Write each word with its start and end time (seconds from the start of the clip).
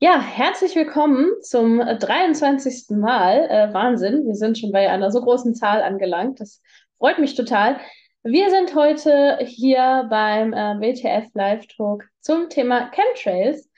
Ja, 0.00 0.20
herzlich 0.20 0.74
willkommen 0.74 1.30
zum 1.40 1.80
äh, 1.80 1.96
23. 1.96 2.90
Mal. 2.90 3.48
Äh, 3.48 3.72
Wahnsinn, 3.72 4.26
wir 4.26 4.34
sind 4.34 4.58
schon 4.58 4.72
bei 4.72 4.90
einer 4.90 5.10
so 5.10 5.20
großen 5.20 5.54
Zahl 5.54 5.82
angelangt. 5.82 6.40
Das 6.40 6.60
freut 6.98 7.18
mich 7.18 7.36
total. 7.36 7.78
Wir 8.24 8.50
sind 8.50 8.74
heute 8.74 9.38
hier 9.40 10.06
beim 10.10 10.52
äh, 10.52 10.80
WTF 10.80 11.30
Live 11.34 11.66
Talk 11.68 12.04
zum 12.20 12.48
Thema 12.48 12.90
Chemtrails. 12.90 13.70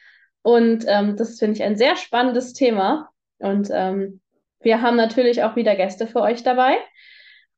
Und 0.43 0.84
ähm, 0.89 1.16
das 1.16 1.39
finde 1.39 1.57
ich 1.57 1.62
ein 1.62 1.77
sehr 1.77 1.96
spannendes 1.96 2.55
Thema. 2.55 3.11
Und 3.39 3.69
ähm, 3.71 4.21
wir 4.61 4.80
haben 4.80 4.96
natürlich 4.96 5.43
auch 5.45 5.55
wieder 5.55 5.77
Gäste 5.77 6.07
für 6.07 6.23
euch 6.23 6.43
dabei. 6.43 6.79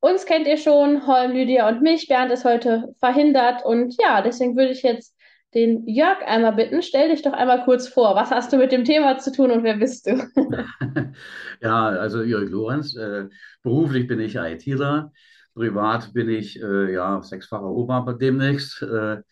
Uns 0.00 0.26
kennt 0.26 0.46
ihr 0.46 0.56
schon, 0.56 1.06
Holm, 1.06 1.32
Lydia 1.32 1.68
und 1.68 1.80
mich. 1.80 2.08
Bernd 2.08 2.32
ist 2.32 2.44
heute 2.44 2.94
verhindert. 2.98 3.64
Und 3.64 3.94
ja, 4.02 4.20
deswegen 4.20 4.56
würde 4.56 4.72
ich 4.72 4.82
jetzt 4.82 5.14
den 5.54 5.86
Jörg 5.88 6.18
einmal 6.26 6.52
bitten. 6.54 6.82
Stell 6.82 7.08
dich 7.08 7.22
doch 7.22 7.32
einmal 7.32 7.64
kurz 7.64 7.88
vor. 7.88 8.14
Was 8.14 8.30
hast 8.30 8.52
du 8.52 8.58
mit 8.58 8.72
dem 8.72 8.84
Thema 8.84 9.18
zu 9.18 9.32
tun 9.32 9.50
und 9.50 9.62
wer 9.62 9.76
bist 9.76 10.06
du? 10.06 10.18
Ja, 11.60 11.88
also 11.88 12.22
Jörg 12.22 12.48
Lorenz, 12.50 12.94
äh, 12.94 13.28
beruflich 13.62 14.06
bin 14.06 14.20
ich 14.20 14.36
ITler, 14.36 15.12
privat 15.54 16.12
bin 16.12 16.28
ich 16.28 16.60
äh, 16.62 16.92
ja 16.92 17.20
sechsfacher 17.22 17.66
Opa 17.66 18.12
demnächst 18.12 18.82
äh, 18.82 19.22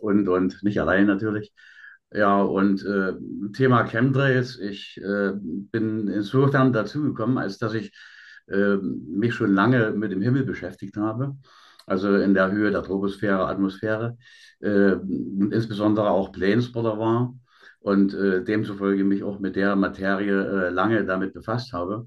und, 0.00 0.28
und 0.28 0.62
nicht 0.62 0.80
allein 0.80 1.06
natürlich. 1.06 1.52
Ja, 2.12 2.40
und 2.40 2.84
äh, 2.84 3.12
Thema 3.52 3.84
Chemtrails, 3.84 4.58
ich 4.58 4.98
äh, 4.98 5.32
bin 5.34 6.08
insofern 6.08 6.72
dazugekommen, 6.72 7.36
als 7.36 7.58
dass 7.58 7.74
ich 7.74 7.92
äh, 8.48 8.76
mich 8.76 9.34
schon 9.34 9.54
lange 9.54 9.90
mit 9.90 10.12
dem 10.12 10.22
Himmel 10.22 10.44
beschäftigt 10.44 10.96
habe, 10.96 11.36
also 11.86 12.16
in 12.16 12.34
der 12.34 12.50
Höhe 12.50 12.70
der 12.70 12.82
Troposphäre, 12.82 13.46
Atmosphäre, 13.46 14.18
äh, 14.60 14.92
insbesondere 15.50 16.10
auch 16.10 16.32
Planespotter 16.32 16.98
war 16.98 17.34
und 17.80 18.14
äh, 18.14 18.42
demzufolge 18.42 19.04
mich 19.04 19.22
auch 19.22 19.38
mit 19.38 19.56
der 19.56 19.76
Materie 19.76 20.66
äh, 20.66 20.70
lange 20.70 21.04
damit 21.04 21.32
befasst 21.32 21.72
habe. 21.72 22.06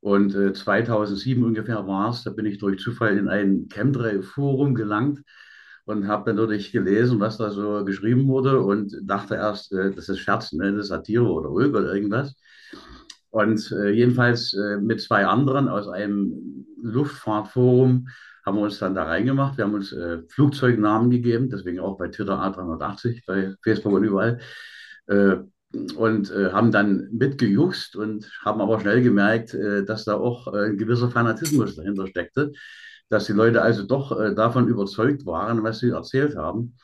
Und 0.00 0.34
äh, 0.34 0.52
2007 0.52 1.42
ungefähr 1.42 1.86
war 1.86 2.10
es, 2.10 2.22
da 2.22 2.30
bin 2.30 2.46
ich 2.46 2.58
durch 2.58 2.80
Zufall 2.80 3.18
in 3.18 3.28
ein 3.28 3.68
Chemtrail-Forum 3.68 4.74
gelangt 4.74 5.22
und 5.84 6.06
habe 6.06 6.26
dann 6.26 6.36
natürlich 6.36 6.70
gelesen, 6.70 7.18
was 7.18 7.38
da 7.38 7.50
so 7.50 7.84
geschrieben 7.84 8.28
wurde 8.28 8.60
und 8.60 8.94
dachte 9.02 9.34
erst, 9.34 9.72
äh, 9.72 9.90
das 9.90 10.08
ist 10.08 10.20
Scherz, 10.20 10.52
ne? 10.52 10.72
das 10.72 10.82
ist 10.82 10.88
Satire 10.88 11.24
oder 11.24 11.50
Ulk 11.50 11.74
oder 11.74 11.92
irgendwas. 11.92 12.36
Und 13.30 13.72
äh, 13.72 13.90
jedenfalls 13.90 14.54
äh, 14.54 14.78
mit 14.78 15.00
zwei 15.00 15.26
anderen 15.26 15.68
aus 15.68 15.88
einem 15.88 16.66
Luftfahrtforum 16.80 18.08
haben 18.46 18.56
wir 18.56 18.62
uns 18.62 18.78
dann 18.78 18.94
da 18.94 19.04
reingemacht. 19.04 19.58
Wir 19.58 19.64
haben 19.64 19.74
uns 19.74 19.92
äh, 19.92 20.22
Flugzeugnamen 20.28 21.10
gegeben, 21.10 21.50
deswegen 21.50 21.80
auch 21.80 21.98
bei 21.98 22.08
Twitter 22.08 22.40
A380, 22.40 23.22
bei 23.26 23.54
Facebook 23.62 23.92
und 23.92 24.04
überall. 24.04 24.38
Äh, 25.08 25.38
und 25.96 26.30
äh, 26.30 26.52
haben 26.52 26.70
dann 26.70 27.08
mitgejuckst 27.12 27.96
und 27.96 28.30
haben 28.44 28.60
aber 28.60 28.80
schnell 28.80 29.02
gemerkt, 29.02 29.52
äh, 29.52 29.84
dass 29.84 30.04
da 30.04 30.14
auch 30.14 30.54
äh, 30.54 30.66
ein 30.66 30.78
gewisser 30.78 31.10
Fanatismus 31.10 31.76
dahinter 31.76 32.06
steckte, 32.06 32.52
dass 33.08 33.26
die 33.26 33.32
Leute 33.32 33.62
also 33.62 33.82
doch 33.82 34.18
äh, 34.18 34.34
davon 34.34 34.68
überzeugt 34.68 35.26
waren, 35.26 35.62
was 35.64 35.80
sie 35.80 35.90
erzählt 35.90 36.36
haben. 36.36 36.76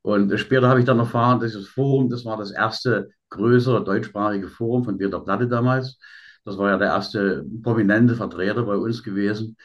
Und 0.00 0.36
später 0.40 0.68
habe 0.68 0.80
ich 0.80 0.86
dann 0.86 0.98
erfahren, 0.98 1.40
dass 1.40 1.52
das 1.52 1.66
Forum, 1.66 2.08
das 2.08 2.24
war 2.24 2.36
das 2.36 2.50
erste 2.50 3.10
größere 3.28 3.84
deutschsprachige 3.84 4.48
Forum 4.48 4.84
von 4.84 4.98
Peter 4.98 5.20
Platte 5.20 5.46
damals. 5.46 5.98
Das 6.44 6.58
war 6.58 6.70
ja 6.70 6.78
der 6.78 6.88
erste 6.88 7.44
prominente 7.62 8.16
Vertreter 8.16 8.64
bei 8.64 8.74
uns 8.74 9.02
gewesen. 9.02 9.56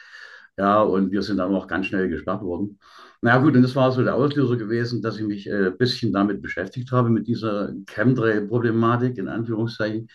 Ja, 0.58 0.82
und 0.82 1.12
wir 1.12 1.22
sind 1.22 1.38
dann 1.38 1.54
auch 1.54 1.68
ganz 1.68 1.86
schnell 1.86 2.10
gesperrt 2.10 2.42
worden. 2.42 2.80
Na 3.22 3.32
ja, 3.36 3.38
gut, 3.40 3.56
und 3.56 3.62
das 3.62 3.76
war 3.76 3.92
so 3.92 4.04
der 4.04 4.16
Auslöser 4.16 4.58
gewesen, 4.58 5.02
dass 5.02 5.18
ich 5.20 5.26
mich 5.26 5.52
ein 5.52 5.66
äh, 5.66 5.72
bisschen 5.72 6.12
damit 6.12 6.42
beschäftigt 6.42 6.92
habe, 6.92 7.10
mit 7.10 7.28
dieser 7.28 7.74
Chemtrail-Problematik, 7.88 9.18
in 9.18 9.28
Anführungszeichen. 9.28 10.08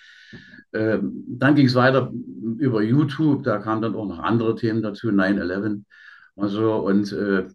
Ähm, 0.72 1.24
dann 1.28 1.54
ging 1.54 1.66
es 1.66 1.74
weiter 1.74 2.12
über 2.58 2.82
YouTube, 2.82 3.44
da 3.44 3.58
kamen 3.58 3.82
dann 3.82 3.94
auch 3.94 4.06
noch 4.06 4.18
andere 4.18 4.56
Themen 4.56 4.82
dazu, 4.82 5.10
9-11 5.10 5.84
und 6.34 6.48
so. 6.48 6.74
Und 6.76 7.12
äh, 7.12 7.46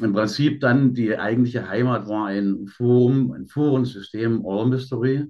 im 0.00 0.12
Prinzip 0.12 0.60
dann 0.60 0.94
die 0.94 1.16
eigentliche 1.16 1.68
Heimat 1.68 2.08
war 2.08 2.26
ein 2.26 2.66
Forum, 2.66 3.32
ein 3.32 3.46
Forensystem 3.46 4.44
All 4.46 4.66
Mystery. 4.66 5.26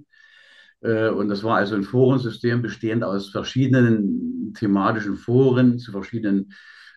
Äh, 0.81 1.09
und 1.09 1.29
das 1.29 1.43
war 1.43 1.57
also 1.57 1.75
ein 1.75 1.83
Forensystem 1.83 2.61
bestehend 2.61 3.03
aus 3.03 3.29
verschiedenen 3.29 4.53
thematischen 4.57 5.15
Foren 5.17 5.79
zu 5.79 5.91
verschiedenen 5.91 6.53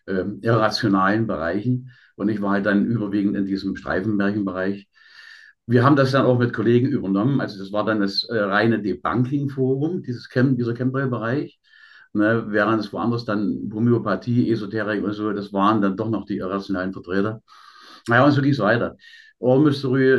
äh, 0.06 0.25
irrationalen 0.43 1.27
Bereichen. 1.27 1.91
Und 2.17 2.28
ich 2.28 2.41
war 2.41 2.53
halt 2.53 2.67
dann 2.67 2.87
überwiegend 2.87 3.37
in 3.37 3.47
diesem 3.47 3.77
Streifenmärchenbereich. 3.77 4.89
Wir 5.67 5.84
haben 5.84 5.97
das 5.97 6.12
dann 6.12 6.27
auch 6.27 6.39
mit 6.39 6.53
Kollegen 6.53 6.89
übernommen. 6.89 7.41
Also 7.41 7.59
das 7.59 7.72
war 7.72 7.84
dann 7.84 8.00
das 8.00 8.25
äh, 8.25 8.39
reine 8.39 8.81
Debunking-Forum, 8.81 10.03
dieses 10.03 10.28
dieser 10.31 10.75
Chemtrail-Bereich. 10.75 11.59
Ne, 12.12 12.47
während 12.49 12.81
es 12.81 12.93
woanders 12.94 13.27
dann 13.27 13.71
Homöopathie, 13.75 14.50
Esoterik 14.50 15.05
und 15.05 15.12
so, 15.12 15.33
das 15.33 15.53
waren 15.53 15.83
dann 15.83 15.99
doch 15.99 16.09
noch 16.09 16.25
die 16.25 16.38
irrationalen 16.38 16.94
Vertreter. 16.94 17.43
Naja, 18.09 18.25
und 18.25 18.33
so 18.33 18.41
ging 18.41 18.53
es 18.53 18.59
weiter. 18.59 18.97
All 19.38 19.65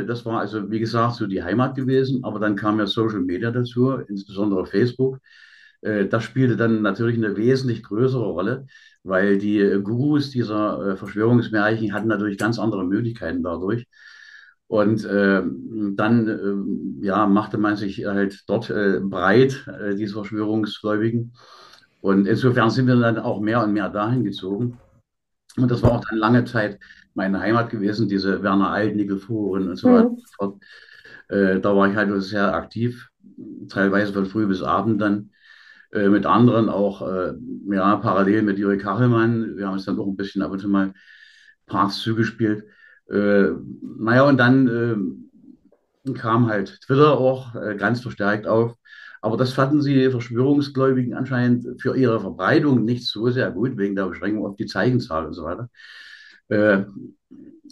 das 0.05 0.25
war 0.25 0.41
also, 0.41 0.69
wie 0.69 0.79
gesagt, 0.79 1.15
so 1.15 1.25
die 1.25 1.41
Heimat 1.41 1.75
gewesen, 1.75 2.23
aber 2.23 2.39
dann 2.39 2.55
kam 2.55 2.77
ja 2.79 2.85
Social 2.85 3.21
Media 3.21 3.49
dazu, 3.49 3.93
insbesondere 4.07 4.67
Facebook. 4.67 5.19
Äh, 5.81 6.07
das 6.07 6.23
spielte 6.23 6.57
dann 6.57 6.81
natürlich 6.81 7.17
eine 7.17 7.37
wesentlich 7.37 7.83
größere 7.83 8.25
Rolle, 8.25 8.67
weil 9.03 9.37
die 9.37 9.79
Gurus 9.83 10.31
dieser 10.31 10.93
äh, 10.93 10.97
Verschwörungsmärchen 10.97 11.93
hatten 11.93 12.07
natürlich 12.07 12.37
ganz 12.37 12.59
andere 12.59 12.85
Möglichkeiten 12.85 13.43
dadurch. 13.43 13.85
Und 14.67 15.05
äh, 15.05 15.43
dann 15.95 16.27
äh, 17.01 17.05
ja, 17.05 17.25
machte 17.25 17.57
man 17.57 17.77
sich 17.77 18.05
halt 18.05 18.43
dort 18.47 18.69
äh, 18.69 18.99
breit, 19.01 19.65
äh, 19.67 19.95
diese 19.95 20.13
Verschwörungsgläubigen. 20.13 21.33
Und 22.01 22.27
insofern 22.27 22.69
sind 22.69 22.87
wir 22.87 22.97
dann 22.97 23.17
auch 23.17 23.39
mehr 23.39 23.63
und 23.63 23.73
mehr 23.73 23.89
dahin 23.89 24.23
gezogen. 24.25 24.77
Und 25.55 25.71
das 25.71 25.81
war 25.83 25.93
auch 25.93 26.05
dann 26.09 26.19
lange 26.19 26.45
Zeit 26.45 26.79
meine 27.13 27.39
Heimat 27.39 27.69
gewesen, 27.69 28.07
diese 28.07 28.43
Werner 28.43 28.73
und 28.73 29.75
so 29.75 29.87
weiter 29.89 30.09
und 30.09 30.19
so 30.19 30.27
fort. 30.37 30.63
Äh, 31.29 31.59
da 31.59 31.75
war 31.75 31.89
ich 31.89 31.95
halt 31.95 32.21
sehr 32.21 32.53
aktiv, 32.53 33.09
teilweise 33.69 34.13
von 34.13 34.25
früh 34.25 34.47
bis 34.47 34.61
abend 34.61 35.01
dann. 35.01 35.31
Äh, 35.91 36.09
mit 36.09 36.25
anderen 36.25 36.69
auch, 36.69 37.01
äh, 37.07 37.33
ja, 37.69 37.95
parallel 37.97 38.41
mit 38.41 38.57
Juri 38.57 38.77
Kachelmann. 38.77 39.55
Wir 39.57 39.67
haben 39.67 39.73
uns 39.73 39.85
dann 39.85 39.99
auch 39.99 40.07
ein 40.07 40.17
bisschen 40.17 40.41
ab 40.41 40.51
und 40.51 40.59
zu 40.59 40.67
mal 40.67 40.93
Parts 41.65 41.99
zugespielt. 41.99 42.65
Äh, 43.09 43.49
naja, 43.81 44.23
und 44.23 44.37
dann 44.37 45.25
äh, 46.05 46.13
kam 46.13 46.47
halt 46.47 46.81
Twitter 46.81 47.17
auch 47.17 47.55
äh, 47.55 47.75
ganz 47.75 48.01
verstärkt 48.01 48.47
auf. 48.47 48.75
Aber 49.21 49.37
das 49.37 49.53
fanden 49.53 49.81
sie 49.81 50.09
Verschwörungsgläubigen 50.11 51.13
anscheinend 51.13 51.81
für 51.81 51.95
ihre 51.97 52.19
Verbreitung 52.19 52.85
nicht 52.85 53.07
so 53.07 53.29
sehr 53.29 53.51
gut, 53.51 53.77
wegen 53.77 53.95
der 53.95 54.07
Beschränkung 54.07 54.45
auf 54.45 54.55
die 54.55 54.67
Zeichenzahl 54.67 55.25
und 55.25 55.33
so 55.33 55.43
weiter. 55.43 55.69
Äh, 56.49 56.85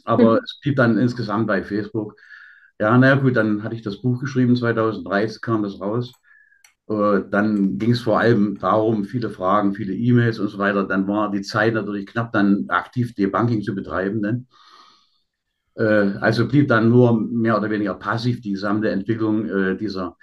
aber 0.03 0.33
mhm. 0.33 0.39
es 0.43 0.59
blieb 0.61 0.75
dann 0.77 0.97
insgesamt 0.97 1.47
bei 1.47 1.63
Facebook. 1.63 2.15
Ja, 2.79 2.97
naja, 2.97 3.15
gut, 3.15 3.35
dann 3.35 3.63
hatte 3.63 3.75
ich 3.75 3.81
das 3.83 4.01
Buch 4.01 4.19
geschrieben, 4.19 4.55
2013 4.55 5.41
kam 5.41 5.63
das 5.63 5.79
raus. 5.79 6.11
Äh, 6.87 7.21
dann 7.29 7.77
ging 7.77 7.91
es 7.91 8.01
vor 8.01 8.19
allem 8.19 8.57
darum, 8.59 9.05
viele 9.05 9.29
Fragen, 9.29 9.73
viele 9.73 9.93
E-Mails 9.93 10.39
und 10.39 10.49
so 10.49 10.57
weiter. 10.57 10.83
Dann 10.83 11.07
war 11.07 11.31
die 11.31 11.41
Zeit 11.41 11.73
natürlich 11.73 12.05
knapp, 12.07 12.31
dann 12.31 12.65
aktiv 12.69 13.15
Debunking 13.15 13.61
zu 13.63 13.73
betreiben. 13.73 14.21
Ne? 14.21 14.45
Äh, 15.75 16.17
also 16.19 16.47
blieb 16.47 16.67
dann 16.67 16.89
nur 16.89 17.19
mehr 17.19 17.57
oder 17.57 17.69
weniger 17.69 17.95
passiv 17.95 18.41
die 18.41 18.51
gesamte 18.51 18.89
Entwicklung 18.89 19.47
äh, 19.49 19.77
dieser 19.77 20.17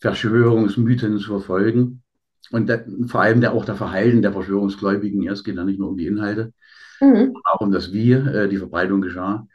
Verschwörungsmythen 0.00 1.18
zu 1.18 1.28
verfolgen. 1.28 2.02
Und 2.50 2.68
der, 2.68 2.86
vor 3.06 3.22
allem 3.22 3.40
der, 3.40 3.52
auch 3.52 3.64
der 3.64 3.74
Verhalten 3.74 4.20
der 4.20 4.32
Verschwörungsgläubigen. 4.32 5.26
Es 5.28 5.44
geht 5.44 5.56
ja 5.56 5.64
nicht 5.64 5.78
nur 5.78 5.88
um 5.88 5.96
die 5.96 6.06
Inhalte, 6.06 6.52
mhm. 7.00 7.34
auch 7.44 7.60
um 7.60 7.70
das 7.72 7.92
Wie 7.92 8.12
äh, 8.12 8.48
die 8.48 8.58
Verbreitung 8.58 9.00
geschah. 9.00 9.46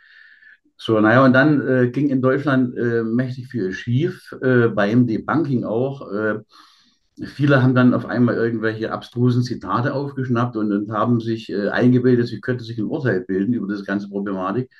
So, 0.81 1.01
naja, 1.01 1.25
und 1.25 1.33
dann 1.33 1.67
äh, 1.67 1.89
ging 1.89 2.07
in 2.07 2.21
Deutschland 2.21 2.75
äh, 2.77 3.03
mächtig 3.03 3.47
viel 3.47 3.73
schief, 3.73 4.33
äh, 4.41 4.69
beim 4.69 5.07
Debunking 5.07 5.65
auch. 5.65 6.09
Äh, 6.09 6.39
viele 7.25 7.61
haben 7.61 7.75
dann 7.75 7.93
auf 7.93 8.05
einmal 8.05 8.35
irgendwelche 8.35 8.93
abstrusen 8.93 9.43
Zitate 9.43 9.93
aufgeschnappt 9.93 10.55
und, 10.55 10.71
und 10.71 10.91
haben 10.91 11.19
sich 11.19 11.49
äh, 11.51 11.67
eingebildet, 11.67 12.27
sie 12.29 12.39
könnten 12.39 12.63
sich 12.63 12.77
ein 12.77 12.85
Urteil 12.85 13.25
bilden 13.27 13.53
über 13.53 13.67
das 13.67 13.83
ganze 13.83 14.07
Problematik. 14.07 14.71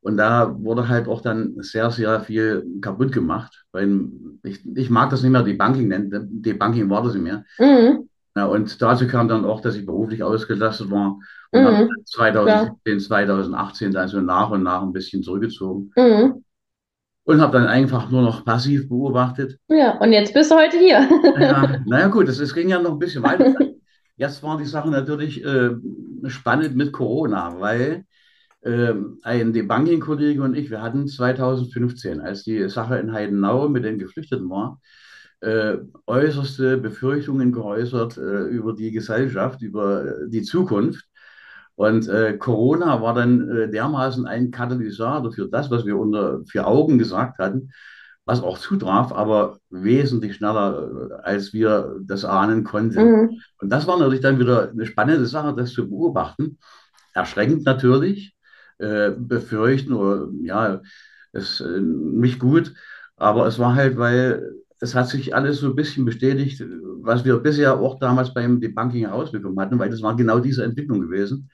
Und 0.00 0.16
da 0.16 0.56
wurde 0.58 0.88
halt 0.88 1.06
auch 1.06 1.20
dann 1.20 1.56
sehr, 1.58 1.90
sehr 1.90 2.20
viel 2.20 2.64
kaputt 2.80 3.12
gemacht. 3.12 3.66
Weil 3.72 4.08
ich, 4.42 4.64
ich 4.74 4.88
mag 4.88 5.10
das 5.10 5.22
nicht 5.22 5.32
mehr 5.32 5.42
Debunking 5.42 5.88
nennen, 5.88 6.40
Debunking 6.40 6.88
war 6.88 7.02
das 7.02 7.12
nicht 7.12 7.24
mehr. 7.24 7.44
Mhm. 7.58 8.08
Ja, 8.34 8.46
und 8.46 8.80
dazu 8.80 9.06
kam 9.06 9.28
dann 9.28 9.44
auch, 9.44 9.60
dass 9.60 9.76
ich 9.76 9.84
beruflich 9.84 10.22
ausgelastet 10.22 10.90
war 10.90 11.18
und 11.50 11.62
mhm. 11.62 11.66
habe 11.66 11.88
2017, 12.04 13.00
2018 13.00 13.92
dann 13.92 14.08
so 14.08 14.20
nach 14.20 14.50
und 14.50 14.62
nach 14.62 14.82
ein 14.82 14.92
bisschen 14.92 15.22
zurückgezogen. 15.22 15.92
Mhm. 15.96 16.44
Und 17.24 17.40
habe 17.40 17.58
dann 17.58 17.66
einfach 17.66 18.08
nur 18.10 18.22
noch 18.22 18.44
passiv 18.44 18.88
beobachtet. 18.88 19.58
Ja, 19.68 19.98
und 19.98 20.12
jetzt 20.12 20.32
bist 20.32 20.50
du 20.50 20.54
heute 20.54 20.78
hier. 20.78 21.08
ja, 21.40 21.80
naja, 21.86 22.06
gut, 22.06 22.28
es 22.28 22.54
ging 22.54 22.68
ja 22.68 22.80
noch 22.80 22.92
ein 22.92 22.98
bisschen 22.98 23.22
weiter. 23.22 23.52
Jetzt 24.16 24.42
war 24.42 24.56
die 24.56 24.64
Sache 24.64 24.88
natürlich 24.88 25.44
äh, 25.44 25.70
spannend 26.28 26.76
mit 26.76 26.92
Corona, 26.92 27.60
weil 27.60 28.04
ähm, 28.64 29.18
ein 29.22 29.52
Debunking-Kollege 29.52 30.42
und 30.42 30.56
ich, 30.56 30.70
wir 30.70 30.82
hatten 30.82 31.06
2015, 31.06 32.20
als 32.20 32.42
die 32.42 32.68
Sache 32.68 32.96
in 32.98 33.12
Heidenau 33.12 33.68
mit 33.68 33.84
den 33.84 33.98
Geflüchteten 33.98 34.48
war, 34.48 34.80
äh, 35.40 35.76
äußerste 36.06 36.78
Befürchtungen 36.78 37.52
geäußert 37.52 38.16
äh, 38.16 38.44
über 38.48 38.72
die 38.72 38.90
Gesellschaft, 38.90 39.62
über 39.62 40.26
die 40.26 40.42
Zukunft. 40.42 41.04
Und 41.76 42.08
äh, 42.08 42.36
Corona 42.38 43.02
war 43.02 43.14
dann 43.14 43.48
äh, 43.50 43.70
dermaßen 43.70 44.26
ein 44.26 44.50
Katalysator 44.50 45.32
für 45.32 45.48
das, 45.48 45.70
was 45.70 45.84
wir 45.84 45.96
unter 45.98 46.40
vier 46.46 46.66
Augen 46.66 46.98
gesagt 46.98 47.38
hatten, 47.38 47.70
was 48.24 48.42
auch 48.42 48.58
zutraf, 48.58 49.12
aber 49.12 49.58
wesentlich 49.70 50.36
schneller, 50.36 51.10
äh, 51.10 51.14
als 51.22 51.52
wir 51.52 51.96
das 52.02 52.24
ahnen 52.24 52.64
konnten. 52.64 53.04
Mhm. 53.04 53.30
Und 53.60 53.68
das 53.70 53.86
war 53.86 53.98
natürlich 53.98 54.22
dann 54.22 54.38
wieder 54.38 54.70
eine 54.70 54.86
spannende 54.86 55.26
Sache, 55.26 55.54
das 55.54 55.72
zu 55.72 55.88
beobachten. 55.88 56.58
Erschreckend 57.12 57.64
natürlich, 57.64 58.34
äh, 58.78 59.10
befürchten 59.10 59.92
oder 59.92 60.28
ja, 60.42 60.80
es 61.32 61.60
äh, 61.60 61.80
nicht 61.80 62.38
gut, 62.38 62.72
aber 63.16 63.46
es 63.46 63.58
war 63.58 63.74
halt, 63.74 63.98
weil 63.98 64.54
es 64.80 64.94
hat 64.94 65.08
sich 65.08 65.34
alles 65.34 65.58
so 65.60 65.68
ein 65.68 65.74
bisschen 65.74 66.04
bestätigt, 66.04 66.62
was 67.00 67.24
wir 67.24 67.38
bisher 67.38 67.78
auch 67.80 67.98
damals 67.98 68.34
beim 68.34 68.60
Debunking 68.60 69.06
herausbekommen 69.06 69.58
hatten, 69.60 69.78
weil 69.78 69.90
das 69.90 70.02
war 70.02 70.16
genau 70.16 70.40
diese 70.40 70.64
Entwicklung 70.64 71.00
gewesen. 71.00 71.50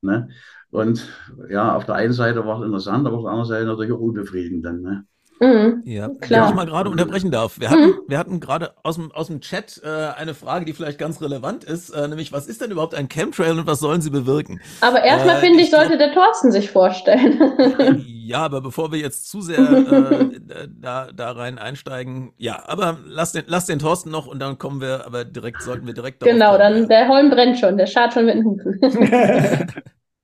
Ne? 0.00 0.28
Und 0.70 1.06
ja, 1.50 1.74
auf 1.76 1.84
der 1.86 1.96
einen 1.96 2.12
Seite 2.12 2.44
war 2.46 2.60
es 2.60 2.66
interessant, 2.66 3.06
aber 3.06 3.18
auf 3.18 3.24
der 3.24 3.30
anderen 3.32 3.48
Seite 3.48 3.66
natürlich 3.66 3.92
auch 3.92 4.00
unbefriedigend 4.00 4.64
dann. 4.64 4.80
Ne? 4.82 5.04
Mhm, 5.42 5.82
ja, 5.84 6.08
klar. 6.20 6.42
Wenn 6.42 6.50
ich 6.50 6.54
mal 6.54 6.66
gerade 6.66 6.88
unterbrechen 6.88 7.32
darf. 7.32 7.58
Wir 7.58 7.68
hatten, 7.68 7.86
mhm. 7.86 8.00
wir 8.06 8.16
hatten 8.16 8.38
gerade 8.38 8.74
aus 8.84 8.94
dem, 8.94 9.10
aus 9.10 9.26
dem 9.26 9.40
Chat 9.40 9.80
äh, 9.84 9.88
eine 10.16 10.34
Frage, 10.34 10.64
die 10.64 10.72
vielleicht 10.72 10.98
ganz 10.98 11.20
relevant 11.20 11.64
ist, 11.64 11.90
äh, 11.90 12.06
nämlich 12.06 12.32
was 12.32 12.46
ist 12.46 12.60
denn 12.60 12.70
überhaupt 12.70 12.94
ein 12.94 13.08
Chemtrail 13.08 13.58
und 13.58 13.66
was 13.66 13.80
sollen 13.80 14.00
sie 14.00 14.10
bewirken? 14.10 14.60
Aber 14.82 15.02
erstmal 15.02 15.38
äh, 15.38 15.40
finde 15.40 15.62
ich, 15.62 15.70
sollte 15.70 15.98
der 15.98 16.12
Thorsten 16.12 16.52
sich 16.52 16.70
vorstellen. 16.70 18.04
ja, 18.06 18.38
aber 18.38 18.60
bevor 18.60 18.92
wir 18.92 19.00
jetzt 19.00 19.28
zu 19.28 19.40
sehr 19.40 19.58
äh, 19.58 20.68
da, 20.80 21.08
da 21.12 21.32
rein 21.32 21.58
einsteigen, 21.58 22.32
ja, 22.36 22.62
aber 22.68 22.98
lass 23.04 23.32
den, 23.32 23.42
lass 23.48 23.66
den 23.66 23.80
Thorsten 23.80 24.12
noch 24.12 24.28
und 24.28 24.38
dann 24.38 24.58
kommen 24.58 24.80
wir, 24.80 25.06
aber 25.06 25.24
direkt, 25.24 25.62
sollten 25.62 25.88
wir 25.88 25.94
direkt 25.94 26.20
Genau, 26.20 26.56
dann 26.56 26.86
der 26.86 27.08
Holm 27.08 27.30
brennt 27.30 27.58
schon, 27.58 27.76
der 27.76 27.86
schart 27.86 28.14
schon 28.14 28.26
mit 28.26 28.36
den 28.36 28.44
Hufen. 28.44 28.78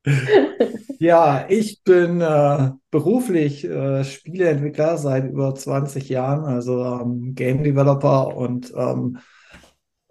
Ja, 1.01 1.47
ich 1.49 1.83
bin 1.85 2.21
äh, 2.21 2.71
beruflich 2.91 3.65
äh, 3.65 4.03
Spieleentwickler 4.03 4.99
seit 4.99 5.31
über 5.31 5.55
20 5.55 6.09
Jahren, 6.09 6.45
also 6.45 6.85
ähm, 6.85 7.35
Game 7.37 7.63
Developer 7.63 8.37
und 8.37 8.73
ähm, 8.77 9.19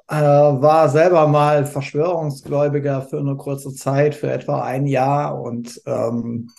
äh, 0.07 0.15
war 0.15 0.88
selber 0.88 1.27
mal 1.27 1.65
Verschwörungsgläubiger 1.65 3.01
für 3.01 3.19
eine 3.19 3.35
kurze 3.35 3.73
Zeit, 3.73 4.15
für 4.15 4.31
etwa 4.31 4.61
ein 4.63 4.88
Jahr 4.88 5.41
und 5.41 5.81
ähm, 5.85 6.51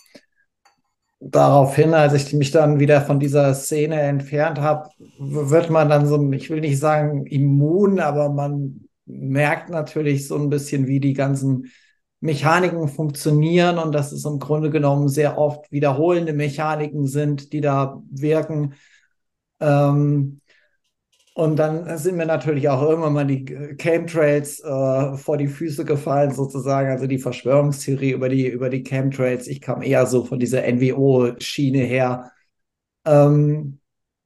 daraufhin, 1.19 1.93
als 1.93 2.13
ich 2.13 2.33
mich 2.33 2.51
dann 2.51 2.79
wieder 2.79 3.01
von 3.01 3.19
dieser 3.19 3.53
Szene 3.55 3.99
entfernt 4.01 4.59
habe, 4.61 4.89
wird 5.19 5.69
man 5.69 5.89
dann 5.89 6.05
so, 6.05 6.31
ich 6.31 6.49
will 6.49 6.61
nicht 6.61 6.79
sagen 6.79 7.25
immun, 7.25 7.99
aber 7.99 8.29
man 8.29 8.81
merkt 9.05 9.69
natürlich 9.69 10.27
so 10.27 10.35
ein 10.35 10.49
bisschen, 10.49 10.87
wie 10.87 10.99
die 10.99 11.13
ganzen 11.13 11.71
Mechaniken 12.21 12.87
funktionieren 12.87 13.77
und 13.77 13.93
dass 13.93 14.11
es 14.11 14.25
im 14.25 14.39
Grunde 14.39 14.69
genommen 14.69 15.07
sehr 15.07 15.37
oft 15.37 15.71
wiederholende 15.71 16.33
Mechaniken 16.33 17.07
sind, 17.07 17.53
die 17.53 17.61
da 17.61 18.01
wirken. 18.09 18.73
Ähm, 19.59 20.41
und 21.33 21.55
dann 21.55 21.97
sind 21.97 22.17
mir 22.17 22.25
natürlich 22.25 22.67
auch 22.67 22.81
irgendwann 22.81 23.13
mal 23.13 23.25
die 23.25 23.45
Chemtrails 23.77 24.59
äh, 24.59 25.15
vor 25.15 25.37
die 25.37 25.47
Füße 25.47 25.85
gefallen, 25.85 26.31
sozusagen, 26.31 26.89
also 26.89 27.07
die 27.07 27.17
Verschwörungstheorie 27.19 28.11
über 28.11 28.27
die, 28.27 28.47
über 28.47 28.69
die 28.69 28.83
Chemtrails. 28.83 29.47
Ich 29.47 29.61
kam 29.61 29.81
eher 29.81 30.05
so 30.05 30.25
von 30.25 30.39
dieser 30.39 30.63
NWO-Schiene 30.63 31.79
her. 31.79 32.31
Ähm, 33.05 33.79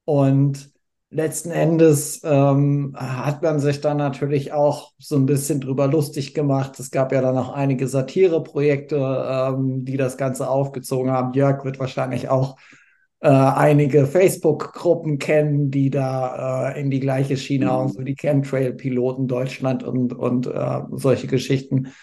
und 0.05 0.72
letzten 1.13 1.51
Endes 1.51 2.21
ähm, 2.23 2.95
hat 2.97 3.41
man 3.41 3.59
sich 3.59 3.81
dann 3.81 3.97
natürlich 3.97 4.51
auch 4.51 4.91
so 4.97 5.15
ein 5.15 5.25
bisschen 5.25 5.61
drüber 5.61 5.87
lustig 5.87 6.33
gemacht. 6.33 6.79
Es 6.79 6.91
gab 6.91 7.11
ja 7.11 7.21
dann 7.21 7.37
auch 7.37 7.53
einige 7.53 7.87
Satireprojekte, 7.87 8.97
ähm, 8.97 9.85
die 9.85 9.97
das 9.97 10.17
Ganze 10.17 10.49
aufgezogen 10.49 11.11
haben. 11.11 11.33
Jörg 11.33 11.63
wird 11.63 11.79
wahrscheinlich 11.79 12.29
auch 12.29 12.57
äh, 13.19 13.29
einige 13.29 14.05
Facebook-Gruppen 14.05 15.19
kennen, 15.19 15.71
die 15.71 15.89
da 15.89 16.71
äh, 16.71 16.81
in 16.81 16.89
die 16.89 16.99
gleiche 16.99 17.37
Schiene 17.37 17.71
hauen, 17.71 17.87
mhm. 17.87 17.93
so 17.93 18.01
die 18.01 18.15
Chemtrail-Piloten 18.15 19.27
Deutschland 19.27 19.83
und, 19.83 20.13
und 20.13 20.47
äh, 20.47 20.81
solche 20.91 21.27
Geschichten. 21.27 21.93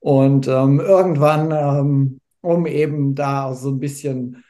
Und 0.00 0.48
ähm, 0.48 0.80
irgendwann, 0.80 1.50
ähm, 1.52 2.20
um 2.40 2.66
eben 2.66 3.14
da 3.14 3.54
so 3.54 3.70
ein 3.70 3.78
bisschen 3.78 4.42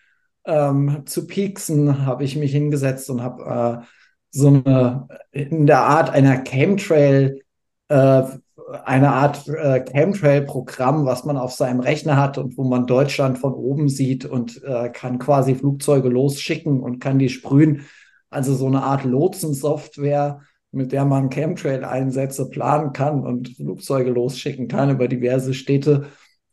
ähm, 0.47 1.03
zu 1.07 1.27
pieksen, 1.27 2.07
habe 2.07 2.25
ich 2.25 2.37
mich 2.37 2.53
hingesetzt 2.53 3.11
und 3.11 3.23
habe 3.23 3.83
äh, 3.83 3.87
so 4.31 4.49
eine 4.49 5.09
in 5.33 5.67
der 5.67 5.81
Art 5.81 6.11
einer 6.11 6.39
Chemtrail, 6.39 7.43
äh, 7.89 8.23
eine 8.85 9.13
Art 9.13 9.47
äh, 9.49 9.85
Chemtrail-Programm, 9.85 11.07
was 11.07 11.25
man 11.25 11.37
auf 11.37 11.53
seinem 11.53 11.81
Rechner 11.81 12.17
hat 12.17 12.39
und 12.39 12.57
wo 12.57 12.65
man 12.65 12.87
Deutschland 12.87 13.39
von 13.39 13.55
oben 13.55 13.89
sieht 13.89 14.25
und 14.25 14.63
äh, 14.65 14.89
kann 14.91 15.19
quasi 15.19 15.55
Flugzeuge 15.55 16.09
losschicken 16.09 16.81
und 16.81 16.99
kann 17.01 17.19
die 17.19 17.29
sprühen. 17.29 17.87
Also 18.31 18.55
so 18.55 18.67
eine 18.67 18.83
Art 18.83 19.05
Lotsensoftware, 19.05 20.41
mit 20.73 20.93
der 20.93 21.05
man 21.05 21.31
Chemtrail-Einsätze 21.31 22.51
planen 22.51 22.93
kann 22.93 23.25
und 23.25 23.57
Flugzeuge 23.57 24.11
losschicken 24.11 24.69
kann 24.69 24.91
über 24.91 25.09
diverse 25.09 25.55
Städte. 25.55 26.07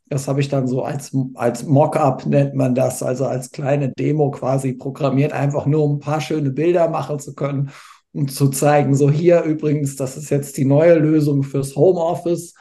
Das 0.08 0.28
habe 0.28 0.40
ich 0.40 0.48
dann 0.48 0.68
so 0.68 0.82
als, 0.82 1.16
als 1.34 1.64
Mockup 1.64 2.26
nennt 2.26 2.54
man 2.54 2.74
das, 2.74 3.02
also 3.02 3.24
als 3.26 3.50
kleine 3.50 3.90
Demo 3.90 4.30
quasi 4.30 4.74
programmiert, 4.74 5.32
einfach 5.32 5.66
nur 5.66 5.82
um 5.82 5.96
ein 5.96 6.00
paar 6.00 6.20
schöne 6.20 6.50
Bilder 6.50 6.88
machen 6.88 7.18
zu 7.18 7.34
können 7.34 7.70
und 8.12 8.30
zu 8.30 8.48
zeigen, 8.48 8.94
so 8.94 9.10
hier 9.10 9.42
übrigens, 9.42 9.96
das 9.96 10.16
ist 10.16 10.30
jetzt 10.30 10.56
die 10.56 10.64
neue 10.64 10.94
Lösung 10.94 11.42
fürs 11.42 11.74
Homeoffice, 11.74 12.54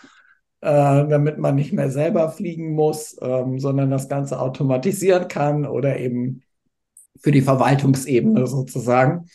äh, 0.62 1.08
damit 1.08 1.38
man 1.38 1.56
nicht 1.56 1.74
mehr 1.74 1.92
selber 1.92 2.30
fliegen 2.30 2.74
muss, 2.74 3.18
ähm, 3.22 3.60
sondern 3.60 3.92
das 3.92 4.10
Ganze 4.10 4.40
automatisieren 4.40 5.28
kann 5.28 5.66
oder 5.66 6.00
eben 6.00 6.42
für 7.20 7.32
die 7.32 7.42
Verwaltungsebene 7.42 8.48
sozusagen. 8.48 9.28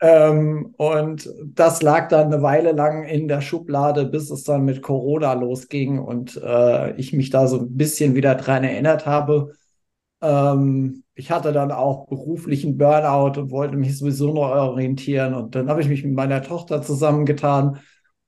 Ähm, 0.00 0.74
und 0.78 1.28
das 1.44 1.82
lag 1.82 2.08
dann 2.08 2.32
eine 2.32 2.42
Weile 2.42 2.72
lang 2.72 3.04
in 3.04 3.28
der 3.28 3.42
Schublade, 3.42 4.06
bis 4.06 4.30
es 4.30 4.44
dann 4.44 4.64
mit 4.64 4.80
Corona 4.82 5.34
losging 5.34 5.98
und 5.98 6.40
äh, 6.42 6.92
ich 6.96 7.12
mich 7.12 7.28
da 7.30 7.46
so 7.46 7.58
ein 7.60 7.76
bisschen 7.76 8.14
wieder 8.14 8.34
dran 8.34 8.64
erinnert 8.64 9.04
habe. 9.04 9.52
Ähm, 10.22 11.04
ich 11.14 11.30
hatte 11.30 11.52
dann 11.52 11.70
auch 11.70 12.06
beruflichen 12.06 12.78
Burnout 12.78 13.38
und 13.40 13.50
wollte 13.50 13.76
mich 13.76 13.98
sowieso 13.98 14.32
neu 14.32 14.48
orientieren. 14.52 15.34
Und 15.34 15.54
dann 15.54 15.68
habe 15.68 15.82
ich 15.82 15.88
mich 15.88 16.02
mit 16.02 16.14
meiner 16.14 16.42
Tochter 16.42 16.80
zusammengetan 16.80 17.80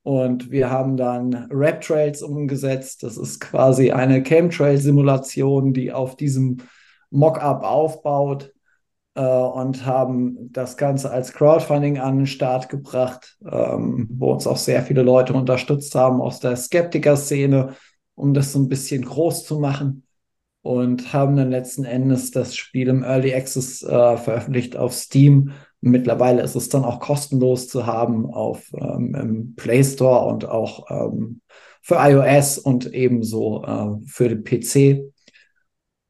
und 0.03 0.51
wir 0.51 0.69
haben 0.69 0.95
dann 0.97 1.47
Rap 1.49 1.81
Trails 1.81 2.21
umgesetzt. 2.21 3.01
Das 3.01 3.17
ist 3.17 3.39
quasi 3.39 3.91
eine 3.91 4.21
Chemtrail-Simulation, 4.21 5.73
die 5.73 5.91
auf 5.91 6.15
diesem 6.17 6.57
Mockup 7.09 7.63
aufbaut 7.63 8.52
und 9.21 9.85
haben 9.85 10.51
das 10.51 10.75
Ganze 10.75 11.11
als 11.11 11.33
Crowdfunding 11.33 11.99
an 11.99 12.17
den 12.17 12.27
Start 12.27 12.69
gebracht, 12.69 13.37
ähm, 13.45 14.07
wo 14.11 14.31
uns 14.31 14.47
auch 14.47 14.57
sehr 14.57 14.81
viele 14.81 15.03
Leute 15.03 15.33
unterstützt 15.33 15.93
haben 15.93 16.19
aus 16.21 16.39
der 16.39 16.55
Skeptiker-Szene, 16.55 17.75
um 18.15 18.33
das 18.33 18.53
so 18.53 18.59
ein 18.59 18.69
bisschen 18.69 19.05
groß 19.05 19.45
zu 19.45 19.59
machen 19.59 20.03
und 20.63 21.13
haben 21.13 21.35
dann 21.35 21.51
letzten 21.51 21.83
Endes 21.83 22.31
das 22.31 22.55
Spiel 22.55 22.87
im 22.87 23.03
Early 23.03 23.35
Access 23.35 23.83
äh, 23.83 24.17
veröffentlicht 24.17 24.77
auf 24.77 24.93
Steam. 24.93 25.51
Mittlerweile 25.81 26.41
ist 26.41 26.55
es 26.55 26.69
dann 26.69 26.85
auch 26.85 27.01
kostenlos 27.01 27.67
zu 27.67 27.85
haben 27.85 28.33
auf 28.33 28.71
ähm, 28.73 29.13
im 29.13 29.55
Play 29.55 29.83
Store 29.83 30.25
und 30.25 30.45
auch 30.45 30.89
ähm, 30.89 31.41
für 31.81 31.95
iOS 31.95 32.57
und 32.57 32.93
ebenso 32.93 33.63
äh, 33.65 34.07
für 34.07 34.29
den 34.29 34.43
PC. 34.45 35.11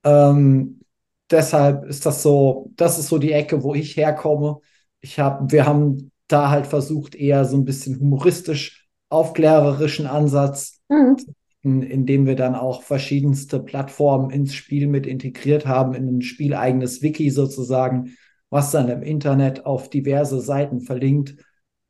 Ähm, 0.03 0.82
deshalb 1.29 1.85
ist 1.85 2.05
das 2.05 2.23
so, 2.23 2.71
das 2.75 2.99
ist 2.99 3.07
so 3.07 3.17
die 3.17 3.31
Ecke, 3.31 3.63
wo 3.63 3.73
ich 3.73 3.97
herkomme. 3.97 4.59
Ich 5.01 5.19
habe, 5.19 5.51
wir 5.51 5.65
haben 5.65 6.11
da 6.27 6.49
halt 6.49 6.67
versucht, 6.67 7.15
eher 7.15 7.45
so 7.45 7.57
ein 7.57 7.65
bisschen 7.65 7.99
humoristisch, 7.99 8.87
aufklärerischen 9.09 10.07
Ansatz, 10.07 10.79
mhm. 10.89 11.17
in, 11.61 11.81
indem 11.83 12.25
wir 12.25 12.35
dann 12.35 12.55
auch 12.55 12.81
verschiedenste 12.81 13.59
Plattformen 13.59 14.31
ins 14.31 14.55
Spiel 14.55 14.87
mit 14.87 15.05
integriert 15.05 15.67
haben, 15.67 15.93
in 15.93 16.17
ein 16.17 16.21
spieleigenes 16.21 17.01
Wiki 17.01 17.29
sozusagen, 17.29 18.15
was 18.49 18.71
dann 18.71 18.89
im 18.89 19.01
Internet 19.01 19.65
auf 19.65 19.89
diverse 19.89 20.39
Seiten 20.39 20.81
verlinkt, 20.81 21.35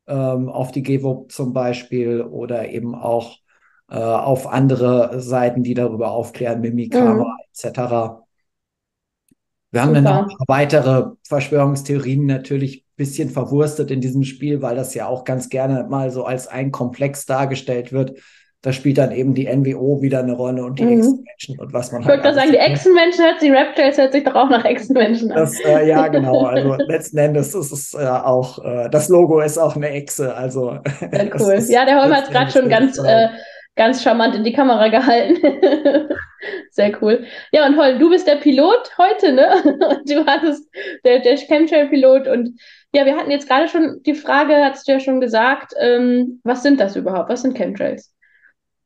ähm, 0.06 0.48
auf 0.48 0.72
die 0.72 0.82
GEWOP 0.82 1.32
zum 1.32 1.52
Beispiel 1.52 2.22
oder 2.22 2.68
eben 2.68 2.94
auch 2.94 3.38
äh, 3.88 3.96
auf 3.96 4.46
andere 4.46 5.20
Seiten, 5.20 5.62
die 5.62 5.74
darüber 5.74 6.10
aufklären, 6.10 6.60
Mimikama 6.60 7.24
mhm. 7.24 7.30
etc. 7.52 8.23
Wir 9.74 9.82
haben 9.82 9.92
dann 9.92 10.04
noch 10.04 10.28
weitere 10.46 11.06
Verschwörungstheorien 11.26 12.26
natürlich 12.26 12.82
ein 12.82 12.96
bisschen 12.96 13.28
verwurstet 13.28 13.90
in 13.90 14.00
diesem 14.00 14.22
Spiel, 14.22 14.62
weil 14.62 14.76
das 14.76 14.94
ja 14.94 15.08
auch 15.08 15.24
ganz 15.24 15.48
gerne 15.48 15.84
mal 15.88 16.12
so 16.12 16.24
als 16.24 16.46
ein 16.46 16.70
Komplex 16.70 17.26
dargestellt 17.26 17.92
wird. 17.92 18.16
da 18.62 18.72
spielt 18.72 18.98
dann 18.98 19.10
eben 19.10 19.34
die 19.34 19.46
NWO 19.46 20.00
wieder 20.00 20.20
eine 20.20 20.32
Rolle 20.32 20.64
und 20.64 20.78
die 20.78 20.84
mhm. 20.84 20.92
Echsenmenschen 20.92 21.58
und 21.58 21.72
was 21.72 21.90
man 21.90 22.02
ich 22.02 22.06
halt. 22.06 22.20
Ich 22.20 22.24
wollte 22.24 22.36
gerade 22.36 22.36
sagen, 22.36 22.52
die 22.52 22.72
Echsenmenschen 22.72 23.24
hört 23.24 23.40
sich, 23.40 23.50
Reptiles 23.50 23.98
hört 23.98 24.12
sich 24.12 24.24
doch 24.24 24.34
auch 24.36 24.48
nach 24.48 24.64
Echsenmenschen 24.64 25.32
an. 25.32 25.38
Das, 25.38 25.58
äh, 25.58 25.88
ja, 25.88 26.06
genau. 26.06 26.44
Also 26.44 26.74
letzten 26.86 27.18
Endes 27.18 27.52
ist 27.52 27.72
es 27.72 27.92
ja 27.92 28.20
äh, 28.20 28.24
auch, 28.24 28.64
äh, 28.64 28.88
das 28.90 29.08
Logo 29.08 29.40
ist 29.40 29.58
auch 29.58 29.74
eine 29.74 29.90
Echse. 29.90 30.36
Also, 30.36 30.70
ja, 30.70 30.80
cool. 31.40 31.58
Ja, 31.66 31.84
der 31.84 32.00
Holm 32.00 32.14
hat 32.14 32.24
es 32.24 32.30
gerade 32.30 32.50
schon 32.52 32.68
ganz, 32.68 32.96
ganz 33.76 34.02
charmant 34.02 34.34
in 34.34 34.44
die 34.44 34.52
Kamera 34.52 34.88
gehalten. 34.88 35.40
Sehr 36.70 37.00
cool. 37.02 37.24
Ja, 37.52 37.66
und 37.66 37.76
Holm, 37.76 37.98
du 37.98 38.10
bist 38.10 38.26
der 38.26 38.36
Pilot 38.36 38.90
heute, 38.98 39.32
ne? 39.32 40.00
Du 40.06 40.26
hattest 40.26 40.68
der, 41.04 41.20
der 41.20 41.36
Chemtrail-Pilot 41.36 42.28
und 42.28 42.60
ja, 42.92 43.04
wir 43.04 43.16
hatten 43.16 43.30
jetzt 43.30 43.48
gerade 43.48 43.68
schon 43.68 44.02
die 44.04 44.14
Frage, 44.14 44.54
hast 44.54 44.86
du 44.86 44.92
ja 44.92 45.00
schon 45.00 45.20
gesagt, 45.20 45.72
ähm, 45.78 46.40
was 46.44 46.62
sind 46.62 46.78
das 46.78 46.94
überhaupt? 46.96 47.28
Was 47.28 47.42
sind 47.42 47.56
Chemtrails? 47.56 48.12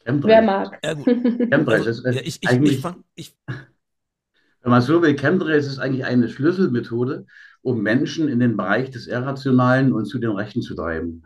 Chemtrails. 0.04 0.34
Wer 0.34 0.42
mag? 0.42 0.78
Ja, 0.82 0.94
Chemtrails 1.50 1.86
ist, 1.86 2.04
ja, 2.04 2.12
ich, 2.12 2.42
ich, 2.42 2.48
eigentlich, 2.48 2.76
ich 2.76 2.80
fang, 2.80 3.04
ich, 3.14 3.36
wenn 4.62 4.70
man 4.70 4.80
so 4.80 5.02
will, 5.02 5.14
Chemtrails 5.14 5.66
ist 5.66 5.78
eigentlich 5.78 6.04
eine 6.04 6.28
Schlüsselmethode, 6.28 7.26
um 7.62 7.82
Menschen 7.82 8.28
in 8.28 8.40
den 8.40 8.56
Bereich 8.56 8.90
des 8.90 9.06
Irrationalen 9.06 9.92
und 9.92 10.06
zu 10.06 10.18
den 10.18 10.30
Rechten 10.30 10.62
zu 10.62 10.74
treiben. 10.74 11.24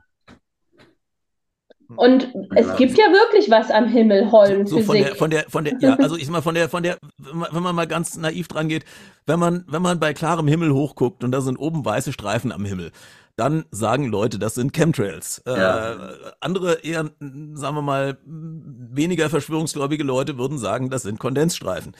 Und 1.96 2.28
es 2.54 2.76
gibt 2.76 2.98
ja 2.98 3.04
wirklich 3.06 3.50
was 3.50 3.70
am 3.70 3.86
Himmel, 3.86 4.30
Holm, 4.30 4.66
so, 4.66 4.78
so 4.78 4.82
von 4.82 4.96
der, 4.96 5.14
von 5.14 5.30
der, 5.30 5.44
von 5.48 5.64
der, 5.64 5.74
ja, 5.80 5.94
also 5.96 6.16
ich 6.16 6.24
sag 6.24 6.32
mal 6.32 6.42
von 6.42 6.54
der, 6.54 6.68
von 6.68 6.82
der, 6.82 6.98
wenn 7.18 7.62
man 7.62 7.74
mal 7.74 7.86
ganz 7.86 8.16
naiv 8.16 8.48
dran 8.48 8.68
geht, 8.68 8.84
wenn 9.26 9.38
man, 9.38 9.64
wenn 9.68 9.82
man 9.82 10.00
bei 10.00 10.12
klarem 10.14 10.48
Himmel 10.48 10.72
hochguckt 10.72 11.24
und 11.24 11.32
da 11.32 11.40
sind 11.40 11.56
oben 11.56 11.84
weiße 11.84 12.12
Streifen 12.12 12.52
am 12.52 12.64
Himmel, 12.64 12.92
dann 13.36 13.64
sagen 13.70 14.08
Leute, 14.08 14.38
das 14.38 14.54
sind 14.54 14.72
Chemtrails. 14.72 15.42
Äh, 15.46 15.50
ja. 15.50 15.92
Äh, 15.92 16.14
andere 16.40 16.74
eher, 16.82 17.10
sagen 17.54 17.76
wir 17.76 17.82
mal, 17.82 18.18
weniger 18.24 19.30
verschwörungsgläubige 19.30 20.04
Leute 20.04 20.38
würden 20.38 20.58
sagen, 20.58 20.90
das 20.90 21.02
sind 21.02 21.18
Kondensstreifen. 21.18 21.94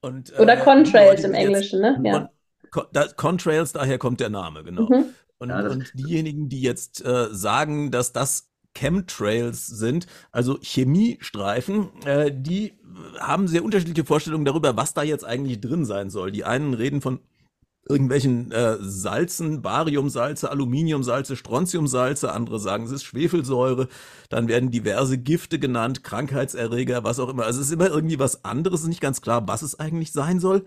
Und, 0.00 0.32
äh, 0.36 0.42
Oder 0.42 0.56
Contrails 0.56 1.24
im 1.24 1.34
Englischen, 1.34 1.80
ne? 1.80 1.98
Ja. 2.02 2.30
Con, 2.70 2.84
da, 2.92 3.06
Contrails, 3.16 3.72
daher 3.72 3.98
kommt 3.98 4.20
der 4.20 4.30
Name, 4.30 4.64
genau. 4.64 4.88
Mhm. 4.88 5.04
Und, 5.38 5.48
ja, 5.50 5.60
und, 5.60 5.92
diejenigen, 5.94 6.48
die 6.48 6.60
jetzt 6.60 7.04
äh, 7.04 7.28
sagen, 7.30 7.90
dass 7.90 8.12
das 8.12 8.48
Chemtrails 8.74 9.66
sind, 9.66 10.06
also 10.32 10.58
Chemiestreifen, 10.60 11.88
äh, 12.04 12.32
die 12.34 12.74
haben 13.18 13.48
sehr 13.48 13.64
unterschiedliche 13.64 14.04
Vorstellungen 14.04 14.44
darüber, 14.44 14.76
was 14.76 14.94
da 14.94 15.02
jetzt 15.02 15.24
eigentlich 15.24 15.60
drin 15.60 15.84
sein 15.84 16.10
soll. 16.10 16.30
Die 16.32 16.44
einen 16.44 16.74
reden 16.74 17.00
von 17.00 17.20
irgendwelchen 17.88 18.50
äh, 18.50 18.76
Salzen, 18.80 19.62
Bariumsalze, 19.62 20.50
Aluminiumsalze, 20.50 21.36
Strontiumsalze, 21.36 22.32
andere 22.32 22.58
sagen, 22.58 22.84
es 22.84 22.92
ist 22.92 23.04
Schwefelsäure, 23.04 23.88
dann 24.30 24.48
werden 24.48 24.70
diverse 24.70 25.18
Gifte 25.18 25.58
genannt, 25.58 26.02
Krankheitserreger, 26.02 27.04
was 27.04 27.20
auch 27.20 27.28
immer. 27.28 27.44
Also 27.44 27.60
es 27.60 27.66
ist 27.66 27.72
immer 27.72 27.88
irgendwie 27.88 28.18
was 28.18 28.44
anderes, 28.44 28.80
es 28.80 28.84
ist 28.84 28.88
nicht 28.88 29.02
ganz 29.02 29.20
klar, 29.20 29.46
was 29.46 29.62
es 29.62 29.78
eigentlich 29.78 30.12
sein 30.12 30.40
soll. 30.40 30.64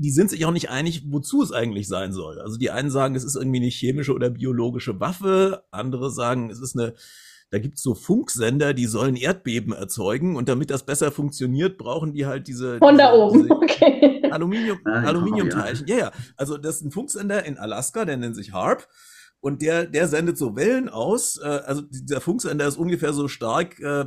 Die 0.00 0.10
sind 0.10 0.30
sich 0.30 0.46
auch 0.46 0.52
nicht 0.52 0.70
einig, 0.70 1.02
wozu 1.10 1.42
es 1.42 1.52
eigentlich 1.52 1.88
sein 1.88 2.12
soll. 2.12 2.40
Also 2.40 2.56
die 2.56 2.70
einen 2.70 2.90
sagen, 2.90 3.16
es 3.16 3.24
ist 3.24 3.34
irgendwie 3.34 3.58
eine 3.58 3.68
chemische 3.68 4.14
oder 4.14 4.30
biologische 4.30 5.00
Waffe, 5.00 5.64
andere 5.72 6.10
sagen, 6.10 6.50
es 6.50 6.60
ist 6.60 6.78
eine, 6.78 6.94
da 7.50 7.58
gibt's 7.58 7.82
so 7.82 7.94
Funksender, 7.94 8.74
die 8.74 8.86
sollen 8.86 9.16
Erdbeben 9.16 9.72
erzeugen 9.72 10.36
und 10.36 10.48
damit 10.48 10.70
das 10.70 10.84
besser 10.84 11.10
funktioniert, 11.10 11.78
brauchen 11.78 12.12
die 12.12 12.26
halt 12.26 12.46
diese. 12.46 12.78
Von 12.78 12.94
diese, 12.94 13.02
da 13.02 13.12
oben, 13.14 13.50
okay. 13.50 14.22
Aluminium, 14.30 14.78
ja, 14.86 14.92
Aluminiumteilchen. 14.92 15.86
Ja, 15.86 15.96
ja. 15.96 16.12
Also 16.36 16.58
das 16.58 16.76
ist 16.76 16.84
ein 16.84 16.90
Funksender 16.90 17.44
in 17.44 17.58
Alaska, 17.58 18.04
der 18.04 18.18
nennt 18.18 18.36
sich 18.36 18.52
HARP. 18.52 18.86
Und 19.40 19.62
der, 19.62 19.86
der 19.86 20.08
sendet 20.08 20.36
so 20.36 20.56
Wellen 20.56 20.88
aus. 20.88 21.40
Äh, 21.42 21.46
also 21.46 21.82
dieser 21.82 22.20
Funksender 22.20 22.66
ist 22.66 22.76
ungefähr 22.76 23.12
so 23.12 23.28
stark, 23.28 23.78
äh, 23.80 24.06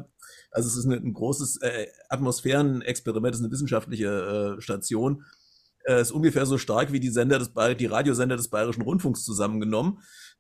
also 0.52 0.68
es 0.68 0.76
ist 0.76 0.86
ein, 0.86 0.92
ein 0.92 1.14
großes 1.14 1.62
äh, 1.62 1.88
Atmosphärenexperiment, 2.10 3.34
es 3.34 3.40
ist 3.40 3.46
eine 3.46 3.52
wissenschaftliche 3.54 4.58
äh, 4.58 4.62
Station 4.62 5.24
äh, 5.86 6.02
ist 6.02 6.12
ungefähr 6.12 6.46
so 6.46 6.58
stark 6.58 6.92
wie 6.92 7.00
die 7.00 7.10
Sender 7.10 7.40
des 7.40 7.52
die 7.78 7.86
Radiosender 7.86 8.38
des 8.38 8.50
Bayerischen 8.50 8.84
Rundfunks 8.84 9.24
zusammengenommen. 9.24 10.00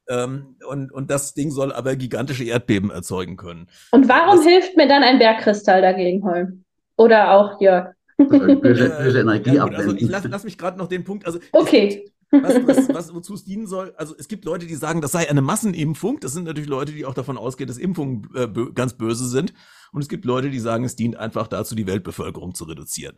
Ähm, 0.09 0.55
und, 0.67 0.91
und 0.91 1.11
das 1.11 1.33
Ding 1.33 1.51
soll 1.51 1.71
aber 1.71 1.95
gigantische 1.95 2.43
Erdbeben 2.43 2.91
erzeugen 2.91 3.37
können. 3.37 3.67
Und 3.91 4.09
warum 4.09 4.37
das, 4.37 4.45
hilft 4.45 4.75
mir 4.75 4.87
dann 4.87 5.03
ein 5.03 5.19
Bergkristall 5.19 5.81
dagegen, 5.81 6.23
Holm? 6.23 6.63
Oder 6.97 7.31
auch 7.31 7.61
Jörg? 7.61 7.93
Also 8.17 8.59
böse, 8.59 8.89
böse 9.01 9.21
Energie 9.21 9.55
ja, 9.55 9.63
gut, 9.63 9.75
also 9.75 9.95
ich 9.95 10.07
lass, 10.07 10.23
lass 10.25 10.43
mich 10.43 10.57
gerade 10.57 10.77
noch 10.77 10.87
den 10.87 11.03
Punkt. 11.03 11.25
Also 11.25 11.39
okay. 11.51 12.11
Was, 12.31 12.55
was, 12.65 12.89
was, 12.89 13.13
wozu 13.13 13.33
es 13.33 13.43
dienen 13.43 13.67
soll. 13.67 13.93
Also 13.97 14.15
es 14.17 14.27
gibt 14.27 14.45
Leute, 14.45 14.65
die 14.65 14.75
sagen, 14.75 15.01
das 15.01 15.11
sei 15.11 15.29
eine 15.29 15.41
Massenimpfung. 15.41 16.19
Das 16.21 16.33
sind 16.33 16.45
natürlich 16.45 16.69
Leute, 16.69 16.93
die 16.93 17.05
auch 17.05 17.13
davon 17.13 17.37
ausgehen, 17.37 17.67
dass 17.67 17.77
Impfungen 17.77 18.29
äh, 18.33 18.47
ganz 18.73 18.93
böse 18.93 19.27
sind. 19.27 19.53
Und 19.91 20.01
es 20.01 20.07
gibt 20.07 20.23
Leute, 20.23 20.49
die 20.49 20.59
sagen, 20.59 20.85
es 20.85 20.95
dient 20.95 21.17
einfach 21.17 21.47
dazu, 21.47 21.75
die 21.75 21.87
Weltbevölkerung 21.87 22.55
zu 22.55 22.63
reduzieren. 22.63 23.17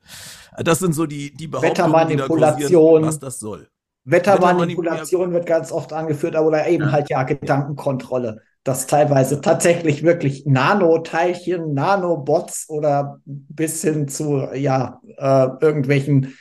Das 0.58 0.80
sind 0.80 0.94
so 0.94 1.06
die, 1.06 1.34
die 1.34 1.48
Behauptungen, 1.48 2.08
die 2.08 2.16
da 2.16 2.28
was 2.28 3.20
das 3.20 3.40
soll. 3.40 3.68
Wettermanipulation 4.06 5.32
wird 5.32 5.46
ganz 5.46 5.72
oft 5.72 5.94
angeführt, 5.94 6.36
aber 6.36 6.68
eben 6.68 6.86
ja. 6.86 6.92
halt 6.92 7.10
ja 7.10 7.24
Gedankenkontrolle. 7.24 8.42
Dass 8.66 8.88
teilweise 8.88 9.42
tatsächlich 9.42 10.04
wirklich 10.04 10.46
Nanoteilchen, 10.46 11.74
Nanobots 11.74 12.70
oder 12.70 13.20
bis 13.26 13.82
hin 13.82 14.08
zu 14.08 14.48
ja 14.54 15.02
äh, 15.18 15.48
irgendwelchen 15.60 16.34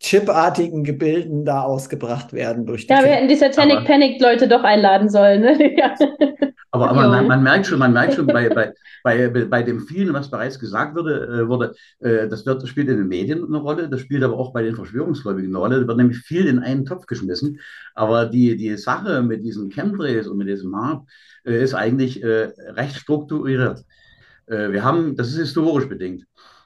chipartigen 0.00 0.84
Gebilden 0.84 1.44
da 1.44 1.62
ausgebracht 1.62 2.32
werden 2.32 2.66
durch 2.66 2.86
die 2.86 2.92
Ja, 2.92 3.02
wir 3.02 3.10
hätten 3.10 3.28
die 3.28 3.36
Satanic 3.36 3.78
aber, 3.78 3.86
Panic 3.86 4.20
Leute 4.20 4.46
doch 4.46 4.62
einladen 4.62 5.08
sollen. 5.08 5.40
Ne? 5.40 5.76
ja. 5.76 5.94
Aber, 6.70 6.90
aber 6.90 7.08
man, 7.08 7.26
man, 7.26 7.42
merkt 7.42 7.66
schon, 7.66 7.78
man 7.78 7.92
merkt 7.92 8.14
schon 8.14 8.26
bei, 8.26 8.48
bei, 8.54 8.72
bei, 9.02 9.28
bei 9.28 9.62
dem 9.62 9.80
vielen, 9.80 10.12
was 10.12 10.30
bereits 10.30 10.58
gesagt 10.58 10.94
wurde, 10.94 11.42
äh, 11.44 11.48
wurde 11.48 11.74
äh, 12.00 12.28
das, 12.28 12.44
wird, 12.44 12.62
das 12.62 12.68
spielt 12.68 12.88
in 12.88 12.98
den 12.98 13.08
Medien 13.08 13.44
eine 13.44 13.58
Rolle, 13.58 13.88
das 13.88 14.00
spielt 14.00 14.22
aber 14.22 14.38
auch 14.38 14.52
bei 14.52 14.62
den 14.62 14.76
Verschwörungsgläubigen 14.76 15.50
eine 15.50 15.58
Rolle. 15.58 15.80
Da 15.80 15.88
wird 15.88 15.96
nämlich 15.96 16.18
viel 16.18 16.46
in 16.46 16.58
einen 16.58 16.84
Topf 16.84 17.06
geschmissen. 17.06 17.60
Aber 17.94 18.26
die, 18.26 18.56
die 18.56 18.76
Sache 18.76 19.22
mit 19.22 19.44
diesen 19.44 19.70
Chemtrails 19.70 20.28
und 20.28 20.36
mit 20.36 20.48
diesem 20.48 20.70
Markt 20.70 21.08
äh, 21.44 21.62
ist 21.62 21.74
eigentlich 21.74 22.22
recht 22.24 22.96
strukturiert. 22.96 23.84
Wir 24.50 24.82
haben, 24.82 25.14
das 25.14 25.28
ist 25.28 25.36
historisch 25.36 25.90
bedingt. 25.90 26.24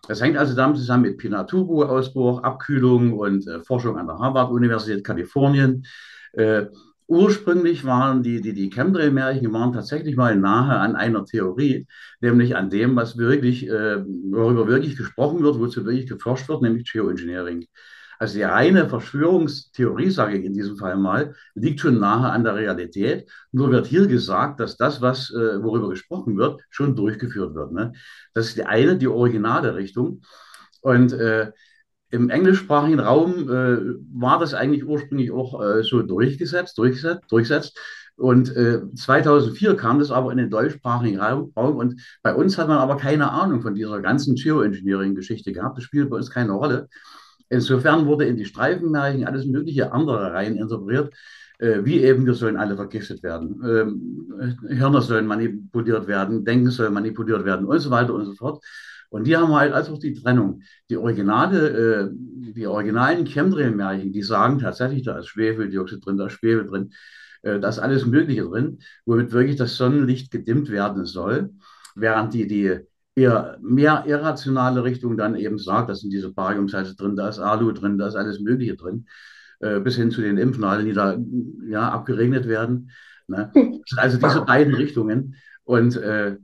Das 0.09 0.21
hängt 0.21 0.37
also 0.37 0.55
damit 0.55 0.79
zusammen 0.79 1.05
mit 1.05 1.19
Pinatubo-Ausbruch, 1.19 2.43
Abkühlung 2.43 3.13
und 3.13 3.47
äh, 3.47 3.63
Forschung 3.63 3.99
an 3.99 4.09
der 4.09 4.19
Harvard-Universität 4.19 5.05
Kalifornien. 5.05 5.87
Äh, 6.33 6.67
ursprünglich 7.07 7.85
waren 7.85 8.23
die, 8.23 8.41
die, 8.41 8.53
die 8.53 8.71
Chemtrail-Märchen 8.71 9.53
waren 9.53 9.73
tatsächlich 9.73 10.17
mal 10.17 10.35
nahe 10.37 10.79
an 10.79 10.97
einer 10.97 11.25
Theorie, 11.25 11.87
nämlich 12.21 12.57
an 12.57 12.69
dem, 12.69 12.97
was 12.97 13.17
wirklich, 13.17 13.69
äh, 13.69 14.05
worüber 14.05 14.67
wirklich 14.67 14.97
gesprochen 14.97 15.43
wird, 15.43 15.61
wozu 15.61 15.85
wirklich 15.85 16.09
geforscht 16.09 16.49
wird, 16.49 16.63
nämlich 16.63 16.91
Geoengineering. 16.91 17.67
Also 18.23 18.37
die 18.37 18.45
reine 18.45 18.89
Verschwörungstheorie, 18.89 20.09
sage 20.09 20.39
ich 20.39 20.45
in 20.45 20.55
diesem 20.55 20.77
Fall 20.77 20.97
mal, 20.97 21.35
liegt 21.57 21.81
schon 21.81 21.99
nahe 21.99 22.31
an 22.31 22.45
der 22.45 22.55
Realität. 22.55 23.29
Nur 23.51 23.73
wird 23.73 23.89
hier 23.89 24.07
gesagt, 24.07 24.61
dass 24.61 24.77
das, 24.77 25.01
was, 25.01 25.31
äh, 25.31 25.61
worüber 25.61 25.89
gesprochen 25.89 26.37
wird, 26.37 26.61
schon 26.71 26.95
durchgeführt 26.95 27.57
wird. 27.57 27.73
Ne? 27.73 27.95
Das 28.33 28.47
ist 28.47 28.57
die 28.57 28.63
eine, 28.63 28.97
die 28.97 29.09
originale 29.09 29.75
Richtung. 29.75 30.23
Und 30.83 31.13
äh, 31.13 31.51
im 32.11 32.31
englischsprachigen 32.31 33.01
Raum 33.01 33.51
äh, 33.51 33.97
war 34.15 34.39
das 34.39 34.55
eigentlich 34.55 34.87
ursprünglich 34.87 35.33
auch 35.33 35.61
äh, 35.61 35.83
so 35.83 36.03
durchgesetzt, 36.03 36.79
durchgesetzt, 36.79 37.25
durchgesetzt. 37.29 37.77
Und 38.15 38.55
äh, 38.55 38.83
2004 38.95 39.75
kam 39.75 39.99
das 39.99 40.13
aber 40.13 40.31
in 40.31 40.39
den 40.39 40.51
deutschsprachigen 40.51 41.19
Raum 41.19 41.51
und 41.57 42.01
bei 42.23 42.33
uns 42.33 42.57
hat 42.57 42.69
man 42.69 42.79
aber 42.79 42.99
keine 42.99 43.33
Ahnung 43.33 43.63
von 43.63 43.75
dieser 43.75 44.01
ganzen 44.01 44.37
Geoengineering-Geschichte 44.37 45.53
gehabt. 45.53 45.77
Das 45.77 45.85
spielt 45.85 46.09
bei 46.09 46.19
uns 46.19 46.31
keine 46.31 46.53
Rolle. 46.53 46.89
Insofern 47.53 48.07
wurde 48.07 48.25
in 48.25 48.39
die 48.39 48.47
Streifenmärchen 48.47 49.27
alles 49.27 49.45
mögliche 49.45 49.93
andere 49.93 50.33
rein 50.33 50.57
interpretiert, 50.57 51.13
äh, 51.59 51.85
wie 51.85 52.03
eben 52.03 52.25
wir 52.25 52.33
sollen 52.33 52.57
alle 52.57 52.77
vergiftet 52.77 53.23
werden, 53.23 53.61
ähm, 53.63 54.57
Hirne 54.69 55.03
sollen 55.03 55.27
manipuliert 55.27 56.07
werden, 56.07 56.47
Denken 56.47 56.71
soll 56.71 56.89
manipuliert 56.89 57.45
werden 57.45 57.67
und 57.67 57.79
so 57.79 57.91
weiter 57.91 58.15
und 58.15 58.25
so 58.25 58.33
fort. 58.33 58.65
Und 59.11 59.27
die 59.27 59.37
haben 59.37 59.55
halt 59.55 59.75
also 59.75 59.99
die 59.99 60.15
Trennung. 60.15 60.63
Die 60.89 60.97
Originale, 60.97 61.69
äh, 61.69 62.09
die 62.57 62.67
originalen 62.67 63.27
Chemtrail-Märchen, 63.27 64.13
die 64.13 64.23
sagen 64.23 64.59
tatsächlich, 64.59 65.03
da 65.03 65.19
ist 65.19 65.27
Schwefeldioxid 65.27 66.07
drin, 66.07 66.17
da 66.17 66.29
ist 66.29 66.33
Schwefel 66.33 66.67
drin, 66.67 66.93
äh, 67.43 67.61
da 67.61 67.69
ist 67.69 67.81
alles 67.81 68.07
Mögliche 68.07 68.45
drin, 68.45 68.79
womit 69.05 69.31
wirklich 69.33 69.57
das 69.57 69.77
Sonnenlicht 69.77 70.31
gedimmt 70.31 70.71
werden 70.71 71.05
soll, 71.05 71.51
während 71.95 72.33
die, 72.33 72.47
die 72.47 72.81
eher 73.15 73.59
mehr 73.61 74.05
irrationale 74.07 74.85
Richtung 74.85 75.17
dann 75.17 75.37
eben 75.37 75.59
sagt, 75.59 75.91
da 75.91 75.95
sind 75.95 76.11
diese 76.13 76.33
Bariumsalze 76.33 76.97
drin, 76.97 77.17
da 77.17 77.29
ist 77.29 77.39
Alu 77.39 77.73
drin, 77.73 77.99
da 77.99 78.09
ist 78.09 78.17
alles 78.17 78.41
Mögliche 78.41 78.77
drin, 78.77 79.07
äh, 79.61 79.81
bis 79.81 79.97
hin 79.97 80.11
zu 80.11 80.23
den 80.23 80.39
Impfnadeln, 80.39 80.87
die 80.87 80.95
da 80.95 81.19
ja, 81.69 81.91
abgeregnet 81.91 82.49
werden. 82.49 82.91
Ne? 83.29 83.53
Also 83.97 84.19
diese 84.19 84.43
beiden 84.43 84.75
Richtungen. 84.75 85.37
Und 85.65 85.97
äh, 85.97 86.37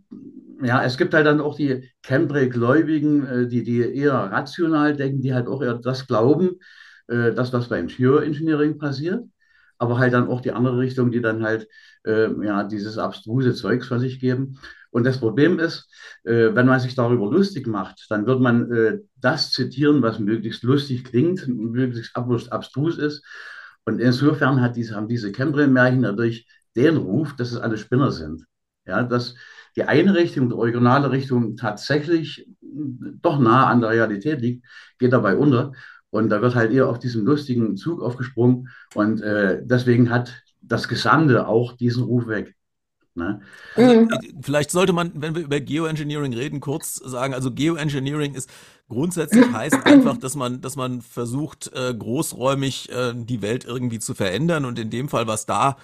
ja, 0.63 0.85
es 0.85 0.97
gibt 0.99 1.15
halt 1.15 1.27
dann 1.27 1.41
auch 1.41 1.57
die 1.57 1.91
Chemtrail-Gläubigen, 2.03 3.27
äh, 3.27 3.49
die, 3.49 3.63
die 3.63 3.81
eher 3.81 4.15
rational 4.15 4.97
denken, 4.97 5.23
die 5.23 5.35
halt 5.35 5.47
auch 5.49 5.63
eher 5.63 5.75
das 5.75 6.07
glauben, 6.07 6.59
äh, 7.09 7.33
dass 7.33 7.53
was 7.53 7.69
beim 7.69 7.87
Geoengineering 7.89 8.79
passiert. 8.79 9.25
aber 9.79 9.99
halt 9.99 10.13
dann 10.13 10.29
auch 10.29 10.41
die 10.41 10.53
andere 10.53 10.79
Richtung, 10.79 11.11
die 11.11 11.21
dann 11.21 11.43
halt 11.45 11.69
äh, 12.05 12.29
ja 12.45 12.65
dieses 12.65 12.99
abstruse 12.99 13.55
Zeugs 13.55 13.87
von 13.89 14.01
sich 14.01 14.21
geben. 14.21 14.59
Und 14.91 15.05
das 15.05 15.19
Problem 15.19 15.59
ist, 15.59 15.89
äh, 16.25 16.55
wenn 16.55 16.67
man 16.67 16.81
sich 16.81 16.95
darüber 16.95 17.31
lustig 17.31 17.67
macht, 17.67 18.07
dann 18.09 18.27
wird 18.27 18.41
man 18.41 18.73
äh, 18.73 18.99
das 19.17 19.51
zitieren, 19.53 20.03
was 20.03 20.19
möglichst 20.19 20.63
lustig 20.63 21.05
klingt, 21.05 21.47
möglichst 21.47 22.17
abstrus 22.17 22.99
ist. 22.99 23.25
Und 23.85 24.01
insofern 24.01 24.61
hat 24.61 24.77
diese, 24.77 24.95
haben 24.95 25.09
diese 25.09 25.33
Cambrian-Märchen 25.33 26.03
dadurch 26.03 26.47
den 26.77 26.97
Ruf, 26.97 27.35
dass 27.37 27.53
es 27.53 27.59
alle 27.59 27.79
Spinner 27.79 28.13
sind. 28.13 28.45
Ja, 28.87 29.03
dass 29.03 29.35
die 29.77 29.85
eine 29.85 30.15
Richtung, 30.15 30.49
die 30.49 30.55
originale 30.55 31.11
Richtung 31.11 31.57
tatsächlich 31.57 32.49
doch 32.61 33.39
nah 33.39 33.67
an 33.67 33.81
der 33.81 33.91
Realität 33.91 34.41
liegt, 34.41 34.67
geht 34.99 35.13
dabei 35.13 35.37
unter. 35.37 35.73
Und 36.11 36.31
da 36.31 36.41
wird 36.41 36.55
halt 36.55 36.73
eher 36.73 36.89
auf 36.89 36.99
diesen 36.99 37.25
lustigen 37.25 37.77
Zug 37.77 38.01
aufgesprungen. 38.03 38.69
Und 38.95 39.21
äh, 39.21 39.61
deswegen 39.63 40.11
hat 40.11 40.43
das 40.63 40.89
Gesamte 40.89 41.47
auch 41.47 41.77
diesen 41.77 42.03
Ruf 42.03 42.27
weg. 42.29 42.57
Ne? 43.19 43.43
Also, 43.75 44.01
mhm. 44.01 44.09
Vielleicht 44.41 44.71
sollte 44.71 44.93
man, 44.93 45.13
wenn 45.15 45.35
wir 45.35 45.43
über 45.43 45.61
Geoengineering 45.61 46.33
reden, 46.33 46.61
kurz 46.61 46.97
sagen, 46.97 47.35
also 47.35 47.53
Geoengineering 47.53 48.35
ist 48.35 48.49
grundsätzlich 48.89 49.45
heißt 49.53 49.85
einfach, 49.85 50.17
dass 50.17 50.35
man, 50.35 50.61
dass 50.61 50.77
man 50.77 51.03
versucht, 51.03 51.71
äh, 51.75 51.93
großräumig 51.93 52.91
äh, 52.91 53.13
die 53.15 53.43
Welt 53.43 53.65
irgendwie 53.65 53.99
zu 53.99 54.15
verändern. 54.15 54.65
Und 54.65 54.79
in 54.79 54.91
dem 54.91 55.09
Fall, 55.09 55.27
was 55.27 55.45
da 55.45 55.77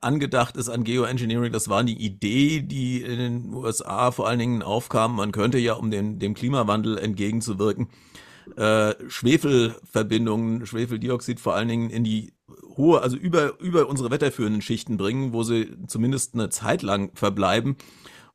angedacht 0.00 0.56
ist 0.56 0.68
an 0.68 0.84
Geoengineering, 0.84 1.52
das 1.52 1.68
war 1.68 1.84
die 1.84 2.00
Idee, 2.00 2.60
die 2.60 3.02
in 3.02 3.18
den 3.18 3.54
USA 3.54 4.10
vor 4.10 4.28
allen 4.28 4.38
Dingen 4.38 4.62
aufkam. 4.62 5.16
Man 5.16 5.32
könnte 5.32 5.58
ja, 5.58 5.74
um 5.74 5.90
den, 5.90 6.18
dem 6.18 6.34
Klimawandel 6.34 6.98
entgegenzuwirken, 6.98 7.88
äh, 8.56 8.94
Schwefelverbindungen, 9.08 10.66
Schwefeldioxid 10.66 11.40
vor 11.40 11.54
allen 11.54 11.68
Dingen 11.68 11.90
in 11.90 12.04
die 12.04 12.34
hohe, 12.76 13.00
also 13.00 13.16
über, 13.16 13.58
über 13.60 13.88
unsere 13.88 14.10
wetterführenden 14.10 14.62
Schichten 14.62 14.96
bringen, 14.96 15.32
wo 15.32 15.42
sie 15.42 15.76
zumindest 15.86 16.34
eine 16.34 16.48
Zeit 16.50 16.82
lang 16.82 17.10
verbleiben 17.14 17.76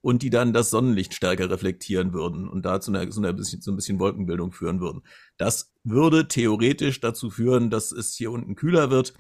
und 0.02 0.24
die 0.24 0.30
dann 0.30 0.52
das 0.52 0.70
Sonnenlicht 0.70 1.14
stärker 1.14 1.50
reflektieren 1.50 2.14
würden 2.14 2.50
und 2.50 2.66
da 2.66 2.82
zu 2.82 2.92
einer, 2.92 3.10
so, 3.12 3.22
einer 3.22 3.34
bisschen, 3.34 3.62
so 3.62 3.72
ein 3.72 3.76
bisschen 3.76 4.00
Wolkenbildung 4.00 4.52
führen 4.52 4.82
würden. 4.82 5.04
Das 5.38 5.72
würde 5.84 6.28
theoretisch 6.28 7.00
dazu 7.00 7.30
führen, 7.30 7.70
dass 7.70 7.92
es 7.92 8.16
hier 8.16 8.32
unten 8.32 8.56
kühler 8.56 8.90
wird. 8.90 9.14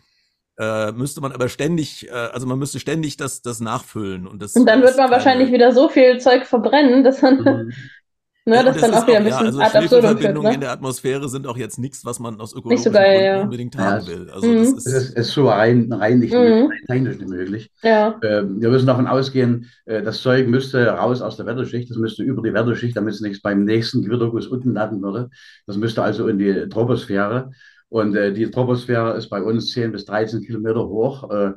Äh, 0.57 0.91
müsste 0.91 1.21
man 1.21 1.31
aber 1.31 1.49
ständig, 1.49 2.09
äh, 2.09 2.11
also 2.11 2.45
man 2.45 2.59
müsste 2.59 2.79
ständig 2.79 3.15
das, 3.15 3.41
das 3.41 3.61
nachfüllen. 3.61 4.27
Und, 4.27 4.41
das, 4.41 4.55
und 4.55 4.65
dann 4.65 4.81
wird 4.81 4.97
man 4.97 5.09
wahrscheinlich 5.09 5.51
wieder 5.51 5.71
so 5.71 5.87
viel 5.87 6.19
Zeug 6.19 6.45
verbrennen, 6.45 7.03
dass 7.03 7.21
man 7.21 7.37
mhm. 7.37 7.71
Ne, 8.43 8.55
ja, 8.55 8.63
das, 8.63 8.77
das 8.77 8.89
dann 8.89 8.93
auch 8.95 9.07
wieder 9.07 9.17
ein 9.17 9.23
bisschen 9.23 9.53
ja, 9.53 9.65
also 9.65 9.79
Schwefelverbindungen 9.79 10.49
ne? 10.49 10.55
in 10.55 10.61
der 10.61 10.71
Atmosphäre 10.71 11.29
sind 11.29 11.45
auch 11.45 11.57
jetzt 11.57 11.77
nichts, 11.77 12.03
was 12.05 12.19
man 12.19 12.41
aus 12.41 12.53
ökologischen 12.53 12.85
so 12.85 12.91
geil, 12.91 13.05
Gründen 13.05 13.25
ja. 13.25 13.41
unbedingt 13.43 13.77
haben 13.77 14.07
will. 14.07 14.29
Also 14.31 14.47
mhm. 14.47 14.57
das 14.57 14.73
ist, 14.73 14.87
es 14.87 15.09
ist, 15.11 15.31
so 15.31 15.47
rein, 15.47 15.93
rein 15.93 16.17
nicht 16.17 16.33
mhm. 16.33 16.39
möglich, 16.39 16.81
technisch 16.87 17.17
nicht 17.19 17.29
möglich. 17.29 17.71
Ja. 17.83 18.19
Ähm, 18.23 18.59
wir 18.59 18.69
müssen 18.69 18.87
davon 18.87 19.05
ausgehen, 19.05 19.69
äh, 19.85 20.01
das 20.01 20.23
Zeug 20.23 20.47
müsste 20.47 20.87
raus 20.87 21.21
aus 21.21 21.37
der 21.37 21.45
Wetterschicht, 21.45 21.91
das 21.91 21.97
müsste 21.97 22.23
über 22.23 22.41
die 22.41 22.51
Wetterschicht, 22.51 22.97
damit 22.97 23.13
es 23.13 23.21
nichts 23.21 23.43
beim 23.43 23.63
nächsten 23.63 24.01
Gewitterguss 24.01 24.47
unten 24.47 24.73
landen 24.73 25.03
würde. 25.03 25.29
Das 25.67 25.77
müsste 25.77 26.01
also 26.01 26.27
in 26.27 26.39
die 26.39 26.67
Troposphäre. 26.67 27.51
Und 27.91 28.15
äh, 28.15 28.31
die 28.31 28.49
Troposphäre 28.49 29.17
ist 29.17 29.27
bei 29.27 29.43
uns 29.43 29.71
10 29.71 29.91
bis 29.91 30.05
13 30.05 30.43
Kilometer 30.43 30.87
hoch. 30.87 31.29
Äh, 31.29 31.47
äh 31.47 31.53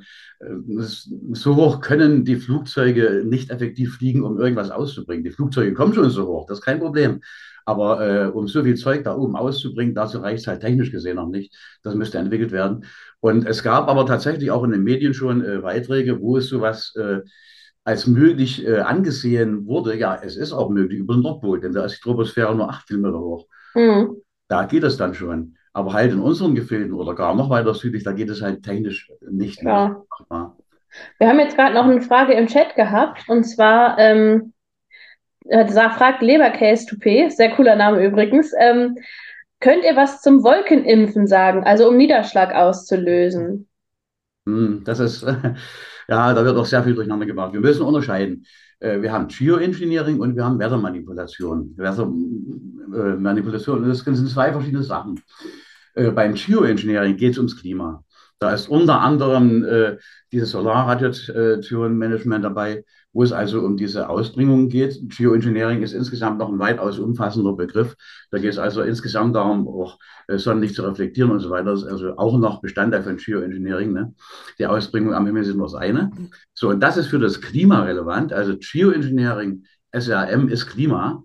so 0.80 1.54
hoch 1.54 1.80
können 1.80 2.24
die 2.24 2.34
Flugzeuge 2.34 3.22
nicht 3.24 3.50
effektiv 3.50 3.98
fliegen, 3.98 4.24
um 4.24 4.40
irgendwas 4.40 4.72
auszubringen. 4.72 5.22
Die 5.22 5.30
Flugzeuge 5.30 5.74
kommen 5.74 5.94
schon 5.94 6.10
so 6.10 6.26
hoch, 6.26 6.46
das 6.48 6.58
ist 6.58 6.64
kein 6.64 6.80
Problem. 6.80 7.20
Aber 7.66 8.00
äh, 8.04 8.26
um 8.26 8.48
so 8.48 8.64
viel 8.64 8.74
Zeug 8.74 9.04
da 9.04 9.16
oben 9.16 9.36
auszubringen, 9.36 9.94
dazu 9.94 10.18
reicht 10.18 10.40
es 10.40 10.48
halt 10.48 10.62
technisch 10.62 10.90
gesehen 10.90 11.16
noch 11.16 11.28
nicht. 11.28 11.54
Das 11.84 11.94
müsste 11.94 12.18
entwickelt 12.18 12.50
werden. 12.50 12.84
Und 13.20 13.46
es 13.46 13.62
gab 13.62 13.86
aber 13.86 14.04
tatsächlich 14.04 14.50
auch 14.50 14.64
in 14.64 14.72
den 14.72 14.82
Medien 14.82 15.14
schon 15.14 15.44
äh, 15.44 15.58
Beiträge, 15.58 16.20
wo 16.20 16.36
es 16.36 16.48
sowas 16.48 16.96
äh, 16.96 17.20
als 17.84 18.08
möglich 18.08 18.66
angesehen 18.66 19.66
wurde. 19.66 19.96
Ja, 19.96 20.18
es 20.20 20.36
ist 20.36 20.52
auch 20.52 20.70
möglich 20.70 20.98
über 20.98 21.14
den 21.14 21.22
Nordpol, 21.22 21.60
denn 21.60 21.74
da 21.74 21.84
ist 21.84 21.98
die 21.98 22.00
Troposphäre 22.00 22.56
nur 22.56 22.70
acht 22.70 22.88
Kilometer 22.88 23.20
hoch. 23.20 23.46
Mhm. 23.74 24.16
Da 24.48 24.64
geht 24.64 24.84
es 24.84 24.96
dann 24.96 25.12
schon. 25.12 25.56
Aber 25.74 25.92
halt 25.92 26.12
in 26.12 26.20
unseren 26.20 26.54
Gefilden 26.54 26.94
oder 26.94 27.14
gar 27.14 27.34
noch 27.34 27.50
weiter 27.50 27.74
südlich, 27.74 28.04
da 28.04 28.12
geht 28.12 28.30
es 28.30 28.40
halt 28.40 28.62
technisch 28.62 29.10
nicht 29.28 29.62
mehr. 29.62 30.02
Ja. 30.30 30.56
Wir 31.18 31.28
haben 31.28 31.40
jetzt 31.40 31.56
gerade 31.56 31.74
noch 31.74 31.84
eine 31.84 32.00
Frage 32.00 32.34
im 32.34 32.46
Chat 32.46 32.76
gehabt 32.76 33.28
und 33.28 33.42
zwar 33.44 33.98
ähm, 33.98 34.52
äh, 35.46 35.66
fragt 35.66 36.22
Lebercase 36.22 36.86
Toupet, 36.86 37.32
sehr 37.32 37.50
cooler 37.50 37.76
Name 37.76 38.04
übrigens. 38.04 38.52
Ähm, 38.58 38.96
könnt 39.58 39.84
ihr 39.84 39.96
was 39.96 40.22
zum 40.22 40.44
Wolkenimpfen 40.44 41.26
sagen, 41.26 41.64
also 41.64 41.88
um 41.88 41.96
Niederschlag 41.96 42.54
auszulösen? 42.54 43.68
Hm, 44.46 44.82
das 44.84 45.00
ist, 45.00 45.22
ja, 46.08 46.34
da 46.34 46.44
wird 46.44 46.56
auch 46.56 46.66
sehr 46.66 46.84
viel 46.84 46.94
durcheinander 46.94 47.26
gemacht. 47.26 47.52
Wir 47.52 47.60
müssen 47.60 47.84
unterscheiden. 47.84 48.46
Äh, 48.80 49.02
wir 49.02 49.12
haben 49.12 49.28
Geoengineering 49.28 50.18
und 50.20 50.36
wir 50.36 50.44
haben 50.44 50.58
Wettermanipulation. 50.58 51.74
Wettermanipulation, 51.76 53.84
äh, 53.84 53.88
das 53.88 54.00
sind 54.00 54.28
zwei 54.28 54.52
verschiedene 54.52 54.82
Sachen. 54.82 55.20
Äh, 55.94 56.10
beim 56.10 56.34
Geoengineering 56.34 57.16
geht 57.16 57.32
es 57.32 57.38
ums 57.38 57.60
Klima. 57.60 58.04
Da 58.38 58.52
ist 58.52 58.68
unter 58.68 59.00
anderem 59.00 59.64
äh, 59.64 59.96
dieses 60.32 60.50
Solarradiation-Management 60.50 62.44
dabei, 62.44 62.84
wo 63.14 63.22
es 63.22 63.32
also 63.32 63.60
um 63.60 63.76
diese 63.76 64.08
Ausbringung 64.08 64.68
geht. 64.68 64.98
Geoengineering 65.08 65.82
ist 65.82 65.92
insgesamt 65.92 66.38
noch 66.38 66.50
ein 66.50 66.58
weitaus 66.58 66.98
umfassender 66.98 67.54
Begriff. 67.54 67.96
Da 68.30 68.38
geht 68.38 68.50
es 68.50 68.58
also 68.58 68.82
insgesamt 68.82 69.36
darum, 69.36 69.68
auch 69.68 69.98
äh, 70.26 70.36
Sonnenlicht 70.36 70.74
zu 70.74 70.82
reflektieren 70.82 71.30
und 71.30 71.40
so 71.40 71.48
weiter. 71.48 71.70
Das 71.70 71.82
ist 71.82 71.88
also 71.88 72.16
auch 72.18 72.36
noch 72.36 72.60
Bestandteil 72.60 73.04
von 73.04 73.16
Geoengineering. 73.16 73.92
Ne? 73.92 74.14
Die 74.58 74.66
Ausbringung 74.66 75.14
am 75.14 75.26
Himmel 75.26 75.44
ist 75.44 75.54
nur 75.54 75.66
das 75.66 75.74
eine. 75.74 76.10
So, 76.52 76.70
und 76.70 76.80
das 76.80 76.96
ist 76.96 77.06
für 77.06 77.20
das 77.20 77.40
Klima 77.40 77.84
relevant. 77.84 78.32
Also 78.32 78.56
Geoengineering, 78.58 79.64
SRM 79.92 80.48
ist 80.48 80.66
Klima. 80.66 81.24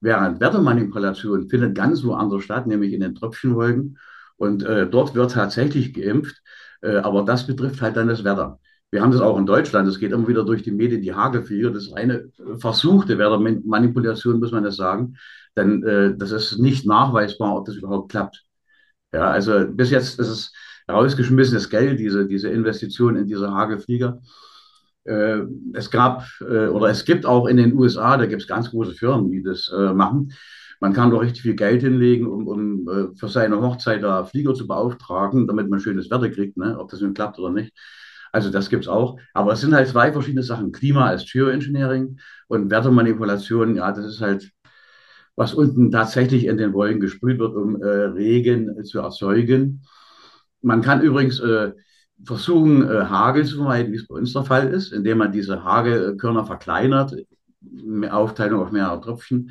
Während 0.00 0.40
Wettermanipulation 0.40 1.48
findet 1.48 1.74
ganz 1.74 2.02
woanders 2.02 2.44
statt, 2.44 2.66
nämlich 2.66 2.94
in 2.94 3.00
den 3.00 3.14
Tröpfchenwolken. 3.14 3.98
Und 4.36 4.62
äh, 4.62 4.88
dort 4.88 5.14
wird 5.14 5.32
tatsächlich 5.32 5.92
geimpft, 5.92 6.42
äh, 6.82 6.96
aber 6.96 7.24
das 7.24 7.46
betrifft 7.46 7.82
halt 7.82 7.96
dann 7.96 8.08
das 8.08 8.24
Wetter. 8.24 8.58
Wir 8.96 9.02
haben 9.02 9.12
das 9.12 9.20
auch 9.20 9.36
in 9.36 9.44
Deutschland, 9.44 9.86
es 9.88 9.98
geht 9.98 10.12
immer 10.12 10.26
wieder 10.26 10.42
durch 10.42 10.62
die 10.62 10.70
Medien, 10.70 11.02
die 11.02 11.12
Hagelflieger, 11.12 11.70
das 11.70 11.82
ist 11.82 11.92
eine 11.92 12.30
versuchte 12.56 13.18
Wettermanipulation, 13.18 14.40
muss 14.40 14.52
man 14.52 14.64
das 14.64 14.76
sagen, 14.76 15.18
denn 15.54 15.82
äh, 15.82 16.16
das 16.16 16.32
ist 16.32 16.58
nicht 16.58 16.86
nachweisbar, 16.86 17.58
ob 17.58 17.66
das 17.66 17.74
überhaupt 17.74 18.10
klappt. 18.10 18.46
Ja, 19.12 19.30
also 19.30 19.66
bis 19.68 19.90
jetzt 19.90 20.18
ist 20.18 20.28
es 20.28 20.52
rausgeschmissenes 20.90 21.68
Geld, 21.68 22.00
diese, 22.00 22.26
diese 22.26 22.48
Investition 22.48 23.16
in 23.16 23.26
diese 23.26 23.52
Hagelflieger. 23.52 24.22
Äh, 25.04 25.40
es 25.74 25.90
gab 25.90 26.24
äh, 26.40 26.68
oder 26.68 26.88
es 26.88 27.04
gibt 27.04 27.26
auch 27.26 27.48
in 27.48 27.58
den 27.58 27.74
USA, 27.74 28.16
da 28.16 28.24
gibt 28.24 28.40
es 28.40 28.48
ganz 28.48 28.70
große 28.70 28.94
Firmen, 28.94 29.30
die 29.30 29.42
das 29.42 29.70
äh, 29.76 29.92
machen. 29.92 30.32
Man 30.80 30.94
kann 30.94 31.10
doch 31.10 31.20
richtig 31.20 31.42
viel 31.42 31.54
Geld 31.54 31.82
hinlegen, 31.82 32.26
um, 32.26 32.48
um 32.48 33.14
für 33.14 33.28
seine 33.28 33.60
Hochzeit 33.60 34.02
da 34.02 34.24
Flieger 34.24 34.54
zu 34.54 34.66
beauftragen, 34.66 35.46
damit 35.46 35.68
man 35.68 35.80
schönes 35.80 36.10
Wetter 36.10 36.30
kriegt, 36.30 36.56
ne? 36.56 36.78
ob 36.78 36.90
das 36.90 37.02
nun 37.02 37.12
klappt 37.12 37.38
oder 37.38 37.52
nicht. 37.52 37.74
Also 38.36 38.50
das 38.50 38.68
gibt 38.68 38.84
es 38.84 38.88
auch. 38.88 39.18
Aber 39.32 39.52
es 39.54 39.62
sind 39.62 39.74
halt 39.74 39.88
zwei 39.88 40.12
verschiedene 40.12 40.42
Sachen. 40.42 40.70
Klima 40.70 41.06
als 41.06 41.24
Geoengineering 41.24 42.18
und 42.48 42.70
Wettermanipulation, 42.70 43.76
ja, 43.76 43.90
das 43.92 44.04
ist 44.04 44.20
halt, 44.20 44.52
was 45.36 45.54
unten 45.54 45.90
tatsächlich 45.90 46.44
in 46.44 46.58
den 46.58 46.74
Wolken 46.74 47.00
gesprüht 47.00 47.38
wird, 47.38 47.54
um 47.54 47.80
äh, 47.80 47.86
Regen 47.86 48.84
zu 48.84 48.98
erzeugen. 49.00 49.80
Man 50.60 50.82
kann 50.82 51.00
übrigens 51.00 51.40
äh, 51.40 51.72
versuchen, 52.26 52.86
äh, 52.86 53.06
Hagel 53.06 53.46
zu 53.46 53.56
vermeiden, 53.56 53.90
wie 53.94 53.96
es 53.96 54.06
bei 54.06 54.16
uns 54.16 54.34
der 54.34 54.44
Fall 54.44 54.68
ist, 54.68 54.92
indem 54.92 55.16
man 55.16 55.32
diese 55.32 55.64
Hagelkörner 55.64 56.44
verkleinert, 56.44 57.14
Aufteilung 58.10 58.60
auf 58.60 58.70
mehrere 58.70 59.00
Tröpfchen. 59.00 59.50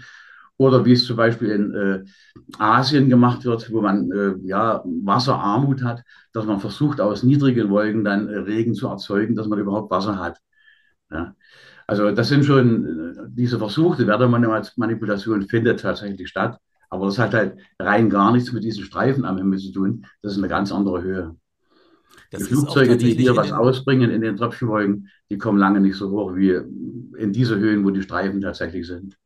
Oder 0.57 0.85
wie 0.85 0.93
es 0.93 1.05
zum 1.05 1.17
Beispiel 1.17 1.49
in 1.49 1.73
äh, 1.73 2.03
Asien 2.57 3.09
gemacht 3.09 3.43
wird, 3.43 3.71
wo 3.71 3.81
man 3.81 4.09
äh, 4.11 4.35
ja, 4.43 4.81
Wasserarmut 4.85 5.83
hat, 5.83 6.03
dass 6.31 6.45
man 6.45 6.59
versucht, 6.59 7.01
aus 7.01 7.23
niedrigen 7.23 7.69
Wolken 7.69 8.05
dann 8.05 8.29
äh, 8.29 8.37
Regen 8.37 8.73
zu 8.73 8.87
erzeugen, 8.87 9.35
dass 9.35 9.47
man 9.47 9.59
überhaupt 9.59 9.91
Wasser 9.91 10.17
hat. 10.17 10.39
Ja? 11.11 11.35
Also 11.87 12.11
das 12.11 12.29
sind 12.29 12.45
schon 12.45 12.85
äh, 12.85 13.21
diese 13.27 13.57
versuchte 13.57 14.07
Wettermanipulation 14.07 15.47
findet 15.47 15.81
tatsächlich 15.81 16.29
statt. 16.29 16.57
Aber 16.89 17.07
das 17.07 17.19
hat 17.19 17.33
halt 17.33 17.57
rein 17.79 18.09
gar 18.09 18.31
nichts 18.31 18.53
mit 18.53 18.63
diesen 18.63 18.85
Streifen 18.85 19.25
am 19.25 19.37
Himmel 19.37 19.59
zu 19.59 19.71
tun. 19.71 20.05
Das 20.21 20.33
ist 20.33 20.37
eine 20.37 20.47
ganz 20.47 20.71
andere 20.71 21.01
Höhe. 21.01 21.35
Das 22.31 22.43
die 22.43 22.47
Flugzeuge, 22.47 22.97
die 22.97 23.13
hier 23.13 23.35
was 23.35 23.51
ausbringen 23.51 24.11
in 24.11 24.21
den 24.21 24.37
Tröpfchenwolken, 24.37 25.09
die 25.29 25.37
kommen 25.37 25.57
lange 25.57 25.81
nicht 25.81 25.95
so 25.95 26.09
hoch 26.11 26.35
wie 26.35 26.51
in 27.17 27.33
diese 27.33 27.57
Höhen, 27.57 27.83
wo 27.83 27.91
die 27.91 28.01
Streifen 28.01 28.41
tatsächlich 28.41 28.87
sind. 28.87 29.17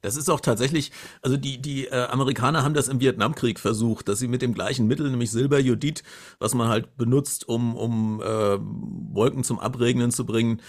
Das 0.00 0.16
ist 0.16 0.28
auch 0.28 0.40
tatsächlich, 0.40 0.92
also 1.22 1.36
die, 1.36 1.60
die 1.60 1.86
äh, 1.86 2.06
Amerikaner 2.06 2.62
haben 2.62 2.74
das 2.74 2.88
im 2.88 3.00
Vietnamkrieg 3.00 3.58
versucht, 3.58 4.08
dass 4.08 4.18
sie 4.18 4.28
mit 4.28 4.42
dem 4.42 4.54
gleichen 4.54 4.86
Mittel, 4.86 5.10
nämlich 5.10 5.30
Silberjodid, 5.30 6.02
was 6.38 6.54
man 6.54 6.68
halt 6.68 6.96
benutzt, 6.96 7.48
um, 7.48 7.76
um 7.76 8.20
äh, 8.20 8.58
Wolken 8.60 9.44
zum 9.44 9.58
Abregnen 9.58 10.10
zu 10.10 10.24
bringen, 10.24 10.62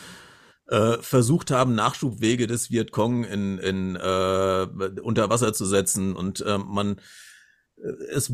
äh, 0.68 0.98
versucht 1.02 1.52
haben, 1.52 1.76
Nachschubwege 1.76 2.48
des 2.48 2.72
Vietcong 2.72 3.24
in, 3.24 3.58
in 3.60 3.96
äh, 3.96 4.68
unter 5.02 5.30
Wasser 5.30 5.54
zu 5.54 5.66
setzen. 5.66 6.16
Und 6.16 6.42
äh, 6.42 6.58
man 6.58 7.00
es, 8.12 8.32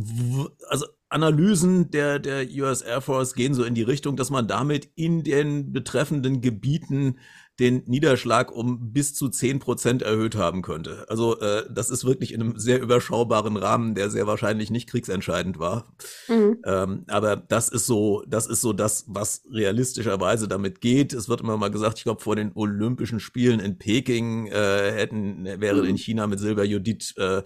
also 0.67 0.87
Analysen 1.09 1.91
der, 1.91 2.19
der 2.19 2.47
US 2.57 2.81
Air 2.81 3.01
Force 3.01 3.35
gehen 3.35 3.53
so 3.53 3.63
in 3.63 3.75
die 3.75 3.83
Richtung, 3.83 4.15
dass 4.15 4.29
man 4.29 4.47
damit 4.47 4.89
in 4.95 5.23
den 5.23 5.71
betreffenden 5.71 6.41
Gebieten 6.41 7.19
den 7.59 7.83
Niederschlag 7.85 8.51
um 8.51 8.91
bis 8.91 9.13
zu 9.13 9.29
zehn 9.29 9.59
Prozent 9.59 10.01
erhöht 10.01 10.35
haben 10.35 10.61
könnte. 10.61 11.05
Also 11.09 11.39
äh, 11.39 11.63
das 11.71 11.89
ist 11.89 12.03
wirklich 12.03 12.33
in 12.33 12.41
einem 12.41 12.59
sehr 12.59 12.81
überschaubaren 12.81 13.55
Rahmen, 13.55 13.95
der 13.95 14.09
sehr 14.09 14.27
wahrscheinlich 14.27 14.71
nicht 14.71 14.89
kriegsentscheidend 14.89 15.57
war. 15.57 15.93
Mhm. 16.27 16.57
Ähm, 16.65 17.03
aber 17.07 17.37
das 17.37 17.69
ist 17.69 17.85
so, 17.85 18.23
das 18.27 18.47
ist 18.47 18.61
so 18.61 18.73
das, 18.73 19.05
was 19.07 19.43
realistischerweise 19.51 20.47
damit 20.47 20.81
geht. 20.81 21.13
Es 21.13 21.29
wird 21.29 21.41
immer 21.41 21.57
mal 21.57 21.71
gesagt, 21.71 21.97
ich 21.99 22.03
glaube 22.03 22.21
vor 22.21 22.35
den 22.35 22.51
Olympischen 22.55 23.19
Spielen 23.19 23.59
in 23.59 23.77
Peking 23.77 24.47
äh, 24.47 24.91
hätten 24.91 25.45
wäre 25.45 25.83
mhm. 25.83 25.89
in 25.89 25.97
China 25.97 26.27
mit 26.27 26.39
Silberjodid 26.39 27.13
äh, 27.17 27.43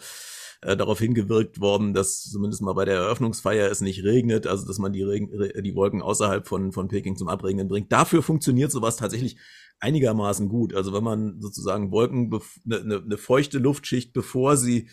äh, 0.62 0.76
darauf 0.76 1.00
hingewirkt 1.00 1.62
worden, 1.62 1.93
dass 1.93 2.24
zumindest 2.24 2.62
mal 2.62 2.74
bei 2.74 2.86
der 2.86 2.95
Eröffnungsfeier 2.95 3.69
es 3.72 3.82
nicht 3.82 4.04
regnet, 4.04 4.45
also 4.48 4.67
dass 4.67 4.78
man 4.78 4.91
die, 4.91 5.04
Regen, 5.04 5.32
die 5.63 5.76
Wolken 5.76 6.02
außerhalb 6.02 6.48
von, 6.48 6.72
von 6.72 6.88
Peking 6.88 7.15
zum 7.15 7.30
Abregnen 7.30 7.67
bringt. 7.67 7.91
Dafür 7.91 8.22
funktioniert 8.22 8.72
sowas 8.72 8.98
tatsächlich 8.98 9.38
einigermaßen 9.80 10.50
gut. 10.50 10.74
Also 10.74 10.93
wenn 10.93 11.04
man 11.04 11.39
sozusagen 11.39 11.91
Wolken, 11.91 12.30
eine, 12.65 12.80
eine, 12.82 13.04
eine 13.04 13.17
feuchte 13.17 13.58
Luftschicht, 13.58 14.13
bevor 14.13 14.58
sie 14.58 14.89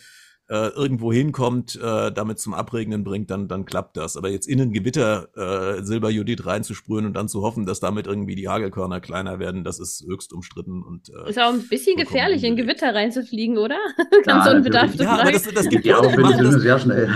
äh, 0.48 0.68
irgendwo 0.68 1.12
hinkommt, 1.12 1.76
äh, 1.76 2.12
damit 2.12 2.38
zum 2.38 2.54
Abregnen 2.54 3.04
bringt, 3.04 3.30
dann, 3.30 3.48
dann 3.48 3.64
klappt 3.64 3.96
das. 3.96 4.16
Aber 4.16 4.28
jetzt 4.28 4.46
in 4.46 4.60
ein 4.60 4.72
Gewitter 4.72 5.28
äh, 5.36 5.82
Silberjodid 5.82 6.46
reinzusprühen 6.46 7.06
und 7.06 7.14
dann 7.14 7.28
zu 7.28 7.42
hoffen, 7.42 7.66
dass 7.66 7.80
damit 7.80 8.06
irgendwie 8.06 8.34
die 8.36 8.48
Hagelkörner 8.48 9.00
kleiner 9.00 9.38
werden, 9.38 9.64
das 9.64 9.80
ist 9.80 10.04
höchst 10.06 10.32
umstritten. 10.32 10.82
Und, 10.82 11.10
äh, 11.10 11.30
ist 11.30 11.38
auch 11.38 11.52
ein 11.52 11.66
bisschen 11.68 11.96
gefährlich, 11.96 12.44
in 12.44 12.56
Gewitter 12.56 12.94
reinzufliegen, 12.94 13.58
oder? 13.58 13.78
Ganz 14.24 14.46
ja, 14.46 14.52
unbedarfte 14.52 15.02
Ja, 15.02 15.20
aber 15.20 15.32
das, 15.32 15.42
das 15.44 15.68
gibt 15.68 15.84
ja 15.84 15.98
auch, 15.98 16.06
die 16.06 16.60
sehr 16.60 16.78
schnell. 16.78 17.10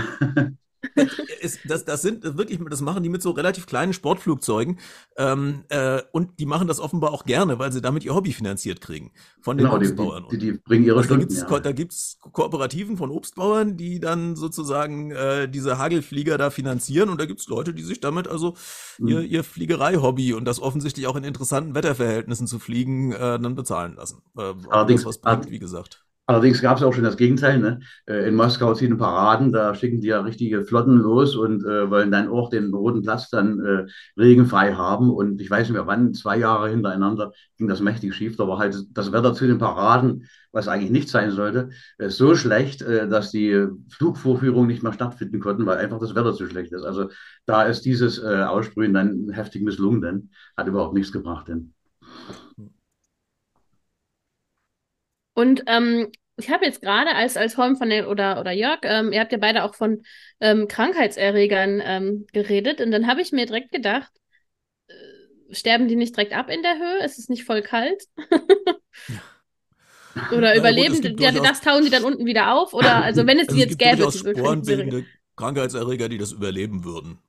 Ist, 1.41 1.59
das, 1.65 1.85
das 1.85 2.01
sind 2.01 2.23
wirklich, 2.37 2.59
das 2.69 2.81
machen 2.81 3.03
die 3.03 3.09
mit 3.09 3.21
so 3.21 3.31
relativ 3.31 3.65
kleinen 3.65 3.93
Sportflugzeugen 3.93 4.79
ähm, 5.17 5.63
äh, 5.69 6.01
und 6.11 6.39
die 6.39 6.45
machen 6.45 6.67
das 6.67 6.79
offenbar 6.79 7.11
auch 7.11 7.23
gerne, 7.23 7.59
weil 7.59 7.71
sie 7.71 7.81
damit 7.81 8.03
ihr 8.03 8.13
Hobby 8.13 8.33
finanziert 8.33 8.81
kriegen 8.81 9.11
von 9.41 9.57
den 9.57 9.65
genau, 9.65 9.77
Obstbauern. 9.77 10.25
Die, 10.31 10.37
die, 10.37 10.51
die, 10.53 10.57
bringen 10.57 10.85
ihre 10.85 10.97
also 10.97 11.15
Stunden, 11.15 11.63
Da 11.63 11.71
gibt 11.71 11.93
es 11.93 12.17
ja. 12.23 12.31
Kooperativen 12.31 12.97
von 12.97 13.11
Obstbauern, 13.11 13.77
die 13.77 13.99
dann 13.99 14.35
sozusagen 14.35 15.11
äh, 15.11 15.49
diese 15.49 15.77
Hagelflieger 15.77 16.37
da 16.37 16.49
finanzieren 16.49 17.09
und 17.09 17.19
da 17.19 17.25
gibt 17.25 17.39
es 17.39 17.47
Leute, 17.47 17.73
die 17.73 17.83
sich 17.83 17.99
damit 17.99 18.27
also 18.27 18.55
mhm. 18.97 19.07
ihr, 19.07 19.21
ihr 19.21 19.43
Fliegerei-Hobby 19.43 20.33
und 20.33 20.45
das 20.45 20.61
offensichtlich 20.61 21.07
auch 21.07 21.15
in 21.15 21.23
interessanten 21.23 21.75
Wetterverhältnissen 21.75 22.47
zu 22.47 22.59
fliegen, 22.59 23.11
äh, 23.11 23.39
dann 23.39 23.55
bezahlen 23.55 23.95
lassen. 23.95 24.21
Äh, 24.37 24.53
Allerdings, 24.69 25.05
was 25.05 25.19
bringt, 25.19 25.49
wie 25.49 25.59
gesagt. 25.59 26.05
Allerdings 26.31 26.61
gab 26.61 26.77
es 26.77 26.83
auch 26.83 26.93
schon 26.93 27.03
das 27.03 27.17
Gegenteil. 27.17 27.59
Ne? 27.59 27.81
Äh, 28.05 28.29
in 28.29 28.35
Moskau 28.35 28.73
ziehen 28.73 28.97
Paraden, 28.97 29.51
da 29.51 29.75
schicken 29.75 29.99
die 29.99 30.07
ja 30.07 30.21
richtige 30.21 30.63
Flotten 30.63 30.95
los 30.95 31.35
und 31.35 31.65
äh, 31.65 31.89
wollen 31.89 32.09
dann 32.09 32.29
auch 32.29 32.49
den 32.49 32.73
Roten 32.73 33.01
Platz 33.01 33.29
dann 33.29 33.59
äh, 33.59 33.85
regenfrei 34.17 34.73
haben. 34.73 35.09
Und 35.09 35.41
ich 35.41 35.51
weiß 35.51 35.67
nicht 35.67 35.73
mehr 35.73 35.87
wann, 35.87 36.13
zwei 36.13 36.37
Jahre 36.37 36.69
hintereinander 36.69 37.33
ging 37.57 37.67
das 37.67 37.81
mächtig 37.81 38.15
schief. 38.15 38.37
Da 38.37 38.47
war 38.47 38.59
halt 38.59 38.81
das 38.93 39.11
Wetter 39.11 39.33
zu 39.33 39.45
den 39.45 39.57
Paraden, 39.57 40.29
was 40.53 40.69
eigentlich 40.69 40.91
nicht 40.91 41.09
sein 41.09 41.31
sollte, 41.31 41.71
äh, 41.97 42.07
so 42.07 42.33
schlecht, 42.33 42.81
äh, 42.81 43.09
dass 43.09 43.31
die 43.31 43.67
Flugvorführungen 43.89 44.67
nicht 44.67 44.83
mehr 44.83 44.93
stattfinden 44.93 45.41
konnten, 45.41 45.65
weil 45.65 45.79
einfach 45.79 45.99
das 45.99 46.15
Wetter 46.15 46.33
zu 46.33 46.47
schlecht 46.47 46.71
ist. 46.71 46.83
Also 46.83 47.09
da 47.45 47.63
ist 47.63 47.83
dieses 47.83 48.23
äh, 48.23 48.43
Aussprühen 48.43 48.93
dann 48.93 49.31
heftig 49.31 49.63
misslungen, 49.63 50.01
denn 50.01 50.29
hat 50.55 50.67
überhaupt 50.67 50.93
nichts 50.93 51.11
gebracht. 51.11 51.49
Denn. 51.49 51.73
Und 55.33 55.63
ähm, 55.67 56.07
ich 56.37 56.49
habe 56.49 56.65
jetzt 56.65 56.81
gerade 56.81 57.15
als, 57.15 57.37
als 57.37 57.57
Holm 57.57 57.77
von 57.77 57.89
der, 57.89 58.09
oder, 58.09 58.39
oder 58.39 58.51
Jörg, 58.51 58.79
ähm, 58.83 59.11
ihr 59.11 59.19
habt 59.19 59.31
ja 59.31 59.37
beide 59.37 59.63
auch 59.63 59.75
von 59.75 60.03
ähm, 60.39 60.67
Krankheitserregern 60.67 61.81
ähm, 61.83 62.25
geredet 62.31 62.81
und 62.81 62.91
dann 62.91 63.07
habe 63.07 63.21
ich 63.21 63.31
mir 63.31 63.45
direkt 63.45 63.71
gedacht, 63.71 64.11
äh, 64.87 64.93
sterben 65.53 65.87
die 65.87 65.95
nicht 65.95 66.15
direkt 66.15 66.33
ab 66.33 66.49
in 66.49 66.63
der 66.63 66.77
Höhe? 66.77 67.05
Ist 67.05 67.19
es 67.19 67.29
nicht 67.29 67.43
voll 67.43 67.61
kalt? 67.61 68.03
oder 70.31 70.53
ja, 70.53 70.59
überleben 70.59 71.01
gut, 71.01 71.19
ja, 71.19 71.31
das 71.31 71.61
tauen 71.61 71.83
die 71.83 71.91
dann 71.91 72.03
unten 72.03 72.25
wieder 72.25 72.53
auf? 72.53 72.73
Oder 72.73 72.95
also 73.03 73.27
wenn 73.27 73.39
es 73.39 73.49
also 73.49 73.55
die 73.55 73.61
jetzt 73.61 73.77
gäbe, 73.77 74.07
diese 74.07 74.31
Sporenbildende 74.31 75.05
Krankheitserreger, 75.35 76.09
die 76.09 76.17
das 76.17 76.31
überleben 76.31 76.83
würden. 76.83 77.19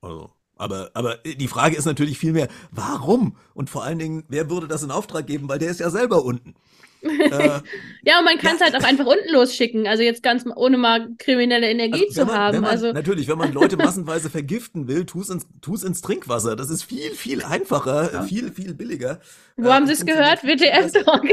Also. 0.00 0.30
Aber, 0.56 0.90
aber 0.94 1.16
die 1.16 1.48
Frage 1.48 1.76
ist 1.76 1.86
natürlich 1.86 2.18
vielmehr, 2.18 2.46
warum? 2.70 3.36
Und 3.52 3.68
vor 3.68 3.82
allen 3.82 3.98
Dingen, 3.98 4.24
wer 4.28 4.48
würde 4.48 4.68
das 4.68 4.84
in 4.84 4.92
Auftrag 4.92 5.26
geben? 5.26 5.48
Weil 5.48 5.58
der 5.58 5.70
ist 5.70 5.80
ja 5.80 5.90
selber 5.90 6.24
unten 6.24 6.54
ja, 8.04 8.18
und 8.18 8.24
man 8.24 8.38
kann 8.38 8.54
es 8.54 8.60
ja, 8.60 8.66
halt 8.66 8.76
auch 8.76 8.86
einfach 8.86 9.06
unten 9.06 9.32
losschicken. 9.32 9.88
Also 9.88 10.04
jetzt 10.04 10.22
ganz 10.22 10.44
ohne 10.54 10.78
mal 10.78 11.08
kriminelle 11.18 11.68
Energie 11.68 12.06
also, 12.08 12.20
zu 12.22 12.26
man, 12.26 12.36
haben. 12.36 12.60
Man, 12.60 12.70
also 12.70 12.92
natürlich, 12.92 13.26
wenn 13.28 13.38
man 13.38 13.52
Leute 13.52 13.76
massenweise 13.82 14.30
vergiften 14.30 14.86
will, 14.86 15.04
tu's 15.04 15.28
ins, 15.28 15.46
tu's 15.60 15.82
ins 15.82 16.00
Trinkwasser. 16.00 16.54
Das 16.54 16.70
ist 16.70 16.84
viel, 16.84 17.10
viel 17.10 17.42
einfacher, 17.42 18.12
ja. 18.12 18.22
viel, 18.22 18.52
viel 18.52 18.74
billiger. 18.74 19.18
Wo 19.56 19.68
äh, 19.68 19.72
haben 19.72 19.86
Sie 19.86 19.94
es 19.94 20.06
gehört? 20.06 20.44
WTF-Talk. 20.44 21.26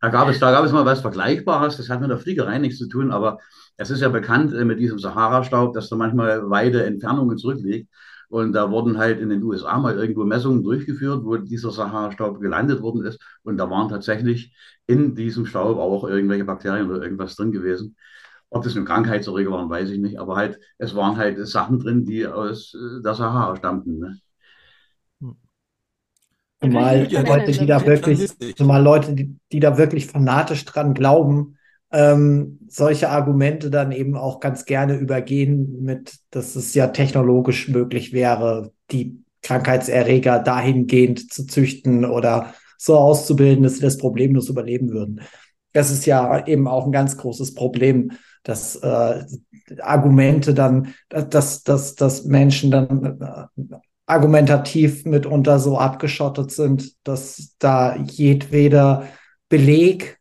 da 0.00 0.08
gab 0.08 0.28
es, 0.28 0.40
da 0.40 0.50
gab 0.50 0.64
es 0.64 0.72
mal 0.72 0.84
was 0.84 1.00
Vergleichbares. 1.00 1.76
Das 1.76 1.88
hat 1.88 2.00
mit 2.00 2.10
der 2.10 2.18
Fliegerei 2.18 2.58
nichts 2.58 2.78
zu 2.78 2.88
tun, 2.88 3.12
aber 3.12 3.38
es 3.76 3.90
ist 3.90 4.00
ja 4.00 4.08
bekannt 4.08 4.52
äh, 4.52 4.64
mit 4.64 4.80
diesem 4.80 4.98
Sahara-Staub, 4.98 5.72
dass 5.72 5.88
da 5.88 5.94
manchmal 5.94 6.50
weite 6.50 6.84
Entfernungen 6.84 7.38
zurückliegt. 7.38 7.88
Und 8.34 8.52
da 8.52 8.68
wurden 8.68 8.98
halt 8.98 9.20
in 9.20 9.28
den 9.28 9.44
USA 9.44 9.78
mal 9.78 9.96
irgendwo 9.96 10.24
Messungen 10.24 10.64
durchgeführt, 10.64 11.24
wo 11.24 11.36
dieser 11.36 11.70
Sahara-Staub 11.70 12.40
gelandet 12.40 12.82
worden 12.82 13.04
ist. 13.04 13.20
Und 13.44 13.58
da 13.58 13.70
waren 13.70 13.88
tatsächlich 13.88 14.52
in 14.88 15.14
diesem 15.14 15.46
Staub 15.46 15.78
auch 15.78 16.02
irgendwelche 16.02 16.44
Bakterien 16.44 16.90
oder 16.90 17.00
irgendwas 17.00 17.36
drin 17.36 17.52
gewesen. 17.52 17.94
Ob 18.50 18.64
das 18.64 18.74
nun 18.74 18.86
Krankheitserreger 18.86 19.52
waren, 19.52 19.70
weiß 19.70 19.88
ich 19.90 20.00
nicht. 20.00 20.18
Aber 20.18 20.34
halt, 20.34 20.58
es 20.78 20.96
waren 20.96 21.16
halt 21.16 21.46
Sachen 21.46 21.78
drin, 21.78 22.06
die 22.06 22.26
aus 22.26 22.74
äh, 22.74 23.00
der 23.04 23.14
Sahara 23.14 23.54
stammten. 23.54 24.00
Ne? 24.00 24.18
Zumal 26.60 27.08
Leute, 27.08 27.52
die 27.52 27.66
da 27.66 27.86
wirklich, 27.86 28.56
zumal 28.56 28.82
Leute, 28.82 29.14
die, 29.14 29.38
die 29.52 29.60
da 29.60 29.78
wirklich 29.78 30.08
fanatisch 30.08 30.64
dran 30.64 30.92
glauben, 30.92 31.56
ähm, 31.94 32.58
solche 32.68 33.08
Argumente 33.08 33.70
dann 33.70 33.92
eben 33.92 34.16
auch 34.16 34.40
ganz 34.40 34.64
gerne 34.64 34.96
übergehen 34.96 35.80
mit, 35.82 36.16
dass 36.30 36.56
es 36.56 36.74
ja 36.74 36.88
technologisch 36.88 37.68
möglich 37.68 38.12
wäre, 38.12 38.72
die 38.90 39.22
Krankheitserreger 39.42 40.40
dahingehend 40.40 41.32
zu 41.32 41.46
züchten 41.46 42.04
oder 42.04 42.52
so 42.78 42.98
auszubilden, 42.98 43.62
dass 43.62 43.76
sie 43.76 43.82
das 43.82 43.96
problemlos 43.96 44.48
überleben 44.48 44.90
würden. 44.90 45.20
Das 45.72 45.92
ist 45.92 46.04
ja 46.04 46.44
eben 46.46 46.66
auch 46.66 46.84
ein 46.86 46.92
ganz 46.92 47.16
großes 47.16 47.54
Problem, 47.54 48.10
dass 48.42 48.74
äh, 48.76 49.24
Argumente 49.80 50.52
dann, 50.52 50.94
dass, 51.08 51.62
dass, 51.62 51.94
dass 51.94 52.24
Menschen 52.24 52.72
dann 52.72 53.20
äh, 53.20 53.76
argumentativ 54.06 55.04
mitunter 55.04 55.60
so 55.60 55.78
abgeschottet 55.78 56.50
sind, 56.50 56.92
dass 57.06 57.54
da 57.60 57.96
jedweder 57.96 59.06
Beleg 59.48 60.18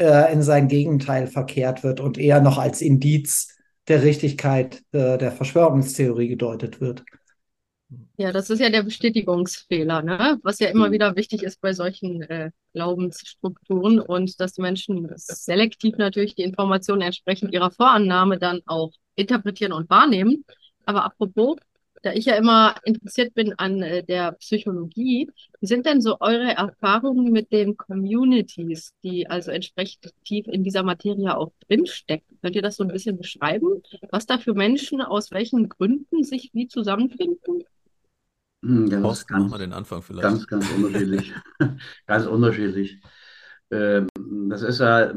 äh, 0.00 0.32
in 0.32 0.42
sein 0.42 0.68
Gegenteil 0.68 1.26
verkehrt 1.26 1.84
wird 1.84 2.00
und 2.00 2.18
eher 2.18 2.40
noch 2.40 2.58
als 2.58 2.80
Indiz 2.80 3.56
der 3.86 4.02
Richtigkeit 4.02 4.82
äh, 4.92 5.18
der 5.18 5.32
Verschwörungstheorie 5.32 6.28
gedeutet 6.28 6.80
wird. 6.80 7.04
Ja, 8.16 8.32
das 8.32 8.50
ist 8.50 8.60
ja 8.60 8.70
der 8.70 8.84
Bestätigungsfehler, 8.84 10.02
ne? 10.02 10.38
was 10.42 10.58
ja 10.60 10.68
immer 10.68 10.88
mhm. 10.88 10.92
wieder 10.92 11.16
wichtig 11.16 11.42
ist 11.42 11.60
bei 11.60 11.72
solchen 11.72 12.22
äh, 12.22 12.50
Glaubensstrukturen 12.72 13.98
und 13.98 14.40
dass 14.40 14.58
Menschen 14.58 15.10
selektiv 15.16 15.96
natürlich 15.96 16.34
die 16.34 16.42
Informationen 16.42 17.02
entsprechend 17.02 17.52
ihrer 17.52 17.70
Vorannahme 17.70 18.38
dann 18.38 18.60
auch 18.66 18.92
interpretieren 19.16 19.72
und 19.72 19.90
wahrnehmen. 19.90 20.44
Aber 20.84 21.04
apropos 21.04 21.56
da 22.02 22.12
ich 22.12 22.24
ja 22.24 22.34
immer 22.34 22.74
interessiert 22.84 23.34
bin 23.34 23.52
an 23.58 23.82
äh, 23.82 24.02
der 24.02 24.32
Psychologie, 24.32 25.30
wie 25.60 25.66
sind 25.66 25.86
denn 25.86 26.00
so 26.00 26.16
eure 26.20 26.52
Erfahrungen 26.52 27.32
mit 27.32 27.52
den 27.52 27.76
Communities, 27.76 28.94
die 29.02 29.28
also 29.28 29.50
entsprechend 29.50 30.12
tief 30.24 30.46
in 30.46 30.64
dieser 30.64 30.82
Materie 30.82 31.36
auch 31.36 31.52
drinstecken? 31.68 32.38
Könnt 32.42 32.56
ihr 32.56 32.62
das 32.62 32.76
so 32.76 32.84
ein 32.84 32.92
bisschen 32.92 33.18
beschreiben, 33.18 33.82
was 34.10 34.26
da 34.26 34.38
für 34.38 34.54
Menschen 34.54 35.02
aus 35.02 35.30
welchen 35.30 35.68
Gründen 35.68 36.24
sich 36.24 36.50
wie 36.54 36.68
zusammenfinden? 36.68 37.64
Hm, 38.64 38.90
das 38.90 39.20
ist 39.20 39.26
ganz, 39.26 39.52
den 39.56 39.72
Anfang 39.72 40.02
vielleicht. 40.02 40.22
Ganz, 40.22 40.46
ganz 40.46 40.70
unterschiedlich. 40.70 41.34
ganz 42.06 42.26
unterschiedlich. 42.26 43.00
Ähm, 43.70 44.08
das 44.48 44.62
ist 44.62 44.80
ja, 44.80 45.12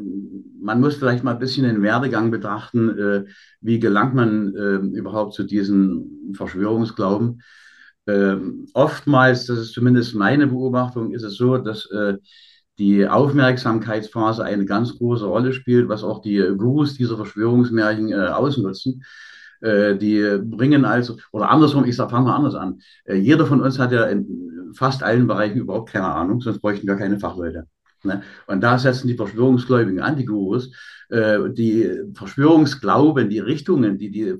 man 0.63 0.79
muss 0.79 0.95
vielleicht 0.95 1.23
mal 1.23 1.33
ein 1.33 1.39
bisschen 1.39 1.65
den 1.65 1.81
Werdegang 1.81 2.31
betrachten. 2.31 2.97
Äh, 2.97 3.25
wie 3.61 3.79
gelangt 3.79 4.15
man 4.15 4.55
äh, 4.55 4.97
überhaupt 4.97 5.33
zu 5.33 5.43
diesem 5.43 6.33
Verschwörungsglauben? 6.33 7.41
Ähm, 8.07 8.67
oftmals, 8.73 9.45
das 9.45 9.59
ist 9.59 9.73
zumindest 9.73 10.15
meine 10.15 10.47
Beobachtung, 10.47 11.13
ist 11.13 11.23
es 11.23 11.35
so, 11.35 11.57
dass 11.57 11.89
äh, 11.91 12.17
die 12.79 13.07
Aufmerksamkeitsphase 13.07 14.43
eine 14.43 14.65
ganz 14.65 14.97
große 14.97 15.25
Rolle 15.25 15.53
spielt, 15.53 15.89
was 15.89 16.03
auch 16.03 16.21
die 16.21 16.39
Gurus 16.57 16.95
dieser 16.95 17.17
Verschwörungsmärchen 17.17 18.11
äh, 18.11 18.15
ausnutzen. 18.15 19.03
Äh, 19.61 19.95
die 19.97 20.39
bringen 20.43 20.85
also, 20.85 21.17
oder 21.31 21.49
andersrum, 21.49 21.85
ich 21.85 21.95
sage, 21.95 22.09
fangen 22.11 22.25
wir 22.27 22.35
anders 22.35 22.55
an. 22.55 22.79
Äh, 23.05 23.15
jeder 23.15 23.45
von 23.45 23.61
uns 23.61 23.79
hat 23.79 23.91
ja 23.91 24.05
in 24.05 24.71
fast 24.73 25.03
allen 25.03 25.27
Bereichen 25.27 25.59
überhaupt 25.59 25.91
keine 25.91 26.07
Ahnung, 26.07 26.41
sonst 26.41 26.59
bräuchten 26.59 26.87
wir 26.87 26.95
keine 26.95 27.19
Fachleute. 27.19 27.67
Ne? 28.03 28.21
Und 28.47 28.61
da 28.61 28.77
setzen 28.77 29.07
die 29.07 29.15
Verschwörungsgläubigen 29.15 30.01
Antigurus, 30.01 30.71
äh, 31.09 31.39
die 31.49 31.89
Verschwörungsglauben, 32.13 33.29
die 33.29 33.39
Richtungen, 33.39 33.97
die, 33.97 34.11
die 34.11 34.35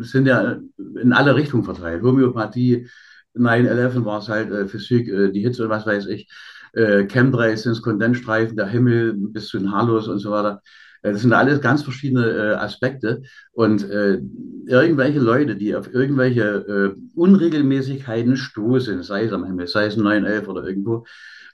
sind 0.00 0.26
ja 0.26 0.58
in 1.00 1.12
alle 1.12 1.34
Richtungen 1.34 1.64
verteilt. 1.64 2.02
Homöopathie, 2.02 2.86
9-11 3.34 4.04
war 4.04 4.18
es 4.20 4.28
halt, 4.28 4.50
äh, 4.50 4.68
Physik, 4.68 5.08
äh, 5.08 5.30
die 5.30 5.42
Hitze 5.42 5.64
und 5.64 5.70
was 5.70 5.86
weiß 5.86 6.06
ich, 6.06 6.28
äh, 6.72 7.06
Chemtrails 7.06 7.62
sind 7.62 7.80
Kondensstreifen, 7.82 8.56
der 8.56 8.66
Himmel 8.66 9.14
bis 9.14 9.48
zu 9.48 9.58
den 9.58 9.72
Halos 9.72 10.08
und 10.08 10.18
so 10.18 10.30
weiter. 10.30 10.62
Äh, 11.02 11.12
das 11.12 11.22
sind 11.22 11.32
alles 11.32 11.60
ganz 11.60 11.82
verschiedene 11.82 12.26
äh, 12.26 12.54
Aspekte. 12.54 13.22
Und 13.52 13.88
äh, 13.88 14.20
irgendwelche 14.66 15.20
Leute, 15.20 15.56
die 15.56 15.74
auf 15.74 15.92
irgendwelche 15.92 16.94
Unregelmäßigkeiten 17.14 18.36
stoßen, 18.36 19.02
sei 19.02 19.24
es 19.24 19.32
am 19.32 19.44
Himmel, 19.44 19.66
sei 19.66 19.86
es 19.86 19.96
9-11 19.96 20.46
oder 20.46 20.64
irgendwo, 20.64 21.06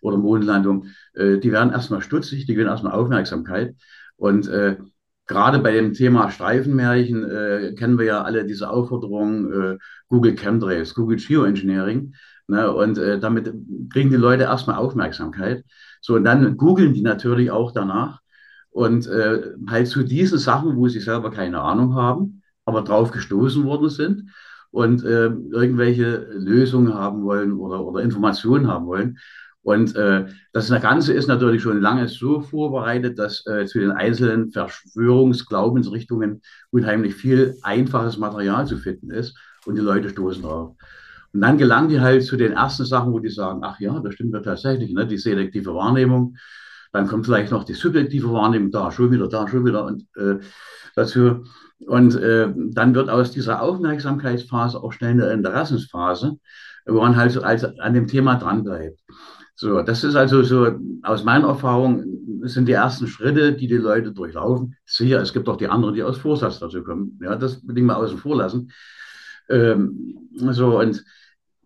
oder 0.05 0.19
Mondlandung, 0.19 0.87
äh, 1.15 1.39
die 1.39 1.51
werden 1.51 1.73
erstmal 1.73 2.03
stutzig, 2.03 2.47
die 2.47 2.55
gewinnen 2.55 2.71
erstmal 2.71 2.93
Aufmerksamkeit. 2.93 3.75
Und 4.17 4.47
äh, 4.49 4.77
gerade 5.27 5.59
bei 5.59 5.73
dem 5.73 5.95
Thema 5.95 6.31
Streifenmärchen 6.31 7.25
äh, 7.25 7.75
kennen 7.75 7.99
wir 7.99 8.05
ja 8.05 8.23
alle 8.23 8.45
diese 8.45 8.69
Aufforderung 8.71 9.53
äh, 9.53 9.79
Google 10.09 10.35
Chemtrails, 10.35 10.95
Google 10.95 11.17
Geoengineering. 11.17 12.15
Ne, 12.47 12.71
und 12.71 12.99
äh, 12.99 13.19
damit 13.19 13.51
kriegen 13.91 14.11
die 14.11 14.17
Leute 14.17 14.43
erstmal 14.43 14.77
Aufmerksamkeit. 14.77 15.65
So, 16.03 16.17
und 16.17 16.25
dann 16.25 16.59
googeln 16.59 16.93
die 16.93 17.01
natürlich 17.01 17.51
auch 17.51 17.73
danach. 17.73 18.21
Und 18.69 19.07
äh, 19.07 19.53
halt 19.69 19.89
zu 19.89 20.03
diesen 20.03 20.39
Sachen, 20.39 20.77
wo 20.77 20.89
sie 20.89 21.01
selber 21.01 21.31
keine 21.31 21.63
Ahnung 21.63 21.95
haben, 21.95 22.43
aber 22.67 22.83
drauf 22.83 23.13
gestoßen 23.13 23.65
worden 23.65 23.89
sind 23.89 24.31
und 24.71 25.05
äh, 25.05 25.27
irgendwelche 25.27 26.27
Lösungen 26.33 26.93
haben 26.93 27.23
wollen 27.23 27.53
oder, 27.53 27.85
oder 27.85 28.03
Informationen 28.03 28.67
haben 28.67 28.87
wollen. 28.87 29.19
Und 29.65 29.97
äh, 29.97 30.27
das 30.53 30.69
Ganze 30.69 31.15
ist 31.15 31.27
natürlich 31.27 31.63
schon 31.63 31.81
lange 31.81 32.07
so 32.07 32.43
vorbereitet, 32.43 33.19
dass 33.19 33.47
äh, 33.47 33.65
zu 33.65 33.81
den 33.81 33.93
einzelnen 33.93 34.53
Verschwörungsglaubensrichtungen 34.53 36.43
unheimlich 36.71 37.15
viel 37.15 37.57
einfaches 37.63 38.19
Material 38.19 38.67
zu 38.67 38.77
finden 38.77 39.11
ist 39.11 39.37
und 39.65 39.77
die 39.77 39.81
Leute 39.81 40.11
stoßen 40.11 40.43
drauf. 40.43 40.77
Und 41.33 41.41
dann 41.41 41.57
gelangen 41.57 41.89
die 41.89 42.01
halt 42.01 42.25
zu 42.25 42.37
den 42.37 42.53
ersten 42.53 42.85
Sachen, 42.85 43.13
wo 43.13 43.19
die 43.19 43.31
sagen, 43.31 43.61
ach 43.65 43.81
ja, 43.81 43.99
das 44.01 44.15
stimmt 44.15 44.35
ja 44.35 44.41
tatsächlich, 44.41 44.93
ne? 44.93 45.07
die 45.07 45.17
selektive 45.17 45.75
Wahrnehmung. 45.75 46.37
Dann 46.93 47.09
kommt 47.09 47.25
vielleicht 47.25 47.51
noch 47.51 47.65
die 47.65 47.73
subjektive 47.73 48.31
Wahrnehmung, 48.33 48.71
da 48.71 48.93
schon 48.93 49.11
wieder, 49.11 49.29
da 49.29 49.49
schon 49.49 49.65
wieder 49.65 49.87
und 49.87 50.05
äh, 50.17 50.41
dazu. 50.95 51.45
Und 51.87 52.15
äh, 52.17 52.53
dann 52.55 52.95
wird 52.95 53.09
aus 53.09 53.31
dieser 53.31 53.63
Aufmerksamkeitsphase 53.63 54.81
auch 54.81 54.93
schnell 54.93 55.13
eine 55.13 55.33
Interessensphase, 55.33 56.39
wo 56.85 57.01
man 57.01 57.17
halt 57.17 57.33
so 57.33 57.43
als, 57.43 57.65
an 57.65 57.95
dem 57.95 58.07
Thema 58.07 58.37
dranbleibt. 58.37 59.01
So, 59.57 59.83
das 59.83 60.03
ist 60.03 60.17
also 60.17 60.43
so, 60.43 60.79
aus 61.03 61.25
meiner 61.25 61.49
Erfahrung, 61.49 62.05
sind 62.43 62.67
die 62.69 62.73
ersten 62.73 63.07
Schritte, 63.07 63.55
die 63.55 63.69
die 63.69 63.77
Leute 63.77 64.13
durchlaufen. 64.13 64.77
Sicher, 64.85 65.21
es 65.21 65.33
gibt 65.33 65.49
auch 65.49 65.57
die 65.57 65.69
anderen, 65.69 65.95
die 65.95 66.03
aus 66.03 66.19
Vorsatz 66.19 66.59
dazu 66.59 66.83
kommen. 66.83 67.19
Ja, 67.23 67.37
das 67.37 67.63
ich 67.75 67.83
mal 67.83 67.95
außen 67.95 68.19
vor 68.19 68.37
lassen. 68.37 68.71
Ähm, 69.49 70.29
so, 70.51 70.81
und 70.81 71.05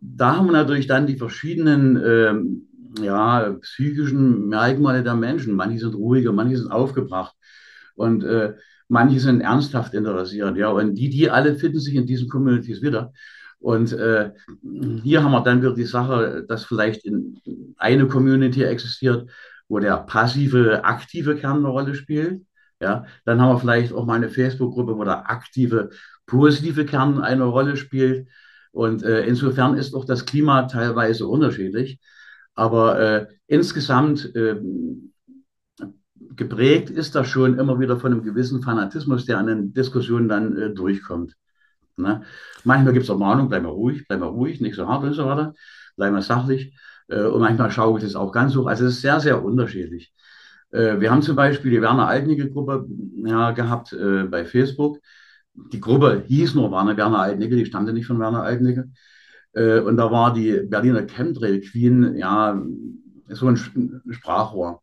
da 0.01 0.37
haben 0.37 0.46
wir 0.46 0.53
natürlich 0.53 0.87
dann 0.87 1.07
die 1.07 1.16
verschiedenen 1.16 2.01
ähm, 2.05 2.68
ja, 3.01 3.57
psychischen 3.61 4.48
Merkmale 4.48 5.03
der 5.03 5.14
Menschen. 5.14 5.55
Manche 5.55 5.81
sind 5.81 5.94
ruhiger, 5.94 6.33
manche 6.33 6.59
sind 6.59 6.70
aufgebracht 6.70 7.35
und 7.94 8.22
äh, 8.24 8.55
manche 8.88 9.20
sind 9.20 9.40
ernsthaft 9.40 9.94
interessiert. 9.94 10.57
Ja, 10.57 10.68
und 10.70 10.94
die, 10.94 11.11
die 11.11 11.31
alle 11.31 11.57
finden 11.57 11.81
sich 11.81 11.94
in 11.94 12.07
diesen 12.07 12.29
Communities 12.29 12.83
wieder. 12.83 13.12
Und 13.61 13.92
äh, 13.92 14.33
hier 15.03 15.25
haben 15.25 15.33
wir 15.33 15.42
dann 15.42 15.61
wieder 15.61 15.75
die 15.75 15.85
Sache, 15.85 16.44
dass 16.49 16.64
vielleicht 16.64 17.05
in 17.05 17.40
eine 17.77 18.07
Community 18.07 18.62
existiert, 18.62 19.29
wo 19.68 19.79
der 19.79 19.97
passive, 19.99 20.85
aktive 20.85 21.37
Kern 21.37 21.59
eine 21.59 21.68
Rolle 21.68 21.94
spielt. 21.94 22.42
Ja, 22.81 23.07
dann 23.25 23.40
haben 23.40 23.55
wir 23.55 23.59
vielleicht 23.59 23.92
auch 23.92 24.07
mal 24.07 24.14
eine 24.14 24.29
Facebook-Gruppe, 24.29 24.97
wo 24.97 25.03
der 25.03 25.29
aktive, 25.29 25.90
positive 26.27 26.87
Kern 26.87 27.21
eine 27.21 27.44
Rolle 27.44 27.77
spielt. 27.77 28.29
Und 28.71 29.03
äh, 29.03 29.25
insofern 29.27 29.77
ist 29.77 29.94
auch 29.94 30.05
das 30.05 30.25
Klima 30.27 30.62
teilweise 30.62 31.27
unterschiedlich. 31.27 31.99
Aber 32.55 33.01
äh, 33.01 33.27
insgesamt 33.49 34.35
äh, 34.37 34.61
geprägt 36.37 36.90
ist 36.90 37.14
das 37.14 37.29
schon 37.29 37.59
immer 37.59 37.81
wieder 37.81 37.99
von 37.99 38.12
einem 38.12 38.23
gewissen 38.23 38.62
Fanatismus, 38.62 39.27
der 39.27 39.38
an 39.38 39.47
den 39.47 39.73
Diskussionen 39.73 40.29
dann 40.29 40.57
äh, 40.57 40.71
durchkommt. 40.71 41.35
Ne? 41.99 42.23
Manchmal 42.65 42.93
gibt 42.93 43.05
es 43.05 43.11
auch 43.11 43.19
Mahnung, 43.19 43.49
bleib 43.49 43.63
mal 43.63 43.71
ruhig, 43.71 44.07
bleib 44.07 44.21
mal 44.21 44.27
ruhig, 44.27 44.61
nicht 44.61 44.77
so 44.77 44.87
hart 44.89 45.05
und 45.05 45.15
so 45.15 45.27
weiter, 45.27 45.55
bleib 45.97 46.13
mal 46.13 46.23
sachlich. 46.23 46.75
Äh, 47.09 47.25
und 47.25 47.41
manchmal 47.41 47.71
schaue 47.71 47.99
ich 47.99 48.05
es 48.05 48.17
auch 48.17 48.33
ganz 48.33 48.57
hoch. 48.57 48.67
Also 48.67 48.87
es 48.87 48.95
ist 48.95 49.01
sehr, 49.03 49.21
sehr 49.21 49.43
unterschiedlich. 49.45 50.13
Äh, 50.71 51.01
wir 51.01 51.11
haben 51.11 51.23
zum 51.23 51.37
Beispiel 51.37 51.71
die 51.71 51.83
Werner 51.83 52.09
Altnickel-Gruppe 52.09 52.87
ja, 53.25 53.53
gehabt 53.53 53.93
äh, 53.93 54.25
bei 54.25 54.45
Facebook. 54.45 54.99
Die 55.55 55.81
Gruppe 55.81 56.25
hieß 56.27 56.55
nur 56.55 56.71
Werner, 56.71 56.97
Werner 56.97 57.21
Altnickel, 57.21 57.59
die 57.59 57.67
stammte 57.67 57.93
nicht 57.93 58.07
von 58.07 58.21
Werner 58.21 58.43
Altnickel. 58.43 58.91
Äh, 59.55 59.81
und 59.81 59.97
da 59.97 60.11
war 60.11 60.33
die 60.33 60.63
Berliner 60.69 61.07
Chemtrail 61.07 61.61
Queen, 61.61 62.17
ja, 62.17 62.61
so 63.29 63.47
ein 63.49 63.57
Sprachrohr. 64.11 64.83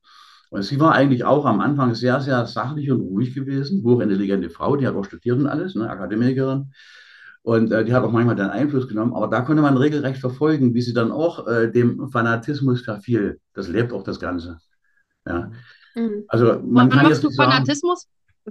Und 0.50 0.64
sie 0.64 0.80
war 0.80 0.94
eigentlich 0.94 1.24
auch 1.24 1.46
am 1.46 1.60
Anfang 1.60 1.96
sehr, 1.96 2.22
sehr 2.22 2.46
sachlich 2.46 2.92
und 2.92 3.02
ruhig 3.02 3.34
gewesen, 3.34 3.84
hochintelligente 3.84 4.50
Frau, 4.50 4.76
die 4.76 4.88
hat 4.88 4.96
auch 4.96 5.06
studiert 5.06 5.38
und 5.38 5.48
alles, 5.48 5.76
ne, 5.76 5.90
Akademikerin. 5.90 6.72
Und 7.46 7.72
äh, 7.72 7.86
die 7.86 7.94
hat 7.94 8.04
auch 8.04 8.12
manchmal 8.12 8.36
dann 8.36 8.50
Einfluss 8.50 8.88
genommen, 8.88 9.14
aber 9.14 9.28
da 9.28 9.42
konnte 9.42 9.62
man 9.62 9.78
regelrecht 9.78 10.20
verfolgen, 10.20 10.74
wie 10.74 10.82
sie 10.82 10.96
dann 10.96 11.12
auch 11.12 11.46
äh, 11.48 11.72
dem 11.72 12.10
Fanatismus 12.10 12.82
verfiel. 12.82 13.40
Das 13.54 13.68
lebt 13.68 13.94
auch 13.94 14.02
das 14.02 14.20
Ganze. 14.20 14.58
Ja. 15.28 15.52
Mhm. 15.94 16.24
Also 16.28 16.60
man 16.66 16.90
kann 16.90 17.08
jetzt 17.08 17.24
du 17.24 17.30
Fanatismus? 17.30 18.08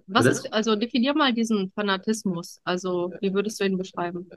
Was 0.06 0.26
ist, 0.26 0.52
also 0.52 0.76
definier 0.76 1.12
mal 1.12 1.32
diesen 1.32 1.72
Fanatismus. 1.74 2.60
Also 2.62 3.12
wie 3.20 3.34
würdest 3.34 3.60
du 3.60 3.64
ihn 3.64 3.78
beschreiben? 3.78 4.28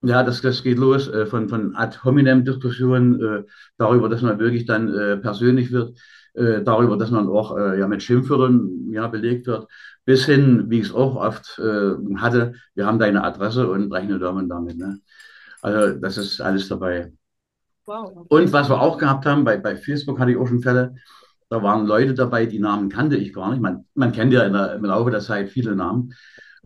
Ja, 0.00 0.22
das, 0.22 0.40
das 0.40 0.62
geht 0.62 0.78
los 0.78 1.08
äh, 1.08 1.26
von, 1.26 1.50
von 1.50 1.76
ad 1.76 1.98
hominem 2.02 2.42
Diskussionen 2.42 3.20
äh, 3.20 3.42
darüber, 3.76 4.08
dass 4.08 4.22
man 4.22 4.38
wirklich 4.38 4.64
dann 4.64 4.94
äh, 4.94 5.18
persönlich 5.18 5.72
wird, 5.72 5.98
äh, 6.32 6.62
darüber, 6.62 6.96
dass 6.96 7.10
man 7.10 7.28
auch 7.28 7.54
äh, 7.58 7.78
ja, 7.78 7.86
mit 7.86 8.02
Schimpfwörtern 8.02 8.92
ja, 8.92 9.08
belegt 9.08 9.46
wird, 9.46 9.66
bis 10.06 10.24
hin, 10.24 10.70
wie 10.70 10.78
ich 10.78 10.86
es 10.86 10.94
auch 10.94 11.16
oft 11.16 11.58
äh, 11.58 11.96
hatte, 12.16 12.54
wir 12.74 12.86
haben 12.86 12.98
deine 12.98 13.22
Adresse 13.24 13.68
und 13.68 13.92
rechne 13.92 14.18
Daumen 14.18 14.48
damit. 14.48 14.78
Ne? 14.78 15.00
Also 15.60 15.98
das 15.98 16.16
ist 16.16 16.40
alles 16.40 16.68
dabei. 16.68 17.12
Wow. 17.84 18.26
Und 18.28 18.52
was 18.52 18.68
wir 18.70 18.80
auch 18.80 18.98
gehabt 18.98 19.26
haben, 19.26 19.44
bei, 19.44 19.58
bei 19.58 19.76
Facebook 19.76 20.18
hatte 20.18 20.30
ich 20.30 20.36
auch 20.38 20.46
schon 20.46 20.62
Fälle, 20.62 20.94
da 21.48 21.62
waren 21.62 21.86
Leute 21.86 22.14
dabei, 22.14 22.46
die 22.46 22.58
Namen 22.58 22.88
kannte 22.88 23.16
ich 23.16 23.32
gar 23.32 23.50
nicht. 23.50 23.60
Man, 23.60 23.84
man 23.94 24.12
kennt 24.12 24.32
ja 24.32 24.48
der, 24.48 24.74
im 24.76 24.84
Laufe 24.84 25.10
der 25.10 25.20
Zeit 25.20 25.50
viele 25.50 25.76
Namen. 25.76 26.14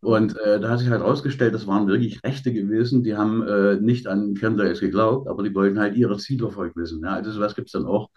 Und 0.02 0.38
äh, 0.38 0.60
da 0.60 0.70
hat 0.70 0.78
sich 0.78 0.88
halt 0.88 1.02
herausgestellt, 1.02 1.52
das 1.54 1.66
waren 1.66 1.86
wirklich 1.86 2.22
Rechte 2.24 2.52
gewesen, 2.52 3.02
die 3.02 3.16
haben 3.16 3.46
äh, 3.46 3.76
nicht 3.76 4.06
an 4.06 4.34
Chemtrails 4.34 4.80
geglaubt, 4.80 5.28
aber 5.28 5.42
die 5.42 5.54
wollten 5.54 5.78
halt 5.78 5.94
ihre 5.94 6.16
Zielerfolg 6.16 6.74
wissen. 6.76 7.02
Ja? 7.04 7.14
Also 7.14 7.32
sowas 7.32 7.54
gibt 7.54 7.68
es 7.68 7.72
dann 7.72 7.84
auch. 7.84 8.08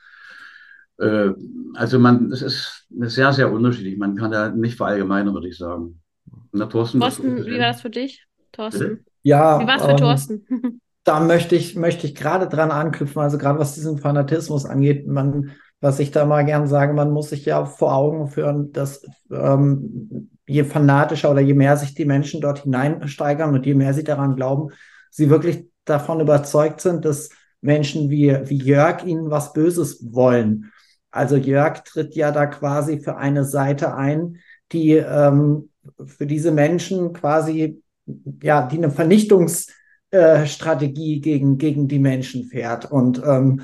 Äh, 1.04 1.34
also 1.76 2.00
man, 2.00 2.32
es 2.32 2.42
ist 2.42 2.88
sehr, 2.90 3.34
sehr 3.34 3.52
unterschiedlich. 3.52 3.98
Man 3.98 4.16
kann 4.16 4.32
da 4.32 4.50
nicht 4.50 4.78
verallgemeinern, 4.78 5.34
würde 5.34 5.50
ich 5.50 5.58
sagen. 5.58 6.00
Na, 6.52 6.68
Thorsten, 6.68 7.00
Thorsten 7.00 7.46
wie 7.46 7.60
war 7.60 7.68
das 7.68 7.82
für 7.82 7.90
dich, 7.90 8.26
Thorsten? 8.52 9.06
Ja. 9.24 9.60
Wie 9.60 9.68
war 9.68 9.78
es 9.78 9.84
für 9.84 9.92
ähm, 9.92 9.98
Thorsten? 9.98 10.48
Da 11.06 11.20
möchte 11.20 11.58
ich, 11.58 11.76
möchte 11.76 12.08
ich 12.08 12.16
gerade 12.16 12.48
dran 12.48 12.72
anknüpfen, 12.72 13.22
also 13.22 13.38
gerade 13.38 13.60
was 13.60 13.76
diesen 13.76 13.98
Fanatismus 13.98 14.66
angeht, 14.66 15.06
man, 15.06 15.52
was 15.82 16.00
ich 16.00 16.12
da 16.12 16.26
mal 16.26 16.46
gern 16.46 16.66
sage, 16.66 16.94
man 16.94 17.12
muss 17.12 17.32
sich 17.32 17.44
ja 17.44 17.66
vor 17.66 17.94
Augen 17.94 18.30
führen, 18.30 18.72
dass 18.72 19.06
ähm, 19.30 20.30
je 20.48 20.64
fanatischer 20.64 21.30
oder 21.30 21.42
je 21.42 21.56
mehr 21.56 21.76
sich 21.76 21.94
die 21.94 22.06
Menschen 22.06 22.40
dort 22.40 22.60
hineinsteigern 22.60 23.54
und 23.54 23.66
je 23.66 23.74
mehr 23.74 23.94
sie 23.94 24.06
daran 24.06 24.38
glauben, 24.38 24.70
sie 25.10 25.30
wirklich 25.30 25.68
davon 25.84 26.22
überzeugt 26.22 26.80
sind, 26.80 27.04
dass 27.04 27.32
Menschen 27.60 28.10
wie, 28.10 28.38
wie 28.46 28.64
Jörg 28.64 29.04
ihnen 29.04 29.30
was 29.30 29.52
Böses 29.52 30.14
wollen. 30.14 30.72
Also 31.14 31.36
Jörg 31.36 31.84
tritt 31.84 32.16
ja 32.16 32.32
da 32.32 32.48
quasi 32.48 33.00
für 33.00 33.18
eine 33.18 33.46
Seite 33.46 33.94
ein, 33.96 34.40
die 34.72 34.94
ähm, 34.94 35.70
für 36.06 36.26
diese 36.26 36.52
Menschen 36.52 37.14
quasi, 37.14 37.84
ja, 38.42 38.66
die 38.66 38.78
eine 38.78 38.90
Vernichtungsstrategie 38.90 41.18
äh, 41.18 41.20
gegen, 41.20 41.60
gegen 41.60 41.88
die 41.88 42.00
Menschen 42.00 42.46
fährt. 42.46 42.92
Und 42.92 43.22
ähm, 43.24 43.62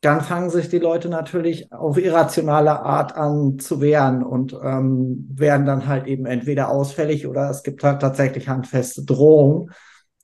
dann 0.00 0.22
fangen 0.22 0.50
sich 0.50 0.68
die 0.68 0.80
Leute 0.80 1.08
natürlich 1.08 1.72
auf 1.72 1.98
irrationale 1.98 2.80
Art 2.80 3.14
an 3.16 3.60
zu 3.60 3.80
wehren 3.80 4.24
und 4.24 4.58
ähm, 4.60 5.28
werden 5.32 5.66
dann 5.66 5.86
halt 5.86 6.08
eben 6.08 6.26
entweder 6.26 6.68
ausfällig 6.68 7.28
oder 7.28 7.48
es 7.48 7.62
gibt 7.62 7.84
halt 7.84 8.00
tatsächlich 8.00 8.48
handfeste 8.48 9.04
Drohungen, 9.04 9.70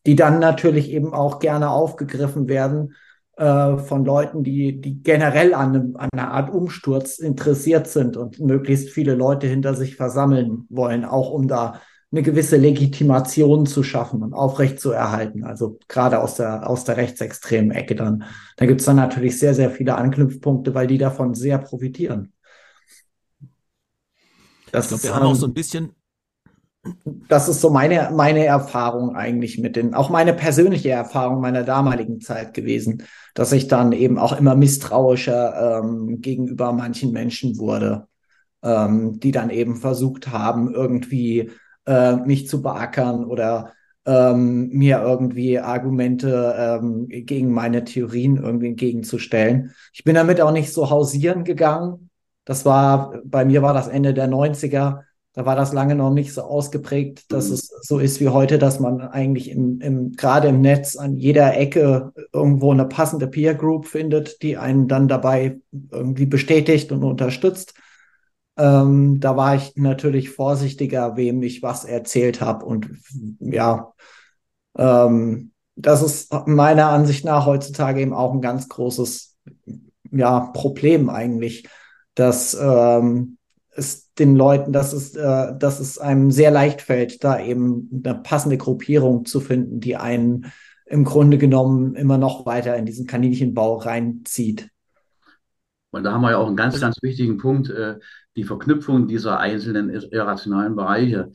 die 0.06 0.16
dann 0.16 0.40
natürlich 0.40 0.90
eben 0.90 1.14
auch 1.14 1.38
gerne 1.38 1.70
aufgegriffen 1.70 2.48
werden 2.48 2.94
äh, 3.36 3.78
von 3.78 4.04
Leuten, 4.04 4.44
die, 4.44 4.80
die 4.80 5.02
generell 5.02 5.54
an, 5.54 5.74
einem, 5.74 5.96
an 5.96 6.08
einer 6.12 6.30
Art 6.30 6.52
Umsturz 6.52 7.18
interessiert 7.18 7.86
sind 7.86 8.16
und 8.16 8.38
möglichst 8.40 8.90
viele 8.90 9.14
Leute 9.14 9.46
hinter 9.46 9.74
sich 9.74 9.96
versammeln 9.96 10.66
wollen, 10.68 11.04
auch 11.04 11.30
um 11.30 11.48
da 11.48 11.80
eine 12.12 12.22
gewisse 12.22 12.56
Legitimation 12.56 13.66
zu 13.66 13.82
schaffen 13.82 14.22
und 14.22 14.34
aufrecht 14.34 14.78
zu 14.78 14.92
erhalten. 14.92 15.42
Also 15.42 15.80
gerade 15.88 16.20
aus 16.20 16.36
der, 16.36 16.68
aus 16.68 16.84
der 16.84 16.96
rechtsextremen 16.96 17.72
Ecke 17.72 17.96
dann. 17.96 18.24
Da 18.56 18.66
gibt 18.66 18.80
es 18.80 18.86
dann 18.86 18.96
natürlich 18.96 19.38
sehr, 19.38 19.52
sehr 19.52 19.70
viele 19.70 19.96
Anknüpfpunkte, 19.96 20.74
weil 20.74 20.86
die 20.86 20.98
davon 20.98 21.34
sehr 21.34 21.58
profitieren. 21.58 22.32
Das 24.70 24.84
ich 24.84 24.88
glaub, 24.90 24.98
ist, 24.98 25.04
wir 25.04 25.14
haben 25.14 25.22
ähm, 25.24 25.32
auch 25.32 25.34
so 25.34 25.46
ein 25.46 25.54
bisschen. 25.54 25.90
Das 27.28 27.48
ist 27.48 27.60
so 27.60 27.70
meine, 27.70 28.10
meine 28.14 28.44
Erfahrung 28.44 29.16
eigentlich 29.16 29.58
mit 29.58 29.76
den, 29.76 29.94
auch 29.94 30.10
meine 30.10 30.34
persönliche 30.34 30.90
Erfahrung 30.90 31.40
meiner 31.40 31.62
damaligen 31.62 32.20
Zeit 32.20 32.54
gewesen, 32.54 33.04
dass 33.34 33.52
ich 33.52 33.68
dann 33.68 33.92
eben 33.92 34.18
auch 34.18 34.38
immer 34.38 34.54
misstrauischer 34.54 35.80
ähm, 35.82 36.20
gegenüber 36.20 36.72
manchen 36.72 37.12
Menschen 37.12 37.58
wurde, 37.58 38.06
ähm, 38.62 39.18
die 39.18 39.32
dann 39.32 39.50
eben 39.50 39.76
versucht 39.76 40.28
haben, 40.28 40.74
irgendwie 40.74 41.50
äh, 41.86 42.16
mich 42.16 42.48
zu 42.48 42.62
beackern 42.62 43.24
oder 43.24 43.72
ähm, 44.06 44.68
mir 44.68 45.00
irgendwie 45.00 45.58
Argumente 45.58 46.54
ähm, 46.58 47.08
gegen 47.08 47.52
meine 47.52 47.84
Theorien 47.84 48.36
irgendwie 48.36 48.68
entgegenzustellen. 48.68 49.72
Ich 49.92 50.04
bin 50.04 50.14
damit 50.14 50.40
auch 50.40 50.52
nicht 50.52 50.72
so 50.72 50.90
hausieren 50.90 51.44
gegangen. 51.44 52.10
Das 52.44 52.66
war, 52.66 53.20
bei 53.24 53.44
mir 53.44 53.62
war 53.62 53.72
das 53.72 53.88
Ende 53.88 54.12
der 54.12 54.28
90er. 54.28 55.04
Da 55.34 55.44
war 55.44 55.56
das 55.56 55.72
lange 55.72 55.96
noch 55.96 56.12
nicht 56.12 56.32
so 56.32 56.42
ausgeprägt, 56.42 57.32
dass 57.32 57.48
mhm. 57.48 57.54
es 57.54 57.66
so 57.82 57.98
ist 57.98 58.20
wie 58.20 58.28
heute, 58.28 58.58
dass 58.58 58.78
man 58.78 59.00
eigentlich 59.00 59.50
im, 59.50 59.80
im, 59.80 60.12
gerade 60.12 60.48
im 60.48 60.60
Netz 60.60 60.96
an 60.96 61.16
jeder 61.16 61.56
Ecke 61.56 62.12
irgendwo 62.32 62.70
eine 62.70 62.86
passende 62.86 63.26
Peer 63.26 63.54
Group 63.54 63.86
findet, 63.86 64.42
die 64.42 64.56
einen 64.56 64.86
dann 64.86 65.08
dabei 65.08 65.58
irgendwie 65.90 66.26
bestätigt 66.26 66.92
und 66.92 67.02
unterstützt. 67.02 67.74
Ähm, 68.56 69.18
da 69.18 69.36
war 69.36 69.56
ich 69.56 69.74
natürlich 69.74 70.30
vorsichtiger, 70.30 71.16
wem 71.16 71.42
ich 71.42 71.64
was 71.64 71.84
erzählt 71.84 72.40
habe. 72.40 72.64
Und 72.64 72.88
ja, 73.40 73.92
ähm, 74.78 75.50
das 75.74 76.02
ist 76.02 76.32
meiner 76.46 76.90
Ansicht 76.90 77.24
nach 77.24 77.46
heutzutage 77.46 78.00
eben 78.00 78.14
auch 78.14 78.32
ein 78.32 78.40
ganz 78.40 78.68
großes 78.68 79.36
ja, 80.12 80.40
Problem 80.54 81.10
eigentlich, 81.10 81.68
dass 82.14 82.54
ähm, 82.54 83.38
es 83.70 84.03
den 84.18 84.36
Leuten, 84.36 84.72
dass 84.72 84.92
es, 84.92 85.14
äh, 85.16 85.52
dass 85.58 85.80
es 85.80 85.98
einem 85.98 86.30
sehr 86.30 86.50
leicht 86.50 86.82
fällt, 86.82 87.24
da 87.24 87.40
eben 87.40 88.02
eine 88.04 88.14
passende 88.14 88.58
Gruppierung 88.58 89.24
zu 89.24 89.40
finden, 89.40 89.80
die 89.80 89.96
einen 89.96 90.52
im 90.86 91.04
Grunde 91.04 91.38
genommen 91.38 91.94
immer 91.94 92.18
noch 92.18 92.46
weiter 92.46 92.76
in 92.76 92.86
diesen 92.86 93.06
Kaninchenbau 93.06 93.76
reinzieht. 93.76 94.68
Und 95.90 96.04
da 96.04 96.12
haben 96.12 96.22
wir 96.22 96.32
ja 96.32 96.38
auch 96.38 96.48
einen 96.48 96.56
ganz, 96.56 96.80
ganz 96.80 97.00
wichtigen 97.02 97.38
Punkt. 97.38 97.70
Äh, 97.70 97.98
die 98.36 98.44
Verknüpfung 98.44 99.06
dieser 99.06 99.38
einzelnen 99.38 99.90
irrationalen 99.90 100.74
Bereiche. 100.74 101.30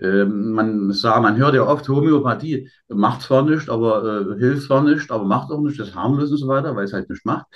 Ähm, 0.00 0.52
man 0.52 0.92
sagt, 0.92 1.22
man 1.22 1.36
hört 1.36 1.54
ja 1.54 1.62
oft, 1.62 1.88
Homöopathie 1.88 2.68
macht 2.88 3.22
zwar 3.22 3.42
nichts, 3.42 3.68
aber 3.68 4.34
äh, 4.34 4.38
hilft 4.38 4.66
zwar 4.66 4.82
nichts, 4.82 5.10
aber 5.10 5.24
macht 5.24 5.50
auch 5.50 5.60
nichts, 5.60 5.78
das 5.78 5.94
harmlos 5.94 6.30
und 6.30 6.38
so 6.38 6.48
weiter, 6.48 6.74
weil 6.74 6.84
es 6.84 6.92
halt 6.92 7.08
nicht 7.08 7.24
macht. 7.24 7.46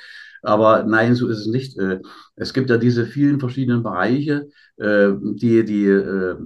Aber 0.44 0.84
nein, 0.84 1.14
so 1.14 1.28
ist 1.28 1.40
es 1.40 1.46
nicht. 1.46 1.78
Äh, 1.78 2.00
es 2.36 2.52
gibt 2.54 2.70
ja 2.70 2.76
diese 2.78 3.06
vielen 3.06 3.40
verschiedenen 3.40 3.82
Bereiche, 3.82 4.48
äh, 4.76 5.10
die 5.20 5.64
die 5.64 5.86
äh, 5.86 6.36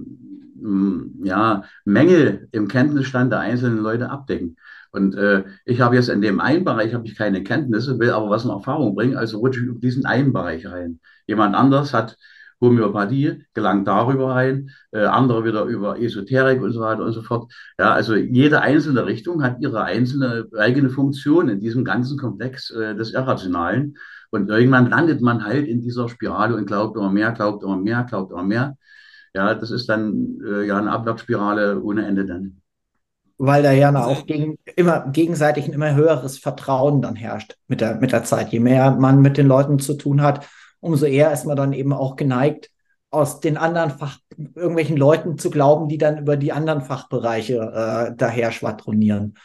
ja, 1.23 1.63
Mängel 1.85 2.47
im 2.51 2.67
Kenntnisstand 2.67 3.31
der 3.31 3.39
einzelnen 3.39 3.79
Leute 3.79 4.09
abdecken. 4.09 4.57
Und 4.91 5.15
äh, 5.15 5.43
ich 5.65 5.81
habe 5.81 5.95
jetzt 5.95 6.09
in 6.09 6.21
dem 6.21 6.39
einen 6.39 6.65
Bereich 6.65 6.93
habe 6.93 7.05
ich 7.05 7.15
keine 7.15 7.43
Kenntnisse, 7.43 7.99
will 7.99 8.09
aber 8.11 8.29
was 8.29 8.43
in 8.43 8.49
Erfahrung 8.49 8.95
bringen, 8.95 9.15
also 9.15 9.37
rutsche 9.39 9.59
ich 9.61 9.67
über 9.67 9.79
diesen 9.79 10.05
einen 10.05 10.33
Bereich 10.33 10.65
rein. 10.65 10.99
Jemand 11.27 11.55
anders 11.55 11.93
hat 11.93 12.17
Homöopathie 12.61 13.43
gelangt 13.53 13.87
darüber 13.87 14.31
rein, 14.35 14.69
äh, 14.91 15.05
andere 15.05 15.45
wieder 15.45 15.63
über 15.63 15.99
Esoterik 15.99 16.61
und 16.61 16.71
so 16.71 16.81
weiter 16.81 17.03
und 17.03 17.13
so 17.13 17.21
fort. 17.21 17.51
Ja, 17.77 17.93
also 17.93 18.15
jede 18.15 18.61
einzelne 18.61 19.05
Richtung 19.05 19.43
hat 19.43 19.57
ihre 19.61 19.83
einzelne 19.83 20.47
eigene 20.57 20.89
Funktion 20.89 21.49
in 21.49 21.59
diesem 21.59 21.85
ganzen 21.85 22.17
Komplex 22.17 22.69
äh, 22.71 22.95
des 22.95 23.13
Irrationalen. 23.13 23.95
Und 24.31 24.49
irgendwann 24.49 24.89
landet 24.89 25.21
man 25.21 25.43
halt 25.43 25.67
in 25.67 25.81
dieser 25.81 26.09
Spirale 26.09 26.55
und 26.55 26.65
glaubt 26.65 26.95
immer 26.95 27.11
mehr, 27.11 27.31
glaubt 27.31 27.63
immer 27.63 27.77
mehr, 27.77 28.03
glaubt 28.03 28.31
immer 28.31 28.43
mehr. 28.43 28.77
Ja, 29.33 29.53
das 29.53 29.71
ist 29.71 29.87
dann 29.87 30.39
äh, 30.45 30.65
ja 30.65 30.77
eine 30.77 30.91
Abwärtsspirale 30.91 31.81
ohne 31.81 32.05
Ende 32.05 32.25
dann. 32.25 32.61
Weil 33.41 33.63
da 33.63 33.71
ja 33.71 33.95
auch 34.03 34.25
gegen, 34.25 34.57
immer 34.75 35.07
gegenseitig 35.11 35.65
ein 35.65 35.73
immer 35.73 35.95
höheres 35.95 36.37
Vertrauen 36.37 37.01
dann 37.01 37.15
herrscht 37.15 37.55
mit 37.67 37.79
der, 37.79 37.95
mit 37.95 38.11
der 38.11 38.25
Zeit. 38.25 38.49
Je 38.49 38.59
mehr 38.59 38.91
man 38.91 39.21
mit 39.21 39.37
den 39.37 39.47
Leuten 39.47 39.79
zu 39.79 39.93
tun 39.93 40.21
hat, 40.21 40.45
umso 40.79 41.05
eher 41.05 41.31
ist 41.31 41.45
man 41.45 41.57
dann 41.57 41.73
eben 41.73 41.93
auch 41.93 42.15
geneigt, 42.15 42.71
aus 43.11 43.39
den 43.39 43.57
anderen 43.57 43.91
Fach, 43.91 44.19
irgendwelchen 44.37 44.97
Leuten 44.97 45.37
zu 45.37 45.49
glauben, 45.49 45.87
die 45.87 45.97
dann 45.97 46.19
über 46.19 46.37
die 46.37 46.51
anderen 46.51 46.81
Fachbereiche 46.81 47.55
äh, 48.11 48.15
daher 48.15 48.51
schwadronieren. 48.51 49.35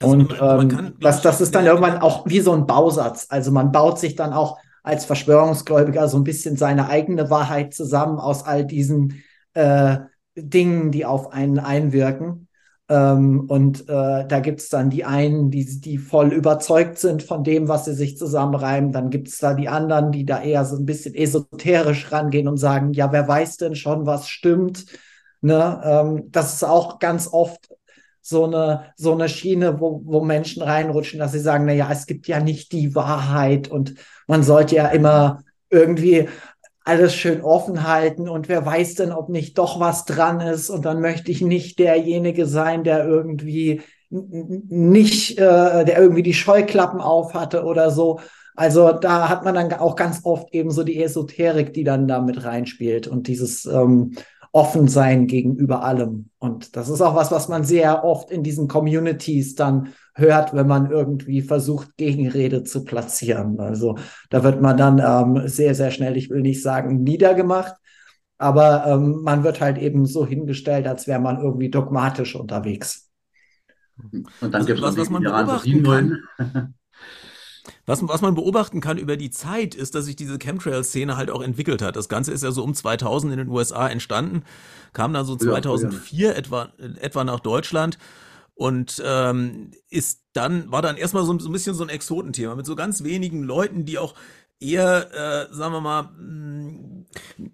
Also 0.00 0.14
und 0.14 0.40
man, 0.40 0.56
man 0.56 0.70
ähm, 0.70 0.96
das, 1.00 1.20
das 1.20 1.40
ist 1.40 1.54
dann 1.54 1.66
irgendwann 1.66 1.98
auch 1.98 2.26
wie 2.26 2.40
so 2.40 2.52
ein 2.52 2.66
Bausatz. 2.66 3.26
Also 3.28 3.52
man 3.52 3.72
baut 3.72 3.98
sich 3.98 4.16
dann 4.16 4.32
auch 4.32 4.58
als 4.82 5.04
Verschwörungsgläubiger 5.04 6.08
so 6.08 6.16
ein 6.16 6.24
bisschen 6.24 6.56
seine 6.56 6.88
eigene 6.88 7.28
Wahrheit 7.28 7.74
zusammen 7.74 8.18
aus 8.18 8.44
all 8.44 8.64
diesen 8.64 9.22
äh, 9.52 9.98
Dingen, 10.34 10.90
die 10.90 11.04
auf 11.04 11.32
einen 11.32 11.58
einwirken. 11.58 12.48
Ähm, 12.90 13.44
und 13.46 13.88
äh, 13.88 14.26
da 14.26 14.40
gibt 14.40 14.60
es 14.60 14.68
dann 14.68 14.90
die 14.90 15.04
einen, 15.04 15.52
die, 15.52 15.80
die 15.80 15.96
voll 15.96 16.32
überzeugt 16.32 16.98
sind 16.98 17.22
von 17.22 17.44
dem, 17.44 17.68
was 17.68 17.84
sie 17.84 17.94
sich 17.94 18.18
zusammenreimen. 18.18 18.90
Dann 18.90 19.10
gibt 19.10 19.28
es 19.28 19.38
da 19.38 19.54
die 19.54 19.68
anderen, 19.68 20.10
die 20.10 20.24
da 20.24 20.42
eher 20.42 20.64
so 20.64 20.76
ein 20.76 20.86
bisschen 20.86 21.14
esoterisch 21.14 22.10
rangehen 22.10 22.48
und 22.48 22.56
sagen, 22.56 22.92
ja, 22.92 23.12
wer 23.12 23.28
weiß 23.28 23.58
denn 23.58 23.76
schon, 23.76 24.06
was 24.06 24.28
stimmt. 24.28 24.86
Ne? 25.40 25.80
Ähm, 25.84 26.24
das 26.32 26.54
ist 26.54 26.64
auch 26.64 26.98
ganz 26.98 27.28
oft 27.30 27.68
so 28.22 28.44
eine, 28.44 28.92
so 28.96 29.12
eine 29.12 29.28
Schiene, 29.28 29.78
wo, 29.78 30.02
wo 30.04 30.20
Menschen 30.24 30.60
reinrutschen, 30.62 31.20
dass 31.20 31.30
sie 31.30 31.38
sagen, 31.38 31.66
na 31.66 31.72
ja, 31.72 31.88
es 31.92 32.06
gibt 32.06 32.26
ja 32.26 32.40
nicht 32.40 32.72
die 32.72 32.96
Wahrheit 32.96 33.68
und 33.68 33.94
man 34.26 34.42
sollte 34.42 34.74
ja 34.74 34.88
immer 34.88 35.44
irgendwie 35.70 36.28
alles 36.90 37.14
schön 37.14 37.40
offen 37.40 37.86
halten 37.86 38.28
und 38.28 38.48
wer 38.48 38.66
weiß 38.66 38.96
denn, 38.96 39.12
ob 39.12 39.28
nicht 39.28 39.56
doch 39.58 39.78
was 39.78 40.06
dran 40.06 40.40
ist 40.40 40.70
und 40.70 40.84
dann 40.84 41.00
möchte 41.00 41.30
ich 41.30 41.40
nicht 41.40 41.78
derjenige 41.78 42.46
sein, 42.46 42.82
der 42.82 43.06
irgendwie 43.06 43.82
nicht, 44.10 45.38
äh, 45.38 45.84
der 45.84 45.98
irgendwie 46.00 46.24
die 46.24 46.34
Scheuklappen 46.34 47.00
auf 47.00 47.32
hatte 47.34 47.62
oder 47.62 47.92
so. 47.92 48.18
Also 48.56 48.90
da 48.90 49.28
hat 49.28 49.44
man 49.44 49.54
dann 49.54 49.72
auch 49.74 49.94
ganz 49.94 50.22
oft 50.24 50.52
eben 50.52 50.72
so 50.72 50.82
die 50.82 51.00
Esoterik, 51.00 51.72
die 51.72 51.84
dann 51.84 52.08
da 52.08 52.20
mit 52.20 52.44
reinspielt 52.44 53.06
und 53.06 53.28
dieses 53.28 53.66
ähm, 53.66 54.14
Offensein 54.50 55.28
gegenüber 55.28 55.84
allem. 55.84 56.30
Und 56.40 56.74
das 56.74 56.88
ist 56.88 57.00
auch 57.00 57.14
was, 57.14 57.30
was 57.30 57.48
man 57.48 57.62
sehr 57.62 58.02
oft 58.02 58.32
in 58.32 58.42
diesen 58.42 58.66
Communities 58.66 59.54
dann 59.54 59.92
hört, 60.14 60.54
wenn 60.54 60.66
man 60.66 60.90
irgendwie 60.90 61.42
versucht, 61.42 61.96
Gegenrede 61.96 62.64
zu 62.64 62.84
platzieren. 62.84 63.60
Also 63.60 63.98
da 64.28 64.42
wird 64.42 64.60
man 64.60 64.76
dann 64.76 64.98
ähm, 64.98 65.48
sehr, 65.48 65.74
sehr 65.74 65.90
schnell, 65.90 66.16
ich 66.16 66.30
will 66.30 66.40
nicht 66.40 66.62
sagen, 66.62 67.02
niedergemacht, 67.02 67.74
aber 68.38 68.86
ähm, 68.86 69.22
man 69.22 69.44
wird 69.44 69.60
halt 69.60 69.78
eben 69.78 70.06
so 70.06 70.26
hingestellt, 70.26 70.86
als 70.86 71.06
wäre 71.06 71.20
man 71.20 71.40
irgendwie 71.40 71.70
dogmatisch 71.70 72.34
unterwegs. 72.34 73.10
Und 74.40 74.54
dann 74.54 74.64
gibt 74.64 74.78
es 74.78 74.84
was, 74.84 74.96
was 74.96 75.10
man 75.10 75.22
beobachten 75.22 75.82
kann. 75.82 76.18
Was, 77.86 78.06
was 78.06 78.20
man 78.20 78.34
beobachten 78.34 78.80
kann 78.80 78.98
über 78.98 79.16
die 79.16 79.30
Zeit, 79.30 79.74
ist, 79.74 79.94
dass 79.94 80.04
sich 80.04 80.16
diese 80.16 80.38
Chemtrail-Szene 80.38 81.16
halt 81.16 81.30
auch 81.30 81.42
entwickelt 81.42 81.82
hat. 81.82 81.96
Das 81.96 82.08
Ganze 82.08 82.32
ist 82.32 82.42
ja 82.42 82.52
so 82.52 82.62
um 82.62 82.74
2000 82.74 83.32
in 83.32 83.38
den 83.38 83.48
USA 83.48 83.88
entstanden, 83.88 84.44
kam 84.92 85.12
dann 85.12 85.26
so 85.26 85.36
2004 85.36 86.18
ja, 86.18 86.32
ja. 86.32 86.38
etwa, 86.38 86.68
etwa 87.00 87.24
nach 87.24 87.40
Deutschland 87.40 87.98
und 88.60 89.02
ähm, 89.06 89.70
ist 89.88 90.20
dann 90.34 90.70
war 90.70 90.82
dann 90.82 90.98
erstmal 90.98 91.24
so, 91.24 91.38
so 91.38 91.48
ein 91.48 91.52
bisschen 91.52 91.74
so 91.74 91.82
ein 91.82 91.88
Exotenthema 91.88 92.54
mit 92.54 92.66
so 92.66 92.76
ganz 92.76 93.02
wenigen 93.02 93.42
Leuten, 93.42 93.86
die 93.86 93.96
auch 93.96 94.14
eher, 94.60 95.48
äh, 95.50 95.54
sagen 95.54 95.72
wir 95.72 95.80
mal, 95.80 96.02
mm, 96.02 97.06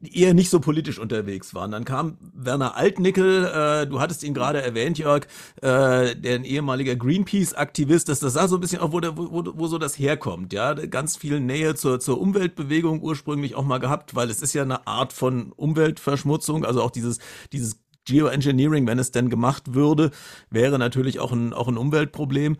eher 0.02 0.34
nicht 0.34 0.50
so 0.50 0.58
politisch 0.58 0.98
unterwegs 0.98 1.54
waren. 1.54 1.70
Dann 1.70 1.84
kam 1.84 2.18
Werner 2.34 2.76
Altnickel, 2.76 3.44
äh, 3.44 3.86
du 3.86 4.00
hattest 4.00 4.24
ihn 4.24 4.34
gerade 4.34 4.60
erwähnt, 4.60 4.98
Jörg, 4.98 5.26
äh, 5.62 6.16
der 6.16 6.34
ein 6.34 6.44
ehemaliger 6.44 6.96
Greenpeace-Aktivist, 6.96 8.08
das, 8.08 8.18
das 8.18 8.32
sah 8.32 8.48
so 8.48 8.56
ein 8.56 8.60
bisschen 8.60 8.80
auch, 8.80 8.90
wo, 8.90 8.98
der, 8.98 9.16
wo, 9.16 9.30
wo 9.30 9.66
so 9.68 9.78
das 9.78 10.00
herkommt, 10.00 10.52
ja, 10.52 10.74
ganz 10.74 11.16
viel 11.16 11.38
Nähe 11.38 11.76
zur, 11.76 12.00
zur 12.00 12.20
Umweltbewegung 12.20 13.00
ursprünglich 13.00 13.54
auch 13.54 13.64
mal 13.64 13.78
gehabt, 13.78 14.16
weil 14.16 14.28
es 14.28 14.42
ist 14.42 14.54
ja 14.54 14.62
eine 14.62 14.88
Art 14.88 15.12
von 15.12 15.52
Umweltverschmutzung, 15.52 16.64
also 16.64 16.82
auch 16.82 16.90
dieses, 16.90 17.20
dieses 17.52 17.85
Geoengineering, 18.06 18.86
wenn 18.86 18.98
es 18.98 19.10
denn 19.10 19.28
gemacht 19.28 19.74
würde, 19.74 20.10
wäre 20.50 20.78
natürlich 20.78 21.20
auch 21.20 21.32
ein, 21.32 21.52
auch 21.52 21.68
ein 21.68 21.76
Umweltproblem. 21.76 22.56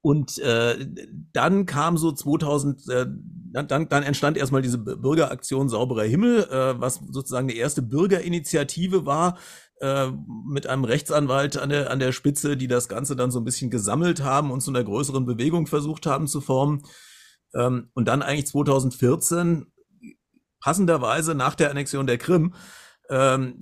Und 0.00 0.38
äh, 0.40 0.86
dann 1.32 1.64
kam 1.64 1.96
so 1.96 2.12
2000, 2.12 2.88
äh, 2.90 3.06
dann, 3.52 3.88
dann 3.88 4.02
entstand 4.02 4.36
erstmal 4.36 4.60
diese 4.60 4.76
Bürgeraktion 4.76 5.70
Sauberer 5.70 6.02
Himmel, 6.02 6.44
äh, 6.44 6.78
was 6.78 7.00
sozusagen 7.10 7.48
die 7.48 7.56
erste 7.56 7.80
Bürgerinitiative 7.80 9.06
war, 9.06 9.38
äh, 9.80 10.10
mit 10.46 10.66
einem 10.66 10.84
Rechtsanwalt 10.84 11.56
an 11.56 11.70
der, 11.70 11.90
an 11.90 12.00
der 12.00 12.12
Spitze, 12.12 12.58
die 12.58 12.68
das 12.68 12.88
Ganze 12.88 13.16
dann 13.16 13.30
so 13.30 13.40
ein 13.40 13.46
bisschen 13.46 13.70
gesammelt 13.70 14.22
haben 14.22 14.50
und 14.50 14.60
zu 14.60 14.70
einer 14.70 14.84
größeren 14.84 15.24
Bewegung 15.24 15.66
versucht 15.66 16.04
haben 16.04 16.26
zu 16.26 16.42
formen. 16.42 16.82
Ähm, 17.54 17.88
und 17.94 18.06
dann 18.06 18.20
eigentlich 18.20 18.46
2014, 18.46 19.72
passenderweise 20.60 21.34
nach 21.34 21.54
der 21.54 21.70
Annexion 21.70 22.06
der 22.06 22.18
Krim, 22.18 22.52
ähm, 23.08 23.54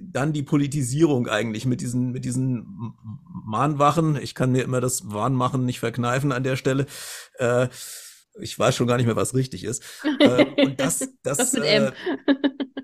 dann 0.00 0.32
die 0.32 0.42
Politisierung 0.42 1.28
eigentlich 1.28 1.66
mit 1.66 1.80
diesen, 1.80 2.12
mit 2.12 2.24
diesen 2.24 2.94
Mahnwachen. 3.44 4.16
Ich 4.16 4.34
kann 4.34 4.52
mir 4.52 4.62
immer 4.62 4.80
das 4.80 5.10
Warnmachen 5.10 5.64
nicht 5.64 5.80
verkneifen 5.80 6.32
an 6.32 6.44
der 6.44 6.56
Stelle. 6.56 6.86
Äh, 7.38 7.68
ich 8.40 8.58
weiß 8.58 8.74
schon 8.74 8.86
gar 8.86 8.96
nicht 8.96 9.06
mehr, 9.06 9.16
was 9.16 9.34
richtig 9.34 9.64
ist. 9.64 9.82
Äh, 10.18 10.46
und 10.62 10.80
das, 10.80 11.00
das, 11.22 11.38
das 11.38 11.52
mit 11.52 11.64
M. 11.64 11.84
Äh, 11.84 12.34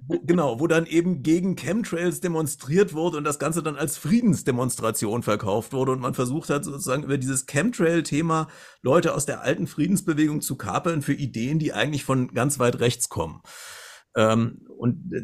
wo, 0.09 0.21
genau, 0.21 0.59
wo 0.59 0.67
dann 0.67 0.87
eben 0.87 1.23
gegen 1.23 1.57
Chemtrails 1.57 2.21
demonstriert 2.21 2.95
wurde 2.95 3.19
und 3.19 3.25
das 3.25 3.39
Ganze 3.39 3.63
dann 3.63 3.77
als 3.77 3.97
Friedensdemonstration 3.99 5.23
verkauft 5.23 5.73
wurde 5.73 5.93
und 5.93 6.01
man 6.01 6.15
versucht 6.15 6.51
hat 6.51 6.65
sozusagen 6.65 7.03
über 7.03 7.19
dieses 7.19 7.47
Chemtrail-Thema 7.47 8.49
Leute 8.83 9.15
aus 9.15 9.27
der 9.27 9.43
alten 9.43 9.67
Friedensbewegung 9.67 10.41
zu 10.41 10.57
kapeln 10.57 11.03
für 11.03 11.15
Ideen, 11.15 11.59
die 11.59 11.73
eigentlich 11.73 12.05
von 12.05 12.33
ganz 12.33 12.59
weit 12.59 12.81
rechts 12.81 13.09
kommen. 13.09 13.43
Ähm, 14.17 14.67
und 14.77 15.13
äh, 15.13 15.23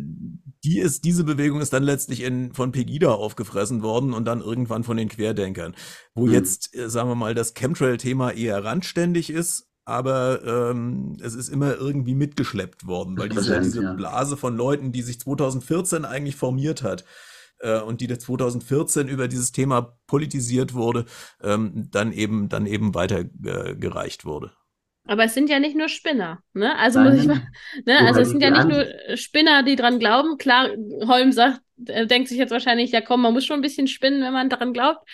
die 0.65 0.81
ist, 0.81 1.05
diese 1.05 1.25
Bewegung 1.25 1.61
ist 1.61 1.73
dann 1.73 1.83
letztlich 1.83 2.23
in, 2.23 2.53
von 2.53 2.73
Pegida 2.73 3.13
aufgefressen 3.13 3.83
worden 3.83 4.13
und 4.13 4.25
dann 4.25 4.41
irgendwann 4.41 4.85
von 4.85 4.97
den 4.97 5.09
Querdenkern. 5.09 5.75
Wo 6.15 6.27
mhm. 6.27 6.33
jetzt, 6.33 6.75
äh, 6.75 6.89
sagen 6.89 7.09
wir 7.09 7.15
mal, 7.15 7.35
das 7.35 7.55
Chemtrail-Thema 7.55 8.33
eher 8.33 8.65
randständig 8.65 9.31
ist, 9.31 9.71
aber 9.85 10.43
ähm, 10.45 11.17
es 11.21 11.35
ist 11.35 11.49
immer 11.49 11.77
irgendwie 11.77 12.15
mitgeschleppt 12.15 12.87
worden, 12.87 13.19
weil 13.19 13.29
diese, 13.29 13.61
diese 13.61 13.83
ja. 13.83 13.93
Blase 13.93 14.37
von 14.37 14.57
Leuten, 14.57 14.93
die 14.93 15.03
sich 15.03 15.21
2014 15.21 16.07
eigentlich 16.07 16.37
formiert 16.37 16.83
hat 16.83 17.05
äh, 17.59 17.81
und 17.81 18.01
die 18.01 18.09
2014 18.09 19.09
über 19.09 19.29
dieses 19.29 19.53
Thema 19.53 19.99
politisiert 20.07 20.73
wurde, 20.73 21.05
ähm, 21.43 21.89
dann 21.91 22.13
eben 22.13 22.49
dann 22.49 22.65
eben 22.65 22.95
weitergereicht 22.95 24.25
wurde. 24.25 24.53
Aber 25.07 25.25
es 25.25 25.35
sind 25.35 25.51
ja 25.51 25.59
nicht 25.59 25.77
nur 25.77 25.89
Spinner, 25.89 26.39
ne? 26.55 26.79
Also 26.79 27.01
Nein. 27.01 27.13
muss 27.13 27.23
ich 27.23 27.29
mal, 27.29 27.41
ne? 27.87 27.99
Also 28.07 28.21
es 28.21 28.31
sind 28.31 28.43
ja 28.43 28.51
nicht 28.51 28.69
nur 28.69 29.17
Spinner, 29.17 29.63
die 29.63 29.77
dran 29.77 29.99
glauben. 29.99 30.39
Klar, 30.39 30.69
Holm 31.07 31.33
sagt, 31.33 31.61
er 31.87 32.07
denkt 32.07 32.29
sich 32.29 32.39
jetzt 32.39 32.53
wahrscheinlich, 32.53 32.93
ja 32.93 33.01
komm, 33.01 33.23
man 33.23 33.33
muss 33.33 33.45
schon 33.45 33.57
ein 33.57 33.63
bisschen 33.63 33.87
spinnen, 33.87 34.23
wenn 34.23 34.33
man 34.33 34.49
daran 34.49 34.73
glaubt. 34.73 35.07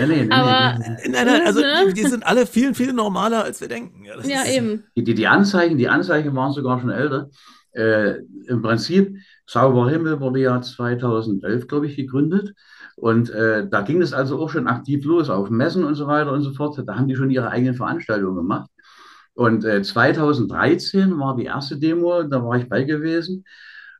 Nee, 0.00 0.06
nee, 0.06 0.30
Aber, 0.30 0.78
nee, 0.78 1.08
nein, 1.08 1.26
nein, 1.26 1.42
also 1.44 1.60
ne? 1.60 1.92
die 1.92 2.06
sind 2.06 2.24
alle 2.24 2.46
viel, 2.46 2.74
viel 2.74 2.92
normaler, 2.92 3.42
als 3.42 3.60
wir 3.60 3.68
denken. 3.68 4.04
Ja, 4.04 4.14
ja 4.22 4.42
ist, 4.42 4.56
eben. 4.56 4.84
Die, 4.96 5.02
die 5.02 5.26
Anzeichen, 5.26 5.76
die 5.76 5.88
Anzeichen 5.88 6.34
waren 6.36 6.52
sogar 6.52 6.80
schon 6.80 6.90
älter. 6.90 7.30
Äh, 7.72 8.18
Im 8.46 8.62
Prinzip, 8.62 9.16
Sauber 9.46 9.90
Himmel 9.90 10.20
wurde 10.20 10.40
ja 10.40 10.60
2011, 10.60 11.66
glaube 11.66 11.86
ich, 11.86 11.96
gegründet. 11.96 12.54
Und 12.96 13.30
äh, 13.30 13.68
da 13.68 13.82
ging 13.82 14.02
es 14.02 14.12
also 14.12 14.38
auch 14.40 14.50
schon 14.50 14.66
aktiv 14.66 15.04
los 15.04 15.30
auf 15.30 15.50
Messen 15.50 15.84
und 15.84 15.94
so 15.94 16.06
weiter 16.06 16.32
und 16.32 16.42
so 16.42 16.52
fort. 16.52 16.80
Da 16.84 16.96
haben 16.96 17.08
die 17.08 17.16
schon 17.16 17.30
ihre 17.30 17.50
eigenen 17.50 17.74
Veranstaltungen 17.74 18.36
gemacht. 18.36 18.70
Und 19.38 19.64
äh, 19.64 19.82
2013 19.82 21.16
war 21.16 21.36
die 21.36 21.44
erste 21.44 21.78
Demo, 21.78 22.24
da 22.24 22.44
war 22.44 22.58
ich 22.58 22.68
bei 22.68 22.82
gewesen. 22.82 23.44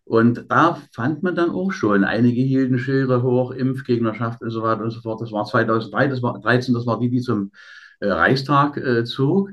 Und 0.02 0.46
da 0.50 0.82
fand 0.92 1.22
man 1.22 1.36
dann 1.36 1.50
auch 1.50 1.70
schon, 1.70 2.02
einige 2.02 2.40
hielten 2.42 2.76
Schilder 2.76 3.22
hoch, 3.22 3.52
Impfgegnerschaft 3.52 4.42
und 4.42 4.50
so 4.50 4.64
weiter 4.64 4.82
und 4.82 4.90
so 4.90 5.00
fort. 5.00 5.20
Das 5.20 5.30
war 5.30 5.44
2003, 5.44 6.08
das 6.08 6.22
war 6.24 6.40
13, 6.40 6.74
das 6.74 6.86
war 6.86 6.98
die, 6.98 7.08
die 7.08 7.20
zum 7.20 7.52
äh, 8.00 8.08
Reichstag 8.08 8.78
äh, 8.78 9.04
zog. 9.04 9.50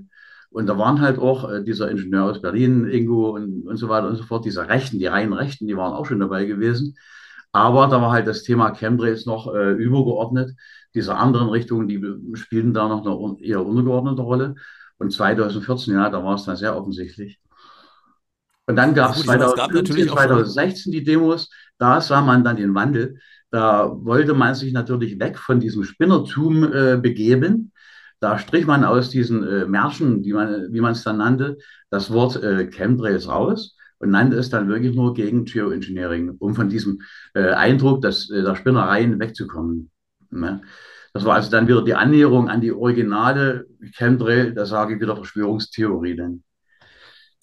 Und 0.50 0.66
da 0.66 0.76
waren 0.80 1.02
halt 1.02 1.20
auch 1.20 1.48
äh, 1.52 1.64
dieser 1.64 1.92
Ingenieur 1.92 2.24
aus 2.24 2.42
Berlin, 2.42 2.90
Ingo 2.90 3.36
und, 3.36 3.68
und 3.68 3.78
so 3.78 3.88
weiter 3.88 4.08
und 4.08 4.16
so 4.16 4.24
fort, 4.24 4.44
diese 4.44 4.68
Rechten, 4.68 4.98
die 4.98 5.06
reinen 5.06 5.34
Rechten, 5.34 5.68
die 5.68 5.78
waren 5.78 5.94
auch 5.94 6.08
schon 6.08 6.20
dabei 6.20 6.46
gewesen. 6.46 6.96
Aber 7.52 7.86
da 7.88 8.02
war 8.02 8.12
halt 8.12 8.26
das 8.26 8.42
Thema 8.42 8.72
Chemtrails 8.72 9.28
noch 9.28 9.54
äh, 9.54 9.74
übergeordnet. 9.74 10.56
Diese 10.96 11.16
anderen 11.16 11.50
Richtungen, 11.50 11.88
die 11.88 12.02
spielten 12.34 12.74
da 12.74 12.88
noch 12.88 13.06
eine 13.06 13.40
eher 13.46 13.64
untergeordnete 13.64 14.24
Rolle. 14.24 14.56
Und 14.98 15.12
2014, 15.12 15.94
ja, 15.94 16.10
da 16.10 16.24
war 16.24 16.36
es 16.36 16.46
dann 16.46 16.56
sehr 16.56 16.76
offensichtlich. 16.76 17.40
Und 18.68 18.76
dann 18.78 18.94
gab 18.94 19.16
es 19.16 19.24
2015, 19.24 20.10
2016 20.10 20.92
die 20.92 21.04
Demos. 21.04 21.50
Da 21.78 22.02
sah 22.02 22.22
man 22.22 22.44
dann 22.44 22.56
den 22.56 22.74
Wandel. 22.74 23.20
Da 23.52 23.92
wollte 23.94 24.34
man 24.34 24.56
sich 24.56 24.74
natürlich 24.74 25.20
weg 25.20 25.38
von 25.38 25.60
diesem 25.60 25.84
Spinnertum 25.84 26.64
äh, 26.64 26.98
begeben. 26.98 27.72
Da 28.20 28.40
strich 28.40 28.66
man 28.66 28.84
aus 28.84 29.10
diesen 29.10 29.44
äh, 29.48 29.66
Märschen, 29.66 30.24
die 30.24 30.34
man, 30.34 30.74
wie 30.74 30.82
man 30.82 30.94
es 30.94 31.04
dann 31.04 31.18
nannte, 31.18 31.58
das 31.90 32.12
Wort 32.12 32.42
äh, 32.42 32.68
Chemtrails 32.68 33.28
raus 33.28 33.78
und 34.00 34.10
nannte 34.10 34.38
es 34.38 34.50
dann 34.50 34.68
wirklich 34.68 34.96
nur 34.96 35.14
gegen 35.14 35.46
Geoengineering, 35.46 36.36
um 36.40 36.56
von 36.56 36.70
diesem 36.70 37.02
äh, 37.34 37.52
Eindruck 37.52 38.02
dass, 38.02 38.30
äh, 38.30 38.42
der 38.42 38.56
Spinnereien 38.56 39.20
wegzukommen. 39.20 39.92
Ne? 40.32 40.62
Das 41.16 41.24
war 41.24 41.36
also 41.36 41.50
dann 41.50 41.70
wieder 41.70 41.82
die 41.82 41.94
Annäherung 41.94 42.50
an 42.50 42.60
die 42.60 42.74
originale 42.74 43.68
Chemtrail, 43.94 44.54
da 44.54 44.66
sage 44.66 44.96
ich 44.96 45.00
wieder 45.00 45.16
Verschwörungstheorie 45.16 46.18
denn. 46.18 46.44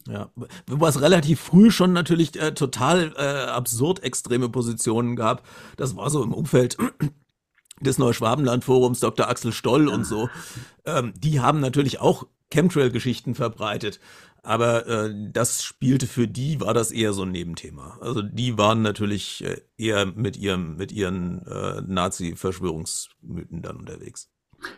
Ja, 0.06 0.28
wo 0.66 0.86
es 0.86 1.00
relativ 1.00 1.40
früh 1.40 1.70
schon 1.70 1.94
natürlich 1.94 2.38
äh, 2.38 2.52
total 2.52 3.14
äh, 3.16 3.46
absurd 3.48 4.02
extreme 4.02 4.50
Positionen 4.50 5.16
gab. 5.16 5.48
Das 5.78 5.96
war 5.96 6.10
so 6.10 6.22
im 6.22 6.34
Umfeld 6.34 6.76
des 7.80 7.96
Neuschwabenland-Forums, 7.96 9.00
Dr. 9.00 9.30
Axel 9.30 9.52
Stoll 9.52 9.88
und 9.88 10.04
so. 10.04 10.28
Ähm, 10.84 11.14
die 11.16 11.40
haben 11.40 11.60
natürlich 11.60 11.98
auch 11.98 12.26
Chemtrail-Geschichten 12.52 13.34
verbreitet. 13.34 13.98
Aber 14.42 14.86
äh, 14.86 15.14
das 15.32 15.62
spielte 15.62 16.06
für 16.06 16.26
die, 16.26 16.60
war 16.60 16.74
das 16.74 16.90
eher 16.90 17.12
so 17.12 17.22
ein 17.22 17.30
Nebenthema. 17.30 17.98
Also 18.00 18.22
die 18.22 18.58
waren 18.58 18.82
natürlich 18.82 19.44
äh, 19.44 19.60
eher 19.76 20.06
mit 20.06 20.36
ihrem, 20.36 20.76
mit 20.76 20.90
ihren 20.90 21.46
äh, 21.46 21.80
Nazi-Verschwörungsmythen 21.86 23.62
dann 23.62 23.76
unterwegs. 23.76 24.28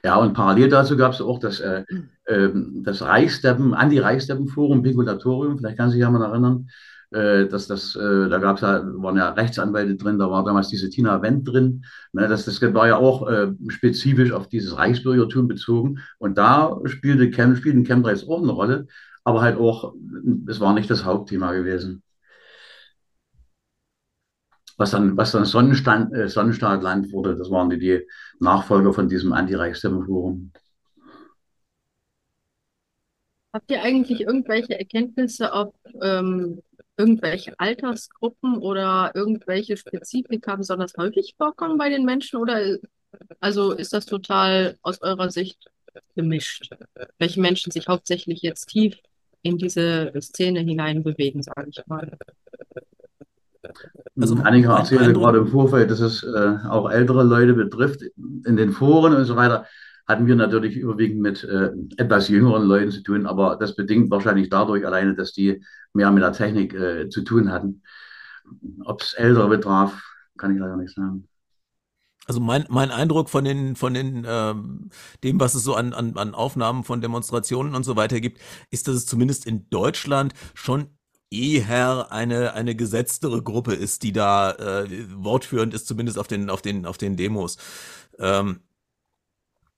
Ja, 0.04 0.16
und 0.16 0.34
parallel 0.34 0.68
dazu 0.68 0.96
gab 0.96 1.12
es 1.12 1.20
auch 1.20 1.38
das, 1.38 1.60
äh, 1.60 1.84
äh, 2.24 2.50
das 2.82 3.02
Reichsdeppen, 3.02 3.74
Anti-Reichsdeppen-Forum, 3.74 4.82
Picolatorium, 4.82 5.58
vielleicht 5.58 5.78
kann 5.78 5.90
sich 5.90 6.00
ja 6.00 6.10
mal 6.10 6.22
erinnern, 6.22 6.68
äh, 7.14 7.48
dass 7.48 7.66
das, 7.68 7.94
äh, 7.94 8.28
da 8.28 8.38
gab 8.38 8.56
es 8.56 8.62
ja, 8.62 8.82
waren 8.84 9.16
ja 9.16 9.30
Rechtsanwälte 9.30 9.96
drin, 9.96 10.18
da 10.18 10.30
war 10.30 10.44
damals 10.44 10.68
diese 10.68 10.90
Tina 10.90 11.22
Wendt 11.22 11.48
drin, 11.48 11.84
ne, 12.12 12.26
das, 12.28 12.44
das 12.44 12.60
war 12.60 12.88
ja 12.88 12.96
auch 12.96 13.28
äh, 13.28 13.52
spezifisch 13.68 14.32
auf 14.32 14.48
dieses 14.48 14.76
Reichsbürgertum 14.76 15.48
bezogen 15.48 16.00
und 16.18 16.36
da 16.36 16.78
spielte 16.86 17.30
Chem, 17.30 17.56
spielten 17.56 17.84
Chemtrails 17.84 18.28
auch 18.28 18.42
eine 18.42 18.52
Rolle, 18.52 18.86
aber 19.22 19.42
halt 19.42 19.58
auch, 19.58 19.94
es 20.48 20.60
war 20.60 20.74
nicht 20.74 20.90
das 20.90 21.04
Hauptthema 21.04 21.52
gewesen. 21.52 22.02
Was 24.76 24.90
dann, 24.90 25.16
was 25.16 25.30
dann 25.30 25.44
Sonnenstand, 25.44 26.12
äh, 26.14 26.28
Sonnenstaatland 26.28 27.12
wurde, 27.12 27.36
das 27.36 27.48
waren 27.50 27.70
die, 27.70 27.78
die 27.78 28.06
Nachfolger 28.40 28.92
von 28.92 29.08
diesem 29.08 29.32
Anti-Reichsdemmer-Forum. 29.32 30.50
Habt 33.52 33.70
ihr 33.70 33.84
eigentlich 33.84 34.22
irgendwelche 34.22 34.76
Erkenntnisse, 34.76 35.52
ob 35.52 35.76
ähm, 36.02 36.60
irgendwelche 36.96 37.58
Altersgruppen 37.58 38.58
oder 38.58 39.12
irgendwelche 39.14 39.76
Spezifika 39.76 40.56
besonders 40.56 40.92
häufig 40.96 41.34
vorkommen 41.36 41.78
bei 41.78 41.88
den 41.88 42.04
Menschen? 42.04 42.38
Oder 42.38 42.78
also 43.40 43.72
ist 43.72 43.92
das 43.92 44.06
total 44.06 44.76
aus 44.82 45.00
eurer 45.02 45.30
Sicht 45.30 45.70
gemischt? 46.14 46.70
Welche 47.18 47.40
Menschen 47.40 47.72
sich 47.72 47.88
hauptsächlich 47.88 48.42
jetzt 48.42 48.66
tief 48.66 48.96
in 49.42 49.58
diese 49.58 50.12
Szene 50.20 50.60
hinein 50.60 51.02
bewegen, 51.02 51.42
sage 51.42 51.68
ich 51.68 51.86
mal. 51.86 52.16
Also 54.18 54.36
einige 54.42 54.68
erzählte 54.68 55.12
gerade 55.12 55.38
im 55.38 55.48
Vorfeld, 55.48 55.90
dass 55.90 56.00
es 56.00 56.22
äh, 56.22 56.56
auch 56.68 56.90
ältere 56.90 57.24
Leute 57.24 57.54
betrifft. 57.54 58.02
In 58.46 58.56
den 58.56 58.72
Foren 58.72 59.14
und 59.14 59.24
so 59.24 59.36
weiter 59.36 59.66
hatten 60.06 60.26
wir 60.26 60.36
natürlich 60.36 60.76
überwiegend 60.76 61.20
mit 61.20 61.44
äh, 61.44 61.70
etwas 61.96 62.28
jüngeren 62.28 62.64
Leuten 62.64 62.90
zu 62.90 63.02
tun, 63.02 63.26
aber 63.26 63.56
das 63.56 63.74
bedingt 63.74 64.10
wahrscheinlich 64.10 64.50
dadurch 64.50 64.86
alleine, 64.86 65.14
dass 65.14 65.32
die 65.32 65.64
mehr 65.92 66.10
mit 66.10 66.22
der 66.22 66.32
Technik 66.32 66.74
äh, 66.74 67.08
zu 67.08 67.22
tun 67.22 67.50
hatten. 67.50 67.82
Ob 68.84 69.00
es 69.00 69.14
ältere 69.14 69.48
betraf, 69.48 70.02
kann 70.36 70.52
ich 70.52 70.60
leider 70.60 70.76
nicht 70.76 70.94
sagen. 70.94 71.28
Also 72.26 72.40
mein, 72.40 72.64
mein 72.68 72.90
Eindruck 72.90 73.28
von 73.28 73.44
den, 73.44 73.76
von 73.76 73.92
den, 73.92 74.24
ähm, 74.26 74.90
dem, 75.22 75.40
was 75.40 75.54
es 75.54 75.62
so 75.62 75.74
an, 75.74 75.92
an, 75.92 76.16
an 76.16 76.34
Aufnahmen 76.34 76.84
von 76.84 77.00
Demonstrationen 77.00 77.74
und 77.74 77.84
so 77.84 77.96
weiter 77.96 78.20
gibt, 78.20 78.40
ist, 78.70 78.88
dass 78.88 78.94
es 78.94 79.06
zumindest 79.06 79.46
in 79.46 79.68
Deutschland 79.68 80.32
schon 80.54 80.88
eher 81.30 82.12
eine, 82.12 82.54
eine 82.54 82.74
gesetztere 82.76 83.42
Gruppe 83.42 83.74
ist, 83.74 84.02
die 84.04 84.12
da 84.12 84.52
äh, 84.52 84.88
wortführend 85.14 85.74
ist, 85.74 85.86
zumindest 85.86 86.18
auf 86.18 86.26
den, 86.26 86.48
auf 86.48 86.62
den, 86.62 86.86
auf 86.86 86.96
den 86.96 87.16
Demos. 87.16 87.58
Ähm, 88.18 88.60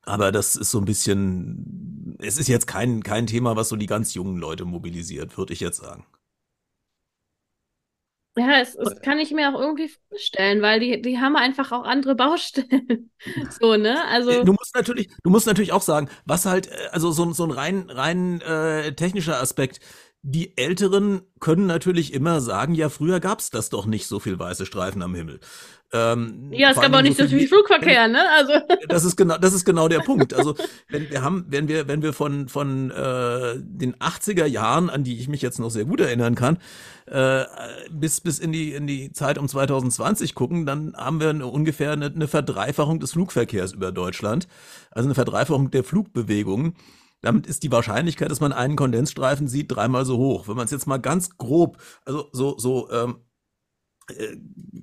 aber 0.06 0.32
das 0.32 0.56
ist 0.56 0.70
so 0.70 0.78
ein 0.78 0.84
bisschen, 0.84 2.16
es 2.20 2.38
ist 2.38 2.48
jetzt 2.48 2.66
kein, 2.66 3.02
kein 3.02 3.26
Thema, 3.26 3.56
was 3.56 3.68
so 3.68 3.76
die 3.76 3.86
ganz 3.86 4.14
jungen 4.14 4.38
Leute 4.38 4.64
mobilisiert, 4.64 5.36
würde 5.36 5.52
ich 5.52 5.60
jetzt 5.60 5.78
sagen. 5.78 6.06
Ja, 8.38 8.60
es, 8.60 8.74
es 8.74 9.00
kann 9.00 9.18
ich 9.18 9.30
mir 9.30 9.48
auch 9.48 9.58
irgendwie 9.58 9.90
vorstellen, 10.10 10.60
weil 10.60 10.78
die, 10.78 11.00
die 11.00 11.18
haben 11.18 11.36
einfach 11.36 11.72
auch 11.72 11.84
andere 11.84 12.14
Baustellen. 12.14 13.10
so, 13.60 13.76
ne? 13.76 14.04
Also. 14.08 14.44
Du 14.44 14.52
musst 14.52 14.74
natürlich, 14.74 15.08
du 15.22 15.30
musst 15.30 15.46
natürlich 15.46 15.72
auch 15.72 15.82
sagen, 15.82 16.10
was 16.26 16.44
halt, 16.44 16.66
äh, 16.66 16.88
also 16.92 17.10
so, 17.12 17.32
so 17.32 17.44
ein 17.44 17.50
rein, 17.50 17.88
rein 17.88 18.42
äh, 18.42 18.94
technischer 18.94 19.40
Aspekt, 19.40 19.80
die 20.20 20.58
Älteren 20.58 21.22
können 21.40 21.66
natürlich 21.66 22.12
immer 22.12 22.40
sagen, 22.40 22.74
ja, 22.74 22.90
früher 22.90 23.20
gab's 23.20 23.50
das 23.50 23.70
doch 23.70 23.86
nicht, 23.86 24.06
so 24.06 24.18
viel 24.18 24.38
weiße 24.38 24.66
Streifen 24.66 25.02
am 25.02 25.14
Himmel. 25.14 25.40
Ähm, 25.92 26.48
ja, 26.52 26.70
es 26.70 26.80
gab 26.80 26.92
auch 26.92 27.02
nicht 27.02 27.16
so 27.16 27.26
viel 27.28 27.46
Flugverkehr, 27.46 28.08
ne? 28.08 28.20
Also. 28.36 28.52
Das 28.88 29.04
ist 29.04 29.16
genau, 29.16 29.36
das 29.38 29.52
ist 29.52 29.64
genau 29.64 29.88
der 29.88 30.00
Punkt. 30.00 30.34
Also 30.34 30.54
wenn 30.88 31.10
wir 31.10 31.22
haben, 31.22 31.46
wenn 31.48 31.68
wir, 31.68 31.86
wenn 31.88 32.02
wir 32.02 32.12
von 32.12 32.48
von 32.48 32.90
äh, 32.90 33.54
den 33.58 33.94
80er 33.96 34.46
Jahren, 34.46 34.90
an 34.90 35.04
die 35.04 35.18
ich 35.18 35.28
mich 35.28 35.42
jetzt 35.42 35.58
noch 35.58 35.70
sehr 35.70 35.84
gut 35.84 36.00
erinnern 36.00 36.34
kann, 36.34 36.58
äh, 37.06 37.44
bis 37.90 38.20
bis 38.20 38.38
in 38.38 38.52
die 38.52 38.72
in 38.72 38.86
die 38.86 39.12
Zeit 39.12 39.38
um 39.38 39.48
2020 39.48 40.34
gucken, 40.34 40.66
dann 40.66 40.94
haben 40.96 41.20
wir 41.20 41.30
eine, 41.30 41.46
ungefähr 41.46 41.92
eine, 41.92 42.06
eine 42.06 42.28
Verdreifachung 42.28 43.00
des 43.00 43.12
Flugverkehrs 43.12 43.72
über 43.72 43.92
Deutschland, 43.92 44.48
also 44.90 45.06
eine 45.06 45.14
Verdreifachung 45.14 45.70
der 45.70 45.84
Flugbewegungen. 45.84 46.74
damit 47.22 47.46
ist 47.46 47.62
die 47.62 47.72
Wahrscheinlichkeit, 47.72 48.30
dass 48.30 48.40
man 48.40 48.52
einen 48.52 48.76
Kondensstreifen 48.76 49.48
sieht, 49.48 49.72
dreimal 49.72 50.04
so 50.04 50.16
hoch. 50.18 50.48
Wenn 50.48 50.56
man 50.56 50.66
es 50.66 50.70
jetzt 50.70 50.86
mal 50.86 50.98
ganz 50.98 51.36
grob, 51.38 51.78
also 52.04 52.28
so, 52.32 52.58
so 52.58 52.90
ähm, 52.90 53.16
äh, 54.08 54.36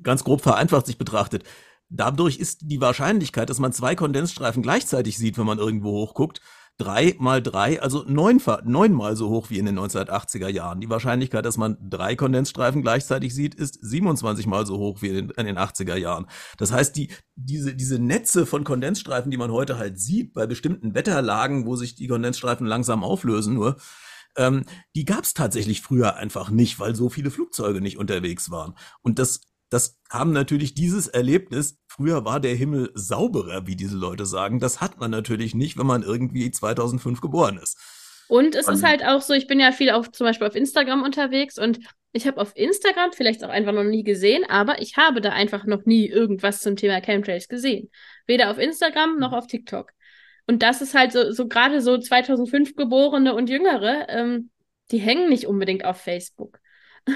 ganz 0.03 0.23
grob 0.23 0.41
vereinfacht 0.41 0.85
sich 0.85 0.97
betrachtet, 0.97 1.43
dadurch 1.89 2.37
ist 2.37 2.61
die 2.63 2.81
Wahrscheinlichkeit, 2.81 3.49
dass 3.49 3.59
man 3.59 3.73
zwei 3.73 3.95
Kondensstreifen 3.95 4.63
gleichzeitig 4.63 5.17
sieht, 5.17 5.37
wenn 5.37 5.45
man 5.45 5.59
irgendwo 5.59 5.91
hochguckt, 5.91 6.41
drei 6.77 7.15
mal 7.19 7.41
drei, 7.41 7.81
also 7.81 8.03
neun, 8.07 8.41
neunmal 8.63 9.15
so 9.15 9.29
hoch 9.29 9.49
wie 9.49 9.59
in 9.59 9.65
den 9.65 9.77
1980er 9.77 10.47
Jahren. 10.47 10.81
Die 10.81 10.89
Wahrscheinlichkeit, 10.89 11.45
dass 11.45 11.57
man 11.57 11.77
drei 11.87 12.15
Kondensstreifen 12.15 12.81
gleichzeitig 12.81 13.33
sieht, 13.35 13.53
ist 13.53 13.77
27 13.81 14.47
mal 14.47 14.65
so 14.65 14.77
hoch 14.77 15.01
wie 15.01 15.09
in, 15.09 15.29
in 15.29 15.45
den 15.45 15.57
80er 15.57 15.95
Jahren. 15.95 16.25
Das 16.57 16.71
heißt, 16.71 16.95
die, 16.95 17.09
diese, 17.35 17.75
diese 17.75 17.99
Netze 17.99 18.45
von 18.45 18.63
Kondensstreifen, 18.63 19.29
die 19.29 19.37
man 19.37 19.51
heute 19.51 19.77
halt 19.77 19.99
sieht, 19.99 20.33
bei 20.33 20.47
bestimmten 20.47 20.95
Wetterlagen, 20.95 21.67
wo 21.67 21.75
sich 21.75 21.95
die 21.95 22.07
Kondensstreifen 22.07 22.65
langsam 22.65 23.03
auflösen, 23.03 23.53
nur, 23.53 23.77
ähm, 24.35 24.63
die 24.95 25.05
gab 25.05 25.25
es 25.25 25.35
tatsächlich 25.35 25.81
früher 25.81 26.15
einfach 26.15 26.49
nicht, 26.49 26.79
weil 26.79 26.95
so 26.95 27.09
viele 27.09 27.29
Flugzeuge 27.29 27.81
nicht 27.81 27.99
unterwegs 27.99 28.49
waren. 28.49 28.73
Und 29.03 29.19
das 29.19 29.41
das 29.73 29.99
haben 30.11 30.33
natürlich 30.33 30.75
dieses 30.75 31.07
Erlebnis, 31.07 31.79
früher 31.87 32.25
war 32.25 32.39
der 32.39 32.53
Himmel 32.53 32.91
sauberer, 32.93 33.65
wie 33.65 33.75
diese 33.75 33.97
Leute 33.97 34.27
sagen, 34.27 34.59
das 34.59 34.81
hat 34.81 34.99
man 34.99 35.09
natürlich 35.09 35.55
nicht, 35.55 35.79
wenn 35.79 35.87
man 35.87 36.03
irgendwie 36.03 36.51
2005 36.51 37.21
geboren 37.21 37.57
ist. 37.57 37.79
Und 38.27 38.53
es 38.55 38.67
und 38.67 38.75
ist 38.75 38.83
halt 38.83 39.03
auch 39.03 39.21
so, 39.21 39.33
ich 39.33 39.47
bin 39.47 39.59
ja 39.59 39.71
viel 39.71 39.89
auf 39.89 40.11
zum 40.11 40.25
Beispiel 40.25 40.45
auf 40.45 40.55
Instagram 40.55 41.01
unterwegs 41.01 41.57
und 41.57 41.79
ich 42.11 42.27
habe 42.27 42.39
auf 42.39 42.55
Instagram 42.55 43.13
vielleicht 43.13 43.43
auch 43.43 43.49
einfach 43.49 43.73
noch 43.73 43.83
nie 43.83 44.03
gesehen, 44.03 44.45
aber 44.47 44.79
ich 44.79 44.97
habe 44.97 45.21
da 45.21 45.31
einfach 45.31 45.65
noch 45.65 45.85
nie 45.85 46.07
irgendwas 46.07 46.61
zum 46.61 46.75
Thema 46.75 47.01
Chemtrails 47.01 47.47
gesehen. 47.47 47.89
Weder 48.27 48.51
auf 48.51 48.59
Instagram 48.59 49.17
noch 49.17 49.33
auf 49.33 49.47
TikTok. 49.47 49.91
Und 50.45 50.61
das 50.61 50.83
ist 50.83 50.93
halt 50.93 51.11
so, 51.11 51.31
so 51.31 51.47
gerade 51.47 51.81
so 51.81 51.97
2005 51.97 52.75
Geborene 52.75 53.33
und 53.33 53.49
Jüngere, 53.49 54.07
ähm, 54.09 54.51
die 54.91 54.99
hängen 54.99 55.29
nicht 55.29 55.47
unbedingt 55.47 55.83
auf 55.83 55.99
Facebook. 55.99 56.59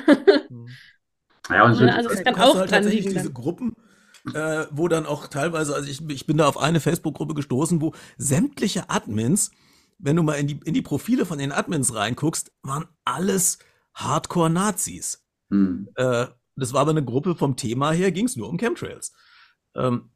Ja, 1.50 1.66
und 1.66 1.76
so, 1.76 1.86
ja, 1.86 1.95
also 1.95 2.10
es 2.10 2.24
kann 2.24 2.36
auch 2.36 2.56
halt 2.56 2.70
tatsächlich 2.70 3.06
liegen, 3.06 3.18
diese 3.18 3.32
Gruppen, 3.32 3.76
äh, 4.34 4.66
wo 4.72 4.88
dann 4.88 5.06
auch 5.06 5.28
teilweise, 5.28 5.74
also 5.76 5.89
ich, 5.89 6.08
ich 6.10 6.26
bin 6.26 6.38
da 6.38 6.48
auf 6.48 6.58
eine 6.58 6.80
Facebook-Gruppe 6.80 7.34
gestoßen, 7.34 7.82
wo 7.82 7.93
sämtliche 8.18 8.89
Admins, 8.89 9.52
wenn 9.98 10.16
du 10.16 10.24
mal 10.24 10.34
in 10.34 10.48
die, 10.48 10.60
in 10.66 10.74
die 10.74 10.82
Profile 10.82 11.26
von 11.26 11.39
den 11.39 11.52
Admins 11.52 11.93
reinguckst, 11.93 12.52
waren 12.64 12.86
alles 13.06 13.60
Hardcore-Nazis. 13.93 15.26
Hm. 15.50 15.89
Äh, 15.95 16.28
das 16.56 16.74
war 16.74 16.82
aber 16.82 16.91
eine 16.91 17.06
Gruppe 17.06 17.36
vom 17.36 17.56
Thema 17.56 17.91
her, 17.91 18.12
ging 18.12 18.26
es 18.26 18.36
nur 18.36 18.50
um 18.50 18.58
Chemtrails. 18.58 19.14
Ähm, 19.76 20.10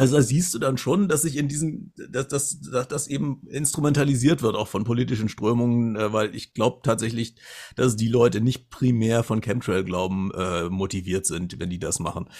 also 0.00 0.16
da 0.16 0.22
siehst 0.22 0.54
du 0.54 0.58
dann 0.58 0.78
schon, 0.78 1.08
dass 1.08 1.22
sich 1.22 1.36
in 1.36 1.46
diesem, 1.46 1.92
dass, 2.08 2.28
dass, 2.28 2.60
dass 2.62 2.88
das 2.88 3.06
eben 3.06 3.46
instrumentalisiert 3.50 4.40
wird, 4.40 4.56
auch 4.56 4.66
von 4.66 4.84
politischen 4.84 5.28
Strömungen, 5.28 5.94
äh, 5.94 6.10
weil 6.10 6.34
ich 6.34 6.54
glaube 6.54 6.80
tatsächlich, 6.82 7.34
dass 7.76 7.96
die 7.96 8.08
Leute 8.08 8.40
nicht 8.40 8.70
primär 8.70 9.22
von 9.22 9.42
Chemtrail-Glauben 9.42 10.30
äh, 10.32 10.70
motiviert 10.70 11.26
sind, 11.26 11.60
wenn 11.60 11.68
die 11.68 11.78
das 11.78 11.98
machen, 11.98 12.30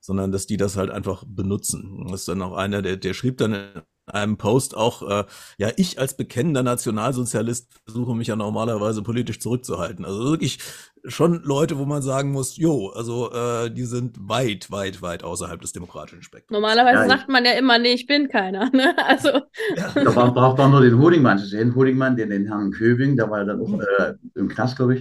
sondern 0.00 0.30
dass 0.30 0.46
die 0.46 0.56
das 0.56 0.76
halt 0.76 0.90
einfach 0.90 1.24
benutzen. 1.26 2.06
Das 2.08 2.20
ist 2.20 2.28
dann 2.28 2.42
auch 2.42 2.52
einer, 2.52 2.80
der, 2.80 2.96
der 2.96 3.12
schrieb 3.12 3.38
dann 3.38 3.82
einem 4.10 4.36
Post 4.36 4.76
auch, 4.76 5.02
äh, 5.08 5.24
ja, 5.58 5.70
ich 5.76 5.98
als 5.98 6.16
bekennender 6.16 6.62
Nationalsozialist 6.62 7.68
versuche 7.84 8.14
mich 8.14 8.28
ja 8.28 8.36
normalerweise 8.36 9.02
politisch 9.02 9.40
zurückzuhalten. 9.40 10.04
Also 10.04 10.22
wirklich 10.24 10.58
schon 11.04 11.42
Leute, 11.42 11.78
wo 11.78 11.86
man 11.86 12.02
sagen 12.02 12.32
muss, 12.32 12.56
jo, 12.56 12.88
also 12.90 13.32
äh, 13.32 13.70
die 13.70 13.84
sind 13.84 14.16
weit, 14.28 14.70
weit, 14.70 15.02
weit 15.02 15.24
außerhalb 15.24 15.60
des 15.60 15.72
demokratischen 15.72 16.22
Spektrums. 16.22 16.52
Normalerweise 16.52 17.02
ja, 17.02 17.08
sagt 17.08 17.28
man 17.28 17.44
ja 17.44 17.52
immer, 17.52 17.78
nee, 17.78 17.94
ich 17.94 18.06
bin 18.06 18.28
keiner. 18.28 18.70
Ne? 18.70 18.94
Also. 19.06 19.28
Ja. 19.76 19.92
Da 19.94 20.10
braucht 20.10 20.58
man 20.58 20.70
nur 20.70 20.80
den 20.80 20.98
Hodingmann 20.98 21.38
zu 21.38 21.46
sehen. 21.46 21.74
Hodingmann, 21.74 22.16
den, 22.16 22.30
den 22.30 22.46
Herrn 22.46 22.70
Köbing, 22.70 23.16
der 23.16 23.30
war 23.30 23.38
ja 23.38 23.44
dann 23.44 23.60
auch 23.60 23.68
mhm. 23.68 23.80
äh, 23.98 24.14
im 24.34 24.48
Knast, 24.48 24.76
glaube 24.76 24.96
ich. 24.96 25.00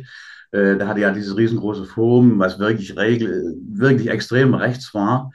Äh, 0.51 0.78
der 0.78 0.88
hatte 0.88 1.01
ja 1.01 1.12
dieses 1.12 1.38
riesengroße 1.38 1.86
Forum, 1.86 2.39
was 2.39 2.60
wirklich, 2.60 2.97
regel, 2.97 3.55
wirklich 3.70 4.10
extrem 4.10 4.53
rechts 4.53 4.93
war. 4.93 5.32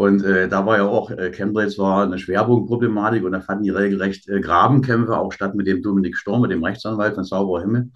Und 0.00 0.24
äh, 0.24 0.48
da 0.48 0.64
war 0.64 0.78
ja 0.78 0.86
auch, 0.86 1.10
äh, 1.10 1.30
Chemtrails 1.30 1.76
war 1.76 2.04
eine 2.04 2.18
Schwerpunktproblematik 2.18 3.22
und 3.22 3.32
da 3.32 3.42
fanden 3.42 3.64
die 3.64 3.70
regelrecht 3.70 4.26
äh, 4.30 4.40
Grabenkämpfe 4.40 5.14
auch 5.18 5.30
statt 5.30 5.54
mit 5.54 5.66
dem 5.66 5.82
Dominik 5.82 6.16
Storm, 6.16 6.40
mit 6.40 6.50
dem 6.50 6.64
Rechtsanwalt 6.64 7.16
von 7.16 7.24
Sauberer 7.24 7.60
Himmel. 7.60 7.90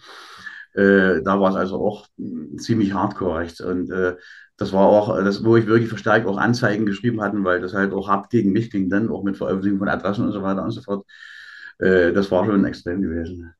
Äh, 0.74 1.22
da 1.22 1.40
war 1.40 1.48
es 1.48 1.56
also 1.56 1.76
auch 1.76 2.06
mh, 2.18 2.58
ziemlich 2.58 2.92
hardcore 2.92 3.38
rechts. 3.38 3.62
Und 3.62 3.90
äh, 3.90 4.16
das 4.58 4.74
war 4.74 4.82
auch 4.82 5.16
das, 5.16 5.46
wo 5.46 5.56
ich 5.56 5.66
wirklich 5.66 5.88
verstärkt 5.88 6.26
auch 6.26 6.36
Anzeigen 6.36 6.84
geschrieben 6.84 7.22
hatten, 7.22 7.42
weil 7.42 7.62
das 7.62 7.72
halt 7.72 7.94
auch 7.94 8.06
hart 8.06 8.28
gegen 8.28 8.52
mich 8.52 8.70
ging, 8.70 8.90
dann 8.90 9.08
auch 9.08 9.22
mit 9.24 9.38
Veröffentlichung 9.38 9.78
von 9.78 9.88
Adressen 9.88 10.26
und 10.26 10.32
so 10.32 10.42
weiter 10.42 10.62
und 10.62 10.72
so 10.72 10.82
fort. 10.82 11.06
Äh, 11.78 12.12
das 12.12 12.30
war 12.30 12.44
schon 12.44 12.66
extrem 12.66 13.00
gewesen. 13.00 13.54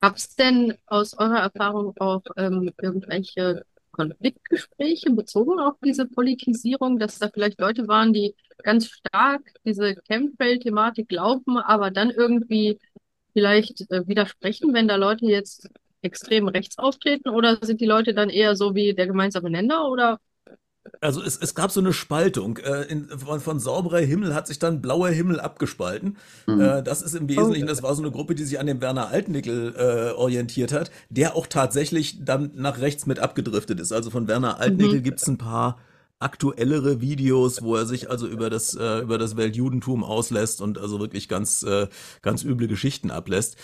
Gab 0.00 0.16
es 0.16 0.36
denn 0.36 0.74
aus 0.86 1.18
eurer 1.18 1.40
Erfahrung 1.40 1.92
auch 1.98 2.22
ähm, 2.36 2.70
irgendwelche 2.80 3.64
Konfliktgespräche 3.92 5.10
bezogen 5.10 5.58
auf 5.60 5.74
diese 5.84 6.06
Politisierung, 6.06 6.98
dass 6.98 7.18
da 7.18 7.28
vielleicht 7.32 7.60
Leute 7.60 7.88
waren, 7.88 8.12
die 8.12 8.34
ganz 8.62 8.86
stark 8.86 9.42
diese 9.64 9.96
Chemtrail-Thematik 10.08 11.08
glauben, 11.08 11.58
aber 11.58 11.90
dann 11.90 12.10
irgendwie 12.10 12.78
vielleicht 13.32 13.90
äh, 13.90 14.06
widersprechen, 14.06 14.74
wenn 14.74 14.88
da 14.88 14.96
Leute 14.96 15.26
jetzt 15.26 15.68
extrem 16.02 16.48
rechts 16.48 16.78
auftreten? 16.78 17.28
Oder 17.28 17.58
sind 17.62 17.80
die 17.80 17.86
Leute 17.86 18.14
dann 18.14 18.30
eher 18.30 18.56
so 18.56 18.74
wie 18.74 18.94
der 18.94 19.06
gemeinsame 19.06 19.50
Nenner? 19.50 19.88
Oder 19.88 20.20
also 21.00 21.22
es, 21.22 21.36
es 21.36 21.54
gab 21.54 21.70
so 21.70 21.80
eine 21.80 21.92
Spaltung. 21.92 22.58
Äh, 22.58 22.82
in, 22.84 23.08
von, 23.08 23.40
von 23.40 23.60
sauberer 23.60 24.00
Himmel 24.00 24.34
hat 24.34 24.46
sich 24.46 24.58
dann 24.58 24.80
blauer 24.80 25.10
Himmel 25.10 25.40
abgespalten. 25.40 26.16
Mhm. 26.46 26.60
Äh, 26.60 26.82
das 26.82 27.02
ist 27.02 27.14
im 27.14 27.28
Wesentlichen, 27.28 27.66
das 27.66 27.82
war 27.82 27.94
so 27.94 28.02
eine 28.02 28.10
Gruppe, 28.10 28.34
die 28.34 28.44
sich 28.44 28.58
an 28.58 28.66
dem 28.66 28.80
Werner 28.80 29.08
Altnickel 29.08 29.74
äh, 29.76 30.12
orientiert 30.12 30.72
hat, 30.72 30.90
der 31.10 31.36
auch 31.36 31.46
tatsächlich 31.46 32.24
dann 32.24 32.52
nach 32.54 32.80
rechts 32.80 33.06
mit 33.06 33.18
abgedriftet 33.18 33.80
ist. 33.80 33.92
Also 33.92 34.10
von 34.10 34.28
Werner 34.28 34.58
Altnickel 34.58 34.98
mhm. 34.98 35.04
gibt 35.04 35.20
es 35.20 35.28
ein 35.28 35.38
paar 35.38 35.78
aktuellere 36.20 37.00
Videos, 37.00 37.62
wo 37.62 37.76
er 37.76 37.86
sich 37.86 38.10
also 38.10 38.26
über 38.26 38.50
das 38.50 38.74
äh, 38.74 39.00
über 39.00 39.18
das 39.18 39.36
Weltjudentum 39.36 40.04
auslässt 40.04 40.60
und 40.60 40.78
also 40.78 41.00
wirklich 41.00 41.28
ganz 41.28 41.62
äh, 41.62 41.88
ganz 42.22 42.44
üble 42.44 42.68
Geschichten 42.68 43.10
ablässt, 43.10 43.56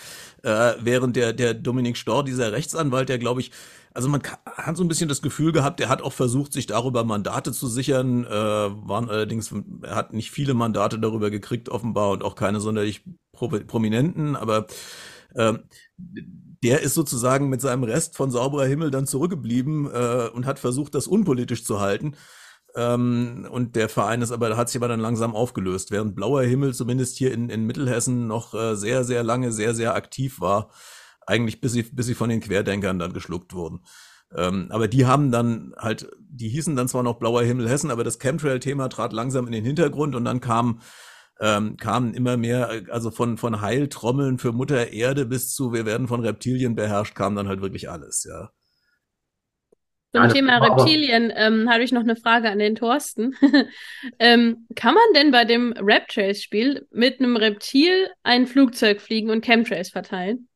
äh, 0.43 0.73
während 0.81 1.15
der 1.15 1.33
der 1.33 1.53
Dominik 1.53 1.97
Storr, 1.97 2.23
dieser 2.23 2.51
Rechtsanwalt, 2.51 3.09
der 3.09 3.19
glaube 3.19 3.41
ich 3.41 3.51
also 3.93 4.09
man 4.09 4.21
hat 4.45 4.77
so 4.77 4.83
ein 4.83 4.87
bisschen 4.87 5.09
das 5.09 5.23
Gefühl 5.23 5.51
gehabt, 5.51 5.79
er 5.81 5.89
hat 5.89 6.03
auch 6.03 6.13
versucht, 6.13 6.53
sich 6.53 6.67
darüber 6.67 7.03
Mandate 7.03 7.51
zu 7.51 7.67
sichern, 7.67 8.25
äh, 8.25 8.29
waren 8.29 9.09
allerdings, 9.09 9.51
er 9.81 9.95
hat 9.95 10.13
nicht 10.13 10.29
viele 10.29 10.53
Mandate 10.53 10.99
darüber 10.99 11.31
gekriegt, 11.31 11.69
offenbar, 11.69 12.11
und 12.11 12.23
auch 12.23 12.35
keine 12.35 12.59
sonderlich 12.59 13.03
prominenten, 13.33 14.35
aber 14.35 14.67
äh, 15.33 15.53
der 15.97 16.81
ist 16.81 16.93
sozusagen 16.93 17.49
mit 17.49 17.61
seinem 17.61 17.83
Rest 17.83 18.15
von 18.15 18.31
sauberer 18.31 18.65
Himmel 18.65 18.91
dann 18.91 19.07
zurückgeblieben 19.07 19.89
äh, 19.91 20.29
und 20.33 20.45
hat 20.45 20.59
versucht, 20.59 20.95
das 20.95 21.07
unpolitisch 21.07 21.63
zu 21.63 21.79
halten. 21.79 22.15
Ähm, 22.77 23.47
und 23.51 23.75
der 23.75 23.89
Verein 23.89 24.21
ist 24.21 24.31
aber, 24.31 24.55
hat 24.55 24.69
sich 24.69 24.79
aber 24.79 24.87
dann 24.87 25.01
langsam 25.01 25.35
aufgelöst, 25.35 25.91
während 25.91 26.15
Blauer 26.15 26.43
Himmel 26.43 26.73
zumindest 26.73 27.17
hier 27.17 27.33
in, 27.33 27.49
in 27.49 27.65
Mittelhessen 27.65 28.27
noch 28.27 28.53
äh, 28.53 28.75
sehr, 28.75 29.03
sehr 29.03 29.23
lange, 29.23 29.51
sehr, 29.51 29.75
sehr 29.75 29.95
aktiv 29.95 30.39
war 30.39 30.69
eigentlich 31.27 31.61
bis 31.61 31.73
sie, 31.73 31.83
bis 31.83 32.07
sie 32.07 32.15
von 32.15 32.29
den 32.29 32.39
Querdenkern 32.39 32.97
dann 32.97 33.13
geschluckt 33.13 33.53
wurden. 33.53 33.83
Ähm, 34.35 34.67
aber 34.71 34.87
die 34.87 35.05
haben 35.05 35.31
dann 35.31 35.73
halt, 35.77 36.09
die 36.19 36.49
hießen 36.49 36.75
dann 36.75 36.87
zwar 36.87 37.03
noch 37.03 37.19
Blauer 37.19 37.43
Himmel 37.43 37.69
Hessen, 37.69 37.91
aber 37.91 38.03
das 38.03 38.19
Chemtrail-Thema 38.19 38.89
trat 38.89 39.13
langsam 39.13 39.45
in 39.45 39.51
den 39.51 39.63
Hintergrund 39.63 40.15
und 40.15 40.25
dann 40.25 40.41
kam 40.41 40.81
ähm, 41.39 41.77
kamen 41.77 42.15
immer 42.15 42.35
mehr, 42.35 42.85
also 42.89 43.11
von, 43.11 43.37
von 43.37 43.61
Heiltrommeln 43.61 44.39
für 44.39 44.53
Mutter 44.53 44.91
Erde 44.91 45.25
bis 45.25 45.53
zu 45.53 45.71
wir 45.71 45.85
werden 45.85 46.07
von 46.07 46.21
Reptilien 46.21 46.73
beherrscht, 46.75 47.13
kam 47.13 47.35
dann 47.35 47.47
halt 47.47 47.61
wirklich 47.61 47.91
alles, 47.91 48.25
ja. 48.27 48.49
Zum 50.17 50.27
ja, 50.27 50.33
Thema 50.33 50.57
Reptilien 50.57 51.31
ähm, 51.35 51.69
habe 51.69 51.83
ich 51.83 51.91
noch 51.91 52.01
eine 52.01 52.15
Frage 52.15 52.49
an 52.49 52.57
den 52.57 52.75
Thorsten. 52.75 53.35
ähm, 54.19 54.65
kann 54.75 54.95
man 54.95 55.03
denn 55.15 55.31
bei 55.31 55.45
dem 55.45 55.73
Raptrace-Spiel 55.77 56.87
mit 56.91 57.19
einem 57.19 57.35
Reptil 57.37 58.07
ein 58.23 58.47
Flugzeug 58.47 58.99
fliegen 58.99 59.29
und 59.29 59.45
Chemtrails 59.45 59.89
verteilen? 59.89 60.47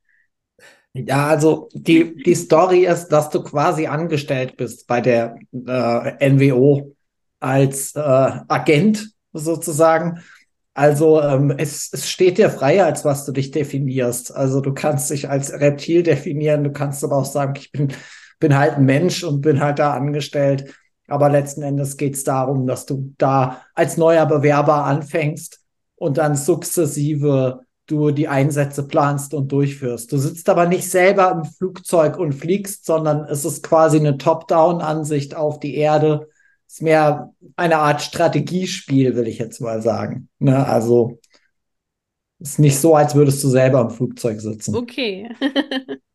Ja, 0.93 1.27
also 1.27 1.69
die, 1.73 2.15
die 2.15 2.35
Story 2.35 2.85
ist, 2.85 3.09
dass 3.09 3.29
du 3.29 3.43
quasi 3.43 3.85
angestellt 3.85 4.57
bist 4.57 4.87
bei 4.87 4.99
der 4.99 5.37
äh, 5.53 6.29
NWO 6.29 6.95
als 7.39 7.95
äh, 7.95 7.99
Agent 7.99 9.11
sozusagen. 9.31 10.21
Also 10.73 11.21
ähm, 11.21 11.53
es, 11.57 11.89
es 11.93 12.09
steht 12.09 12.37
dir 12.37 12.49
frei, 12.49 12.83
als 12.83 13.05
was 13.05 13.25
du 13.25 13.31
dich 13.31 13.51
definierst. 13.51 14.35
Also 14.35 14.59
du 14.59 14.73
kannst 14.73 15.11
dich 15.11 15.29
als 15.29 15.51
Reptil 15.53 16.01
definieren, 16.01 16.63
du 16.63 16.71
kannst 16.71 17.03
aber 17.03 17.17
auch 17.17 17.25
sagen, 17.25 17.53
ich 17.57 17.71
bin, 17.71 17.93
bin 18.41 18.57
halt 18.57 18.73
ein 18.73 18.85
Mensch 18.85 19.23
und 19.23 19.39
bin 19.39 19.61
halt 19.61 19.79
da 19.79 19.93
angestellt. 19.93 20.75
Aber 21.07 21.29
letzten 21.29 21.61
Endes 21.61 21.95
geht 21.95 22.15
es 22.15 22.25
darum, 22.25 22.67
dass 22.67 22.85
du 22.85 23.13
da 23.17 23.61
als 23.73 23.95
neuer 23.95 24.25
Bewerber 24.25 24.83
anfängst 24.83 25.61
und 25.95 26.17
dann 26.17 26.35
sukzessive 26.35 27.61
du 27.87 28.11
die 28.11 28.27
Einsätze 28.27 28.87
planst 28.87 29.33
und 29.33 29.51
durchführst. 29.51 30.11
Du 30.11 30.17
sitzt 30.17 30.47
aber 30.49 30.65
nicht 30.65 30.89
selber 30.89 31.31
im 31.31 31.43
Flugzeug 31.43 32.17
und 32.17 32.33
fliegst, 32.33 32.85
sondern 32.85 33.25
es 33.25 33.43
ist 33.43 33.63
quasi 33.63 33.97
eine 33.97 34.17
Top-Down-Ansicht 34.17 35.35
auf 35.35 35.59
die 35.59 35.75
Erde. 35.75 36.29
Es 36.67 36.75
ist 36.75 36.81
mehr 36.81 37.33
eine 37.57 37.79
Art 37.79 38.01
Strategiespiel, 38.01 39.15
will 39.15 39.27
ich 39.27 39.39
jetzt 39.39 39.59
mal 39.59 39.81
sagen. 39.81 40.29
Ne? 40.39 40.65
Also 40.65 41.19
ist 42.39 42.59
nicht 42.59 42.79
so, 42.79 42.95
als 42.95 43.13
würdest 43.13 43.43
du 43.43 43.49
selber 43.49 43.81
im 43.81 43.89
Flugzeug 43.89 44.39
sitzen. 44.39 44.75
Okay. 44.75 45.29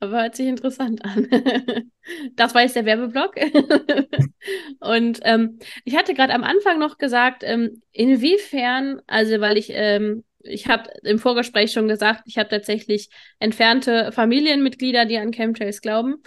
Aber 0.00 0.22
hört 0.22 0.36
sich 0.36 0.46
interessant 0.46 1.04
an. 1.04 1.28
das 2.36 2.54
war 2.54 2.62
jetzt 2.62 2.76
der 2.76 2.84
Werbeblock. 2.84 3.34
und 4.80 5.20
ähm, 5.22 5.58
ich 5.84 5.96
hatte 5.96 6.14
gerade 6.14 6.34
am 6.34 6.44
Anfang 6.44 6.78
noch 6.78 6.98
gesagt, 6.98 7.42
ähm, 7.44 7.82
inwiefern, 7.92 9.00
also 9.08 9.40
weil 9.40 9.58
ich, 9.58 9.70
ähm, 9.70 10.24
ich 10.40 10.68
habe 10.68 10.88
im 11.02 11.18
Vorgespräch 11.18 11.72
schon 11.72 11.88
gesagt, 11.88 12.22
ich 12.26 12.38
habe 12.38 12.48
tatsächlich 12.48 13.10
entfernte 13.40 14.12
Familienmitglieder, 14.12 15.04
die 15.04 15.18
an 15.18 15.32
Chemtrails 15.32 15.80
glauben. 15.80 16.22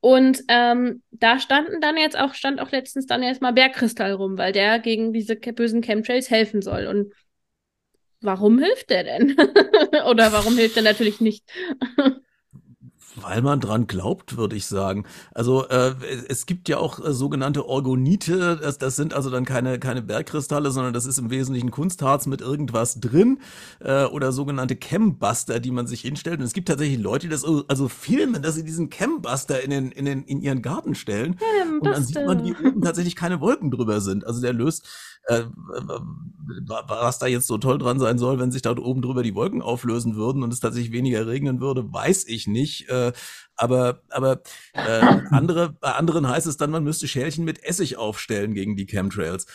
Und 0.00 0.42
ähm, 0.48 1.02
da 1.10 1.40
standen 1.40 1.80
dann 1.80 1.96
jetzt 1.96 2.18
auch, 2.18 2.34
stand 2.34 2.60
auch 2.60 2.70
letztens 2.70 3.06
dann 3.06 3.22
erstmal 3.22 3.54
Bergkristall 3.54 4.12
rum, 4.12 4.38
weil 4.38 4.52
der 4.52 4.78
gegen 4.78 5.12
diese 5.12 5.34
bösen 5.34 5.80
Chemtrails 5.80 6.30
helfen 6.30 6.60
soll. 6.62 6.86
Und 6.86 7.12
warum 8.20 8.58
hilft 8.58 8.90
der 8.90 9.04
denn? 9.04 9.34
Oder 10.08 10.32
warum 10.32 10.56
hilft 10.56 10.76
er 10.76 10.82
natürlich 10.82 11.20
nicht? 11.20 11.44
Weil 13.16 13.42
man 13.42 13.60
dran 13.60 13.86
glaubt, 13.86 14.36
würde 14.36 14.54
ich 14.54 14.66
sagen. 14.66 15.04
Also 15.34 15.66
äh, 15.68 15.94
es 16.28 16.46
gibt 16.46 16.68
ja 16.68 16.78
auch 16.78 17.04
äh, 17.04 17.12
sogenannte 17.12 17.66
Orgonite. 17.66 18.58
Das, 18.60 18.78
das 18.78 18.96
sind 18.96 19.14
also 19.14 19.30
dann 19.30 19.44
keine, 19.44 19.78
keine 19.78 20.02
Bergkristalle, 20.02 20.70
sondern 20.70 20.92
das 20.92 21.06
ist 21.06 21.18
im 21.18 21.30
Wesentlichen 21.30 21.70
Kunstharz 21.70 22.26
mit 22.26 22.40
irgendwas 22.40 23.00
drin 23.00 23.40
äh, 23.80 24.04
oder 24.04 24.32
sogenannte 24.32 24.76
Chembuster, 24.76 25.58
die 25.58 25.70
man 25.70 25.86
sich 25.86 26.02
hinstellt. 26.02 26.38
Und 26.40 26.44
es 26.44 26.52
gibt 26.52 26.68
tatsächlich 26.68 26.98
Leute, 26.98 27.26
die 27.26 27.32
das 27.32 27.44
also 27.44 27.88
filmen, 27.88 28.42
dass 28.42 28.54
sie 28.54 28.64
diesen 28.64 28.90
Chembuster 28.90 29.62
in, 29.62 29.70
den, 29.70 29.90
in, 29.90 30.04
den, 30.04 30.24
in 30.24 30.40
ihren 30.40 30.62
Garten 30.62 30.94
stellen. 30.94 31.36
Chembuster. 31.38 31.80
Und 31.80 31.96
dann 31.96 32.04
sieht 32.04 32.26
man, 32.26 32.44
wie 32.44 32.54
oben 32.66 32.82
tatsächlich 32.82 33.16
keine 33.16 33.40
Wolken 33.40 33.70
drüber 33.70 34.00
sind. 34.00 34.26
Also 34.26 34.40
der 34.40 34.52
löst 34.52 34.86
äh, 35.28 35.44
was 36.66 37.18
da 37.18 37.26
jetzt 37.26 37.46
so 37.46 37.58
toll 37.58 37.78
dran 37.78 37.98
sein 37.98 38.18
soll, 38.18 38.38
wenn 38.38 38.50
sich 38.50 38.62
da 38.62 38.74
oben 38.76 39.02
drüber 39.02 39.22
die 39.22 39.34
Wolken 39.34 39.60
auflösen 39.60 40.16
würden 40.16 40.42
und 40.42 40.52
es 40.52 40.60
tatsächlich 40.60 40.92
weniger 40.92 41.26
regnen 41.26 41.60
würde, 41.60 41.92
weiß 41.92 42.26
ich 42.26 42.46
nicht. 42.46 42.88
Äh, 42.88 43.07
aber 43.56 44.02
aber 44.10 44.42
äh, 44.72 45.00
andere, 45.30 45.70
bei 45.80 45.92
anderen 45.92 46.28
heißt 46.28 46.46
es 46.46 46.56
dann, 46.56 46.70
man 46.70 46.84
müsste 46.84 47.08
Schälchen 47.08 47.44
mit 47.44 47.62
Essig 47.64 47.96
aufstellen 47.96 48.54
gegen 48.54 48.76
die 48.76 48.86
Chemtrails. 48.86 49.46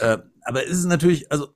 Äh, 0.00 0.18
aber 0.42 0.64
es 0.64 0.78
ist 0.78 0.86
natürlich, 0.86 1.30
also 1.32 1.54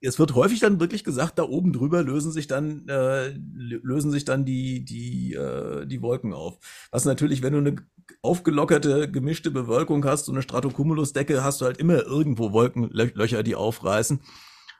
es 0.00 0.18
wird 0.18 0.34
häufig 0.34 0.60
dann 0.60 0.80
wirklich 0.80 1.04
gesagt, 1.04 1.38
da 1.38 1.44
oben 1.44 1.72
drüber 1.72 2.02
lösen 2.02 2.32
sich 2.32 2.48
dann 2.48 2.88
äh, 2.88 3.28
lösen 3.28 4.10
sich 4.10 4.24
dann 4.24 4.44
die 4.44 4.84
die 4.84 5.34
äh, 5.34 5.86
die 5.86 6.02
Wolken 6.02 6.32
auf. 6.32 6.58
Was 6.90 7.04
natürlich, 7.04 7.42
wenn 7.42 7.52
du 7.52 7.58
eine 7.60 7.76
aufgelockerte 8.20 9.10
gemischte 9.10 9.50
Bewölkung 9.50 10.04
hast, 10.04 10.26
so 10.26 10.32
eine 10.32 10.42
Stratocumulusdecke, 10.42 11.44
hast 11.44 11.60
du 11.60 11.66
halt 11.66 11.78
immer 11.78 12.02
irgendwo 12.02 12.52
Wolkenlöcher, 12.52 13.42
die 13.42 13.54
aufreißen. 13.54 14.20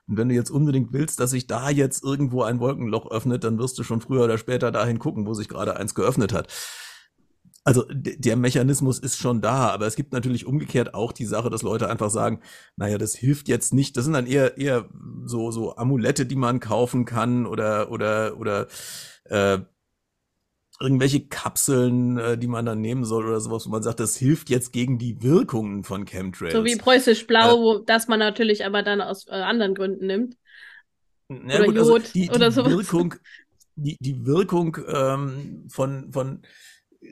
Und 0.08 0.16
wenn 0.16 0.28
du 0.28 0.34
jetzt 0.34 0.50
unbedingt 0.50 0.92
willst, 0.92 1.20
dass 1.20 1.30
sich 1.30 1.46
da 1.46 1.70
jetzt 1.70 2.02
irgendwo 2.04 2.42
ein 2.42 2.60
Wolkenloch 2.60 3.10
öffnet, 3.10 3.44
dann 3.44 3.58
wirst 3.58 3.78
du 3.78 3.84
schon 3.84 4.00
früher 4.00 4.24
oder 4.24 4.38
später 4.38 4.72
dahin 4.72 4.98
gucken, 4.98 5.26
wo 5.26 5.34
sich 5.34 5.48
gerade 5.48 5.76
eins 5.76 5.94
geöffnet 5.94 6.32
hat. 6.32 6.48
Also 7.64 7.84
der 7.92 8.36
Mechanismus 8.36 8.98
ist 8.98 9.18
schon 9.18 9.40
da, 9.40 9.68
aber 9.68 9.86
es 9.86 9.94
gibt 9.94 10.12
natürlich 10.12 10.46
umgekehrt 10.46 10.94
auch 10.94 11.12
die 11.12 11.26
Sache, 11.26 11.48
dass 11.48 11.62
Leute 11.62 11.88
einfach 11.88 12.10
sagen, 12.10 12.40
naja, 12.76 12.98
das 12.98 13.14
hilft 13.14 13.46
jetzt 13.46 13.72
nicht. 13.72 13.96
Das 13.96 14.04
sind 14.04 14.14
dann 14.14 14.26
eher 14.26 14.58
eher 14.58 14.88
so 15.24 15.52
so 15.52 15.76
Amulette, 15.76 16.26
die 16.26 16.34
man 16.34 16.58
kaufen 16.58 17.04
kann 17.04 17.46
oder 17.46 17.92
oder 17.92 18.36
oder 18.36 18.66
äh, 19.26 19.60
irgendwelche 20.82 21.20
Kapseln, 21.20 22.18
äh, 22.18 22.36
die 22.36 22.48
man 22.48 22.66
dann 22.66 22.80
nehmen 22.80 23.04
soll 23.04 23.26
oder 23.26 23.40
sowas, 23.40 23.66
wo 23.66 23.70
man 23.70 23.82
sagt, 23.82 24.00
das 24.00 24.16
hilft 24.16 24.50
jetzt 24.50 24.72
gegen 24.72 24.98
die 24.98 25.22
Wirkungen 25.22 25.84
von 25.84 26.04
Chemtrails. 26.04 26.52
So 26.52 26.64
wie 26.64 26.76
preußisch 26.76 27.26
blau, 27.26 27.76
äh, 27.76 27.80
das 27.86 28.08
man 28.08 28.18
natürlich 28.18 28.66
aber 28.66 28.82
dann 28.82 29.00
aus 29.00 29.26
äh, 29.28 29.32
anderen 29.32 29.74
Gründen 29.74 30.06
nimmt. 30.06 30.36
oder 31.28 31.64
gut, 31.64 31.78
also 31.78 31.92
Jod 31.92 32.02
also 32.02 32.12
die, 32.12 32.20
die 32.22 32.30
oder 32.30 32.50
sowas. 32.50 32.72
Wirkung, 32.72 33.14
die, 33.76 33.96
die 34.00 34.26
Wirkung 34.26 34.76
ähm, 34.88 35.66
von, 35.68 36.12
von 36.12 36.42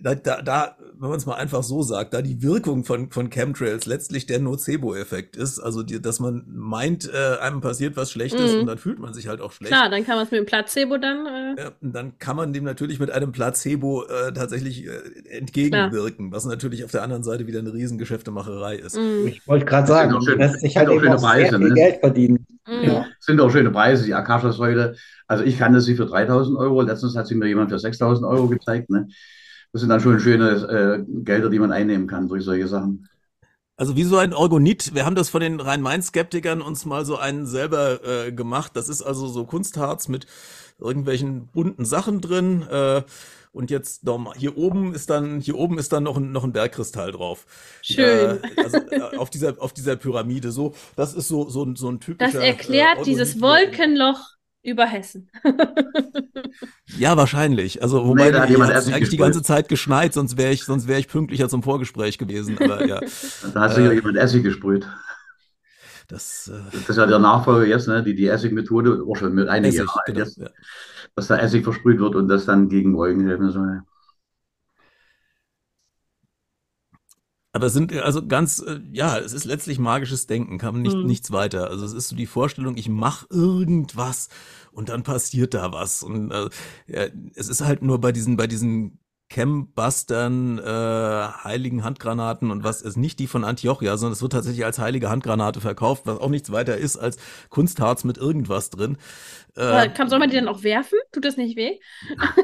da, 0.03 0.15
da, 0.15 0.43
da, 0.43 0.77
wenn 0.99 1.09
man 1.09 1.19
es 1.19 1.27
mal 1.27 1.35
einfach 1.35 1.63
so 1.63 1.83
sagt, 1.83 2.15
da 2.15 2.23
die 2.23 2.43
Wirkung 2.43 2.85
von, 2.85 3.11
von 3.11 3.31
Chemtrails 3.31 3.87
letztlich 3.87 4.27
der 4.27 4.39
Nocebo-Effekt 4.39 5.37
ist, 5.37 5.59
also 5.59 5.83
die, 5.83 6.01
dass 6.01 6.21
man 6.21 6.45
meint, 6.49 7.11
äh, 7.13 7.39
einem 7.41 7.61
passiert 7.61 7.97
was 7.97 8.11
Schlechtes 8.11 8.55
mm. 8.55 8.61
und 8.61 8.67
dann 8.67 8.79
fühlt 8.79 8.99
man 8.99 9.15
sich 9.15 9.29
halt 9.29 9.41
auch 9.41 9.53
schlecht. 9.53 9.73
Klar, 9.73 9.91
dann 9.91 10.05
kann 10.05 10.17
man 10.17 10.25
es 10.27 10.31
mit 10.31 10.41
dem 10.41 10.47
Placebo 10.47 10.99
dann. 10.99 11.27
Äh 11.27 11.63
ja, 11.63 11.71
dann 11.81 12.19
kann 12.19 12.37
man 12.37 12.53
dem 12.53 12.65
natürlich 12.65 13.01
mit 13.01 13.11
einem 13.11 13.33
Placebo 13.33 14.05
äh, 14.05 14.33
tatsächlich 14.33 14.87
äh, 14.87 14.91
entgegenwirken, 15.31 16.31
Klar. 16.31 16.37
was 16.37 16.45
natürlich 16.45 16.85
auf 16.85 16.91
der 16.91 17.03
anderen 17.03 17.23
Seite 17.23 17.47
wieder 17.47 17.61
eine 17.61 17.73
Riesengeschäftemacherei 17.73 18.77
ist. 18.77 18.97
Mm. 18.97 19.27
Ich 19.27 19.47
wollte 19.47 19.65
gerade 19.65 19.87
sagen, 19.87 20.13
das 20.13 20.27
lässt 20.27 20.61
sich 20.61 20.77
halt 20.77 20.89
auch 20.89 21.01
schöne 21.01 21.17
Preise, 21.17 21.59
ne? 21.59 21.75
Geld 21.75 22.01
verdienen. 22.01 22.47
Mm. 22.67 22.85
Ja. 22.85 23.07
Sind 23.19 23.41
auch 23.41 23.51
schöne 23.51 23.71
Preise, 23.71 24.05
die 24.05 24.15
Akasha-Säule. 24.15 24.97
Also 25.27 25.45
ich 25.45 25.59
kannte 25.59 25.81
sie 25.81 25.95
für 25.95 26.07
3000 26.07 26.59
Euro, 26.59 26.83
letztens 26.83 27.17
hat 27.17 27.27
sie 27.27 27.35
mir 27.35 27.47
jemand 27.47 27.71
für 27.71 27.79
6000 27.79 28.27
Euro 28.27 28.49
gezeigt. 28.49 28.91
Ne? 28.91 29.09
Das 29.73 29.81
sind 29.81 29.89
dann 29.91 30.01
schon 30.01 30.21
schöne 30.21 30.51
äh, 30.51 31.23
Gelder, 31.23 31.51
die 31.51 31.59
man 31.59 31.73
einnehmen 31.73 32.07
kann 32.07 32.29
durch 32.29 32.45
solche 32.45 32.69
Sachen. 32.69 33.09
Also 33.77 33.97
wie 33.97 34.05
so 34.05 34.19
ein 34.19 34.35
Orgonit, 34.35 34.95
wir 34.95 35.07
haben 35.07 35.15
das 35.15 35.31
von 35.31 35.41
den 35.41 35.59
Rhein-Main-Skeptikern 35.59 36.61
uns 36.61 36.85
mal 36.85 37.07
so 37.07 37.17
einen 37.17 37.47
selber 37.47 38.05
äh, 38.05 38.31
gemacht. 38.31 38.73
Das 38.75 38.91
ist 38.91 39.01
also 39.01 39.27
so 39.27 39.47
Kunstharz 39.47 40.09
mit 40.09 40.27
irgendwelchen 40.79 41.47
bunten 41.47 41.87
Sachen 41.87 42.21
drin. 42.21 42.63
Äh, 42.71 43.03
und 43.53 43.71
jetzt 43.71 44.05
nochmal, 44.05 44.35
hier 44.37 44.57
oben 44.59 44.95
ist 44.95 45.09
dann, 45.11 45.41
hier 45.41 45.57
oben 45.57 45.79
ist 45.79 45.93
dann 45.93 46.03
noch 46.03 46.19
ein, 46.19 46.31
noch 46.31 46.45
ein 46.45 46.53
Bergkristall 46.53 47.13
drauf. 47.13 47.47
Schön. 47.83 48.39
Äh, 48.39 48.63
also 48.63 48.77
äh, 48.91 49.17
auf 49.17 49.31
dieser, 49.31 49.55
auf 49.61 49.73
dieser 49.73 49.97
Pyramide 49.97 50.51
so. 50.51 50.75
Das 50.95 51.15
ist 51.15 51.29
so, 51.29 51.49
so, 51.49 51.75
so 51.75 51.89
ein 51.89 52.01
typischer. 52.01 52.33
Das 52.33 52.43
erklärt 52.43 52.99
äh, 52.99 53.05
dieses 53.05 53.41
Wolkenloch 53.41 54.37
über 54.63 54.87
Hessen. 54.87 55.31
ja, 56.99 57.17
wahrscheinlich. 57.17 57.83
Also, 57.83 58.07
wobei 58.07 58.27
nee, 58.27 58.33
da 58.33 58.43
hat 58.43 58.51
jemand 58.51 58.73
eigentlich 58.73 58.87
gesprüht. 58.87 59.13
die 59.13 59.17
ganze 59.17 59.43
Zeit 59.43 59.69
geschneit, 59.69 60.13
sonst 60.13 60.37
wäre 60.37 60.53
ich, 60.53 60.65
sonst 60.65 60.87
wäre 60.87 61.01
ich 61.01 61.09
pünktlicher 61.09 61.49
zum 61.49 61.63
Vorgespräch 61.63 62.19
gewesen. 62.19 62.59
Aber 62.59 62.87
ja. 62.87 63.01
da 63.55 63.61
hat 63.61 63.75
sich 63.75 63.85
ja 63.85 63.91
äh, 63.91 63.95
jemand 63.95 64.17
Essig 64.17 64.43
gesprüht. 64.43 64.87
Das, 66.09 66.49
äh, 66.53 66.59
das 66.73 66.91
ist 66.91 66.97
ja 66.97 67.07
der 67.07 67.21
Nachfolger 67.21 67.67
jetzt, 67.67 67.87
ne? 67.87 68.03
die, 68.03 68.15
die 68.15 68.27
Essig-Methode, 68.27 69.05
auch 69.09 69.17
schon 69.17 69.33
mit 69.33 69.49
einigen 69.49 69.77
Jahren 69.77 69.89
genau, 70.07 70.19
jetzt, 70.19 70.39
ja. 70.39 70.49
dass 71.15 71.29
da 71.29 71.39
Essig 71.39 71.65
versprüht 71.65 72.01
wird 72.01 72.17
und 72.17 72.29
das 72.29 72.47
dann 72.47 72.69
gegen 72.69 72.97
Wolken 72.97 73.27
helfen 73.27 73.51
soll. 73.51 73.83
Aber 77.53 77.67
es 77.67 77.73
sind 77.73 77.93
also 77.97 78.27
ganz, 78.27 78.61
äh, 78.61 78.81
ja, 78.93 79.19
es 79.19 79.33
ist 79.33 79.45
letztlich 79.45 79.79
magisches 79.79 80.27
Denken, 80.27 80.59
kann 80.59 80.75
man 80.75 80.83
nicht, 80.83 80.97
mhm. 80.97 81.07
nichts 81.07 81.33
weiter. 81.33 81.69
Also 81.69 81.85
es 81.85 81.93
ist 81.93 82.09
so 82.09 82.17
die 82.17 82.27
Vorstellung, 82.27 82.77
ich 82.77 82.89
mache 82.89 83.27
irgendwas 83.31 84.29
und 84.71 84.89
dann 84.89 85.03
passiert 85.03 85.55
da 85.55 85.73
was. 85.73 86.03
Und 86.03 86.31
äh, 86.31 86.49
ja, 86.87 87.07
es 87.35 87.49
ist 87.49 87.63
halt 87.63 87.83
nur 87.83 88.01
bei 88.01 88.13
diesen, 88.13 88.37
bei 88.37 88.47
diesen 88.47 89.01
Chembustern, 89.33 90.59
äh, 90.59 90.63
heiligen 91.45 91.85
Handgranaten 91.85 92.51
und 92.51 92.65
was 92.65 92.83
ist 92.83 92.97
nicht 92.97 93.19
die 93.21 93.29
von 93.29 93.45
Antiochia, 93.45 93.97
sondern 93.97 94.15
es 94.15 94.23
wird 94.23 94.33
tatsächlich 94.33 94.65
als 94.65 94.81
heilige 94.81 95.09
Handgranate 95.09 95.61
verkauft, 95.61 96.03
was 96.07 96.19
auch 96.19 96.31
nichts 96.31 96.51
weiter 96.51 96.77
ist 96.77 96.97
als 96.97 97.17
Kunstharz 97.49 98.03
mit 98.03 98.19
irgendwas 98.19 98.71
drin. 98.71 98.97
Äh, 99.55 99.89
kann, 99.91 100.09
soll 100.09 100.19
man 100.19 100.31
die 100.31 100.37
dann 100.37 100.49
auch 100.49 100.65
werfen? 100.65 100.99
Tut 101.13 101.25
das 101.25 101.37
nicht 101.37 101.57
weh? 101.57 101.79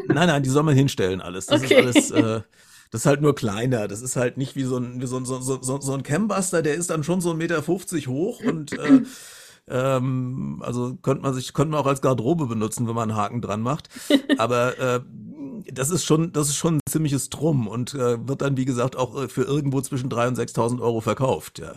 nein, 0.09 0.29
nein, 0.29 0.43
die 0.45 0.49
soll 0.49 0.63
man 0.63 0.77
hinstellen 0.77 1.21
alles. 1.21 1.47
Das 1.47 1.63
okay. 1.63 1.89
ist 1.89 2.13
alles. 2.13 2.43
Äh, 2.43 2.43
das 2.91 3.03
ist 3.03 3.07
halt 3.07 3.21
nur 3.21 3.35
kleiner. 3.35 3.89
Das 3.89 4.03
ist 4.03 4.17
halt 4.17 4.37
nicht 4.37 4.57
wie 4.57 4.65
so 4.65 4.79
ein, 4.79 5.01
wie 5.01 5.07
so, 5.07 5.17
ein, 5.17 5.25
so, 5.25 5.41
so, 5.41 5.81
so 5.81 5.93
ein 5.93 6.03
Cambuster, 6.03 6.63
der 6.63 6.75
ist 6.75 6.91
dann 6.91 7.05
schon 7.05 7.21
so 7.21 7.31
1,50 7.31 7.37
Meter 7.37 7.67
hoch 8.13 8.41
und 8.41 8.73
äh, 8.73 9.03
ähm, 9.69 10.63
also 10.65 10.97
könnte 11.03 11.23
man 11.23 11.35
sich, 11.35 11.53
könnte 11.53 11.73
man 11.73 11.81
auch 11.81 11.87
als 11.87 12.03
Garderobe 12.03 12.47
benutzen, 12.47 12.87
wenn 12.87 12.95
man 12.95 13.11
einen 13.11 13.19
Haken 13.19 13.41
dran 13.41 13.61
macht. 13.63 13.89
Aber 14.39 14.79
äh, 14.79 15.01
das 15.73 15.91
ist 15.91 16.05
schon, 16.05 16.33
das 16.33 16.49
ist 16.49 16.57
schon 16.57 16.77
ein 16.77 16.81
ziemliches 16.89 17.31
Drum 17.31 17.67
und 17.69 17.95
äh, 17.95 18.27
wird 18.27 18.43
dann, 18.43 18.57
wie 18.57 18.65
gesagt, 18.65 18.97
auch 18.97 19.23
äh, 19.23 19.29
für 19.29 19.43
irgendwo 19.43 19.81
zwischen 19.81 20.11
3.000 20.11 20.29
und 20.29 20.39
6.000 20.39 20.81
Euro 20.81 21.01
verkauft, 21.01 21.59
ja. 21.59 21.75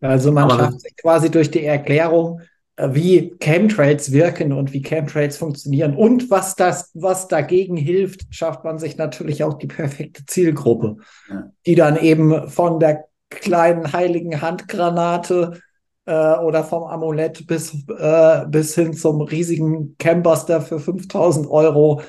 Also 0.00 0.30
man 0.30 0.50
Aber 0.50 0.64
schafft 0.64 0.80
sich 0.80 0.96
quasi 0.96 1.30
durch 1.30 1.50
die 1.50 1.64
Erklärung, 1.64 2.42
wie 2.78 3.34
Chemtrails 3.40 4.12
wirken 4.12 4.52
und 4.52 4.72
wie 4.72 4.82
Chemtrails 4.82 5.38
funktionieren 5.38 5.96
und 5.96 6.30
was 6.30 6.56
das, 6.56 6.90
was 6.94 7.26
dagegen 7.26 7.76
hilft, 7.76 8.34
schafft 8.34 8.64
man 8.64 8.78
sich 8.78 8.98
natürlich 8.98 9.44
auch 9.44 9.54
die 9.54 9.66
perfekte 9.66 10.26
Zielgruppe, 10.26 10.96
ja. 11.30 11.50
die 11.64 11.74
dann 11.74 11.96
eben 11.96 12.48
von 12.50 12.78
der 12.78 13.04
kleinen 13.30 13.92
heiligen 13.92 14.42
Handgranate 14.42 15.60
äh, 16.04 16.36
oder 16.36 16.64
vom 16.64 16.84
Amulett 16.84 17.46
bis, 17.46 17.74
äh, 17.88 18.46
bis 18.46 18.74
hin 18.74 18.92
zum 18.92 19.22
riesigen 19.22 19.96
Cambuster 19.98 20.60
für 20.60 20.78
5000 20.78 21.48
Euro 21.48 22.02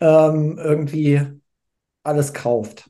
ähm, 0.00 0.58
irgendwie 0.62 1.20
alles 2.04 2.32
kauft. 2.32 2.88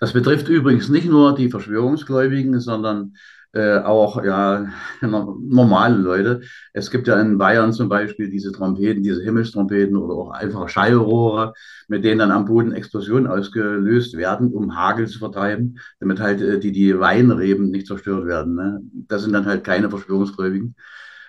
Das 0.00 0.12
betrifft 0.12 0.48
übrigens 0.48 0.88
nicht 0.88 1.06
nur 1.06 1.34
die 1.34 1.50
Verschwörungsgläubigen, 1.50 2.58
sondern 2.60 3.14
äh, 3.52 3.78
auch 3.78 4.22
ja 4.22 4.66
normale 5.00 5.96
Leute. 5.96 6.42
Es 6.72 6.90
gibt 6.90 7.08
ja 7.08 7.20
in 7.20 7.38
Bayern 7.38 7.72
zum 7.72 7.88
Beispiel 7.88 8.30
diese 8.30 8.52
Trompeten, 8.52 9.02
diese 9.02 9.22
Himmelstrompeten 9.22 9.96
oder 9.96 10.14
auch 10.14 10.30
einfache 10.30 10.68
Schallrohre, 10.68 11.54
mit 11.88 12.04
denen 12.04 12.18
dann 12.18 12.30
am 12.30 12.44
Boden 12.44 12.72
Explosionen 12.72 13.26
ausgelöst 13.26 14.16
werden, 14.16 14.52
um 14.52 14.76
Hagel 14.76 15.06
zu 15.06 15.18
vertreiben, 15.18 15.78
damit 16.00 16.20
halt 16.20 16.40
äh, 16.40 16.58
die, 16.58 16.72
die 16.72 16.98
Weinreben 16.98 17.70
nicht 17.70 17.86
zerstört 17.86 18.26
werden. 18.26 18.54
Ne? 18.54 18.80
Das 19.08 19.22
sind 19.22 19.32
dann 19.32 19.46
halt 19.46 19.64
keine 19.64 19.90
Verschwörungsgläubigen. 19.90 20.74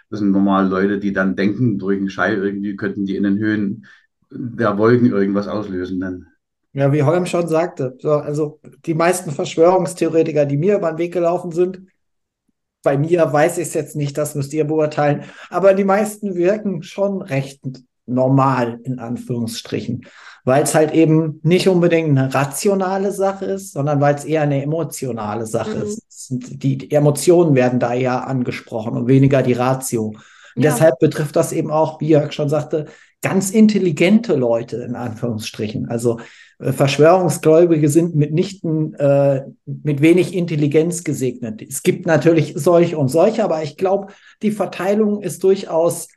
Das 0.09 0.19
sind 0.19 0.31
normale 0.31 0.67
Leute, 0.67 0.99
die 0.99 1.13
dann 1.13 1.35
denken, 1.35 1.77
durch 1.77 1.97
einen 1.97 2.09
Schall 2.09 2.33
irgendwie 2.33 2.75
könnten 2.75 3.05
die 3.05 3.15
in 3.15 3.23
den 3.23 3.37
Höhen 3.37 3.85
der 4.31 4.77
Wolken 4.77 5.11
irgendwas 5.11 5.47
auslösen 5.47 5.99
dann. 5.99 6.27
Ja, 6.73 6.91
wie 6.93 7.03
Holm 7.03 7.25
schon 7.25 7.47
sagte, 7.47 7.95
so, 7.99 8.11
also 8.11 8.59
die 8.85 8.93
meisten 8.93 9.31
Verschwörungstheoretiker, 9.31 10.45
die 10.45 10.57
mir 10.57 10.77
über 10.77 10.91
den 10.91 10.99
Weg 10.99 11.13
gelaufen 11.13 11.51
sind, 11.51 11.81
bei 12.83 12.97
mir 12.97 13.31
weiß 13.31 13.57
ich 13.57 13.67
es 13.69 13.73
jetzt 13.73 13.95
nicht, 13.95 14.17
das 14.17 14.35
müsst 14.35 14.53
ihr 14.53 14.65
beurteilen, 14.65 15.23
aber 15.49 15.73
die 15.73 15.83
meisten 15.83 16.35
wirken 16.35 16.83
schon 16.83 17.21
recht 17.21 17.61
normal, 18.05 18.79
in 18.83 18.99
Anführungsstrichen, 18.99 20.05
weil 20.45 20.63
es 20.63 20.73
halt 20.73 20.93
eben 20.93 21.39
nicht 21.43 21.67
unbedingt 21.67 22.17
eine 22.17 22.33
rationale 22.33 23.11
Sache 23.11 23.45
ist, 23.45 23.73
sondern 23.73 24.01
weil 24.01 24.15
es 24.15 24.25
eher 24.25 24.41
eine 24.41 24.63
emotionale 24.63 25.45
Sache 25.45 25.75
mhm. 25.75 25.83
ist. 25.83 26.27
Die 26.31 26.91
Emotionen 26.91 27.55
werden 27.55 27.79
da 27.79 27.93
eher 27.93 28.27
angesprochen 28.27 28.97
und 28.97 29.07
weniger 29.07 29.41
die 29.43 29.53
Ratio. 29.53 30.07
Und 30.55 30.63
ja. 30.63 30.71
deshalb 30.71 30.99
betrifft 30.99 31.35
das 31.35 31.51
eben 31.51 31.71
auch, 31.71 31.99
wie 32.01 32.09
Jörg 32.09 32.33
schon 32.33 32.49
sagte, 32.49 32.85
ganz 33.21 33.51
intelligente 33.51 34.35
Leute, 34.35 34.77
in 34.77 34.95
Anführungsstrichen. 34.95 35.89
Also 35.89 36.19
Verschwörungsgläubige 36.59 37.87
sind 37.87 38.15
mitnichten 38.15 38.93
äh, 38.95 39.45
mit 39.65 40.01
wenig 40.01 40.35
Intelligenz 40.35 41.05
gesegnet. 41.05 41.61
Es 41.61 41.83
gibt 41.83 42.05
natürlich 42.05 42.53
solche 42.55 42.97
und 42.97 43.07
solche, 43.07 43.45
aber 43.45 43.63
ich 43.63 43.77
glaube, 43.77 44.07
die 44.41 44.51
Verteilung 44.51 45.21
ist 45.21 45.43
durchaus 45.43 46.09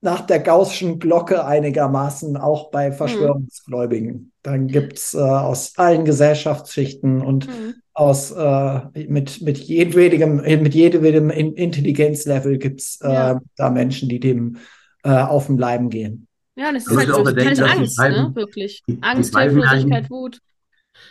nach 0.00 0.20
der 0.20 0.38
Gaußschen 0.38 1.00
Glocke 1.00 1.44
einigermaßen 1.44 2.36
auch 2.36 2.70
bei 2.70 2.90
hm. 2.90 2.92
Verschwörungsgläubigen. 2.92 4.32
Dann 4.42 4.68
gibt's 4.68 5.14
äh, 5.14 5.18
aus 5.18 5.72
allen 5.76 6.04
Gesellschaftsschichten 6.04 7.22
und 7.22 7.48
mhm. 7.48 7.74
aus 7.94 8.30
äh, 8.30 8.80
mit, 9.08 9.40
mit 9.40 9.58
jedwedem, 9.58 10.36
mit 10.36 10.74
jedem 10.74 11.30
Intelligenzlevel 11.30 12.58
gibt's 12.58 13.00
äh, 13.00 13.12
ja. 13.12 13.40
da 13.56 13.70
Menschen, 13.70 14.10
die 14.10 14.20
dem 14.20 14.58
äh, 15.02 15.08
auf 15.08 15.46
den 15.46 15.56
Leiben 15.56 15.88
gehen. 15.88 16.28
Ja, 16.56 16.72
das 16.72 16.86
ist 16.86 16.96
halt 16.96 17.08
so 17.08 17.24
totale 17.24 17.70
Angst, 17.70 17.98
ne? 17.98 18.30
Wirklich. 18.34 18.82
Angst, 19.00 19.36
Hilflosigkeit, 19.36 20.10
Wut. 20.10 20.38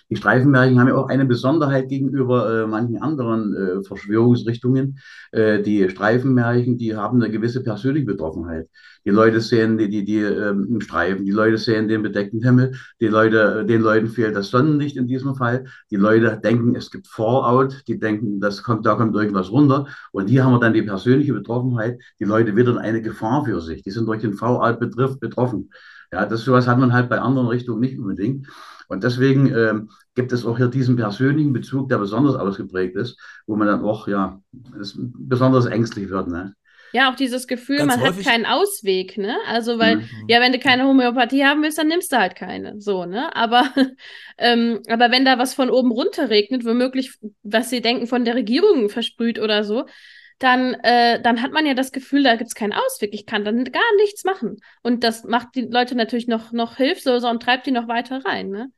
Die 0.09 0.15
Streifenmärchen 0.15 0.79
haben 0.79 0.87
ja 0.87 0.95
auch 0.95 1.09
eine 1.09 1.25
Besonderheit 1.25 1.89
gegenüber 1.89 2.63
äh, 2.63 2.67
manchen 2.67 3.01
anderen 3.01 3.55
äh, 3.55 3.83
Verschwörungsrichtungen. 3.83 4.99
Äh, 5.31 5.61
die 5.61 5.89
Streifenmärchen, 5.89 6.77
die 6.77 6.95
haben 6.95 7.21
eine 7.21 7.31
gewisse 7.31 7.63
persönliche 7.63 8.05
Betroffenheit. 8.05 8.67
Die 9.05 9.09
Leute 9.09 9.41
sehen 9.41 9.77
die, 9.77 9.89
die, 9.89 10.05
die 10.05 10.19
ähm, 10.19 10.67
im 10.69 10.81
Streifen, 10.81 11.25
die 11.25 11.31
Leute 11.31 11.57
sehen 11.57 11.87
den 11.87 12.03
bedeckten 12.03 12.41
Himmel, 12.41 12.73
die 13.01 13.07
Leute, 13.07 13.65
den 13.65 13.81
Leuten 13.81 14.07
fehlt 14.07 14.35
das 14.35 14.49
Sonnenlicht 14.49 14.95
in 14.95 15.07
diesem 15.07 15.35
Fall. 15.35 15.65
Die 15.91 15.97
Leute 15.97 16.39
denken, 16.41 16.75
es 16.75 16.89
gibt 16.89 17.07
Fallout, 17.07 17.83
die 17.87 17.99
denken, 17.99 18.39
das 18.39 18.63
kommt, 18.63 18.85
da 18.85 18.95
kommt 18.95 19.15
irgendwas 19.15 19.51
runter. 19.51 19.87
Und 20.11 20.27
hier 20.27 20.45
haben 20.45 20.53
wir 20.53 20.59
dann 20.59 20.73
die 20.73 20.83
persönliche 20.83 21.33
Betroffenheit. 21.33 21.99
Die 22.19 22.23
Leute 22.23 22.55
wittern 22.55 22.77
eine 22.77 23.01
Gefahr 23.01 23.43
für 23.45 23.59
sich. 23.59 23.83
Die 23.83 23.91
sind 23.91 24.05
durch 24.07 24.21
den 24.21 24.33
Fallout 24.33 24.79
betroffen. 24.79 25.69
Ja, 26.11 26.25
das 26.25 26.41
sowas 26.41 26.67
hat 26.67 26.77
man 26.77 26.93
halt 26.93 27.09
bei 27.09 27.19
anderen 27.19 27.47
Richtungen 27.47 27.81
nicht 27.81 27.97
unbedingt. 27.97 28.47
Und 28.87 29.03
deswegen 29.03 29.53
ähm, 29.53 29.89
gibt 30.15 30.31
es 30.31 30.45
auch 30.45 30.57
hier 30.57 30.67
diesen 30.67 30.95
persönlichen 30.95 31.53
Bezug, 31.53 31.89
der 31.89 31.97
besonders 31.97 32.35
ausgeprägt 32.35 32.95
ist, 32.95 33.19
wo 33.47 33.55
man 33.55 33.67
dann 33.67 33.83
auch 33.83 34.07
ja 34.07 34.41
besonders 34.91 35.65
ängstlich 35.65 36.09
wird. 36.09 36.27
Ne? 36.27 36.55
Ja, 36.93 37.11
auch 37.11 37.15
dieses 37.15 37.47
Gefühl, 37.47 37.77
Ganz 37.77 37.97
man 37.97 38.05
hat 38.05 38.23
keinen 38.23 38.45
Ausweg, 38.45 39.17
ne? 39.17 39.35
Also, 39.47 39.79
weil, 39.79 39.97
mhm. 39.97 40.07
ja, 40.27 40.39
wenn 40.39 40.51
du 40.51 40.59
keine 40.59 40.83
Homöopathie 40.83 41.43
haben 41.43 41.63
willst, 41.63 41.79
dann 41.79 41.87
nimmst 41.87 42.11
du 42.11 42.17
halt 42.17 42.35
keine. 42.35 42.79
So, 42.79 43.05
ne? 43.05 43.35
Aber, 43.35 43.67
ähm, 44.37 44.79
aber 44.87 45.09
wenn 45.09 45.25
da 45.25 45.39
was 45.39 45.55
von 45.55 45.71
oben 45.71 45.91
runter 45.91 46.29
regnet, 46.29 46.65
womöglich, 46.65 47.17
was 47.41 47.71
sie 47.71 47.81
denken, 47.81 48.05
von 48.05 48.25
der 48.25 48.35
Regierung 48.35 48.89
versprüht 48.89 49.39
oder 49.39 49.63
so, 49.63 49.85
dann, 50.39 50.73
äh, 50.75 51.21
dann 51.21 51.41
hat 51.41 51.51
man 51.51 51.65
ja 51.65 51.73
das 51.73 51.91
Gefühl, 51.91 52.23
da 52.23 52.35
gibt 52.35 52.49
es 52.49 52.55
keinen 52.55 52.73
Ausweg. 52.73 53.13
Ich 53.13 53.25
kann 53.25 53.45
dann 53.45 53.63
gar 53.65 53.95
nichts 53.97 54.23
machen. 54.23 54.57
Und 54.81 55.03
das 55.03 55.23
macht 55.23 55.55
die 55.55 55.61
Leute 55.61 55.95
natürlich 55.95 56.27
noch, 56.27 56.51
noch 56.51 56.77
hilfloser 56.77 57.29
und 57.29 57.41
treibt 57.41 57.65
die 57.65 57.71
noch 57.71 57.87
weiter 57.87 58.23
rein. 58.25 58.49
Ne? 58.49 58.71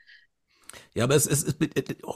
Ja, 0.94 1.04
aber 1.04 1.16
es 1.16 1.26
ist 1.26 1.58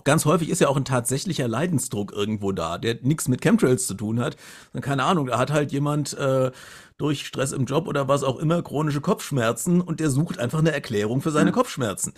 ganz 0.04 0.26
häufig 0.26 0.50
ist 0.50 0.62
ja 0.62 0.68
auch 0.68 0.78
ein 0.78 0.86
tatsächlicher 0.86 1.48
Leidensdruck 1.48 2.12
irgendwo 2.12 2.52
da, 2.52 2.78
der 2.78 2.98
nichts 3.02 3.28
mit 3.28 3.42
Chemtrails 3.42 3.88
zu 3.88 3.94
tun 3.94 4.20
hat. 4.20 4.38
Keine 4.82 5.04
Ahnung, 5.04 5.28
da 5.28 5.38
hat 5.38 5.52
halt 5.52 5.72
jemand 5.72 6.18
äh, 6.18 6.52
durch 6.98 7.26
Stress 7.26 7.52
im 7.52 7.66
Job 7.66 7.88
oder 7.88 8.08
was 8.08 8.24
auch 8.24 8.38
immer 8.38 8.62
chronische 8.62 9.02
Kopfschmerzen 9.02 9.82
und 9.82 10.00
der 10.00 10.10
sucht 10.10 10.40
einfach 10.40 10.60
eine 10.60 10.72
Erklärung 10.72 11.22
für 11.22 11.32
seine 11.32 11.52
Kopfschmerzen. 11.52 12.14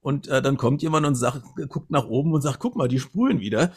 Und 0.00 0.28
äh, 0.28 0.42
dann 0.42 0.56
kommt 0.56 0.82
jemand 0.82 1.06
und 1.06 1.14
sagt, 1.14 1.42
guckt 1.68 1.90
nach 1.90 2.06
oben 2.06 2.32
und 2.32 2.42
sagt, 2.42 2.58
guck 2.58 2.76
mal, 2.76 2.88
die 2.88 2.98
spulen 2.98 3.40
wieder. 3.40 3.72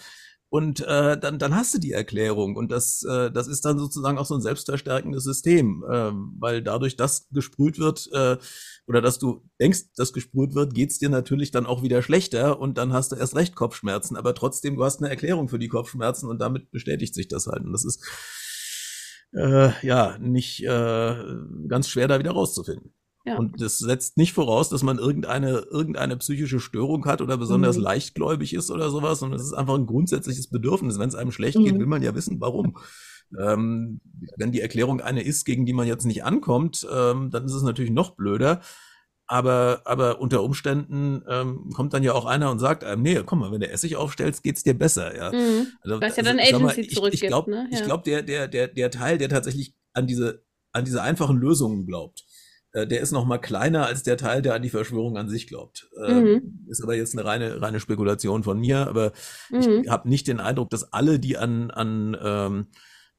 Und 0.56 0.80
äh, 0.88 1.20
dann, 1.20 1.38
dann 1.38 1.54
hast 1.54 1.74
du 1.74 1.80
die 1.80 1.92
Erklärung. 1.92 2.56
Und 2.56 2.72
das, 2.72 3.04
äh, 3.04 3.30
das 3.30 3.50
ist 3.50 3.66
dann 3.66 3.78
sozusagen 3.78 4.18
auch 4.18 4.26
so 4.26 4.36
ein 4.36 4.42
selbstverstärkendes 4.42 5.26
System, 5.26 5.84
äh, 5.84 6.12
weil 6.40 6.64
dadurch, 6.64 6.96
dass 6.96 7.28
gesprüht 7.32 7.78
wird 7.78 8.10
äh, 8.14 8.38
oder 8.88 9.02
dass 9.02 9.20
du 9.20 9.44
denkst, 9.60 9.92
dass 9.98 10.14
gesprüht 10.14 10.56
wird, 10.56 10.74
geht's 10.74 10.98
dir 10.98 11.10
natürlich 11.10 11.52
dann 11.52 11.66
auch 11.66 11.84
wieder 11.84 12.02
schlechter 12.02 12.58
und 12.58 12.78
dann 12.78 12.94
hast 12.94 13.12
du 13.12 13.18
erst 13.18 13.36
recht 13.36 13.54
Kopfschmerzen. 13.54 14.16
Aber 14.16 14.34
trotzdem, 14.34 14.78
du 14.78 14.86
hast 14.86 15.02
eine 15.02 15.10
Erklärung 15.10 15.50
für 15.50 15.60
die 15.60 15.68
Kopfschmerzen 15.68 16.30
und 16.30 16.40
damit 16.40 16.72
bestätigt 16.72 17.16
sich 17.16 17.28
das 17.28 17.48
halt. 17.48 17.66
Und 17.66 17.74
das 17.74 17.84
ist 17.84 18.02
äh, 19.34 19.72
ja 19.86 20.18
nicht 20.20 20.64
äh, 20.64 21.16
ganz 21.68 21.90
schwer, 21.90 22.08
da 22.08 22.18
wieder 22.18 22.32
rauszufinden. 22.32 22.94
Ja. 23.26 23.38
Und 23.38 23.60
das 23.60 23.80
setzt 23.80 24.18
nicht 24.18 24.34
voraus, 24.34 24.70
dass 24.70 24.84
man 24.84 25.00
irgendeine, 25.00 25.66
irgendeine 25.72 26.16
psychische 26.18 26.60
Störung 26.60 27.06
hat 27.06 27.22
oder 27.22 27.38
besonders 27.38 27.78
mhm. 27.78 27.84
leichtgläubig 27.84 28.54
ist 28.54 28.70
oder 28.70 28.92
sowas, 28.92 29.20
sondern 29.20 29.40
es 29.40 29.48
ist 29.48 29.54
einfach 29.54 29.74
ein 29.74 29.88
grundsätzliches 29.88 30.50
Bedürfnis. 30.50 31.00
Wenn 31.00 31.10
es 31.10 31.16
einem 31.16 31.32
schlecht 31.32 31.58
geht, 31.58 31.74
mhm. 31.74 31.80
will 31.80 31.88
man 31.88 32.04
ja 32.04 32.14
wissen, 32.14 32.40
warum. 32.40 32.78
Ähm, 33.40 34.00
wenn 34.38 34.52
die 34.52 34.62
Erklärung 34.62 35.02
eine 35.02 35.24
ist, 35.24 35.46
gegen 35.46 35.66
die 35.66 35.74
man 35.74 35.88
jetzt 35.88 36.06
nicht 36.06 36.24
ankommt, 36.24 36.88
ähm, 36.92 37.32
dann 37.32 37.46
ist 37.46 37.54
es 37.54 37.64
natürlich 37.64 37.92
noch 37.92 38.16
blöder. 38.16 38.62
Aber, 39.28 39.82
aber 39.86 40.22
unter 40.22 40.44
Umständen 40.44 41.24
ähm, 41.28 41.72
kommt 41.74 41.96
dann 41.96 42.04
ja 42.04 42.14
auch 42.14 42.26
einer 42.26 42.52
und 42.52 42.60
sagt 42.60 42.84
einem, 42.84 43.02
nee, 43.02 43.20
komm 43.26 43.40
mal, 43.40 43.52
wenn 43.52 43.60
du 43.60 43.68
Essig 43.68 43.96
aufstellst, 43.96 44.44
geht's 44.44 44.62
dir 44.62 44.76
besser. 44.76 45.18
Ja. 45.18 45.32
Mhm. 45.32 45.68
Also, 45.82 46.00
Was 46.00 46.16
ja 46.16 46.22
dann 46.22 46.38
also, 46.40 46.58
Agency 46.58 46.82
mal, 46.82 46.88
zurückgibt. 46.90 47.14
Ich, 47.16 47.24
ich 47.24 47.28
glaube, 47.28 47.50
ne? 47.50 47.68
ja. 47.72 47.82
glaub, 47.84 48.04
der, 48.04 48.22
der, 48.22 48.48
der, 48.48 48.68
der 48.68 48.92
Teil, 48.92 49.18
der 49.18 49.30
tatsächlich 49.30 49.74
an 49.94 50.06
diese, 50.06 50.44
an 50.74 50.86
diese 50.86 51.02
einfachen 51.02 51.38
Lösungen 51.38 51.88
glaubt, 51.88 52.24
äh, 52.76 52.86
der 52.86 53.00
ist 53.00 53.12
noch 53.12 53.26
mal 53.26 53.38
kleiner 53.38 53.86
als 53.86 54.04
der 54.04 54.18
Teil, 54.18 54.42
der 54.42 54.54
an 54.54 54.62
die 54.62 54.70
Verschwörung 54.70 55.18
an 55.18 55.30
sich 55.30 55.48
glaubt. 55.48 55.90
Ähm, 56.06 56.24
mhm. 56.24 56.68
Ist 56.68 56.84
aber 56.84 56.96
jetzt 56.96 57.18
eine 57.18 57.26
reine, 57.26 57.62
reine 57.62 57.80
Spekulation 57.80 58.44
von 58.44 58.60
mir, 58.60 58.88
aber 58.88 59.14
mhm. 59.50 59.84
ich 59.84 59.90
habe 59.90 60.10
nicht 60.10 60.28
den 60.28 60.42
Eindruck, 60.42 60.70
dass 60.70 60.92
alle, 60.92 61.18
die 61.18 61.38
an, 61.38 61.72
an, 61.72 62.18
ähm, 62.22 62.68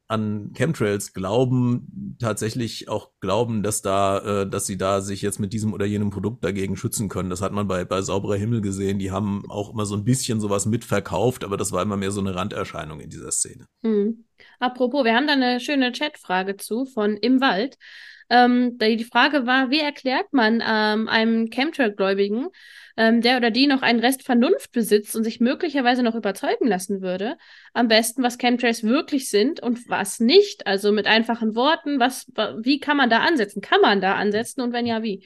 an 0.08 0.52
Chemtrails 0.54 1.14
glauben, 1.14 2.16
tatsächlich 2.20 2.90
auch 2.90 3.12
glauben, 3.20 3.62
dass 3.62 3.80
da, 3.80 4.42
äh, 4.42 4.48
dass 4.48 4.66
sie 4.66 4.76
da 4.76 5.00
sich 5.00 5.22
jetzt 5.22 5.40
mit 5.40 5.54
diesem 5.54 5.72
oder 5.72 5.86
jenem 5.86 6.10
Produkt 6.10 6.44
dagegen 6.44 6.76
schützen 6.76 7.08
können. 7.08 7.30
Das 7.30 7.40
hat 7.40 7.52
man 7.52 7.66
bei, 7.66 7.86
bei 7.86 8.02
sauberer 8.02 8.36
Himmel 8.36 8.60
gesehen. 8.60 8.98
Die 8.98 9.10
haben 9.10 9.44
auch 9.48 9.72
immer 9.72 9.86
so 9.86 9.96
ein 9.96 10.04
bisschen 10.04 10.38
sowas 10.38 10.66
mitverkauft, 10.66 11.44
aber 11.44 11.56
das 11.56 11.72
war 11.72 11.82
immer 11.82 11.96
mehr 11.96 12.10
so 12.10 12.20
eine 12.20 12.34
Randerscheinung 12.34 13.00
in 13.00 13.08
dieser 13.08 13.32
Szene. 13.32 13.66
Mhm. 13.80 14.26
Apropos, 14.60 15.04
wir 15.04 15.14
haben 15.14 15.26
da 15.26 15.32
eine 15.32 15.60
schöne 15.60 15.92
Chatfrage 15.92 16.58
zu 16.58 16.84
von 16.84 17.16
Im 17.16 17.40
Wald. 17.40 17.78
Ähm, 18.28 18.78
die 18.78 19.04
Frage 19.04 19.46
war, 19.46 19.70
wie 19.70 19.80
erklärt 19.80 20.32
man 20.32 20.62
ähm, 20.66 21.08
einem 21.08 21.48
Chemtrail-Gläubigen, 21.50 22.48
ähm, 22.96 23.20
der 23.20 23.36
oder 23.36 23.50
die 23.50 23.66
noch 23.66 23.82
einen 23.82 24.00
Rest 24.00 24.22
Vernunft 24.22 24.72
besitzt 24.72 25.14
und 25.14 25.24
sich 25.24 25.40
möglicherweise 25.40 26.02
noch 26.02 26.14
überzeugen 26.14 26.66
lassen 26.66 27.02
würde, 27.02 27.36
am 27.74 27.88
besten, 27.88 28.22
was 28.22 28.38
Chemtrails 28.38 28.82
wirklich 28.82 29.28
sind 29.28 29.60
und 29.62 29.88
was 29.88 30.18
nicht? 30.18 30.66
Also 30.66 30.92
mit 30.92 31.06
einfachen 31.06 31.54
Worten, 31.54 32.00
was, 32.00 32.26
wie 32.62 32.80
kann 32.80 32.96
man 32.96 33.10
da 33.10 33.18
ansetzen? 33.18 33.60
Kann 33.60 33.80
man 33.80 34.00
da 34.00 34.14
ansetzen 34.14 34.62
und 34.62 34.72
wenn 34.72 34.86
ja, 34.86 35.02
wie? 35.02 35.24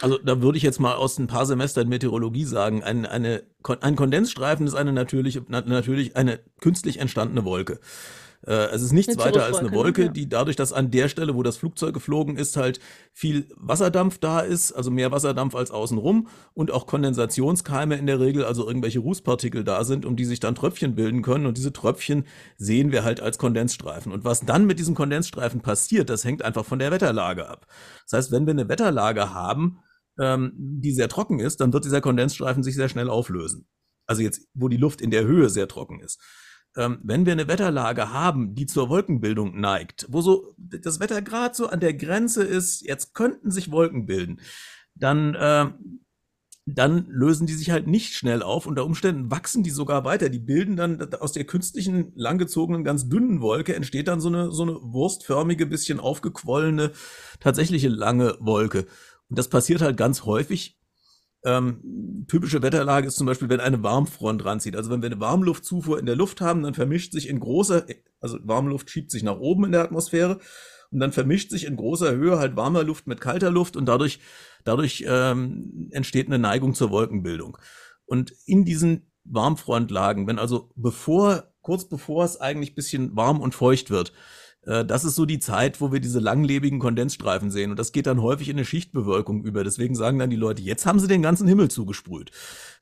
Also 0.00 0.18
da 0.18 0.42
würde 0.42 0.58
ich 0.58 0.64
jetzt 0.64 0.78
mal 0.78 0.94
aus 0.94 1.18
ein 1.18 1.26
paar 1.26 1.46
Semestern 1.46 1.88
Meteorologie 1.88 2.44
sagen, 2.44 2.82
ein, 2.84 3.06
eine, 3.06 3.44
ein 3.80 3.96
Kondensstreifen 3.96 4.66
ist 4.66 4.74
eine 4.74 4.92
natürliche, 4.92 5.42
natürlich 5.48 6.16
eine 6.16 6.40
künstlich 6.60 6.98
entstandene 6.98 7.44
Wolke. 7.44 7.80
Äh, 8.46 8.70
es 8.74 8.82
ist 8.82 8.92
nichts 8.92 9.16
weiter 9.18 9.44
als 9.44 9.58
eine 9.58 9.72
Wolke, 9.72 10.04
ja. 10.04 10.08
die 10.08 10.28
dadurch, 10.28 10.56
dass 10.56 10.72
an 10.72 10.90
der 10.90 11.08
Stelle, 11.08 11.34
wo 11.34 11.42
das 11.42 11.56
Flugzeug 11.56 11.94
geflogen 11.94 12.36
ist, 12.36 12.56
halt 12.56 12.80
viel 13.12 13.46
Wasserdampf 13.56 14.18
da 14.18 14.40
ist, 14.40 14.72
also 14.72 14.90
mehr 14.90 15.12
Wasserdampf 15.12 15.54
als 15.54 15.70
außenrum 15.70 16.28
und 16.54 16.70
auch 16.70 16.86
Kondensationskeime 16.86 17.96
in 17.96 18.06
der 18.06 18.20
Regel, 18.20 18.44
also 18.44 18.66
irgendwelche 18.66 19.00
Rußpartikel 19.00 19.64
da 19.64 19.84
sind, 19.84 20.04
um 20.04 20.16
die 20.16 20.24
sich 20.24 20.40
dann 20.40 20.54
Tröpfchen 20.54 20.94
bilden 20.94 21.22
können. 21.22 21.46
Und 21.46 21.56
diese 21.56 21.72
Tröpfchen 21.72 22.24
sehen 22.56 22.92
wir 22.92 23.04
halt 23.04 23.20
als 23.20 23.38
Kondensstreifen. 23.38 24.12
Und 24.12 24.24
was 24.24 24.40
dann 24.40 24.66
mit 24.66 24.78
diesem 24.78 24.94
Kondensstreifen 24.94 25.60
passiert, 25.60 26.10
das 26.10 26.24
hängt 26.24 26.42
einfach 26.42 26.64
von 26.64 26.78
der 26.78 26.90
Wetterlage 26.90 27.48
ab. 27.48 27.66
Das 28.04 28.18
heißt, 28.18 28.32
wenn 28.32 28.46
wir 28.46 28.52
eine 28.52 28.68
Wetterlage 28.68 29.34
haben, 29.34 29.78
ähm, 30.18 30.52
die 30.56 30.92
sehr 30.92 31.08
trocken 31.08 31.40
ist, 31.40 31.60
dann 31.60 31.72
wird 31.72 31.84
dieser 31.84 32.00
Kondensstreifen 32.00 32.62
sich 32.62 32.74
sehr 32.74 32.88
schnell 32.88 33.10
auflösen. 33.10 33.66
Also 34.06 34.22
jetzt, 34.22 34.46
wo 34.54 34.68
die 34.68 34.76
Luft 34.76 35.00
in 35.00 35.10
der 35.10 35.24
Höhe 35.24 35.50
sehr 35.50 35.68
trocken 35.68 36.00
ist 36.00 36.20
ähm, 36.76 36.98
wenn 37.02 37.26
wir 37.26 37.32
eine 37.32 37.48
Wetterlage 37.48 38.12
haben, 38.12 38.54
die 38.54 38.66
zur 38.66 38.88
Wolkenbildung 38.88 39.58
neigt, 39.58 40.06
wo 40.08 40.20
so 40.20 40.54
das 40.56 41.00
Wetter 41.00 41.22
gerade 41.22 41.54
so 41.54 41.68
an 41.68 41.80
der 41.80 41.94
Grenze 41.94 42.44
ist, 42.44 42.82
jetzt 42.82 43.14
könnten 43.14 43.50
sich 43.50 43.70
Wolken 43.70 44.06
bilden, 44.06 44.40
dann, 44.94 45.34
äh, 45.34 45.66
dann 46.66 47.06
lösen 47.08 47.46
die 47.46 47.54
sich 47.54 47.70
halt 47.70 47.86
nicht 47.86 48.14
schnell 48.14 48.42
auf. 48.42 48.66
Unter 48.66 48.84
Umständen 48.84 49.30
wachsen 49.30 49.62
die 49.62 49.70
sogar 49.70 50.04
weiter. 50.04 50.28
Die 50.28 50.40
bilden 50.40 50.76
dann 50.76 51.14
aus 51.14 51.32
der 51.32 51.44
künstlichen, 51.44 52.12
langgezogenen, 52.16 52.84
ganz 52.84 53.08
dünnen 53.08 53.40
Wolke 53.40 53.74
entsteht 53.74 54.08
dann 54.08 54.20
so 54.20 54.28
eine, 54.28 54.50
so 54.50 54.64
eine 54.64 54.74
wurstförmige, 54.82 55.66
bisschen 55.66 56.00
aufgequollene, 56.00 56.92
tatsächliche 57.40 57.88
lange 57.88 58.36
Wolke. 58.40 58.86
Und 59.28 59.38
das 59.38 59.48
passiert 59.48 59.80
halt 59.80 59.96
ganz 59.96 60.24
häufig. 60.24 60.76
Ähm, 61.46 62.26
typische 62.26 62.60
Wetterlage 62.60 63.06
ist 63.06 63.16
zum 63.16 63.26
Beispiel, 63.26 63.48
wenn 63.48 63.60
eine 63.60 63.82
Warmfront 63.84 64.44
ranzieht. 64.44 64.74
Also 64.74 64.90
wenn 64.90 65.00
wir 65.00 65.06
eine 65.06 65.20
Warmluftzufuhr 65.20 66.00
in 66.00 66.06
der 66.06 66.16
Luft 66.16 66.40
haben, 66.40 66.64
dann 66.64 66.74
vermischt 66.74 67.12
sich 67.12 67.28
in 67.28 67.38
großer, 67.38 67.86
also 68.20 68.38
Warmluft 68.42 68.90
schiebt 68.90 69.12
sich 69.12 69.22
nach 69.22 69.38
oben 69.38 69.64
in 69.64 69.72
der 69.72 69.84
Atmosphäre 69.84 70.40
und 70.90 70.98
dann 70.98 71.12
vermischt 71.12 71.50
sich 71.50 71.64
in 71.64 71.76
großer 71.76 72.16
Höhe 72.16 72.38
halt 72.38 72.56
warmer 72.56 72.82
Luft 72.82 73.06
mit 73.06 73.20
kalter 73.20 73.52
Luft 73.52 73.76
und 73.76 73.86
dadurch, 73.86 74.18
dadurch 74.64 75.04
ähm, 75.06 75.88
entsteht 75.92 76.26
eine 76.26 76.40
Neigung 76.40 76.74
zur 76.74 76.90
Wolkenbildung. 76.90 77.58
Und 78.06 78.32
in 78.44 78.64
diesen 78.64 79.12
Warmfrontlagen, 79.22 80.26
wenn 80.26 80.40
also 80.40 80.70
bevor, 80.74 81.52
kurz 81.60 81.88
bevor 81.88 82.24
es 82.24 82.40
eigentlich 82.40 82.74
bisschen 82.74 83.14
warm 83.14 83.40
und 83.40 83.54
feucht 83.54 83.90
wird, 83.90 84.12
das 84.66 85.04
ist 85.04 85.14
so 85.14 85.26
die 85.26 85.38
Zeit, 85.38 85.80
wo 85.80 85.92
wir 85.92 86.00
diese 86.00 86.18
langlebigen 86.18 86.80
Kondensstreifen 86.80 87.52
sehen. 87.52 87.70
Und 87.70 87.78
das 87.78 87.92
geht 87.92 88.08
dann 88.08 88.20
häufig 88.20 88.48
in 88.48 88.56
eine 88.56 88.64
Schichtbewölkung 88.64 89.44
über. 89.44 89.62
Deswegen 89.62 89.94
sagen 89.94 90.18
dann 90.18 90.28
die 90.28 90.34
Leute, 90.34 90.60
jetzt 90.60 90.86
haben 90.86 90.98
sie 90.98 91.06
den 91.06 91.22
ganzen 91.22 91.46
Himmel 91.46 91.70
zugesprüht. 91.70 92.32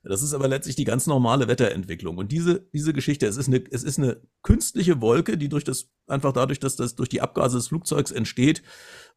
Das 0.03 0.23
ist 0.23 0.33
aber 0.33 0.47
letztlich 0.47 0.75
die 0.75 0.83
ganz 0.83 1.05
normale 1.05 1.47
Wetterentwicklung. 1.47 2.17
Und 2.17 2.31
diese, 2.31 2.67
diese 2.73 2.91
Geschichte, 2.91 3.27
es 3.27 3.37
ist 3.37 3.49
eine, 3.49 3.63
es 3.69 3.83
ist 3.83 3.99
eine 3.99 4.19
künstliche 4.41 4.99
Wolke, 4.99 5.37
die 5.37 5.47
durch 5.47 5.63
das, 5.63 5.91
einfach 6.07 6.33
dadurch, 6.33 6.59
dass 6.59 6.75
das 6.75 6.95
durch 6.95 7.09
die 7.09 7.21
Abgase 7.21 7.57
des 7.57 7.67
Flugzeugs 7.67 8.09
entsteht. 8.11 8.63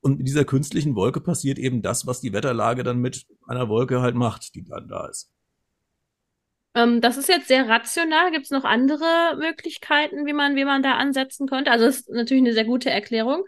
Und 0.00 0.18
mit 0.18 0.28
dieser 0.28 0.44
künstlichen 0.44 0.94
Wolke 0.94 1.22
passiert 1.22 1.58
eben 1.58 1.80
das, 1.80 2.06
was 2.06 2.20
die 2.20 2.34
Wetterlage 2.34 2.82
dann 2.82 2.98
mit 2.98 3.26
einer 3.46 3.70
Wolke 3.70 4.02
halt 4.02 4.14
macht, 4.14 4.54
die 4.54 4.64
dann 4.64 4.88
da 4.88 5.06
ist. 5.06 5.30
Ähm, 6.78 7.00
das 7.00 7.16
ist 7.16 7.28
jetzt 7.28 7.48
sehr 7.48 7.68
rational. 7.68 8.30
Gibt 8.30 8.44
es 8.44 8.50
noch 8.50 8.64
andere 8.64 9.36
Möglichkeiten, 9.36 10.26
wie 10.26 10.32
man, 10.32 10.54
wie 10.56 10.64
man 10.64 10.82
da 10.82 10.92
ansetzen 10.92 11.48
könnte? 11.48 11.70
Also, 11.70 11.86
das 11.86 11.96
ist 12.00 12.10
natürlich 12.10 12.42
eine 12.42 12.52
sehr 12.52 12.64
gute 12.64 12.90
Erklärung. 12.90 13.44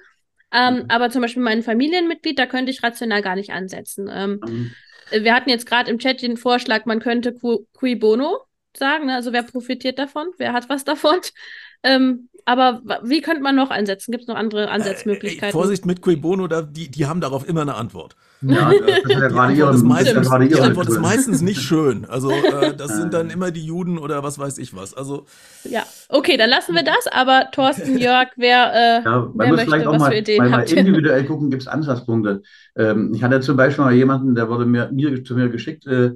Ähm, 0.52 0.74
mhm. 0.74 0.84
Aber 0.88 1.10
zum 1.10 1.22
Beispiel 1.22 1.42
mein 1.42 1.62
Familienmitglied, 1.62 2.38
da 2.38 2.46
könnte 2.46 2.72
ich 2.72 2.82
rational 2.82 3.22
gar 3.22 3.36
nicht 3.36 3.50
ansetzen. 3.50 4.10
Ähm, 4.12 4.40
mhm. 4.44 4.72
Wir 5.10 5.34
hatten 5.34 5.50
jetzt 5.50 5.66
gerade 5.66 5.90
im 5.90 5.98
Chat 5.98 6.22
den 6.22 6.36
Vorschlag, 6.36 6.86
man 6.86 7.00
könnte 7.00 7.34
Cui 7.72 7.94
Bono 7.94 8.40
sagen. 8.76 9.06
Ne? 9.06 9.14
Also, 9.14 9.32
wer 9.32 9.44
profitiert 9.44 9.98
davon? 9.98 10.28
Wer 10.38 10.52
hat 10.52 10.68
was 10.68 10.84
davon? 10.84 11.20
Ähm, 11.82 12.28
aber 12.44 12.82
wie 13.04 13.20
könnte 13.20 13.42
man 13.42 13.54
noch 13.54 13.70
einsetzen? 13.70 14.10
Gibt 14.10 14.22
es 14.22 14.28
noch 14.28 14.36
andere 14.36 14.70
Ansatzmöglichkeiten? 14.70 15.50
Äh, 15.50 15.52
Vorsicht 15.52 15.86
mit 15.86 16.00
Cui 16.00 16.16
Bono, 16.16 16.48
da, 16.48 16.62
die, 16.62 16.90
die 16.90 17.06
haben 17.06 17.20
darauf 17.20 17.48
immer 17.48 17.62
eine 17.62 17.76
Antwort. 17.76 18.16
Ja, 18.42 18.70
das 18.70 19.04
ist 19.04 19.10
ja 19.10 19.28
gerade 19.28 19.52
ihre, 19.52 19.74
ist 19.74 19.84
meistens, 19.84 20.28
ja 20.28 20.38
die 20.38 20.60
Antwort 20.60 20.88
ist 20.88 21.00
meistens 21.00 21.42
nicht 21.42 21.60
schön. 21.60 22.06
Also 22.06 22.30
äh, 22.30 22.74
das 22.74 22.96
sind 22.96 23.12
dann 23.12 23.28
immer 23.28 23.50
die 23.50 23.64
Juden 23.64 23.98
oder 23.98 24.22
was 24.22 24.38
weiß 24.38 24.56
ich 24.58 24.74
was. 24.74 24.94
Also 24.94 25.26
ja, 25.64 25.82
okay, 26.08 26.38
dann 26.38 26.48
lassen 26.48 26.74
wir 26.74 26.82
das. 26.82 27.06
Aber 27.12 27.48
Thorsten, 27.52 27.98
Jörg, 27.98 28.28
wer, 28.36 28.72
äh, 28.72 29.04
ja, 29.04 29.30
wer 29.34 29.48
möchte, 29.48 29.66
vielleicht 29.66 29.86
auch 29.86 29.92
was 29.92 30.00
mal, 30.00 30.10
für 30.12 30.18
Ideen 30.18 30.38
mal, 30.38 30.50
mal 30.50 30.72
individuell 30.72 31.24
gucken, 31.24 31.50
gibt 31.50 31.62
es 31.62 31.68
Ansatzpunkte. 31.68 32.42
Ähm, 32.76 33.12
ich 33.14 33.22
hatte 33.22 33.40
zum 33.40 33.56
Beispiel 33.56 33.84
mal 33.84 33.94
jemanden, 33.94 34.34
der 34.34 34.48
wurde 34.48 34.64
mir, 34.64 34.90
mir 34.90 35.22
zu 35.22 35.34
mir 35.34 35.50
geschickt. 35.50 35.86
Äh, 35.86 36.12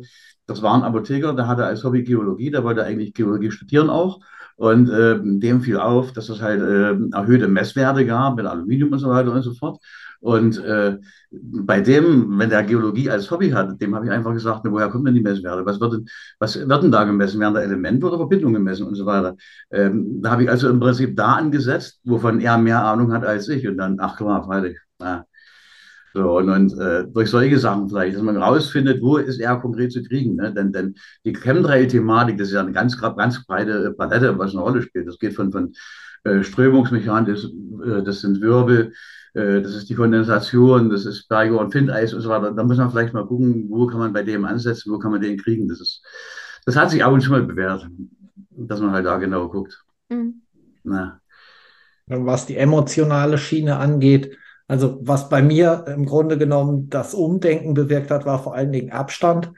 das 0.46 0.62
war 0.62 0.74
ein 0.74 0.82
Apotheker, 0.82 1.34
der 1.34 1.46
hatte 1.46 1.64
als 1.64 1.84
Hobby 1.84 2.02
Geologie, 2.02 2.50
der 2.50 2.64
wollte 2.64 2.84
eigentlich 2.84 3.14
Geologie 3.14 3.50
studieren 3.50 3.90
auch. 3.90 4.20
Und 4.56 4.88
äh, 4.88 5.18
dem 5.20 5.62
fiel 5.62 5.78
auf, 5.78 6.12
dass 6.12 6.28
es 6.28 6.40
halt 6.40 6.60
äh, 6.60 6.94
erhöhte 7.12 7.48
Messwerte 7.48 8.06
gab 8.06 8.36
mit 8.36 8.46
Aluminium 8.46 8.92
und 8.92 9.00
so 9.00 9.10
weiter 9.10 9.32
und 9.32 9.42
so 9.42 9.52
fort. 9.52 9.78
Und 10.24 10.58
äh, 10.64 10.96
bei 11.30 11.82
dem, 11.82 12.38
wenn 12.38 12.48
der 12.48 12.62
Geologie 12.62 13.10
als 13.10 13.30
Hobby 13.30 13.50
hat, 13.50 13.78
dem 13.78 13.94
habe 13.94 14.06
ich 14.06 14.10
einfach 14.10 14.32
gesagt, 14.32 14.62
woher 14.64 14.88
kommen 14.88 15.04
denn 15.04 15.14
die 15.14 15.20
Messwerte? 15.20 15.66
Was 15.66 15.78
wird 15.80 15.92
denn, 15.92 16.06
was 16.38 16.56
wird 16.56 16.82
denn 16.82 16.90
da 16.90 17.04
gemessen? 17.04 17.40
Werden 17.40 17.52
da 17.52 17.60
Elemente 17.60 18.06
oder 18.06 18.16
Verbindungen 18.16 18.54
gemessen 18.54 18.86
und 18.86 18.94
so 18.94 19.04
weiter? 19.04 19.36
Ähm, 19.70 20.22
da 20.22 20.30
habe 20.30 20.44
ich 20.44 20.48
also 20.48 20.70
im 20.70 20.80
Prinzip 20.80 21.14
da 21.14 21.34
angesetzt, 21.34 22.00
wovon 22.04 22.40
er 22.40 22.56
mehr 22.56 22.82
Ahnung 22.82 23.12
hat 23.12 23.22
als 23.22 23.50
ich. 23.50 23.68
Und 23.68 23.76
dann, 23.76 23.98
ach 24.00 24.16
klar, 24.16 24.42
freilich. 24.42 24.78
Ja. 24.98 25.26
So, 26.14 26.38
und, 26.38 26.48
und 26.48 26.78
äh, 26.80 27.04
durch 27.06 27.28
solche 27.28 27.58
Sachen 27.58 27.90
vielleicht, 27.90 28.16
dass 28.16 28.22
man 28.22 28.38
rausfindet, 28.38 29.02
wo 29.02 29.18
ist 29.18 29.40
er 29.40 29.56
konkret 29.56 29.92
zu 29.92 30.02
kriegen. 30.02 30.36
Ne? 30.36 30.54
Denn, 30.54 30.72
denn 30.72 30.94
die 31.26 31.34
Chemtrail-Thematik, 31.34 32.38
das 32.38 32.48
ist 32.48 32.54
ja 32.54 32.60
eine 32.60 32.72
ganz, 32.72 32.98
ganz 32.98 33.44
breite 33.44 33.92
Palette, 33.92 34.38
was 34.38 34.52
eine 34.52 34.62
Rolle 34.62 34.80
spielt. 34.80 35.06
Das 35.06 35.18
geht 35.18 35.34
von, 35.34 35.52
von 35.52 35.74
äh, 36.24 36.42
Strömungsmechanik, 36.42 37.34
das, 37.34 37.44
äh, 37.44 38.02
das 38.02 38.22
sind 38.22 38.40
Wirbel, 38.40 38.94
das 39.34 39.74
ist 39.74 39.90
die 39.90 39.96
Kondensation, 39.96 40.90
das 40.90 41.04
ist 41.06 41.28
Berge 41.28 41.58
und 41.58 41.72
Findeis 41.72 42.14
und 42.14 42.20
so 42.20 42.28
weiter. 42.28 42.52
Da 42.52 42.62
muss 42.62 42.76
man 42.76 42.90
vielleicht 42.90 43.12
mal 43.12 43.26
gucken, 43.26 43.66
wo 43.68 43.86
kann 43.86 43.98
man 43.98 44.12
bei 44.12 44.22
dem 44.22 44.44
ansetzen, 44.44 44.92
wo 44.92 44.98
kann 44.98 45.10
man 45.10 45.20
den 45.20 45.38
kriegen. 45.38 45.68
Das 45.68 45.80
ist, 45.80 46.02
das 46.64 46.76
hat 46.76 46.90
sich 46.90 47.04
ab 47.04 47.12
und 47.12 47.20
zu 47.20 47.30
mal 47.30 47.42
bewährt, 47.42 47.88
dass 48.50 48.80
man 48.80 48.92
halt 48.92 49.06
da 49.06 49.18
genau 49.18 49.48
guckt. 49.48 49.84
Mhm. 50.08 50.42
Na. 50.84 51.20
Was 52.06 52.46
die 52.46 52.56
emotionale 52.56 53.36
Schiene 53.38 53.76
angeht, 53.76 54.36
also 54.68 54.98
was 55.02 55.28
bei 55.28 55.42
mir 55.42 55.84
im 55.88 56.06
Grunde 56.06 56.38
genommen 56.38 56.88
das 56.88 57.12
Umdenken 57.12 57.74
bewirkt 57.74 58.10
hat, 58.10 58.24
war 58.26 58.42
vor 58.42 58.54
allen 58.54 58.72
Dingen 58.72 58.92
Abstand. 58.92 59.50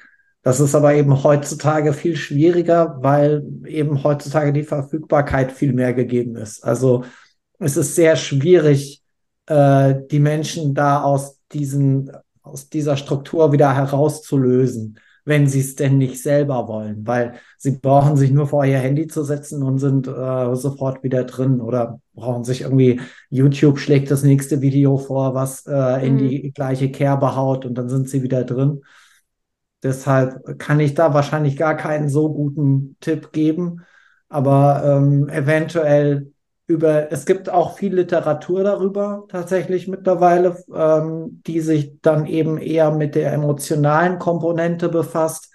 Das 0.42 0.60
ist 0.60 0.74
aber 0.74 0.94
eben 0.94 1.22
heutzutage 1.22 1.92
viel 1.92 2.16
schwieriger, 2.16 2.98
weil 3.00 3.44
eben 3.66 4.02
heutzutage 4.04 4.52
die 4.52 4.62
Verfügbarkeit 4.62 5.52
viel 5.52 5.72
mehr 5.72 5.92
gegeben 5.92 6.36
ist. 6.36 6.64
Also 6.64 7.04
es 7.58 7.76
ist 7.76 7.94
sehr 7.94 8.16
schwierig, 8.16 9.02
äh, 9.46 9.94
die 10.10 10.20
Menschen 10.20 10.74
da 10.74 11.02
aus 11.02 11.40
diesen, 11.52 12.10
aus 12.42 12.68
dieser 12.68 12.96
Struktur 12.96 13.52
wieder 13.52 13.74
herauszulösen, 13.74 14.98
wenn 15.24 15.46
sie 15.48 15.60
es 15.60 15.74
denn 15.74 15.98
nicht 15.98 16.22
selber 16.22 16.68
wollen, 16.68 17.06
weil 17.06 17.34
sie 17.58 17.72
brauchen 17.72 18.16
sich 18.16 18.30
nur 18.30 18.46
vor 18.46 18.64
ihr 18.64 18.78
Handy 18.78 19.08
zu 19.08 19.24
setzen 19.24 19.62
und 19.62 19.78
sind 19.78 20.06
äh, 20.06 20.54
sofort 20.54 21.02
wieder 21.02 21.24
drin 21.24 21.60
oder 21.60 22.00
brauchen 22.14 22.44
sich 22.44 22.62
irgendwie, 22.62 23.00
YouTube 23.28 23.78
schlägt 23.78 24.10
das 24.10 24.22
nächste 24.22 24.60
Video 24.60 24.96
vor, 24.96 25.34
was 25.34 25.66
äh, 25.66 26.06
in 26.06 26.14
mhm. 26.14 26.18
die 26.18 26.52
gleiche 26.52 26.90
Kerbe 26.90 27.34
haut 27.34 27.66
und 27.66 27.74
dann 27.74 27.88
sind 27.88 28.08
sie 28.08 28.22
wieder 28.22 28.44
drin. 28.44 28.82
Deshalb 29.82 30.58
kann 30.58 30.80
ich 30.80 30.94
da 30.94 31.12
wahrscheinlich 31.12 31.56
gar 31.56 31.76
keinen 31.76 32.08
so 32.08 32.32
guten 32.32 32.96
Tipp 33.00 33.32
geben, 33.32 33.82
aber 34.28 34.82
ähm, 34.84 35.28
eventuell 35.28 36.32
über, 36.66 37.12
es 37.12 37.26
gibt 37.26 37.48
auch 37.48 37.78
viel 37.78 37.94
Literatur 37.94 38.64
darüber 38.64 39.24
tatsächlich 39.28 39.86
mittlerweile, 39.86 40.56
ähm, 40.74 41.42
die 41.46 41.60
sich 41.60 42.00
dann 42.02 42.26
eben 42.26 42.58
eher 42.58 42.90
mit 42.90 43.14
der 43.14 43.32
emotionalen 43.32 44.18
Komponente 44.18 44.88
befasst 44.88 45.52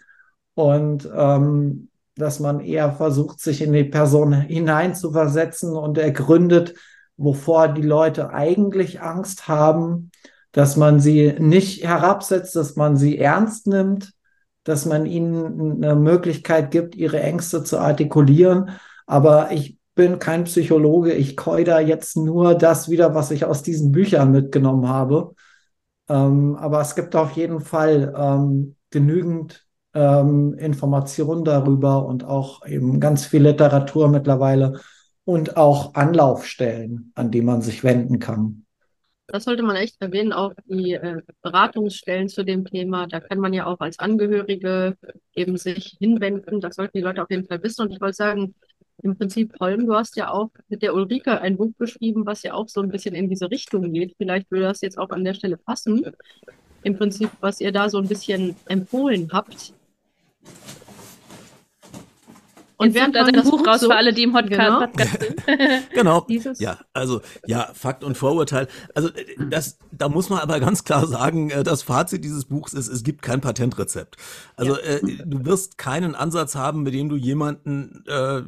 und 0.54 1.10
ähm, 1.14 1.90
dass 2.16 2.40
man 2.40 2.60
eher 2.60 2.92
versucht, 2.94 3.40
sich 3.42 3.62
in 3.62 3.74
die 3.74 3.84
Person 3.84 4.34
hineinzuversetzen 4.34 5.76
und 5.76 5.98
ergründet, 5.98 6.76
wovor 7.18 7.68
die 7.68 7.82
Leute 7.82 8.32
eigentlich 8.32 9.02
Angst 9.02 9.48
haben, 9.48 10.12
dass 10.52 10.76
man 10.76 11.00
sie 11.00 11.34
nicht 11.40 11.84
herabsetzt, 11.84 12.56
dass 12.56 12.76
man 12.76 12.98
sie 12.98 13.18
ernst 13.18 13.68
nimmt, 13.68 14.14
dass 14.64 14.86
man 14.86 15.06
ihnen 15.06 15.84
eine 15.84 15.96
Möglichkeit 15.96 16.72
gibt, 16.72 16.96
ihre 16.96 17.22
Ängste 17.22 17.64
zu 17.64 17.80
artikulieren. 17.80 18.72
Aber 19.08 19.52
ich 19.52 19.78
bin 19.96 20.20
kein 20.20 20.46
Psychologe. 20.46 21.14
Ich 21.14 21.36
keue 21.36 21.64
da 21.64 21.80
jetzt 21.80 22.18
nur 22.18 22.56
das 22.56 22.90
wieder, 22.90 23.14
was 23.14 23.32
ich 23.32 23.46
aus 23.46 23.64
diesen 23.64 23.92
Büchern 23.92 24.32
mitgenommen 24.32 24.88
habe. 24.88 25.36
Ähm, 26.10 26.56
aber 26.56 26.82
es 26.82 26.96
gibt 26.96 27.16
auf 27.16 27.32
jeden 27.34 27.62
Fall 27.62 28.14
ähm, 28.18 28.76
genügend 28.90 29.66
ähm, 29.94 30.54
Informationen 30.56 31.44
darüber 31.44 32.06
und 32.06 32.24
auch 32.24 32.66
eben 32.66 33.00
ganz 33.00 33.26
viel 33.26 33.44
Literatur 33.44 34.10
mittlerweile 34.10 34.80
und 35.26 35.58
auch 35.58 35.94
Anlaufstellen, 35.94 37.12
an 37.16 37.32
die 37.32 37.42
man 37.42 37.62
sich 37.62 37.84
wenden 37.84 38.20
kann. 38.20 38.66
Das 39.28 39.46
sollte 39.46 39.64
man 39.64 39.78
echt 39.78 40.02
erwähnen, 40.02 40.34
auch 40.34 40.54
die 40.66 40.94
äh, 40.94 41.22
Beratungsstellen 41.42 42.28
zu 42.28 42.44
dem 42.44 42.66
Thema. 42.66 43.08
Da 43.08 43.22
kann 43.22 43.40
man 43.40 43.54
ja 43.54 43.66
auch 43.66 43.80
als 43.80 43.98
Angehörige 43.98 44.98
eben 45.34 45.56
sich 45.56 45.96
hinwenden. 46.00 46.60
Das 46.60 46.76
sollten 46.76 46.98
die 46.98 47.04
Leute 47.04 47.24
auf 47.24 47.30
jeden 47.30 47.48
Fall 47.48 47.64
wissen. 47.64 47.84
Und 47.84 47.94
ich 47.94 48.02
wollte 48.02 48.18
sagen, 48.18 48.56
im 49.04 49.18
Prinzip, 49.18 49.54
Holm, 49.60 49.86
du 49.86 49.96
hast 49.96 50.16
ja 50.16 50.30
auch 50.30 50.50
mit 50.70 50.82
der 50.82 50.94
Ulrike 50.94 51.42
ein 51.42 51.58
Buch 51.58 51.72
beschrieben, 51.78 52.26
was 52.26 52.44
ja 52.44 52.54
auch 52.54 52.70
so 52.70 52.82
ein 52.82 52.90
bisschen 52.90 53.16
in 53.16 53.30
diese 53.30 53.50
Richtung 53.50 53.92
geht. 53.94 54.16
Vielleicht 54.18 54.50
würde 54.52 54.66
das 54.66 54.82
jetzt 54.82 54.98
auch 54.98 55.10
an 55.10 55.24
der 55.24 55.34
Stelle 55.34 55.58
passen. 55.58 56.06
Im 56.84 56.98
Prinzip, 56.98 57.30
was 57.40 57.62
ihr 57.62 57.72
da 57.72 57.90
so 57.90 57.98
ein 57.98 58.08
bisschen 58.08 58.56
empfohlen 58.68 59.30
habt. 59.32 59.74
Und 62.82 62.96
während 62.96 63.16
also 63.16 63.32
das 63.32 63.50
Buch 63.50 63.66
raus 63.66 63.82
so, 63.82 63.90
für 63.90 63.96
alle, 63.96 64.12
die 64.12 64.24
im 64.24 64.34
Podcast, 64.34 64.60
genau. 64.60 64.80
Podcast 64.80 65.20
sind. 65.46 65.90
genau. 65.94 66.26
ja, 66.58 66.80
also 66.94 67.22
ja, 67.46 67.70
Fakt 67.74 68.04
und 68.04 68.18
Vorurteil. 68.18 68.68
Also 68.96 69.10
das, 69.50 69.78
da 69.92 70.10
muss 70.10 70.30
man 70.30 70.40
aber 70.40 70.60
ganz 70.60 70.84
klar 70.84 71.06
sagen, 71.06 71.52
äh, 71.52 71.64
das 71.64 71.84
Fazit 71.84 72.24
dieses 72.26 72.46
Buchs 72.46 72.74
ist, 72.74 72.88
es 72.88 73.04
gibt 73.04 73.22
kein 73.22 73.40
Patentrezept. 73.40 74.18
Also 74.56 74.76
ja. 74.78 74.82
äh, 74.82 75.02
du 75.26 75.46
wirst 75.46 75.78
keinen 75.78 76.16
Ansatz 76.16 76.56
haben, 76.56 76.82
mit 76.82 76.96
dem 76.96 77.10
du 77.10 77.16
jemanden 77.16 78.04
äh, 78.08 78.42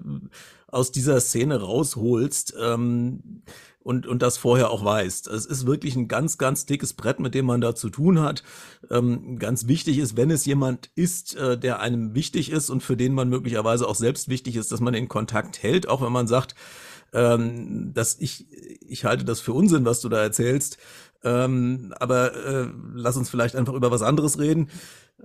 aus 0.68 0.92
dieser 0.92 1.22
Szene 1.22 1.62
rausholst. 1.62 2.56
Ähm, 2.60 3.44
und, 3.84 4.08
und 4.08 4.22
das 4.22 4.38
vorher 4.38 4.70
auch 4.72 4.84
weißt. 4.84 5.28
Es 5.28 5.46
ist 5.46 5.66
wirklich 5.66 5.96
ein 5.96 6.08
ganz, 6.08 6.38
ganz 6.38 6.66
dickes 6.66 6.94
Brett, 6.94 7.20
mit 7.20 7.36
dem 7.36 7.46
man 7.46 7.62
da 7.62 7.76
zu 7.76 7.90
tun 7.90 8.22
hat. 8.22 8.44
Ähm, 8.90 9.38
ganz 9.38 9.68
wichtig 9.68 9.98
ist, 9.98 10.16
wenn 10.18 10.32
es 10.32 10.46
jemand 10.46 10.90
ist, 10.96 11.36
äh, 11.36 11.58
der 11.58 11.80
einem 11.82 12.16
wichtig 12.16 12.50
ist 12.50 12.70
und 12.70 12.82
für 12.82 12.98
den 12.98 13.14
man 13.14 13.30
möglicherweise 13.30 13.88
auch 13.88 13.96
selbst 13.96 14.30
wichtig 14.30 14.56
ist, 14.56 14.72
dass 14.72 14.80
man 14.80 14.94
den 14.94 15.10
Kontakt 15.10 15.62
hält, 15.62 15.88
auch 15.88 16.02
wenn 16.02 16.14
man 16.14 16.28
sagt, 16.28 16.56
ähm, 17.14 17.94
dass 17.94 18.18
ich, 18.20 18.48
ich 18.82 19.06
halte 19.06 19.26
das 19.26 19.40
für 19.40 19.54
Unsinn, 19.54 19.86
was 19.86 20.02
du 20.02 20.10
da 20.10 20.22
erzählst. 20.22 20.78
Ähm, 21.24 21.94
aber 22.00 22.34
äh, 22.34 22.68
lass 22.94 23.18
uns 23.18 23.30
vielleicht 23.30 23.56
einfach 23.56 23.74
über 23.74 23.92
was 23.92 24.02
anderes 24.02 24.40
reden. 24.40 24.70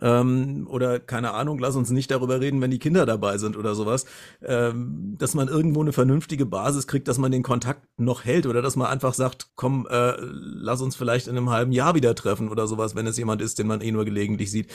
Ähm, 0.00 0.66
oder 0.70 1.00
keine 1.00 1.32
Ahnung, 1.32 1.58
lass 1.58 1.74
uns 1.74 1.90
nicht 1.90 2.10
darüber 2.10 2.40
reden, 2.40 2.60
wenn 2.60 2.70
die 2.70 2.78
Kinder 2.78 3.06
dabei 3.06 3.38
sind 3.38 3.56
oder 3.56 3.74
sowas. 3.74 4.04
Ähm, 4.42 5.16
dass 5.18 5.34
man 5.34 5.48
irgendwo 5.48 5.80
eine 5.80 5.92
vernünftige 5.92 6.46
Basis 6.46 6.86
kriegt, 6.86 7.08
dass 7.08 7.18
man 7.18 7.32
den 7.32 7.42
Kontakt 7.42 7.82
noch 7.98 8.24
hält 8.24 8.46
oder 8.46 8.62
dass 8.62 8.76
man 8.76 8.86
einfach 8.88 9.14
sagt, 9.14 9.48
komm, 9.56 9.86
äh, 9.90 10.14
lass 10.20 10.82
uns 10.82 10.94
vielleicht 10.94 11.26
in 11.26 11.36
einem 11.36 11.50
halben 11.50 11.72
Jahr 11.72 11.94
wieder 11.94 12.14
treffen 12.14 12.48
oder 12.48 12.66
sowas, 12.66 12.94
wenn 12.94 13.06
es 13.06 13.16
jemand 13.18 13.42
ist, 13.42 13.58
den 13.58 13.66
man 13.66 13.80
eh 13.80 13.90
nur 13.90 14.04
gelegentlich 14.04 14.50
sieht 14.50 14.68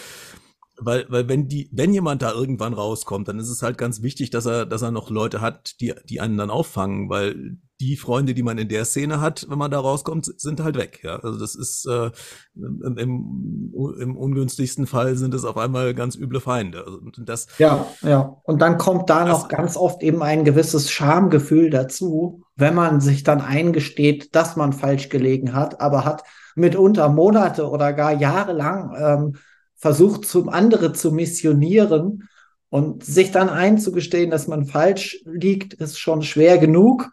weil, 0.78 1.06
weil 1.10 1.30
wenn 1.30 1.48
die, 1.48 1.70
wenn 1.72 1.94
jemand 1.94 2.22
da 2.22 2.32
irgendwann 2.32 2.74
rauskommt, 2.74 3.28
dann 3.28 3.40
ist 3.40 3.50
es 3.50 3.62
halt 3.62 3.78
ganz 3.78 4.02
wichtig, 4.02 4.30
dass 4.32 4.46
er, 4.46 4.66
dass 4.66 4.82
er 4.82 4.92
noch 4.92 5.10
Leute 5.10 5.42
hat, 5.42 5.80
die, 5.82 5.94
die 6.10 6.20
einen 6.20 6.38
dann 6.38 6.50
auffangen, 6.50 7.10
weil 7.10 7.58
die 7.80 7.98
Freunde, 7.98 8.34
die 8.34 8.44
man 8.44 8.58
in 8.58 8.70
der 8.70 8.86
Szene 8.86 9.20
hat, 9.20 9.46
wenn 9.50 9.58
man 9.58 9.70
da 9.70 9.80
rauskommt, 9.80 10.26
sind 10.40 10.64
halt 10.64 10.78
weg. 10.78 11.02
Ja, 11.04 11.18
also 11.18 11.38
das 11.38 11.54
ist 11.54 11.86
äh, 11.86 12.12
im, 12.56 12.98
im, 12.98 14.18
ungünstigsten 14.18 14.88
Fall 14.88 15.18
sind 15.18 15.34
es 15.34 15.44
auf 15.44 15.58
einmal 15.58 15.94
ganz 15.94 16.16
üble 16.16 16.40
Feinde. 16.40 16.86
Also 16.86 17.00
das, 17.18 17.48
ja, 17.58 17.86
ja. 18.02 18.38
Und 18.44 18.62
dann 18.62 18.78
kommt 18.78 19.10
da 19.10 19.26
noch 19.26 19.50
ganz 19.50 19.76
oft 19.76 20.02
eben 20.02 20.24
ein 20.24 20.46
gewisses 20.46 20.92
Schamgefühl 20.92 21.70
dazu, 21.70 22.44
wenn 22.56 22.74
man 22.74 23.02
sich 23.02 23.24
dann 23.24 23.42
eingesteht, 23.42 24.34
dass 24.34 24.56
man 24.56 24.72
falsch 24.72 25.10
gelegen 25.10 25.54
hat, 25.54 25.82
aber 25.82 26.06
hat 26.06 26.24
mitunter 26.56 27.10
Monate 27.10 27.70
oder 27.70 27.92
gar 27.92 28.14
Jahre 28.14 28.54
lang 28.54 28.96
ähm, 28.98 29.36
versucht, 29.84 30.26
zum 30.26 30.48
andere 30.48 30.94
zu 30.94 31.12
missionieren 31.12 32.30
und 32.70 33.04
sich 33.04 33.34
dann 33.34 33.50
einzugestehen, 33.50 34.32
dass 34.32 34.48
man 34.48 34.64
falsch 34.66 35.22
liegt, 35.26 35.74
ist 35.74 36.00
schon 36.00 36.22
schwer 36.22 36.58
genug. 36.58 37.12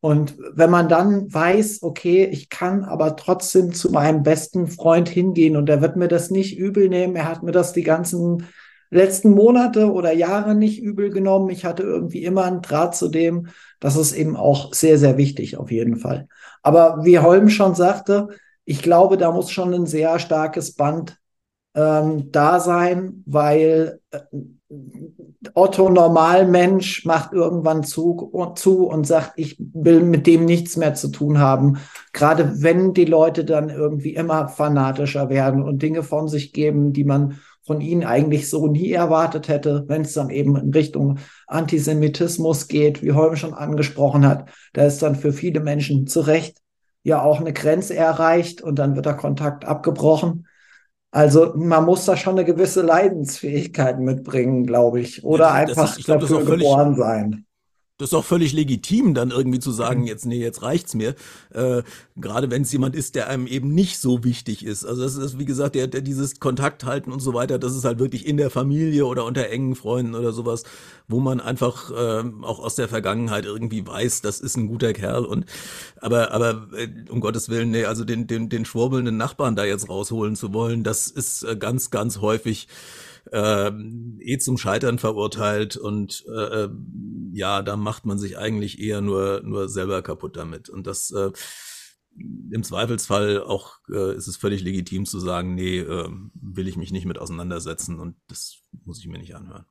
Und 0.00 0.34
wenn 0.52 0.68
man 0.68 0.88
dann 0.88 1.32
weiß, 1.32 1.84
okay, 1.84 2.24
ich 2.24 2.48
kann 2.48 2.82
aber 2.82 3.14
trotzdem 3.14 3.72
zu 3.72 3.92
meinem 3.92 4.24
besten 4.24 4.66
Freund 4.66 5.08
hingehen 5.08 5.56
und 5.56 5.70
er 5.70 5.80
wird 5.80 5.94
mir 5.94 6.08
das 6.08 6.28
nicht 6.32 6.58
übel 6.58 6.88
nehmen, 6.88 7.14
er 7.14 7.28
hat 7.28 7.44
mir 7.44 7.52
das 7.52 7.72
die 7.72 7.84
ganzen 7.84 8.48
letzten 8.90 9.30
Monate 9.30 9.92
oder 9.92 10.12
Jahre 10.12 10.56
nicht 10.56 10.82
übel 10.82 11.10
genommen. 11.10 11.50
Ich 11.50 11.64
hatte 11.64 11.84
irgendwie 11.84 12.24
immer 12.24 12.46
einen 12.46 12.62
Draht 12.62 12.96
zu 12.96 13.06
dem. 13.06 13.46
Das 13.78 13.94
ist 13.94 14.12
eben 14.12 14.34
auch 14.34 14.74
sehr, 14.74 14.98
sehr 14.98 15.18
wichtig 15.18 15.56
auf 15.56 15.70
jeden 15.70 15.94
Fall. 15.94 16.26
Aber 16.64 17.04
wie 17.04 17.20
Holm 17.20 17.48
schon 17.48 17.76
sagte, 17.76 18.30
ich 18.64 18.82
glaube, 18.82 19.18
da 19.18 19.30
muss 19.30 19.52
schon 19.52 19.72
ein 19.72 19.86
sehr 19.86 20.18
starkes 20.18 20.74
Band 20.74 21.16
ähm, 21.78 22.32
da 22.32 22.58
sein, 22.58 23.22
weil 23.24 24.00
äh, 24.10 24.18
Otto 25.54 25.88
Normalmensch 25.88 27.04
macht 27.06 27.32
irgendwann 27.32 27.84
zu, 27.84 28.32
zu 28.56 28.86
und 28.86 29.06
sagt, 29.06 29.34
ich 29.36 29.56
will 29.58 30.02
mit 30.02 30.26
dem 30.26 30.44
nichts 30.44 30.76
mehr 30.76 30.94
zu 30.94 31.08
tun 31.08 31.38
haben. 31.38 31.78
Gerade 32.12 32.62
wenn 32.62 32.92
die 32.92 33.04
Leute 33.04 33.44
dann 33.44 33.70
irgendwie 33.70 34.14
immer 34.14 34.48
fanatischer 34.48 35.30
werden 35.30 35.62
und 35.62 35.80
Dinge 35.80 36.02
von 36.02 36.28
sich 36.28 36.52
geben, 36.52 36.92
die 36.92 37.04
man 37.04 37.38
von 37.64 37.80
ihnen 37.80 38.04
eigentlich 38.04 38.50
so 38.50 38.66
nie 38.66 38.90
erwartet 38.90 39.48
hätte, 39.48 39.84
wenn 39.86 40.02
es 40.02 40.14
dann 40.14 40.30
eben 40.30 40.56
in 40.56 40.72
Richtung 40.72 41.18
Antisemitismus 41.46 42.66
geht, 42.66 43.02
wie 43.02 43.12
Holm 43.12 43.36
schon 43.36 43.54
angesprochen 43.54 44.26
hat, 44.26 44.50
da 44.72 44.84
ist 44.84 45.02
dann 45.02 45.14
für 45.14 45.32
viele 45.32 45.60
Menschen 45.60 46.06
zu 46.06 46.20
Recht 46.20 46.58
ja 47.04 47.22
auch 47.22 47.40
eine 47.40 47.52
Grenze 47.52 47.94
erreicht 47.94 48.60
und 48.60 48.78
dann 48.78 48.96
wird 48.96 49.06
der 49.06 49.14
Kontakt 49.14 49.64
abgebrochen. 49.64 50.47
Also 51.10 51.54
man 51.56 51.84
muss 51.84 52.04
da 52.04 52.16
schon 52.16 52.34
eine 52.34 52.44
gewisse 52.44 52.82
Leidensfähigkeit 52.82 53.98
mitbringen, 53.98 54.66
glaube 54.66 55.00
ich. 55.00 55.24
Oder 55.24 55.46
ja, 55.46 55.52
einfach 55.52 55.90
ist, 55.90 55.98
ich 55.98 56.04
glaub, 56.04 56.20
dafür 56.20 56.44
geboren 56.44 56.94
sein 56.96 57.46
das 57.98 58.10
ist 58.10 58.14
auch 58.14 58.24
völlig 58.24 58.52
legitim, 58.52 59.12
dann 59.12 59.32
irgendwie 59.32 59.58
zu 59.58 59.72
sagen, 59.72 60.06
jetzt, 60.06 60.24
nee, 60.24 60.40
jetzt 60.40 60.62
reicht's 60.62 60.94
mir. 60.94 61.16
Äh, 61.52 61.82
gerade 62.16 62.48
wenn 62.48 62.62
es 62.62 62.70
jemand 62.70 62.94
ist, 62.94 63.16
der 63.16 63.28
einem 63.28 63.48
eben 63.48 63.74
nicht 63.74 63.98
so 63.98 64.22
wichtig 64.22 64.64
ist. 64.64 64.84
Also 64.84 65.02
das 65.02 65.16
ist, 65.16 65.38
wie 65.40 65.44
gesagt, 65.44 65.74
der, 65.74 65.88
der 65.88 66.00
dieses 66.00 66.38
Kontakt 66.38 66.84
halten 66.84 67.10
und 67.10 67.18
so 67.18 67.34
weiter, 67.34 67.58
das 67.58 67.74
ist 67.74 67.84
halt 67.84 67.98
wirklich 67.98 68.24
in 68.24 68.36
der 68.36 68.50
Familie 68.50 69.04
oder 69.04 69.24
unter 69.24 69.48
engen 69.48 69.74
Freunden 69.74 70.14
oder 70.14 70.32
sowas, 70.32 70.62
wo 71.08 71.18
man 71.18 71.40
einfach 71.40 71.90
äh, 71.90 72.24
auch 72.42 72.60
aus 72.60 72.76
der 72.76 72.88
Vergangenheit 72.88 73.44
irgendwie 73.44 73.84
weiß, 73.84 74.20
das 74.22 74.38
ist 74.38 74.56
ein 74.56 74.68
guter 74.68 74.92
Kerl. 74.92 75.24
Und 75.24 75.46
aber, 76.00 76.30
aber 76.30 76.68
äh, 76.76 76.88
um 77.10 77.20
Gottes 77.20 77.48
Willen, 77.48 77.72
nee, 77.72 77.84
also 77.84 78.04
den, 78.04 78.28
den, 78.28 78.48
den 78.48 78.64
schwurbelnden 78.64 79.16
Nachbarn 79.16 79.56
da 79.56 79.64
jetzt 79.64 79.88
rausholen 79.88 80.36
zu 80.36 80.54
wollen, 80.54 80.84
das 80.84 81.08
ist 81.08 81.42
äh, 81.42 81.56
ganz, 81.56 81.90
ganz 81.90 82.18
häufig 82.20 82.68
äh, 83.32 83.70
eh 84.20 84.38
zum 84.38 84.58
Scheitern 84.58 84.98
verurteilt 84.98 85.76
und 85.76 86.24
äh, 86.28 86.64
äh, 86.64 86.68
ja, 87.32 87.62
da 87.62 87.76
macht 87.76 88.06
man 88.06 88.18
sich 88.18 88.38
eigentlich 88.38 88.80
eher 88.80 89.00
nur, 89.00 89.42
nur 89.44 89.68
selber 89.68 90.02
kaputt 90.02 90.36
damit. 90.36 90.68
Und 90.68 90.86
das 90.86 91.10
äh, 91.10 91.30
im 92.50 92.62
Zweifelsfall 92.62 93.42
auch 93.42 93.78
äh, 93.90 94.16
ist 94.16 94.26
es 94.26 94.36
völlig 94.36 94.62
legitim 94.62 95.06
zu 95.06 95.18
sagen, 95.18 95.54
nee, 95.54 95.78
äh, 95.78 96.08
will 96.34 96.68
ich 96.68 96.76
mich 96.76 96.92
nicht 96.92 97.06
mit 97.06 97.18
auseinandersetzen 97.18 97.98
und 97.98 98.16
das 98.28 98.58
muss 98.84 99.00
ich 99.00 99.08
mir 99.08 99.18
nicht 99.18 99.36
anhören. 99.36 99.64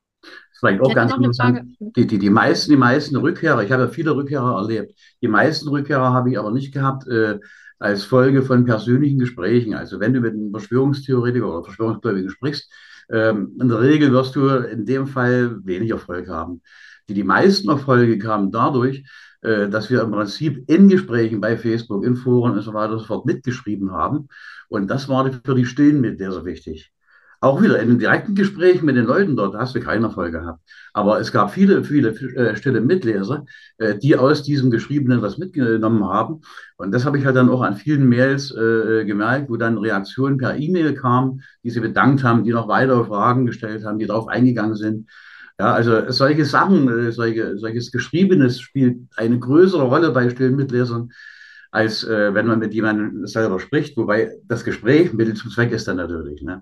Vielleicht 0.60 0.82
auch 0.82 0.94
ganz 0.94 1.14
interessant. 1.14 1.78
Die, 1.80 2.08
die, 2.08 2.18
die 2.18 2.30
meisten, 2.30 2.72
die 2.72 2.78
meisten 2.78 3.16
Rückkehrer, 3.16 3.64
ich 3.64 3.72
habe 3.72 3.84
ja 3.84 3.90
viele 3.90 4.16
Rückkehrer 4.16 4.58
erlebt, 4.58 4.94
die 5.22 5.28
meisten 5.28 5.70
Rückkehrer 5.70 6.12
habe 6.14 6.32
ich 6.32 6.40
aber 6.40 6.52
nicht 6.52 6.74
gehabt 6.74 7.08
äh, 7.08 7.40
als 7.80 8.04
Folge 8.04 8.42
von 8.42 8.66
persönlichen 8.66 9.20
Gesprächen. 9.20 9.76
Also 9.76 10.00
wenn 10.00 10.14
du 10.14 10.22
mit 10.22 10.34
einem 10.34 10.52
Verschwörungstheoretiker 10.52 11.48
oder 11.48 11.64
Verschwörungsgläubigen 11.64 12.30
sprichst, 12.30 12.72
ähm, 13.12 13.58
in 13.60 13.70
der 13.70 13.82
Regel 13.82 14.12
wirst 14.12 14.36
du 14.36 14.48
in 14.48 14.86
dem 14.86 15.08
Fall 15.08 15.60
wenig 15.66 15.92
Erfolg 15.92 16.28
haben. 16.28 16.62
Die, 17.08 17.14
die 17.14 17.24
meisten 17.24 17.70
Erfolge 17.70 18.18
kamen 18.18 18.52
dadurch, 18.52 19.04
äh, 19.42 19.70
dass 19.70 19.90
wir 19.90 20.02
im 20.02 20.12
Prinzip 20.12 20.70
in 20.70 20.90
Gesprächen 20.90 21.40
bei 21.40 21.58
Facebook, 21.58 22.04
in 22.06 22.16
Foren 22.16 22.54
und 22.54 22.62
so 22.62 22.74
weiter 22.74 22.94
und 22.94 23.00
so 23.00 23.06
fort 23.06 23.26
mitgeschrieben 23.26 23.92
haben. 23.92 24.28
Und 24.70 24.88
das 24.88 25.08
war 25.08 25.32
für 25.32 25.56
die 25.56 25.66
Stillen 25.66 26.02
mit 26.02 26.18
sehr, 26.20 26.32
sehr 26.32 26.46
wichtig. 26.46 26.92
Auch 27.40 27.62
wieder 27.62 27.80
in 27.80 27.90
den 27.90 28.00
direkten 28.00 28.34
Gesprächen 28.34 28.86
mit 28.86 28.96
den 28.96 29.06
Leuten 29.06 29.36
dort 29.36 29.56
hast 29.56 29.76
du 29.76 29.80
keinen 29.80 30.04
Erfolg 30.04 30.32
gehabt. 30.32 30.60
Aber 30.94 31.20
es 31.20 31.32
gab 31.32 31.54
viele, 31.54 31.84
viele 31.84 32.10
äh, 32.10 32.56
stille 32.56 32.82
Mitleser, 32.82 33.46
äh, 33.78 33.96
die 33.96 34.16
aus 34.16 34.42
diesem 34.42 34.72
Geschriebenen 34.72 35.22
was 35.22 35.38
mitgenommen 35.38 36.04
haben. 36.06 36.42
Und 36.78 36.92
das 36.92 37.06
habe 37.06 37.20
ich 37.20 37.26
halt 37.26 37.36
dann 37.36 37.50
auch 37.50 37.62
an 37.62 37.76
vielen 37.76 38.10
Mails 38.10 38.52
äh, 38.52 39.06
gemerkt, 39.06 39.52
wo 39.52 39.58
dann 39.58 39.78
Reaktionen 39.78 40.38
per 40.38 40.58
E-Mail 40.58 40.96
kamen, 40.96 41.44
die 41.64 41.70
sie 41.70 41.80
bedankt 41.80 42.24
haben, 42.24 42.44
die 42.44 42.52
noch 42.52 42.68
weitere 42.68 43.06
Fragen 43.06 43.46
gestellt 43.46 43.86
haben, 43.86 44.00
die 44.00 44.08
darauf 44.08 44.28
eingegangen 44.28 44.76
sind. 44.76 45.08
Ja, 45.60 45.74
also 45.74 46.10
solche 46.12 46.46
Sachen, 46.46 47.12
solche, 47.12 47.58
solches 47.58 47.92
Geschriebenes 47.92 48.62
spielt 48.62 48.98
eine 49.16 49.40
größere 49.40 49.84
Rolle 49.84 50.12
bei 50.12 50.30
stillen 50.30 50.56
Mitlesern, 50.56 51.12
als 51.72 52.08
wenn 52.08 52.46
man 52.46 52.60
mit 52.60 52.76
jemandem 52.76 53.26
selber 53.26 53.60
spricht. 53.60 53.98
Wobei 53.98 54.32
das 54.48 54.64
Gespräch 54.64 55.14
Mittel 55.14 55.34
zum 55.34 55.50
Zweck 55.50 55.72
ist 55.72 55.88
dann 55.88 55.98
natürlich. 55.98 56.44
Ne? 56.44 56.62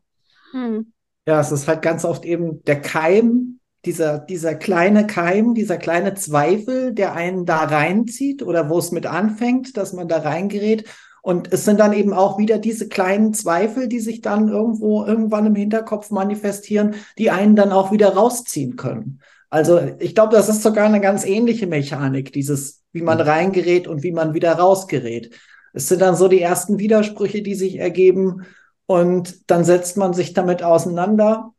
Hm. 0.55 0.93
Ja, 1.27 1.41
es 1.41 1.51
ist 1.51 1.67
halt 1.67 1.81
ganz 1.81 2.05
oft 2.05 2.23
eben 2.23 2.63
der 2.63 2.81
Keim, 2.81 3.59
dieser, 3.83 4.19
dieser 4.19 4.55
kleine 4.55 5.05
Keim, 5.05 5.53
dieser 5.53 5.77
kleine 5.77 6.13
Zweifel, 6.15 6.93
der 6.93 7.13
einen 7.13 7.45
da 7.45 7.57
reinzieht 7.57 8.41
oder 8.41 8.69
wo 8.69 8.79
es 8.79 8.91
mit 8.91 9.05
anfängt, 9.05 9.77
dass 9.77 9.93
man 9.93 10.07
da 10.07 10.19
reingerät. 10.19 10.85
Und 11.21 11.51
es 11.51 11.65
sind 11.65 11.79
dann 11.79 11.93
eben 11.93 12.13
auch 12.13 12.37
wieder 12.37 12.57
diese 12.57 12.87
kleinen 12.87 13.33
Zweifel, 13.33 13.87
die 13.87 13.99
sich 13.99 14.21
dann 14.21 14.47
irgendwo 14.47 15.03
irgendwann 15.03 15.47
im 15.47 15.55
Hinterkopf 15.55 16.11
manifestieren, 16.11 16.95
die 17.17 17.31
einen 17.31 17.55
dann 17.55 17.71
auch 17.71 17.91
wieder 17.91 18.13
rausziehen 18.13 18.75
können. 18.75 19.19
Also 19.49 19.79
ich 19.99 20.15
glaube, 20.15 20.35
das 20.35 20.49
ist 20.49 20.63
sogar 20.63 20.85
eine 20.85 21.01
ganz 21.01 21.25
ähnliche 21.25 21.67
Mechanik, 21.67 22.31
dieses, 22.31 22.83
wie 22.91 23.01
man 23.01 23.19
hm. 23.19 23.27
reingerät 23.27 23.87
und 23.87 24.03
wie 24.03 24.11
man 24.11 24.33
wieder 24.33 24.53
rausgerät. 24.53 25.35
Es 25.73 25.89
sind 25.89 26.01
dann 26.01 26.15
so 26.15 26.27
die 26.27 26.41
ersten 26.41 26.79
Widersprüche, 26.79 27.41
die 27.41 27.55
sich 27.55 27.79
ergeben 27.79 28.45
und 28.85 29.49
dann 29.49 29.63
setzt 29.63 29.97
man 29.97 30.13
sich 30.13 30.33
damit 30.33 30.63
auseinander. 30.63 31.51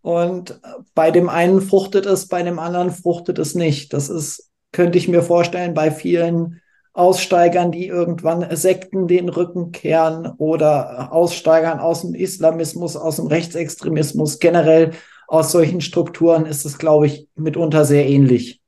Und 0.00 0.60
bei 0.94 1.10
dem 1.10 1.28
einen 1.28 1.60
fruchtet 1.60 2.06
es, 2.06 2.28
bei 2.28 2.42
dem 2.42 2.58
anderen 2.58 2.90
fruchtet 2.90 3.38
es 3.38 3.54
nicht. 3.54 3.92
Das 3.92 4.08
ist, 4.08 4.50
könnte 4.72 4.96
ich 4.96 5.08
mir 5.08 5.22
vorstellen, 5.22 5.74
bei 5.74 5.90
vielen 5.90 6.60
Aussteigern, 6.92 7.70
die 7.70 7.86
irgendwann 7.86 8.56
Sekten 8.56 9.06
den 9.06 9.28
Rücken 9.28 9.70
kehren 9.72 10.32
oder 10.38 11.12
Aussteigern 11.12 11.78
aus 11.78 12.02
dem 12.02 12.14
Islamismus, 12.14 12.96
aus 12.96 13.16
dem 13.16 13.26
Rechtsextremismus, 13.26 14.38
generell 14.38 14.92
aus 15.28 15.52
solchen 15.52 15.80
Strukturen 15.80 16.46
ist 16.46 16.64
es, 16.64 16.78
glaube 16.78 17.06
ich, 17.06 17.28
mitunter 17.34 17.84
sehr 17.84 18.08
ähnlich. 18.08 18.62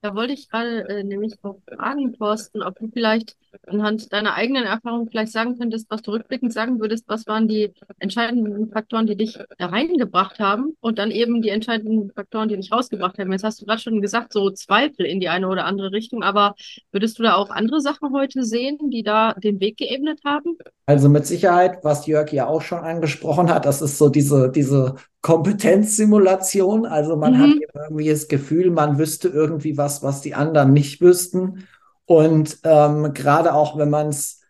Da 0.00 0.14
wollte 0.14 0.32
ich 0.32 0.48
gerade 0.48 0.88
äh, 0.88 1.04
nämlich 1.04 1.34
fragen, 1.40 2.14
Thorsten, 2.14 2.62
ob 2.62 2.78
du 2.78 2.88
vielleicht 2.88 3.36
anhand 3.66 4.12
deiner 4.12 4.34
eigenen 4.34 4.64
Erfahrung 4.64 5.08
vielleicht 5.10 5.32
sagen 5.32 5.58
könntest, 5.58 5.90
was 5.90 6.02
du 6.02 6.12
rückblickend 6.12 6.52
sagen 6.52 6.80
würdest, 6.80 7.04
was 7.08 7.26
waren 7.26 7.48
die 7.48 7.72
entscheidenden 7.98 8.70
Faktoren, 8.70 9.06
die 9.06 9.16
dich 9.16 9.38
da 9.58 9.66
reingebracht 9.66 10.38
haben 10.38 10.76
und 10.80 10.98
dann 10.98 11.10
eben 11.10 11.42
die 11.42 11.48
entscheidenden 11.48 12.10
Faktoren, 12.10 12.48
die 12.48 12.56
dich 12.56 12.72
rausgebracht 12.72 13.18
haben. 13.18 13.32
Jetzt 13.32 13.44
hast 13.44 13.60
du 13.60 13.66
gerade 13.66 13.80
schon 13.80 14.00
gesagt, 14.00 14.32
so 14.32 14.50
Zweifel 14.50 15.06
in 15.06 15.20
die 15.20 15.28
eine 15.28 15.48
oder 15.48 15.64
andere 15.64 15.92
Richtung, 15.92 16.22
aber 16.22 16.54
würdest 16.92 17.18
du 17.18 17.22
da 17.22 17.34
auch 17.34 17.50
andere 17.50 17.80
Sachen 17.80 18.12
heute 18.12 18.44
sehen, 18.44 18.78
die 18.90 19.02
da 19.02 19.34
den 19.34 19.60
Weg 19.60 19.76
geebnet 19.76 20.20
haben? 20.24 20.56
Also 20.86 21.08
mit 21.08 21.26
Sicherheit, 21.26 21.84
was 21.84 22.06
Jörg 22.06 22.32
ja 22.32 22.46
auch 22.46 22.62
schon 22.62 22.78
angesprochen 22.78 23.52
hat, 23.52 23.66
das 23.66 23.82
ist 23.82 23.98
so 23.98 24.08
diese, 24.08 24.50
diese 24.50 24.94
Kompetenzsimulation. 25.20 26.86
Also 26.86 27.16
man 27.16 27.34
mhm. 27.34 27.38
hat 27.38 27.50
irgendwie 27.74 28.08
das 28.08 28.28
Gefühl, 28.28 28.70
man 28.70 28.98
wüsste 28.98 29.28
irgendwie 29.28 29.76
was, 29.76 30.02
was 30.02 30.20
die 30.20 30.34
anderen 30.34 30.72
nicht 30.72 31.00
wüssten. 31.00 31.66
Und 32.08 32.60
ähm, 32.64 33.12
gerade 33.12 33.52
auch 33.52 33.76
wenn 33.76 33.90
man 33.90 34.08
es, 34.08 34.40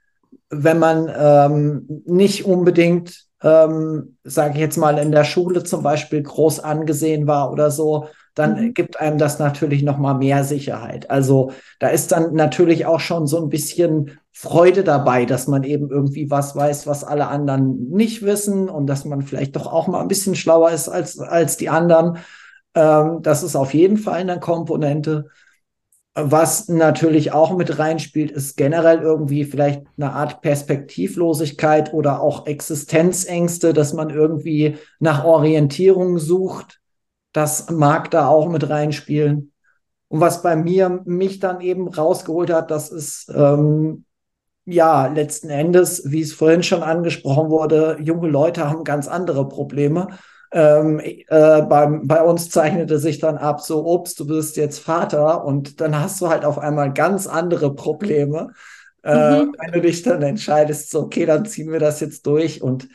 wenn 0.49 0.79
man 0.79 1.11
ähm, 1.13 2.03
nicht 2.07 2.45
unbedingt, 2.45 3.27
ähm, 3.43 4.17
sage 4.23 4.55
ich 4.55 4.61
jetzt 4.61 4.77
mal, 4.77 4.97
in 4.97 5.11
der 5.11 5.25
Schule 5.25 5.65
zum 5.65 5.83
Beispiel 5.83 6.23
groß 6.23 6.61
angesehen 6.61 7.27
war 7.27 7.51
oder 7.51 7.73
so, 7.73 8.07
dann 8.37 8.61
mhm. 8.61 8.75
gibt 8.75 9.01
einem 9.01 9.19
das 9.19 9.41
natürlich 9.41 9.83
noch 9.83 9.99
mal 9.99 10.15
mehr 10.15 10.45
Sicherheit. 10.45 11.11
Also 11.11 11.51
da 11.81 11.89
ist 11.89 12.13
dann 12.13 12.33
natürlich 12.35 12.87
auch 12.87 13.01
schon 13.01 13.27
so 13.27 13.43
ein 13.43 13.49
bisschen 13.49 14.21
Freude 14.31 14.85
dabei, 14.85 15.25
dass 15.25 15.49
man 15.49 15.65
eben 15.65 15.91
irgendwie 15.91 16.31
was 16.31 16.55
weiß, 16.55 16.87
was 16.87 17.03
alle 17.03 17.27
anderen 17.27 17.91
nicht 17.91 18.23
wissen 18.23 18.69
und 18.69 18.87
dass 18.87 19.05
man 19.05 19.23
vielleicht 19.23 19.57
doch 19.57 19.67
auch 19.67 19.89
mal 19.89 20.01
ein 20.01 20.07
bisschen 20.07 20.37
schlauer 20.37 20.71
ist 20.71 20.89
als, 20.89 21.19
als 21.19 21.57
die 21.57 21.71
anderen. 21.71 22.19
Ähm, 22.77 23.19
das 23.23 23.43
ist 23.43 23.57
auf 23.57 23.75
jeden 23.75 23.97
Fall 23.97 24.21
eine 24.21 24.39
Komponente. 24.39 25.27
Was 26.21 26.69
natürlich 26.69 27.33
auch 27.33 27.57
mit 27.57 27.79
reinspielt, 27.79 28.33
ist 28.33 28.57
generell 28.57 28.99
irgendwie 28.99 29.45
vielleicht 29.45 29.83
eine 29.97 30.13
Art 30.13 30.41
Perspektivlosigkeit 30.41 31.95
oder 31.95 32.21
auch 32.21 32.47
Existenzängste, 32.47 33.73
dass 33.73 33.93
man 33.93 34.11
irgendwie 34.11 34.79
nach 34.99 35.25
Orientierung 35.25 36.19
sucht. 36.19 36.81
Das 37.33 37.71
mag 37.71 38.11
da 38.11 38.27
auch 38.27 38.49
mit 38.49 38.69
reinspielen. 38.69 39.53
Und 40.09 40.21
was 40.21 40.43
bei 40.43 40.57
mir 40.57 41.03
mich 41.05 41.39
dann 41.39 41.61
eben 41.61 41.87
rausgeholt 41.87 42.51
hat, 42.51 42.73
das 42.73 42.91
ist 42.91 43.33
ähm, 43.33 44.05
ja, 44.65 45.07
letzten 45.07 45.51
Endes, 45.51 46.03
wie 46.11 46.23
es 46.23 46.33
vorhin 46.33 46.65
schon 46.65 46.83
angesprochen 46.83 47.49
wurde, 47.49 47.99
junge 48.03 48.29
Leute 48.29 48.69
haben 48.69 48.83
ganz 48.83 49.07
andere 49.07 49.47
Probleme. 49.47 50.09
Ähm, 50.51 51.01
äh, 51.01 51.63
beim, 51.63 52.07
bei 52.07 52.23
uns 52.23 52.49
zeichnete 52.49 52.99
sich 52.99 53.19
dann 53.19 53.37
ab, 53.37 53.61
so, 53.61 53.87
ups, 53.87 54.15
du 54.15 54.27
bist 54.27 54.57
jetzt 54.57 54.79
Vater 54.79 55.45
und 55.45 55.81
dann 55.81 56.01
hast 56.01 56.21
du 56.21 56.29
halt 56.29 56.45
auf 56.45 56.59
einmal 56.59 56.93
ganz 56.93 57.27
andere 57.27 57.75
Probleme. 57.75 58.53
Äh, 59.03 59.43
mhm. 59.43 59.55
Wenn 59.59 59.73
du 59.73 59.81
dich 59.83 60.03
dann 60.03 60.23
entscheidest, 60.23 60.91
so, 60.91 61.03
okay, 61.03 61.27
dann 61.27 61.45
ziehen 61.45 61.71
wir 61.71 61.81
das 61.81 62.01
jetzt 62.01 62.27
durch 62.27 62.63
und 62.63 62.89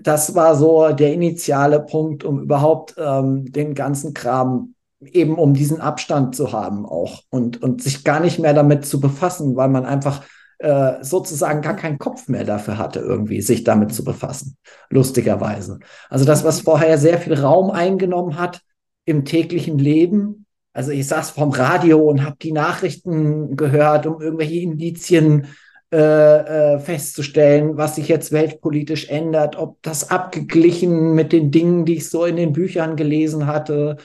das 0.00 0.34
war 0.34 0.56
so 0.56 0.90
der 0.90 1.12
initiale 1.12 1.80
Punkt, 1.80 2.24
um 2.24 2.40
überhaupt 2.40 2.94
ähm, 2.98 3.52
den 3.52 3.74
ganzen 3.74 4.14
Kram 4.14 4.74
eben 5.00 5.36
um 5.36 5.54
diesen 5.54 5.80
Abstand 5.80 6.34
zu 6.34 6.52
haben 6.52 6.86
auch 6.86 7.22
und, 7.30 7.62
und 7.62 7.82
sich 7.82 8.04
gar 8.04 8.20
nicht 8.20 8.38
mehr 8.38 8.54
damit 8.54 8.86
zu 8.86 9.00
befassen, 9.00 9.56
weil 9.56 9.68
man 9.68 9.84
einfach 9.84 10.24
äh, 10.58 11.02
sozusagen 11.02 11.62
gar 11.62 11.76
keinen 11.76 11.98
Kopf 11.98 12.28
mehr 12.28 12.44
dafür 12.44 12.78
hatte, 12.78 13.00
irgendwie 13.00 13.42
sich 13.42 13.64
damit 13.64 13.92
zu 13.94 14.04
befassen. 14.04 14.56
Lustigerweise. 14.90 15.78
Also 16.08 16.24
das, 16.24 16.44
was 16.44 16.60
vorher 16.60 16.98
sehr 16.98 17.18
viel 17.18 17.34
Raum 17.34 17.70
eingenommen 17.70 18.38
hat 18.38 18.60
im 19.04 19.24
täglichen 19.24 19.78
Leben. 19.78 20.46
Also 20.72 20.90
ich 20.90 21.06
saß 21.06 21.30
vom 21.30 21.50
Radio 21.50 22.00
und 22.00 22.24
habe 22.24 22.36
die 22.40 22.52
Nachrichten 22.52 23.56
gehört, 23.56 24.06
um 24.06 24.20
irgendwelche 24.20 24.60
Indizien 24.60 25.48
äh, 25.92 26.74
äh, 26.74 26.78
festzustellen, 26.80 27.76
was 27.76 27.94
sich 27.94 28.08
jetzt 28.08 28.32
weltpolitisch 28.32 29.10
ändert, 29.10 29.54
ob 29.54 29.80
das 29.82 30.10
abgeglichen 30.10 31.14
mit 31.14 31.32
den 31.32 31.52
Dingen, 31.52 31.84
die 31.84 31.96
ich 31.96 32.10
so 32.10 32.24
in 32.24 32.34
den 32.34 32.52
Büchern 32.52 32.96
gelesen 32.96 33.46
hatte, 33.46 33.98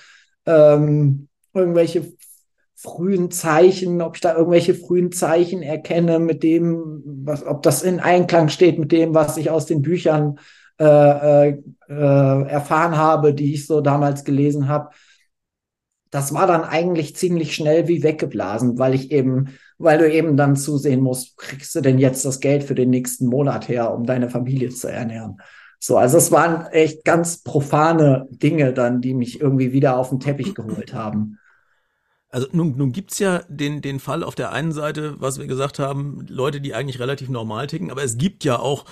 ähm, 0.45 1.29
irgendwelche 1.51 2.03
frühen 2.81 3.29
Zeichen, 3.29 4.01
ob 4.01 4.15
ich 4.15 4.21
da 4.21 4.35
irgendwelche 4.35 4.73
frühen 4.73 5.11
Zeichen 5.11 5.61
erkenne, 5.61 6.17
mit 6.17 6.43
dem, 6.43 7.03
was, 7.25 7.45
ob 7.45 7.61
das 7.61 7.83
in 7.83 7.99
Einklang 7.99 8.47
steht 8.47 8.79
mit 8.79 8.93
dem, 8.93 9.13
was 9.13 9.35
ich 9.35 9.49
aus 9.49 9.65
den 9.65 9.81
Büchern 9.81 10.39
äh, 10.79 10.85
äh, 11.49 11.57
äh, 11.89 12.47
erfahren 12.47 12.95
habe, 12.95 13.33
die 13.33 13.53
ich 13.53 13.67
so 13.67 13.81
damals 13.81 14.23
gelesen 14.23 14.69
habe. 14.69 14.91
Das 16.09 16.33
war 16.33 16.47
dann 16.47 16.63
eigentlich 16.63 17.17
ziemlich 17.17 17.53
schnell 17.53 17.89
wie 17.89 18.01
weggeblasen, 18.01 18.79
weil 18.79 18.95
ich 18.95 19.11
eben, 19.11 19.49
weil 19.77 19.97
du 19.97 20.09
eben 20.09 20.37
dann 20.37 20.55
zusehen 20.55 21.01
musst, 21.01 21.37
kriegst 21.37 21.75
du 21.75 21.81
denn 21.81 21.99
jetzt 21.99 22.23
das 22.23 22.39
Geld 22.39 22.63
für 22.63 22.75
den 22.75 22.91
nächsten 22.91 23.25
Monat 23.25 23.67
her, 23.67 23.93
um 23.93 24.05
deine 24.05 24.29
Familie 24.29 24.69
zu 24.69 24.87
ernähren. 24.87 25.41
So, 25.79 25.97
also 25.97 26.17
es 26.17 26.31
waren 26.31 26.65
echt 26.67 27.03
ganz 27.03 27.43
profane 27.43 28.25
Dinge 28.31 28.71
dann, 28.71 29.01
die 29.01 29.13
mich 29.13 29.41
irgendwie 29.41 29.73
wieder 29.73 29.97
auf 29.97 30.09
den 30.09 30.21
Teppich 30.21 30.55
geholt 30.55 30.93
haben. 30.93 31.38
Also 32.31 32.47
nun, 32.51 32.77
nun 32.77 32.91
gibt's 32.91 33.17
ja 33.17 33.41
den, 33.49 33.81
den 33.81 33.99
Fall 33.99 34.23
auf 34.23 34.35
der 34.35 34.51
einen 34.51 34.71
Seite, 34.71 35.15
was 35.19 35.39
wir 35.39 35.47
gesagt 35.47 35.79
haben, 35.79 36.25
Leute, 36.29 36.61
die 36.61 36.75
eigentlich 36.75 36.99
relativ 36.99 37.29
normal 37.29 37.65
ticken, 37.65 37.89
aber 37.89 38.03
es 38.03 38.17
gibt 38.17 38.43
ja 38.43 38.59
auch 38.59 38.85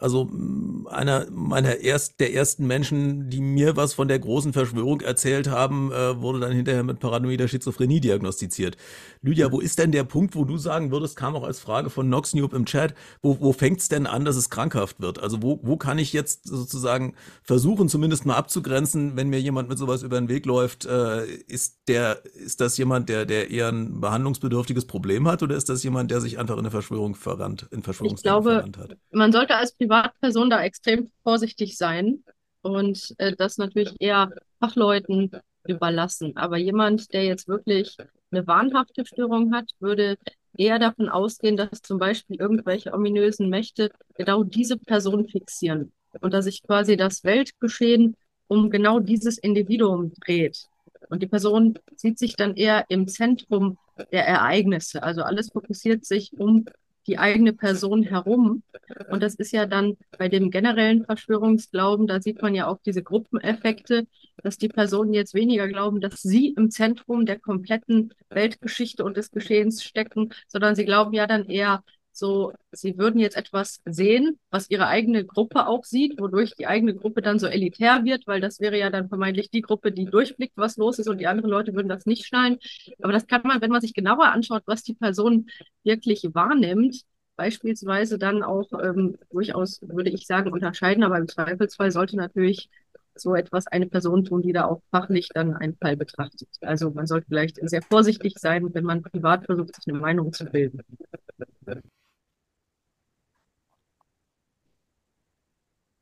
also 0.00 0.24
mm, 0.24 0.86
einer 0.88 1.26
meiner 1.30 1.76
erst, 1.80 2.20
der 2.20 2.34
ersten 2.34 2.66
Menschen, 2.66 3.28
die 3.30 3.40
mir 3.40 3.76
was 3.76 3.94
von 3.94 4.08
der 4.08 4.18
großen 4.18 4.52
Verschwörung 4.52 5.02
erzählt 5.02 5.48
haben, 5.48 5.92
äh, 5.92 6.20
wurde 6.20 6.40
dann 6.40 6.52
hinterher 6.52 6.82
mit 6.82 7.00
paranoider 7.00 7.48
Schizophrenie 7.48 8.00
diagnostiziert. 8.00 8.76
Lydia, 9.22 9.52
wo 9.52 9.60
ist 9.60 9.78
denn 9.78 9.92
der 9.92 10.04
Punkt, 10.04 10.34
wo 10.34 10.44
du 10.44 10.56
sagen 10.56 10.90
würdest, 10.90 11.16
kam 11.16 11.36
auch 11.36 11.44
als 11.44 11.60
Frage 11.60 11.90
von 11.90 12.08
Noxnube 12.08 12.56
im 12.56 12.64
Chat, 12.64 12.94
wo, 13.22 13.38
wo 13.40 13.52
fängt's 13.52 13.88
denn 13.88 14.06
an, 14.06 14.24
dass 14.24 14.36
es 14.36 14.48
krankhaft 14.48 15.00
wird? 15.00 15.18
Also 15.22 15.42
wo, 15.42 15.60
wo 15.62 15.76
kann 15.76 15.98
ich 15.98 16.12
jetzt 16.12 16.48
sozusagen 16.48 17.14
versuchen, 17.42 17.88
zumindest 17.88 18.24
mal 18.24 18.36
abzugrenzen, 18.36 19.16
wenn 19.16 19.28
mir 19.28 19.40
jemand 19.40 19.68
mit 19.68 19.78
sowas 19.78 20.02
über 20.02 20.18
den 20.18 20.28
Weg 20.28 20.46
läuft, 20.46 20.86
äh, 20.86 21.26
ist 21.26 21.80
der, 21.88 22.24
ist 22.34 22.60
das 22.60 22.78
jemand, 22.80 23.08
der, 23.08 23.24
der 23.24 23.50
eher 23.50 23.68
ein 23.68 24.00
behandlungsbedürftiges 24.00 24.86
Problem 24.86 25.28
hat 25.28 25.44
oder 25.44 25.56
ist 25.56 25.68
das 25.68 25.84
jemand, 25.84 26.10
der 26.10 26.20
sich 26.20 26.38
einfach 26.38 26.54
in 26.54 26.60
eine 26.60 26.72
Verschwörung 26.72 27.14
verrannt, 27.14 27.68
in 27.70 27.84
Verschwörungsdenken 27.84 28.42
verrannt 28.42 28.78
hat? 28.78 28.96
Man 29.12 29.30
sollte 29.30 29.54
als 29.54 29.72
Privatperson 29.76 30.50
da 30.50 30.62
extrem 30.62 31.10
vorsichtig 31.22 31.76
sein 31.76 32.24
und 32.62 33.14
äh, 33.18 33.36
das 33.36 33.58
natürlich 33.58 33.94
eher 34.00 34.32
Fachleuten 34.58 35.30
überlassen. 35.64 36.36
Aber 36.36 36.56
jemand, 36.56 37.12
der 37.12 37.24
jetzt 37.24 37.46
wirklich 37.46 37.96
eine 38.32 38.46
wahnhafte 38.46 39.06
Störung 39.06 39.54
hat, 39.54 39.70
würde 39.78 40.16
eher 40.56 40.78
davon 40.78 41.08
ausgehen, 41.08 41.56
dass 41.56 41.82
zum 41.82 41.98
Beispiel 41.98 42.36
irgendwelche 42.40 42.92
ominösen 42.92 43.48
Mächte 43.48 43.90
genau 44.16 44.42
diese 44.42 44.76
Person 44.76 45.28
fixieren 45.28 45.92
und 46.20 46.34
dass 46.34 46.46
sich 46.46 46.62
quasi 46.62 46.96
das 46.96 47.24
Weltgeschehen 47.24 48.16
um 48.48 48.68
genau 48.68 48.98
dieses 48.98 49.38
Individuum 49.38 50.12
dreht. 50.24 50.69
Und 51.10 51.22
die 51.22 51.26
Person 51.26 51.78
sieht 51.96 52.18
sich 52.18 52.36
dann 52.36 52.56
eher 52.56 52.86
im 52.88 53.08
Zentrum 53.08 53.76
der 54.12 54.26
Ereignisse. 54.26 55.02
Also 55.02 55.22
alles 55.22 55.50
fokussiert 55.50 56.04
sich 56.04 56.32
um 56.38 56.64
die 57.06 57.18
eigene 57.18 57.52
Person 57.52 58.02
herum. 58.02 58.62
Und 59.10 59.22
das 59.22 59.34
ist 59.34 59.52
ja 59.52 59.66
dann 59.66 59.96
bei 60.18 60.28
dem 60.28 60.50
generellen 60.50 61.04
Verschwörungsglauben, 61.04 62.06
da 62.06 62.20
sieht 62.20 62.42
man 62.42 62.54
ja 62.54 62.66
auch 62.68 62.78
diese 62.84 63.02
Gruppeneffekte, 63.02 64.06
dass 64.42 64.58
die 64.58 64.68
Personen 64.68 65.12
jetzt 65.12 65.34
weniger 65.34 65.66
glauben, 65.68 66.00
dass 66.00 66.22
sie 66.22 66.54
im 66.56 66.70
Zentrum 66.70 67.26
der 67.26 67.38
kompletten 67.38 68.14
Weltgeschichte 68.28 69.04
und 69.04 69.16
des 69.16 69.30
Geschehens 69.30 69.82
stecken, 69.82 70.30
sondern 70.46 70.76
sie 70.76 70.84
glauben 70.84 71.12
ja 71.12 71.26
dann 71.26 71.46
eher, 71.46 71.82
so, 72.20 72.52
sie 72.70 72.96
würden 72.98 73.20
jetzt 73.20 73.36
etwas 73.36 73.80
sehen, 73.84 74.38
was 74.50 74.70
ihre 74.70 74.86
eigene 74.86 75.24
Gruppe 75.24 75.66
auch 75.66 75.84
sieht, 75.84 76.20
wodurch 76.20 76.54
die 76.54 76.68
eigene 76.68 76.94
Gruppe 76.94 77.22
dann 77.22 77.40
so 77.40 77.48
elitär 77.48 78.04
wird, 78.04 78.28
weil 78.28 78.40
das 78.40 78.60
wäre 78.60 78.78
ja 78.78 78.90
dann 78.90 79.08
vermeintlich 79.08 79.50
die 79.50 79.62
Gruppe, 79.62 79.90
die 79.90 80.04
durchblickt, 80.04 80.56
was 80.56 80.76
los 80.76 81.00
ist 81.00 81.08
und 81.08 81.18
die 81.18 81.26
anderen 81.26 81.50
Leute 81.50 81.74
würden 81.74 81.88
das 81.88 82.06
nicht 82.06 82.24
schnallen. 82.26 82.58
Aber 83.02 83.12
das 83.12 83.26
kann 83.26 83.42
man, 83.42 83.60
wenn 83.60 83.70
man 83.70 83.80
sich 83.80 83.94
genauer 83.94 84.26
anschaut, 84.26 84.62
was 84.66 84.84
die 84.84 84.94
Person 84.94 85.50
wirklich 85.82 86.22
wahrnimmt, 86.32 87.02
beispielsweise 87.36 88.18
dann 88.18 88.42
auch 88.42 88.68
ähm, 88.82 89.16
durchaus, 89.30 89.80
würde 89.82 90.10
ich 90.10 90.26
sagen, 90.26 90.52
unterscheiden. 90.52 91.02
Aber 91.02 91.18
im 91.18 91.26
Zweifelsfall 91.26 91.90
sollte 91.90 92.16
natürlich 92.16 92.68
so 93.14 93.34
etwas 93.34 93.66
eine 93.66 93.86
Person 93.86 94.24
tun, 94.24 94.42
die 94.42 94.52
da 94.52 94.66
auch 94.66 94.82
fachlich 94.90 95.28
dann 95.32 95.54
einen 95.54 95.76
Fall 95.76 95.96
betrachtet. 95.96 96.48
Also 96.60 96.90
man 96.90 97.06
sollte 97.06 97.26
vielleicht 97.28 97.56
sehr 97.68 97.82
vorsichtig 97.82 98.34
sein, 98.38 98.72
wenn 98.74 98.84
man 98.84 99.02
privat 99.02 99.46
versucht, 99.46 99.74
sich 99.74 99.88
eine 99.88 100.00
Meinung 100.00 100.32
zu 100.32 100.44
bilden. 100.44 100.80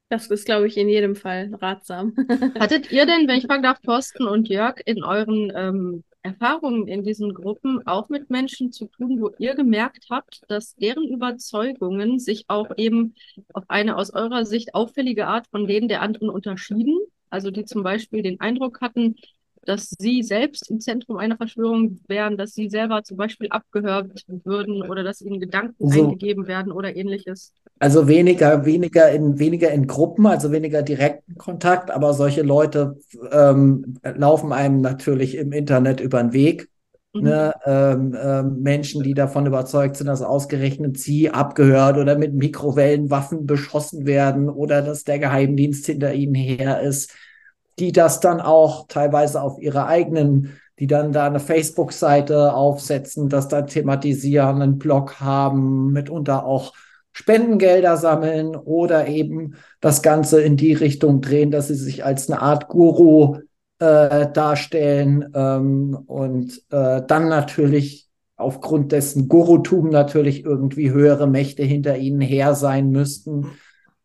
Das 0.09 0.26
ist, 0.28 0.47
glaube 0.47 0.66
ich, 0.66 0.76
in 0.76 0.89
jedem 0.89 1.16
Fall 1.16 1.55
ratsam. 1.60 2.14
Hattet 2.59 2.90
ihr 2.90 3.05
denn, 3.05 3.28
wenn 3.28 3.39
ich 3.39 3.47
fragen 3.47 3.62
darf, 3.62 3.80
Thorsten 3.80 4.26
und 4.26 4.48
Jörg, 4.48 4.80
in 4.86 5.05
euren 5.05 5.52
ähm, 5.55 6.05
Erfahrungen 6.22 6.89
in 6.89 7.02
diesen 7.02 7.35
Gruppen 7.35 7.86
auch 7.86 8.09
mit 8.09 8.30
Menschen 8.30 8.72
zu 8.72 8.86
tun, 8.86 9.20
wo 9.20 9.30
ihr 9.39 9.55
gemerkt 9.55 10.06
habt, 10.10 10.43
dass 10.48 10.74
deren 10.76 11.06
Überzeugungen 11.09 12.18
sich 12.18 12.44
auch 12.48 12.70
eben 12.76 13.14
auf 13.52 13.64
eine 13.68 13.97
aus 13.97 14.12
eurer 14.12 14.44
Sicht 14.44 14.74
auffällige 14.74 15.26
Art 15.26 15.47
von 15.48 15.66
denen 15.66 15.89
der 15.89 16.02
anderen 16.02 16.30
unterschieden? 16.30 16.98
Also 17.30 17.51
die 17.51 17.64
zum 17.64 17.82
Beispiel 17.82 18.22
den 18.22 18.40
Eindruck 18.40 18.80
hatten, 18.80 19.16
dass 19.69 19.90
Sie 19.99 20.23
selbst 20.23 20.70
im 20.70 20.81
Zentrum 20.81 21.19
einer 21.19 21.36
Verschwörung 21.36 22.01
wären, 22.09 22.39
dass 22.39 22.55
Sie 22.55 22.70
selber 22.70 23.03
zum 23.03 23.19
Beispiel 23.19 23.49
abgehört 23.51 24.24
würden 24.45 24.82
oder 24.82 25.05
dass 25.05 25.20
Ihnen 25.20 25.40
Gedanken 25.40 25.90
so. 25.90 26.05
eingegeben 26.05 26.47
werden 26.47 26.73
oder 26.73 26.97
ähnliches? 26.97 27.53
Also 27.78 28.09
weniger, 28.09 28.65
weniger 28.65 29.11
in, 29.11 29.39
weniger 29.39 29.70
in 29.70 29.86
Gruppen, 29.86 30.27
also 30.27 30.53
weniger 30.53 30.82
direkten 30.82 31.36
Kontakt, 31.36 31.90
aber 31.90 32.15
solche 32.15 32.40
Leute 32.40 32.97
ähm, 33.31 33.99
laufen 34.03 34.53
einem 34.53 34.81
natürlich 34.81 35.36
im 35.36 35.53
Internet 35.53 36.01
über 36.01 36.23
den 36.23 36.32
Weg. 36.32 36.69
Mhm. 37.12 37.23
Ne? 37.23 37.53
Ähm, 37.66 38.16
ähm, 38.19 38.62
Menschen, 38.62 39.03
die 39.03 39.12
davon 39.12 39.45
überzeugt 39.45 39.97
sind, 39.97 40.07
dass 40.07 40.23
ausgerechnet 40.23 40.99
sie 40.99 41.28
abgehört 41.31 41.99
oder 41.99 42.16
mit 42.16 42.32
Mikrowellenwaffen 42.32 43.47
beschossen 43.47 44.07
werden 44.07 44.49
oder 44.49 44.81
dass 44.81 45.05
der 45.05 45.19
Geheimdienst 45.19 45.85
hinter 45.86 46.15
ihnen 46.15 46.35
her 46.35 46.81
ist, 46.81 47.12
die 47.78 47.92
das 47.92 48.20
dann 48.20 48.40
auch 48.40 48.86
teilweise 48.88 49.42
auf 49.42 49.59
ihre 49.59 49.86
eigenen, 49.86 50.59
die 50.78 50.86
dann 50.86 51.12
da 51.12 51.26
eine 51.26 51.40
Facebook-Seite 51.40 52.55
aufsetzen, 52.55 53.28
das 53.28 53.48
da 53.48 53.62
thematisieren, 53.62 54.62
einen 54.62 54.78
Blog 54.78 55.20
haben, 55.20 55.92
mitunter 55.92 56.44
auch 56.44 56.72
Spendengelder 57.12 57.96
sammeln 57.96 58.55
oder 58.55 59.09
eben 59.09 59.55
das 59.80 60.02
Ganze 60.02 60.40
in 60.40 60.56
die 60.56 60.74
Richtung 60.74 61.20
drehen, 61.20 61.50
dass 61.50 61.68
sie 61.68 61.74
sich 61.74 62.05
als 62.05 62.30
eine 62.30 62.40
Art 62.40 62.68
Guru 62.68 63.38
äh, 63.80 64.30
darstellen 64.30 65.32
ähm, 65.34 65.98
und 66.06 66.62
äh, 66.70 67.02
dann 67.06 67.28
natürlich 67.28 68.09
aufgrund 68.36 68.92
dessen 68.92 69.28
Gurutum 69.28 69.88
natürlich 69.88 70.44
irgendwie 70.44 70.92
höhere 70.92 71.26
Mächte 71.26 71.64
hinter 71.64 71.98
ihnen 71.98 72.20
her 72.20 72.55
sein 72.55 72.90
müssten 72.90 73.48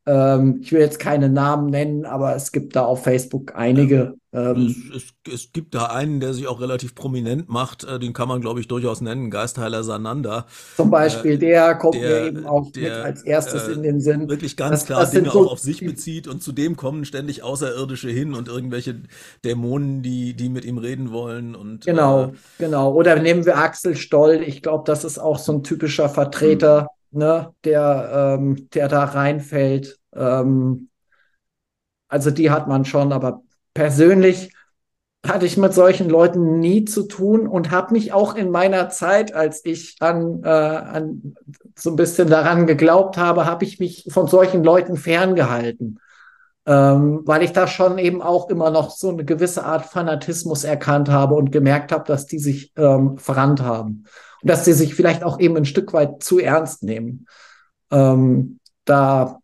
ähm, 0.05 0.59
ich 0.61 0.71
will 0.73 0.81
jetzt 0.81 0.99
keine 0.99 1.29
Namen 1.29 1.69
nennen, 1.69 2.05
aber 2.05 2.35
es 2.35 2.51
gibt 2.51 2.75
da 2.75 2.83
auf 2.83 3.03
Facebook 3.03 3.55
einige. 3.55 4.15
Ähm, 4.33 4.75
es, 4.93 5.03
es, 5.03 5.33
es, 5.33 5.53
gibt 5.53 5.75
da 5.75 5.85
einen, 5.85 6.19
der 6.19 6.33
sich 6.33 6.47
auch 6.47 6.59
relativ 6.59 6.93
prominent 6.93 7.47
macht, 7.47 7.85
äh, 7.85 7.99
den 7.99 8.11
kann 8.11 8.27
man, 8.27 8.41
glaube 8.41 8.59
ich, 8.59 8.67
durchaus 8.67 8.99
nennen, 8.99 9.29
Geistheiler 9.29 9.83
Sananda. 9.83 10.47
Zum 10.75 10.89
Beispiel, 10.89 11.33
äh, 11.33 11.37
der 11.37 11.75
kommt 11.75 11.95
der, 11.95 12.21
mir 12.21 12.27
eben 12.27 12.45
auch 12.45 12.71
der, 12.71 12.81
mit 12.81 13.05
als 13.05 13.21
erstes 13.21 13.67
äh, 13.67 13.73
in 13.73 13.83
den 13.83 14.01
Sinn. 14.01 14.27
Wirklich 14.27 14.57
ganz 14.57 14.79
das, 14.79 14.85
klar 14.87 15.01
das 15.01 15.11
Dinge 15.11 15.29
so 15.29 15.45
auch 15.45 15.51
auf 15.53 15.59
sich 15.59 15.85
bezieht 15.85 16.27
und 16.27 16.43
zudem 16.43 16.75
kommen 16.75 17.05
ständig 17.05 17.43
Außerirdische 17.43 18.09
hin 18.09 18.33
und 18.33 18.49
irgendwelche 18.49 19.03
Dämonen, 19.45 20.01
die, 20.01 20.33
die 20.33 20.49
mit 20.49 20.65
ihm 20.65 20.79
reden 20.79 21.11
wollen. 21.11 21.55
Und, 21.55 21.85
genau, 21.85 22.25
äh, 22.25 22.31
genau. 22.57 22.91
Oder 22.91 23.21
nehmen 23.21 23.45
wir 23.45 23.57
Axel 23.57 23.95
Stoll, 23.95 24.43
ich 24.45 24.63
glaube, 24.63 24.83
das 24.85 25.05
ist 25.05 25.19
auch 25.19 25.37
so 25.37 25.53
ein 25.53 25.63
typischer 25.63 26.09
Vertreter. 26.09 26.81
Hm 26.81 26.87
ne, 27.13 27.53
der, 27.63 28.37
ähm, 28.39 28.69
der 28.71 28.87
da 28.87 29.05
reinfällt. 29.05 29.99
Ähm, 30.15 30.89
also 32.07 32.31
die 32.31 32.51
hat 32.51 32.67
man 32.67 32.85
schon, 32.85 33.11
aber 33.11 33.41
persönlich 33.73 34.53
hatte 35.25 35.45
ich 35.45 35.57
mit 35.57 35.73
solchen 35.73 36.09
Leuten 36.09 36.59
nie 36.59 36.83
zu 36.83 37.03
tun 37.03 37.47
und 37.47 37.71
habe 37.71 37.93
mich 37.93 38.11
auch 38.11 38.35
in 38.35 38.51
meiner 38.51 38.89
Zeit, 38.89 39.33
als 39.33 39.63
ich 39.63 39.95
an, 39.99 40.43
äh, 40.43 40.47
an 40.47 41.35
so 41.75 41.91
ein 41.91 41.95
bisschen 41.95 42.29
daran 42.29 42.67
geglaubt 42.67 43.17
habe, 43.17 43.45
habe 43.45 43.63
ich 43.63 43.79
mich 43.79 44.05
von 44.09 44.27
solchen 44.27 44.63
Leuten 44.65 44.97
ferngehalten, 44.97 45.99
ähm, 46.65 47.21
weil 47.23 47.41
ich 47.41 47.53
da 47.53 47.67
schon 47.67 47.97
eben 47.97 48.21
auch 48.21 48.49
immer 48.49 48.69
noch 48.69 48.91
so 48.91 49.09
eine 49.09 49.23
gewisse 49.23 49.63
Art 49.63 49.85
Fanatismus 49.85 50.65
erkannt 50.65 51.09
habe 51.09 51.35
und 51.35 51.53
gemerkt 51.53 51.93
habe, 51.93 52.03
dass 52.05 52.25
die 52.25 52.39
sich 52.39 52.73
ähm, 52.75 53.17
verrannt 53.17 53.61
haben 53.61 54.05
dass 54.43 54.65
sie 54.65 54.73
sich 54.73 54.93
vielleicht 54.93 55.23
auch 55.23 55.39
eben 55.39 55.57
ein 55.57 55.65
Stück 55.65 55.93
weit 55.93 56.21
zu 56.23 56.39
ernst 56.39 56.83
nehmen. 56.83 57.27
Ähm, 57.91 58.59
da, 58.85 59.39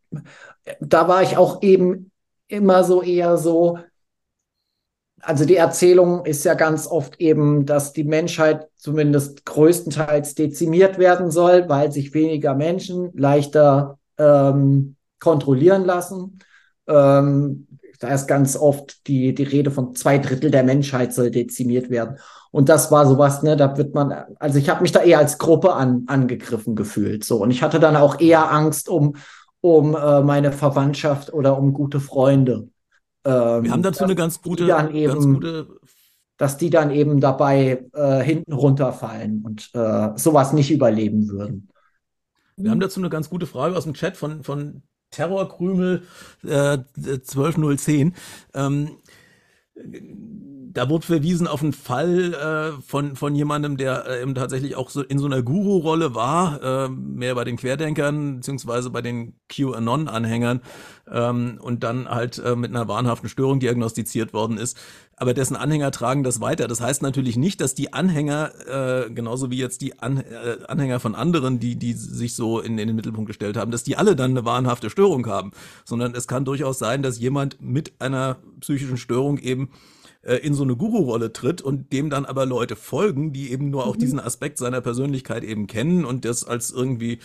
da 0.80 1.08
war 1.08 1.24
ich 1.24 1.38
auch 1.38 1.62
eben 1.62 2.12
immer 2.48 2.84
so 2.84 3.02
eher 3.02 3.38
so, 3.38 3.80
also 5.22 5.46
die 5.46 5.56
Erzählung 5.56 6.26
ist 6.26 6.46
ja 6.46 6.54
ganz 6.54 6.88
oft 6.88 7.20
eben, 7.20 7.66
dass 7.66 7.94
die 7.94 8.04
Menschheit 8.04 8.68
zumindest 8.76 9.46
größtenteils 9.46 10.36
dezimiert 10.36 10.98
werden 10.98 11.32
soll, 11.32 11.68
weil 11.70 11.92
sich 11.92 12.14
weniger 12.14 12.56
Menschen 12.56 13.12
leichter 13.14 14.00
ähm, 14.18 14.96
kontrollieren 15.20 15.86
lassen. 15.86 16.40
Ähm, 16.88 17.68
da 18.00 18.14
ist 18.14 18.28
ganz 18.28 18.56
oft 18.56 19.08
die, 19.08 19.34
die 19.34 19.44
Rede 19.44 19.72
von 19.72 19.94
zwei 19.94 20.18
Drittel 20.18 20.52
der 20.52 20.64
Menschheit 20.64 21.14
soll 21.14 21.32
dezimiert 21.32 21.90
werden. 21.90 22.18
Und 22.52 22.70
das 22.70 22.92
war 22.92 23.06
sowas, 23.08 23.44
ne, 23.44 23.56
da 23.56 23.78
wird 23.78 23.94
man, 23.94 24.12
also 24.40 24.58
ich 24.58 24.70
habe 24.70 24.82
mich 24.82 24.92
da 24.92 25.02
eher 25.02 25.20
als 25.20 25.38
Gruppe 25.38 25.74
an, 25.74 26.04
angegriffen 26.08 26.76
gefühlt. 26.76 27.24
So. 27.24 27.44
Und 27.44 27.52
ich 27.52 27.62
hatte 27.62 27.80
dann 27.80 27.96
auch 27.96 28.20
eher 28.20 28.52
Angst 28.52 28.90
um, 28.90 29.16
um 29.62 29.96
äh, 29.96 30.22
meine 30.22 30.52
Verwandtschaft 30.52 31.32
oder 31.32 31.58
um 31.58 31.74
gute 31.74 32.00
Freunde. 32.00 32.70
Ähm, 33.26 33.64
Wir 33.64 33.72
haben 33.72 33.84
dazu 33.84 34.04
eine 34.04 34.16
ganz 34.16 34.42
gute, 34.42 34.66
dann 34.66 34.96
eben, 34.96 35.14
ganz 35.14 35.26
gute 35.26 35.68
dass 36.40 36.58
die 36.58 36.70
dann 36.70 36.90
eben 36.90 37.20
dabei 37.20 37.86
äh, 37.94 38.24
hinten 38.24 38.54
runterfallen 38.54 39.44
und 39.44 39.70
äh, 39.74 40.12
sowas 40.16 40.54
nicht 40.54 40.72
überleben 40.72 41.28
würden. 41.28 41.68
Wir 42.56 42.72
haben 42.72 42.80
dazu 42.80 43.02
eine 43.02 43.10
ganz 43.10 43.30
gute 43.30 43.46
Frage 43.46 43.76
aus 43.76 43.84
dem 43.84 43.94
Chat 43.94 44.16
von, 44.16 44.44
von 44.44 44.82
Terrorkrümel 45.12 46.04
äh, 46.44 46.78
12010. 46.96 48.16
Ähm, 48.54 48.98
da 50.74 50.90
wurde 50.90 51.06
verwiesen 51.06 51.48
auf 51.48 51.64
einen 51.64 51.74
Fall 51.74 52.34
äh, 52.34 52.82
von, 52.82 53.16
von 53.16 53.36
jemandem, 53.36 53.78
der 53.78 54.06
äh, 54.08 54.22
eben 54.22 54.36
tatsächlich 54.36 54.76
auch 54.76 54.90
so 54.90 55.02
in 55.02 55.18
so 55.18 55.26
einer 55.26 55.42
Guru-Rolle 55.42 56.14
war, 56.16 56.64
äh, 56.64 56.90
mehr 56.90 57.36
bei 57.36 57.44
den 57.44 57.58
Querdenkern 57.58 58.38
beziehungsweise 58.38 58.90
bei 58.90 59.02
den 59.02 59.34
QAnon-Anhängern 59.50 60.62
ähm, 61.12 61.60
und 61.62 61.84
dann 61.84 62.08
halt 62.08 62.38
äh, 62.40 62.56
mit 62.56 62.70
einer 62.70 62.88
wahnhaften 62.88 63.30
Störung 63.30 63.60
diagnostiziert 63.60 64.34
worden 64.34 64.58
ist. 64.58 64.78
Aber 65.20 65.34
dessen 65.34 65.58
Anhänger 65.58 65.92
tragen 65.92 66.24
das 66.24 66.40
weiter. 66.40 66.70
Das 66.70 66.80
heißt 66.80 67.02
natürlich 67.02 67.36
nicht, 67.36 67.60
dass 67.60 67.76
die 67.76 67.92
Anhänger, 67.92 68.52
äh, 68.68 69.10
genauso 69.12 69.52
wie 69.52 69.58
jetzt 69.58 69.82
die 69.82 70.00
An 70.00 70.18
äh, 70.18 70.64
Anhänger 70.66 71.02
von 71.02 71.14
anderen, 71.14 71.60
die, 71.60 71.76
die 71.76 71.92
sich 71.92 72.36
so 72.36 72.62
in, 72.62 72.78
in 72.80 72.88
den 72.88 72.96
Mittelpunkt 72.96 73.28
gestellt 73.28 73.58
haben, 73.58 73.70
dass 73.70 73.84
die 73.84 73.98
alle 73.98 74.16
dann 74.16 74.32
eine 74.32 74.46
wahnhafte 74.46 74.90
Störung 74.90 75.28
haben, 75.28 75.52
sondern 75.84 76.16
es 76.16 76.28
kann 76.28 76.46
durchaus 76.46 76.80
sein, 76.80 77.04
dass 77.04 77.20
jemand 77.20 77.62
mit 77.62 77.92
einer 78.00 78.38
psychischen 78.62 78.96
Störung 78.96 79.38
eben 79.40 79.70
äh, 80.22 80.36
in 80.36 80.54
so 80.54 80.64
eine 80.64 80.76
Guru-Rolle 80.76 81.32
tritt 81.32 81.62
und 81.62 81.94
dem 81.94 82.10
dann 82.10 82.26
aber 82.26 82.46
Leute 82.46 82.76
folgen, 82.76 83.32
die 83.32 83.52
eben 83.52 83.70
nur 83.70 83.86
auch 83.86 83.96
mhm. 83.96 84.00
diesen 84.00 84.20
Aspekt 84.20 84.58
seiner 84.58 84.82
Persönlichkeit 84.82 85.44
eben 85.44 85.68
kennen 85.68 86.06
und 86.06 86.26
das 86.26 86.44
als 86.44 86.72
irgendwie 86.72 87.20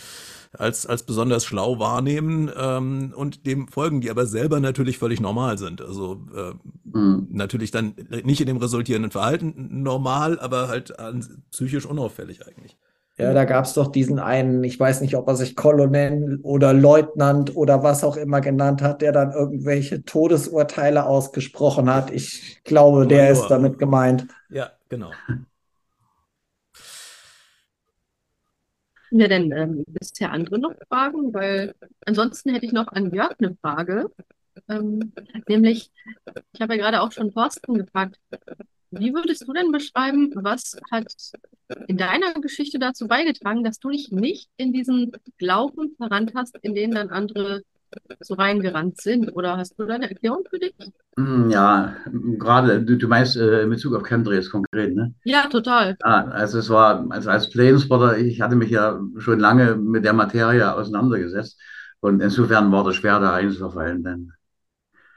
als, 0.53 0.85
als 0.85 1.03
besonders 1.03 1.43
schlau 1.43 1.79
wahrnehmen 1.79 2.49
ähm, 2.55 3.13
und 3.15 3.45
dem 3.45 3.67
folgen, 3.67 3.99
die 3.99 4.09
aber 4.09 4.25
selber 4.25 4.61
natürlich 4.61 4.97
völlig 4.97 5.19
normal 5.19 5.57
sind. 5.57 5.81
Also 5.81 6.21
äh, 6.33 6.53
mhm. 6.97 7.27
natürlich 7.31 7.71
dann 7.71 7.95
nicht 8.23 8.39
in 8.39 8.47
dem 8.47 8.57
resultierenden 8.57 9.11
Verhalten 9.11 9.83
normal, 9.83 10.39
aber 10.39 10.69
halt 10.69 10.93
psychisch 11.51 11.85
unauffällig 11.85 12.47
eigentlich. 12.47 12.77
Ja, 13.17 13.33
da 13.33 13.45
gab 13.45 13.63
es 13.63 13.73
doch 13.73 13.87
diesen 13.87 14.19
einen, 14.19 14.63
ich 14.65 14.77
weiß 14.77 14.99
nicht, 14.99 15.15
ob 15.15 15.27
er 15.29 15.35
sich 15.35 15.55
Kolonel 15.55 16.39
oder 16.43 16.73
Leutnant 16.73 17.55
oder 17.55 17.81
was 17.81 18.03
auch 18.03 18.17
immer 18.17 18.41
genannt 18.41 18.81
hat, 18.81 19.01
der 19.01 19.13
dann 19.13 19.31
irgendwelche 19.31 20.03
Todesurteile 20.03 21.05
ausgesprochen 21.05 21.93
hat. 21.93 22.11
Ich 22.11 22.61
glaube, 22.65 23.07
der 23.07 23.29
ist 23.29 23.47
damit 23.47 23.79
gemeint. 23.79 24.27
Ja, 24.49 24.71
genau. 24.89 25.11
Ja, 29.11 29.29
denn 29.29 29.51
ähm, 29.53 29.85
bisher 29.87 30.31
andere 30.31 30.59
noch 30.59 30.73
Fragen? 30.89 31.33
Weil 31.33 31.73
ansonsten 32.05 32.49
hätte 32.53 32.65
ich 32.65 32.73
noch 32.73 32.89
an 32.89 33.13
Jörg 33.13 33.35
eine 33.39 33.55
Frage. 33.61 34.11
Ähm, 34.67 35.13
nämlich, 35.47 35.89
ich 36.51 36.61
habe 36.61 36.75
ja 36.75 36.81
gerade 36.81 37.01
auch 37.01 37.13
schon 37.13 37.31
Thorsten 37.31 37.75
gefragt, 37.75 38.19
wie 38.97 39.13
würdest 39.13 39.47
du 39.47 39.53
denn 39.53 39.71
beschreiben, 39.71 40.31
was 40.35 40.77
hat 40.91 41.13
in 41.87 41.97
deiner 41.97 42.33
Geschichte 42.35 42.79
dazu 42.79 43.07
beigetragen, 43.07 43.63
dass 43.63 43.79
du 43.79 43.89
dich 43.89 44.11
nicht 44.11 44.49
in 44.57 44.73
diesen 44.73 45.11
Glauben 45.37 45.95
verrannt 45.97 46.33
hast, 46.35 46.57
in 46.61 46.75
den 46.75 46.91
dann 46.91 47.09
andere 47.09 47.61
so 48.19 48.35
reingerannt 48.35 48.99
sind? 49.01 49.29
Oder 49.35 49.57
hast 49.57 49.79
du 49.79 49.85
da 49.85 49.95
eine 49.95 50.09
Erklärung 50.09 50.43
für 50.49 50.59
dich? 50.59 50.73
Hm, 51.17 51.49
ja, 51.49 51.95
gerade, 52.37 52.83
du, 52.83 52.97
du 52.97 53.07
meinst 53.07 53.37
äh, 53.37 53.63
in 53.63 53.69
Bezug 53.69 53.95
auf 53.95 54.03
Chemtrails 54.03 54.49
konkret, 54.49 54.95
ne? 54.95 55.13
Ja, 55.23 55.47
total. 55.47 55.95
Ja, 56.03 56.25
also 56.25 56.59
es 56.59 56.69
war, 56.69 57.05
also 57.09 57.29
als 57.29 57.49
Planespotter, 57.49 58.17
ich 58.17 58.41
hatte 58.41 58.55
mich 58.55 58.69
ja 58.69 58.99
schon 59.17 59.39
lange 59.39 59.75
mit 59.75 60.03
der 60.03 60.13
Materie 60.13 60.73
auseinandergesetzt 60.73 61.59
und 62.01 62.21
insofern 62.21 62.71
war 62.71 62.83
das 62.83 62.95
schwer, 62.95 63.19
da 63.19 63.33
einzuverfallen, 63.33 64.03
denn 64.03 64.33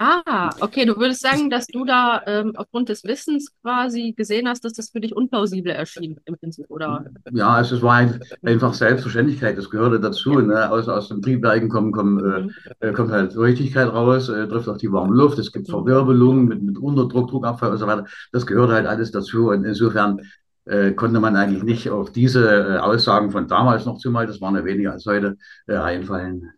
Ah, 0.00 0.50
okay, 0.60 0.84
du 0.84 0.96
würdest 0.96 1.22
sagen, 1.22 1.50
dass 1.50 1.66
du 1.66 1.84
da 1.84 2.22
ähm, 2.26 2.52
aufgrund 2.54 2.88
des 2.88 3.02
Wissens 3.02 3.52
quasi 3.62 4.12
gesehen 4.16 4.48
hast, 4.48 4.64
dass 4.64 4.72
das 4.72 4.90
für 4.90 5.00
dich 5.00 5.14
unplausibel 5.14 5.72
erschien 5.72 6.20
im 6.24 6.36
Prinzip, 6.38 6.66
oder? 6.68 7.04
Ja, 7.32 7.48
also 7.48 7.74
es 7.76 7.82
war 7.82 8.08
einfach 8.44 8.74
Selbstverständlichkeit, 8.74 9.58
das 9.58 9.70
gehörte 9.70 9.98
dazu. 9.98 10.40
Ne? 10.40 10.70
Aus, 10.70 10.88
aus 10.88 11.08
dem 11.08 11.20
Triebwerken 11.20 11.68
kommt, 11.68 11.94
kommt, 11.94 12.22
äh, 12.22 12.42
mhm. 12.42 12.50
äh, 12.78 12.92
kommt 12.92 13.10
halt 13.10 13.32
Feuchtigkeit 13.32 13.92
raus, 13.92 14.28
äh, 14.28 14.46
trifft 14.46 14.68
auch 14.68 14.76
die 14.76 14.92
warme 14.92 15.16
Luft, 15.16 15.38
es 15.40 15.50
gibt 15.50 15.66
mhm. 15.66 15.72
Verwirbelungen 15.72 16.44
mit, 16.44 16.62
mit 16.62 16.78
Unterdruck, 16.78 17.28
Druckabfall 17.30 17.72
und 17.72 17.78
so 17.78 17.86
weiter. 17.88 18.06
Das 18.30 18.46
gehört 18.46 18.70
halt 18.70 18.86
alles 18.86 19.10
dazu. 19.10 19.48
Und 19.48 19.64
insofern 19.64 20.20
äh, 20.66 20.92
konnte 20.92 21.18
man 21.18 21.34
eigentlich 21.34 21.64
nicht 21.64 21.90
auf 21.90 22.12
diese 22.12 22.48
äh, 22.48 22.78
Aussagen 22.78 23.32
von 23.32 23.48
damals 23.48 23.84
noch 23.84 23.98
zumal, 23.98 24.28
das 24.28 24.40
waren 24.40 24.54
ja 24.54 24.64
weniger 24.64 24.92
als 24.92 25.06
heute, 25.06 25.36
einfallen. 25.66 26.52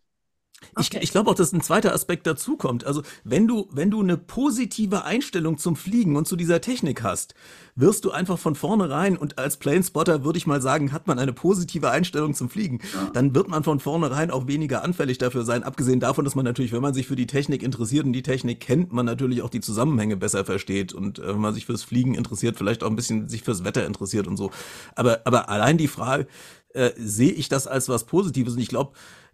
Okay. 0.86 0.98
Ich, 0.98 1.04
ich 1.04 1.12
glaube 1.12 1.30
auch, 1.30 1.34
dass 1.34 1.52
ein 1.52 1.60
zweiter 1.60 1.94
Aspekt 1.94 2.26
dazu 2.26 2.56
kommt. 2.56 2.84
Also 2.84 3.02
wenn 3.24 3.46
du, 3.46 3.68
wenn 3.70 3.90
du 3.90 4.00
eine 4.00 4.16
positive 4.16 5.04
Einstellung 5.04 5.58
zum 5.58 5.76
Fliegen 5.76 6.16
und 6.16 6.26
zu 6.26 6.36
dieser 6.36 6.60
Technik 6.60 7.02
hast, 7.02 7.34
wirst 7.76 8.04
du 8.04 8.10
einfach 8.10 8.38
von 8.38 8.54
vornherein, 8.54 9.16
und 9.16 9.38
als 9.38 9.56
Planespotter 9.56 10.24
würde 10.24 10.38
ich 10.38 10.46
mal 10.46 10.60
sagen, 10.60 10.92
hat 10.92 11.06
man 11.06 11.18
eine 11.18 11.32
positive 11.32 11.90
Einstellung 11.90 12.34
zum 12.34 12.50
Fliegen, 12.50 12.80
ja. 12.94 13.10
dann 13.12 13.34
wird 13.34 13.48
man 13.48 13.64
von 13.64 13.80
vornherein 13.80 14.30
auch 14.30 14.46
weniger 14.46 14.82
anfällig 14.82 15.18
dafür 15.18 15.44
sein, 15.44 15.62
abgesehen 15.62 16.00
davon, 16.00 16.24
dass 16.24 16.34
man 16.34 16.44
natürlich, 16.44 16.72
wenn 16.72 16.82
man 16.82 16.94
sich 16.94 17.06
für 17.06 17.16
die 17.16 17.26
Technik 17.26 17.62
interessiert 17.62 18.04
und 18.04 18.12
die 18.12 18.22
Technik 18.22 18.60
kennt, 18.60 18.92
man 18.92 19.06
natürlich 19.06 19.42
auch 19.42 19.50
die 19.50 19.60
Zusammenhänge 19.60 20.16
besser 20.16 20.44
versteht 20.44 20.92
und 20.92 21.18
äh, 21.18 21.28
wenn 21.28 21.40
man 21.40 21.54
sich 21.54 21.66
fürs 21.66 21.82
Fliegen 21.82 22.14
interessiert, 22.14 22.56
vielleicht 22.56 22.82
auch 22.82 22.90
ein 22.90 22.96
bisschen 22.96 23.28
sich 23.28 23.42
fürs 23.42 23.64
Wetter 23.64 23.86
interessiert 23.86 24.26
und 24.26 24.36
so. 24.36 24.50
Aber, 24.94 25.20
aber 25.24 25.48
allein 25.48 25.78
die 25.78 25.88
Frage, 25.88 26.26
äh, 26.74 26.90
sehe 26.96 27.32
ich 27.32 27.48
das 27.48 27.66
als 27.66 27.88
was 27.88 28.04
Positives 28.04 28.54
und 28.54 28.60
ich 28.60 28.68
glaube, 28.68 28.92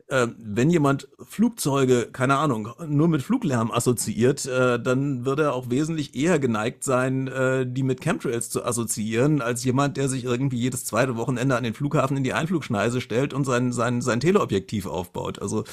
äh, 0.09 0.29
wenn 0.39 0.71
jemand 0.71 1.09
Flugzeuge, 1.29 2.09
keine 2.13 2.37
Ahnung, 2.37 2.69
nur 2.87 3.09
mit 3.09 3.23
Fluglärm 3.23 3.71
assoziiert, 3.73 4.47
äh, 4.47 4.81
dann 4.81 5.25
wird 5.25 5.41
er 5.41 5.55
auch 5.55 5.69
wesentlich 5.71 6.15
eher 6.15 6.39
geneigt 6.39 6.85
sein, 6.85 7.27
äh, 7.27 7.67
die 7.67 7.83
mit 7.83 8.01
Chemtrails 8.01 8.49
zu 8.51 8.65
assoziieren, 8.65 9.43
als 9.43 9.65
jemand, 9.65 9.97
der 9.97 10.09
sich 10.09 10.25
irgendwie 10.25 10.59
jedes 10.59 10.85
zweite 10.85 11.17
Wochenende 11.17 11.57
an 11.57 11.65
den 11.65 11.75
Flughafen 11.75 12.17
in 12.17 12.25
die 12.25 12.35
Einflugschneise 12.35 13.01
stellt 13.01 13.35
und 13.35 13.45
sein, 13.45 13.73
sein, 13.73 14.01
sein 14.01 14.21
Teleobjektiv 14.21 14.87
aufbaut. 14.87 15.41
Also 15.41 15.65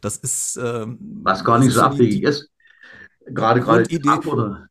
das 0.00 0.16
ist... 0.16 0.56
Äh, 0.56 0.86
Was 1.22 1.44
gar 1.44 1.58
nicht 1.58 1.72
so 1.72 1.80
abwegig 1.80 2.24
ist. 2.24 2.50
Gerade, 3.26 3.60
gerade 3.60 3.84
die 3.84 4.00
Frankfurter. 4.00 4.68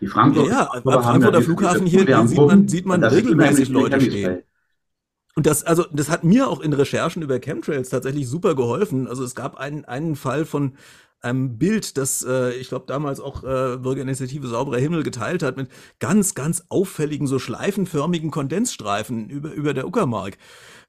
Die 0.00 0.06
Frankfurter, 0.08 0.50
ja, 0.50 0.68
ja, 0.74 0.82
am 0.84 1.02
Frankfurter 1.02 1.42
Flughafen 1.42 1.86
hier 1.86 2.26
sieht 2.26 2.38
man, 2.38 2.68
sieht 2.68 2.86
man 2.86 3.02
regelmäßig 3.02 3.70
Leute 3.70 4.00
stehen. 4.00 4.42
Und 5.36 5.46
das, 5.46 5.62
also, 5.64 5.84
das 5.92 6.08
hat 6.08 6.24
mir 6.24 6.48
auch 6.48 6.60
in 6.60 6.72
Recherchen 6.72 7.22
über 7.22 7.38
Chemtrails 7.38 7.90
tatsächlich 7.90 8.26
super 8.26 8.54
geholfen. 8.54 9.06
Also 9.06 9.22
es 9.22 9.34
gab 9.34 9.56
einen, 9.56 9.84
einen 9.84 10.16
Fall 10.16 10.46
von 10.46 10.76
einem 11.20 11.58
Bild, 11.58 11.98
das 11.98 12.24
äh, 12.26 12.52
ich 12.54 12.68
glaube 12.68 12.86
damals 12.86 13.20
auch 13.20 13.42
äh, 13.42 13.76
Bürgerinitiative 13.76 14.46
Sauberer 14.46 14.78
Himmel 14.78 15.02
geteilt 15.02 15.42
hat, 15.42 15.56
mit 15.56 15.68
ganz, 15.98 16.34
ganz 16.34 16.64
auffälligen, 16.70 17.26
so 17.26 17.38
schleifenförmigen 17.38 18.30
Kondensstreifen 18.30 19.28
über, 19.28 19.52
über 19.52 19.74
der 19.74 19.86
Uckermark. 19.86 20.38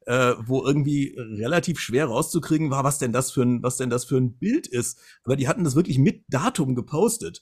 Äh, 0.06 0.36
wo 0.40 0.64
irgendwie 0.65 1.18
relativ 1.18 1.82
schwer 1.82 2.06
rauszukriegen 2.06 2.72
war, 2.72 2.86
was 2.86 2.98
denn 2.98 3.11
das 3.11 3.30
für 3.30 3.41
ein, 3.41 3.61
was 3.61 3.76
denn 3.76 3.90
das 3.90 4.06
für 4.06 4.15
ein 4.15 4.38
Bild 4.38 4.65
ist. 4.65 5.02
Aber 5.26 5.36
die 5.36 5.49
hatten 5.49 5.65
das 5.65 5.76
wirklich 5.76 5.99
mit 5.99 6.24
Datum 6.30 6.76
gepostet. 6.76 7.41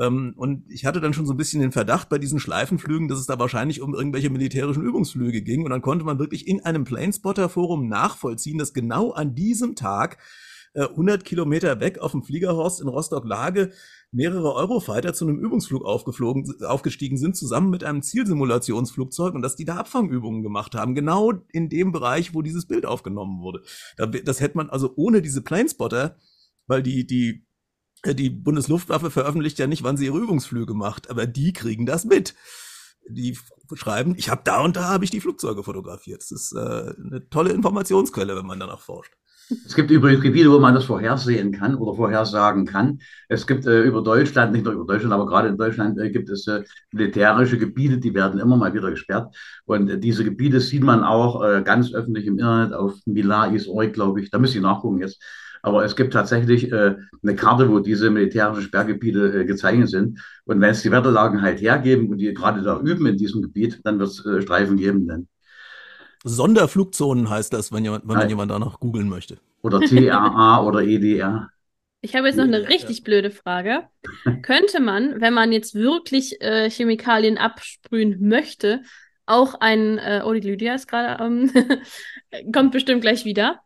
Ähm, 0.00 0.32
und 0.36 0.64
ich 0.70 0.86
hatte 0.86 1.00
dann 1.00 1.12
schon 1.12 1.26
so 1.26 1.34
ein 1.34 1.36
bisschen 1.36 1.60
den 1.60 1.72
Verdacht 1.72 2.08
bei 2.08 2.18
diesen 2.18 2.40
Schleifenflügen, 2.40 3.08
dass 3.08 3.20
es 3.20 3.26
da 3.26 3.38
wahrscheinlich 3.38 3.82
um 3.82 3.94
irgendwelche 3.94 4.30
militärischen 4.30 4.82
Übungsflüge 4.82 5.42
ging. 5.42 5.62
Und 5.64 5.70
dann 5.70 5.82
konnte 5.82 6.04
man 6.06 6.18
wirklich 6.18 6.48
in 6.48 6.64
einem 6.64 6.84
Planespotter-Forum 6.84 7.86
nachvollziehen, 7.86 8.58
dass 8.58 8.72
genau 8.72 9.10
an 9.10 9.34
diesem 9.34 9.76
Tag 9.76 10.16
äh, 10.72 10.84
100 10.84 11.24
Kilometer 11.24 11.80
weg 11.80 11.98
auf 11.98 12.12
dem 12.12 12.22
Fliegerhorst 12.22 12.80
in 12.80 12.88
Rostock-Lage 12.88 13.72
mehrere 14.12 14.54
Eurofighter 14.54 15.12
zu 15.12 15.26
einem 15.26 15.38
Übungsflug 15.38 15.84
aufgeflogen, 15.84 16.50
aufgestiegen 16.64 17.18
sind, 17.18 17.36
zusammen 17.36 17.70
mit 17.70 17.84
einem 17.84 18.02
Zielsimulationsflugzeug 18.02 19.34
und 19.34 19.42
dass 19.42 19.54
die 19.54 19.64
da 19.64 19.76
Abfangübungen 19.76 20.42
gemacht 20.42 20.74
haben. 20.74 20.94
Genau 20.94 21.32
in 21.52 21.68
dem 21.68 21.92
Bereich, 21.92 22.34
wo 22.34 22.42
dieses 22.42 22.66
Bild 22.66 22.86
aufgenommen 22.86 23.40
wurde. 23.40 23.62
Das 24.24 24.40
hätte 24.40 24.56
man 24.56 24.70
also 24.70 24.92
ohne 24.96 25.22
diese 25.22 25.42
Planespotter, 25.42 26.16
weil 26.66 26.82
die, 26.82 27.06
die 27.06 27.28
äh, 27.30 27.49
die 28.04 28.30
Bundesluftwaffe 28.30 29.10
veröffentlicht 29.10 29.58
ja 29.58 29.66
nicht, 29.66 29.82
wann 29.82 29.96
sie 29.96 30.06
ihre 30.06 30.18
Übungsflüge 30.18 30.74
macht, 30.74 31.10
aber 31.10 31.26
die 31.26 31.52
kriegen 31.52 31.86
das 31.86 32.04
mit. 32.04 32.34
Die 33.08 33.36
schreiben, 33.74 34.14
ich 34.16 34.30
habe 34.30 34.42
da 34.44 34.60
und 34.60 34.76
da 34.76 34.88
habe 34.88 35.04
ich 35.04 35.10
die 35.10 35.20
Flugzeuge 35.20 35.62
fotografiert. 35.62 36.22
Das 36.22 36.30
ist 36.30 36.52
äh, 36.52 36.58
eine 36.58 37.28
tolle 37.30 37.50
Informationsquelle, 37.52 38.36
wenn 38.36 38.46
man 38.46 38.60
danach 38.60 38.80
forscht. 38.80 39.12
Es 39.66 39.74
gibt 39.74 39.90
übrigens 39.90 40.22
Gebiete, 40.22 40.50
wo 40.50 40.60
man 40.60 40.74
das 40.74 40.84
vorhersehen 40.84 41.50
kann 41.50 41.74
oder 41.74 41.94
vorhersagen 41.96 42.66
kann. 42.66 43.00
Es 43.28 43.46
gibt 43.46 43.66
äh, 43.66 43.82
über 43.82 44.02
Deutschland, 44.02 44.52
nicht 44.52 44.64
nur 44.64 44.74
über 44.74 44.86
Deutschland, 44.86 45.12
aber 45.12 45.26
gerade 45.26 45.48
in 45.48 45.56
Deutschland 45.56 45.98
äh, 45.98 46.10
gibt 46.10 46.30
es 46.30 46.46
äh, 46.46 46.62
militärische 46.92 47.58
Gebiete, 47.58 47.98
die 47.98 48.14
werden 48.14 48.38
immer 48.38 48.56
mal 48.56 48.72
wieder 48.74 48.90
gesperrt. 48.90 49.34
Und 49.64 49.90
äh, 49.90 49.98
diese 49.98 50.22
Gebiete 50.22 50.60
sieht 50.60 50.84
man 50.84 51.02
auch 51.02 51.42
äh, 51.42 51.62
ganz 51.64 51.92
öffentlich 51.92 52.26
im 52.26 52.38
Internet 52.38 52.74
auf 52.74 52.94
milais.org, 53.06 53.92
glaube 53.92 54.20
ich. 54.20 54.30
Da 54.30 54.38
müsste 54.38 54.58
ich 54.58 54.62
nachgucken 54.62 55.00
jetzt. 55.00 55.20
Aber 55.62 55.84
es 55.84 55.96
gibt 55.96 56.12
tatsächlich 56.12 56.72
äh, 56.72 56.96
eine 57.22 57.36
Karte, 57.36 57.70
wo 57.70 57.80
diese 57.80 58.10
militärischen 58.10 58.62
Sperrgebiete 58.62 59.40
äh, 59.40 59.44
gezeichnet 59.44 59.90
sind. 59.90 60.20
Und 60.44 60.60
wenn 60.60 60.70
es 60.70 60.82
die 60.82 60.90
Wetterlagen 60.90 61.42
halt 61.42 61.60
hergeben 61.60 62.08
und 62.10 62.18
die 62.18 62.32
gerade 62.32 62.62
da 62.62 62.80
üben 62.80 63.06
in 63.06 63.16
diesem 63.16 63.42
Gebiet, 63.42 63.80
dann 63.84 63.98
wird 63.98 64.10
es 64.10 64.24
äh, 64.24 64.40
Streifen 64.42 64.76
geben. 64.76 65.06
Dann. 65.06 65.28
Sonderflugzonen 66.24 67.30
heißt 67.30 67.52
das, 67.52 67.72
wenn, 67.72 67.84
jemand, 67.84 68.08
wenn 68.08 68.16
man 68.16 68.28
jemand 68.28 68.50
danach 68.50 68.80
googeln 68.80 69.08
möchte. 69.08 69.38
Oder 69.62 69.80
TRA 69.80 70.62
oder 70.66 70.82
EDR. 70.82 71.50
Ich 72.02 72.16
habe 72.16 72.28
jetzt 72.28 72.36
noch 72.36 72.44
eine 72.44 72.68
richtig 72.68 73.04
blöde 73.04 73.30
Frage. 73.30 73.82
Könnte 74.42 74.80
man, 74.80 75.20
wenn 75.20 75.34
man 75.34 75.52
jetzt 75.52 75.74
wirklich 75.74 76.40
äh, 76.40 76.70
Chemikalien 76.70 77.36
absprühen 77.36 78.26
möchte, 78.26 78.82
auch 79.26 79.54
ein, 79.60 79.98
äh, 79.98 80.22
oh, 80.24 80.32
die 80.32 80.40
Lydia 80.40 80.74
ist 80.74 80.88
gerade, 80.88 81.22
ähm, 81.22 81.52
kommt 82.52 82.72
bestimmt 82.72 83.02
gleich 83.02 83.24
wieder, 83.26 83.60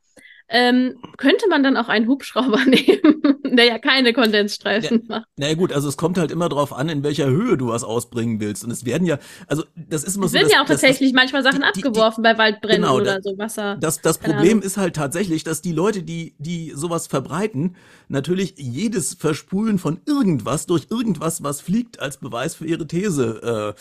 ähm, 0.49 0.97
könnte 1.17 1.49
man 1.49 1.63
dann 1.63 1.77
auch 1.77 1.89
einen 1.89 2.07
Hubschrauber 2.07 2.65
nehmen, 2.67 3.23
der 3.45 3.65
ja 3.65 3.79
keine 3.79 4.13
Kondensstreifen 4.13 5.03
ja, 5.09 5.17
macht? 5.19 5.29
Na 5.37 5.49
ja, 5.49 5.55
gut, 5.55 5.73
also 5.73 5.89
es 5.89 5.97
kommt 5.97 6.19
halt 6.19 6.31
immer 6.31 6.49
darauf 6.49 6.73
an, 6.73 6.89
in 6.89 7.03
welcher 7.03 7.27
Höhe 7.27 7.57
du 7.57 7.69
was 7.69 7.83
ausbringen 7.83 8.41
willst. 8.41 8.65
Und 8.65 8.71
es 8.71 8.85
werden 8.85 9.07
ja, 9.07 9.19
also 9.47 9.65
das 9.75 10.05
ist 10.05 10.17
immer 10.17 10.27
es 10.27 10.33
so. 10.33 10.39
Es 10.39 10.43
werden 10.43 10.53
ja 10.53 10.63
auch 10.63 10.67
das, 10.67 10.81
tatsächlich 10.81 11.13
das, 11.13 11.17
manchmal 11.17 11.43
Sachen 11.43 11.63
die, 11.63 11.85
abgeworfen 11.85 12.23
die, 12.23 12.31
bei 12.31 12.39
Waldbränden 12.39 12.83
genau, 12.83 12.97
oder 12.97 13.23
so 13.23 13.39
Wasser. 13.39 13.77
Das, 13.81 14.01
das 14.01 14.19
Problem 14.19 14.59
Ahnung. 14.59 14.63
ist 14.63 14.77
halt 14.77 14.97
tatsächlich, 14.97 15.45
dass 15.45 15.63
die 15.63 15.73
Leute, 15.73 16.03
die, 16.03 16.35
die 16.39 16.73
sowas 16.75 17.07
verbreiten, 17.07 17.77
natürlich 18.09 18.55
jedes 18.59 19.15
Versprühen 19.15 19.79
von 19.79 20.01
irgendwas 20.07 20.67
durch 20.67 20.89
irgendwas, 20.91 21.43
was 21.43 21.61
fliegt, 21.63 22.01
als 22.01 22.19
Beweis 22.19 22.55
für 22.55 22.67
ihre 22.67 22.87
These 22.87 23.75
äh, 23.77 23.81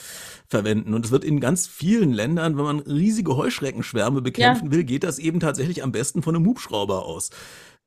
verwenden. 0.53 0.93
Und 0.93 1.05
es 1.05 1.11
wird 1.11 1.23
in 1.23 1.39
ganz 1.39 1.65
vielen 1.65 2.13
Ländern, 2.13 2.57
wenn 2.57 2.63
man 2.63 2.79
riesige 2.79 3.35
Heuschreckenschwärme 3.35 4.21
bekämpfen 4.21 4.67
ja. 4.67 4.71
will, 4.71 4.83
geht 4.83 5.03
das 5.03 5.17
eben 5.17 5.39
tatsächlich 5.39 5.81
am 5.81 5.91
besten 5.91 6.21
von 6.21 6.35
einem 6.35 6.45
Hubschrauber 6.45 7.05
aus. 7.05 7.31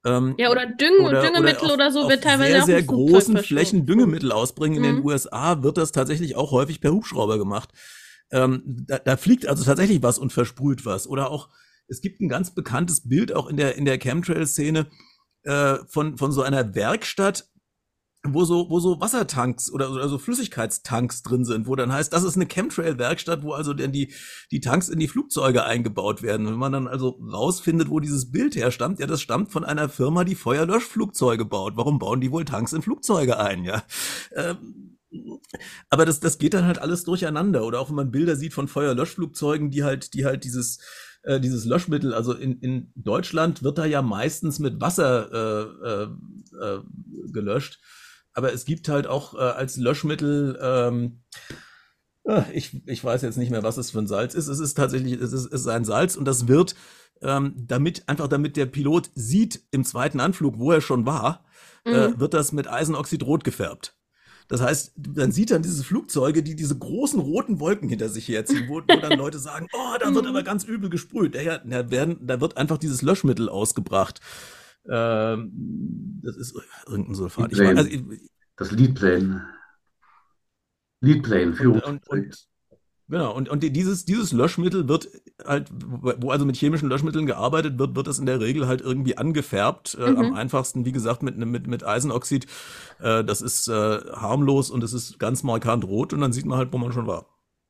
Ähm, 0.05 0.35
ja, 0.37 0.51
oder 0.51 0.67
Düng 0.67 1.05
oder, 1.05 1.23
Düngemittel 1.23 1.71
oder, 1.71 1.89
auf, 1.89 1.95
oder 1.95 2.03
so 2.03 2.09
wird 2.09 2.25
teilweise 2.25 2.53
sehr, 2.53 2.65
sehr 2.65 2.83
großen 2.83 3.37
Flächen 3.39 3.87
Düngemittel 3.87 4.33
ausbringen. 4.33 4.77
In 4.77 4.83
mhm. 4.83 4.97
den 4.97 5.05
USA 5.05 5.63
wird 5.63 5.79
das 5.79 5.93
tatsächlich 5.93 6.35
auch 6.35 6.51
häufig 6.51 6.81
per 6.81 6.93
Hubschrauber 6.93 7.39
gemacht. 7.39 7.71
Ähm, 8.33 8.63
da, 8.67 8.99
da 8.99 9.17
fliegt 9.17 9.47
also 9.47 9.65
tatsächlich 9.65 10.03
was 10.03 10.19
und 10.19 10.33
versprüht 10.33 10.85
was. 10.85 11.07
Oder 11.07 11.31
auch, 11.31 11.49
es 11.87 12.01
gibt 12.01 12.21
ein 12.21 12.29
ganz 12.29 12.53
bekanntes 12.53 13.09
Bild 13.09 13.33
auch 13.33 13.47
in 13.47 13.57
der, 13.57 13.77
in 13.77 13.85
der 13.85 13.99
Chemtrail-Szene 13.99 14.87
äh, 15.45 15.77
von, 15.87 16.19
von 16.19 16.33
so 16.33 16.43
einer 16.43 16.75
Werkstatt, 16.75 17.49
wo 18.35 18.45
so, 18.45 18.71
wo 18.71 18.81
so 18.81 19.01
Wassertanks 19.01 19.71
oder, 19.71 19.91
oder 19.91 20.09
so 20.09 20.19
Flüssigkeitstanks 20.19 21.23
drin 21.23 21.45
sind, 21.45 21.67
wo 21.67 21.77
dann 21.77 21.93
heißt, 21.93 22.13
das 22.13 22.23
ist 22.23 22.37
eine 22.37 22.47
Chemtrail-Werkstatt, 22.47 23.43
wo 23.43 23.53
also 23.53 23.75
dann 23.75 23.93
die, 23.93 24.13
die 24.51 24.61
Tanks 24.61 24.89
in 24.89 24.99
die 24.99 25.09
Flugzeuge 25.09 25.65
eingebaut 25.65 26.23
werden. 26.23 26.47
Wenn 26.47 26.55
man 26.55 26.73
dann 26.73 26.89
also 26.89 27.19
rausfindet, 27.21 27.91
wo 27.91 28.01
dieses 28.01 28.31
Bild 28.31 28.57
herstammt, 28.57 29.01
ja, 29.01 29.07
das 29.07 29.23
stammt 29.23 29.53
von 29.53 29.65
einer 29.65 29.89
Firma, 29.89 30.25
die 30.25 30.35
Feuerlöschflugzeuge 30.35 31.45
baut. 31.45 31.77
Warum 31.77 31.99
bauen 31.99 32.21
die 32.21 32.33
wohl 32.33 32.45
Tanks 32.45 32.73
in 32.73 32.83
Flugzeuge 32.83 33.39
ein, 33.39 33.65
ja? 33.65 33.83
Ähm, 34.35 34.97
aber 35.89 36.05
das, 36.05 36.21
das 36.21 36.39
geht 36.39 36.55
dann 36.55 36.67
halt 36.67 36.79
alles 36.79 37.05
durcheinander. 37.05 37.65
Oder 37.65 37.81
auch 37.81 37.89
wenn 37.89 37.97
man 37.97 38.11
Bilder 38.11 38.37
sieht 38.37 38.55
von 38.55 38.69
Feuerlöschflugzeugen, 38.69 39.71
die 39.71 39.85
halt, 39.85 40.15
die 40.15 40.25
halt 40.25 40.45
dieses, 40.45 40.79
äh, 41.23 41.41
dieses 41.41 41.65
Löschmittel, 41.65 42.15
also 42.15 42.33
in, 42.33 42.59
in 42.61 42.93
Deutschland 42.95 43.63
wird 43.63 43.79
da 43.79 43.85
ja 43.85 44.03
meistens 44.03 44.59
mit 44.59 44.81
Wasser 44.81 45.33
äh, 45.33 45.89
äh, 45.89 46.09
äh 46.63 46.81
gelöscht 47.33 47.81
aber 48.37 48.53
es 48.53 48.67
gibt 48.67 48.89
halt 48.89 49.07
auch 49.07 49.35
äh, 49.35 49.39
als 49.39 49.79
Löschmittel, 49.79 50.59
ähm, 50.61 51.21
äh, 52.25 52.43
ich, 52.53 52.87
ich 52.87 53.03
weiß 53.03 53.23
jetzt 53.23 53.39
nicht 53.39 53.51
mehr, 53.51 53.63
was 53.63 53.79
es 53.79 53.91
für 53.91 53.99
ein 53.99 54.07
Salz 54.07 54.35
ist. 54.35 54.49
Es 54.49 54.61
ist 54.61 54.75
tatsächlich, 54.75 55.15
es 55.15 55.33
ist, 55.33 55.47
es 55.47 55.63
ist 55.63 55.69
ein 55.69 55.87
Salz 55.87 56.17
und 56.17 56.27
das 56.27 56.47
wird, 56.47 56.75
ähm, 57.23 57.55
damit, 57.57 58.09
einfach 58.09 58.29
damit 58.29 58.59
der 58.59 58.67
Pilot 58.67 59.11
sieht 59.15 59.63
im 59.71 59.85
zweiten 59.85 60.21
Anflug, 60.21 60.59
wo 60.59 60.71
er 60.71 60.83
schon 60.83 61.07
war, 61.07 61.47
äh, 61.87 61.91
mhm. 61.91 61.97
äh, 62.15 62.21
wird 62.21 62.35
das 62.35 62.53
mit 62.53 62.69
Eisenoxid 62.69 63.23
rot 63.23 63.43
gefärbt. 63.43 63.97
Das 64.49 64.61
heißt, 64.61 64.93
dann 64.97 65.33
sieht 65.33 65.51
dann 65.51 65.63
diese 65.63 65.83
Flugzeuge, 65.83 66.43
die 66.43 66.55
diese 66.55 66.77
großen 66.77 67.19
roten 67.19 67.59
Wolken 67.59 67.89
hinter 67.89 68.11
sich 68.11 68.29
herziehen, 68.29 68.69
wo, 68.69 68.77
wo 68.77 69.01
dann 69.01 69.13
Leute 69.19 69.39
sagen, 69.39 69.67
oh, 69.73 69.97
da 69.99 70.15
wird 70.15 70.27
aber 70.27 70.43
ganz 70.43 70.63
übel 70.63 70.91
gesprüht. 70.91 71.35
Ja, 71.35 71.59
da, 71.59 71.91
werden, 71.91 72.19
da 72.21 72.41
wird 72.41 72.59
einfach 72.59 72.79
dieses 72.79 73.03
Löschmittel 73.03 73.49
ausgebracht. 73.49 74.21
Ähm, 74.91 76.21
das 76.23 76.37
ist 76.37 76.59
irgendein 76.87 77.15
Sulfat. 77.15 77.53
Ich 77.53 77.59
meine, 77.59 77.81
also, 77.81 77.91
das 78.57 78.71
Leadplane. 78.71 79.47
Leadplane, 81.01 81.55
Führungszeug. 81.55 82.35
Genau, 83.09 83.33
und, 83.37 83.49
und 83.49 83.63
dieses, 83.63 84.05
dieses 84.05 84.33
Löschmittel 84.33 84.89
wird 84.89 85.09
halt, 85.45 85.71
wo 85.73 86.31
also 86.31 86.45
mit 86.45 86.57
chemischen 86.57 86.89
Löschmitteln 86.89 87.27
gearbeitet 87.27 87.79
wird, 87.79 87.95
wird 87.95 88.09
das 88.09 88.19
in 88.19 88.27
der 88.27 88.41
Regel 88.41 88.67
halt 88.67 88.81
irgendwie 88.81 89.17
angefärbt. 89.17 89.97
Äh, 90.01 90.11
mhm. 90.11 90.19
Am 90.19 90.35
einfachsten, 90.35 90.85
wie 90.85 90.93
gesagt, 90.93 91.23
mit, 91.23 91.37
mit, 91.37 91.69
mit 91.69 91.87
Eisenoxid. 91.87 92.47
Äh, 92.99 93.23
das 93.23 93.43
ist 93.43 93.69
äh, 93.69 93.73
harmlos 93.73 94.71
und 94.71 94.83
es 94.83 94.93
ist 94.93 95.21
ganz 95.21 95.45
markant 95.45 95.85
rot 95.85 96.13
und 96.13 96.21
dann 96.21 96.33
sieht 96.33 96.47
man 96.47 96.59
halt, 96.59 96.73
wo 96.73 96.79
man 96.79 96.93
schon 96.93 97.07
war. 97.07 97.27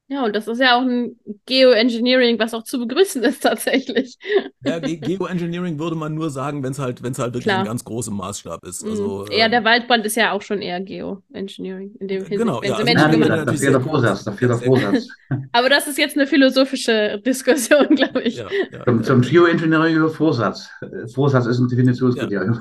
Ja, 0.09 0.25
und 0.25 0.37
das 0.37 0.47
ist 0.47 0.61
ja 0.61 0.77
auch 0.77 0.83
ein 0.83 1.19
Geoengineering, 1.47 2.39
was 2.39 2.55
auch 2.55 2.63
zu 2.63 2.79
begrüßen 2.79 3.25
ist 3.25 3.43
tatsächlich. 3.43 4.17
Ja, 4.65 4.79
Ge 4.79 4.99
Geoengineering 4.99 5.81
würde 5.81 5.97
man 5.97 6.15
nur 6.15 6.31
sagen, 6.31 6.63
wenn 6.63 6.71
es 6.71 6.79
halt, 6.79 7.03
wenn's 7.03 7.19
halt 7.19 7.35
wirklich 7.35 7.45
Klar. 7.45 7.61
ein 7.61 7.65
ganz 7.65 7.85
großer 7.85 8.13
Maßstab 8.13 8.65
ist. 8.65 8.85
Mhm. 8.85 8.91
Also, 8.91 9.27
eher 9.27 9.47
ähm, 9.47 9.51
der 9.51 9.65
Waldbrand 9.65 10.07
ist 10.07 10.15
ja 10.15 10.31
auch 10.31 10.43
schon 10.43 10.63
eher 10.63 10.81
Geoengineering. 10.81 11.97
In 11.99 12.07
dem 12.07 12.19
Hinsicht, 12.19 12.39
genau, 12.39 12.63
ja, 12.63 12.75
also, 12.75 12.85
Menschen 12.85 13.21
ja, 13.21 13.45
da 13.45 13.53
fehlt 13.53 13.75
da 13.75 14.57
der 14.57 14.59
Vorsatz. 14.59 15.09
Aber 15.53 15.69
das 15.69 15.89
ist 15.89 15.99
jetzt 15.99 16.17
eine 16.17 16.29
philosophische 16.29 17.21
Diskussion, 17.27 17.89
glaube 17.97 18.23
ich. 18.23 18.37
Ja, 18.37 18.47
ja. 18.71 18.85
Zum, 18.85 19.03
zum 19.03 19.21
Geoengineering 19.23 19.97
über 19.97 20.11
Vorsatz. 20.11 20.69
Vorsatz 21.13 21.47
ist 21.47 21.59
ein 21.59 21.67
Definitionskriterium. 21.67 22.61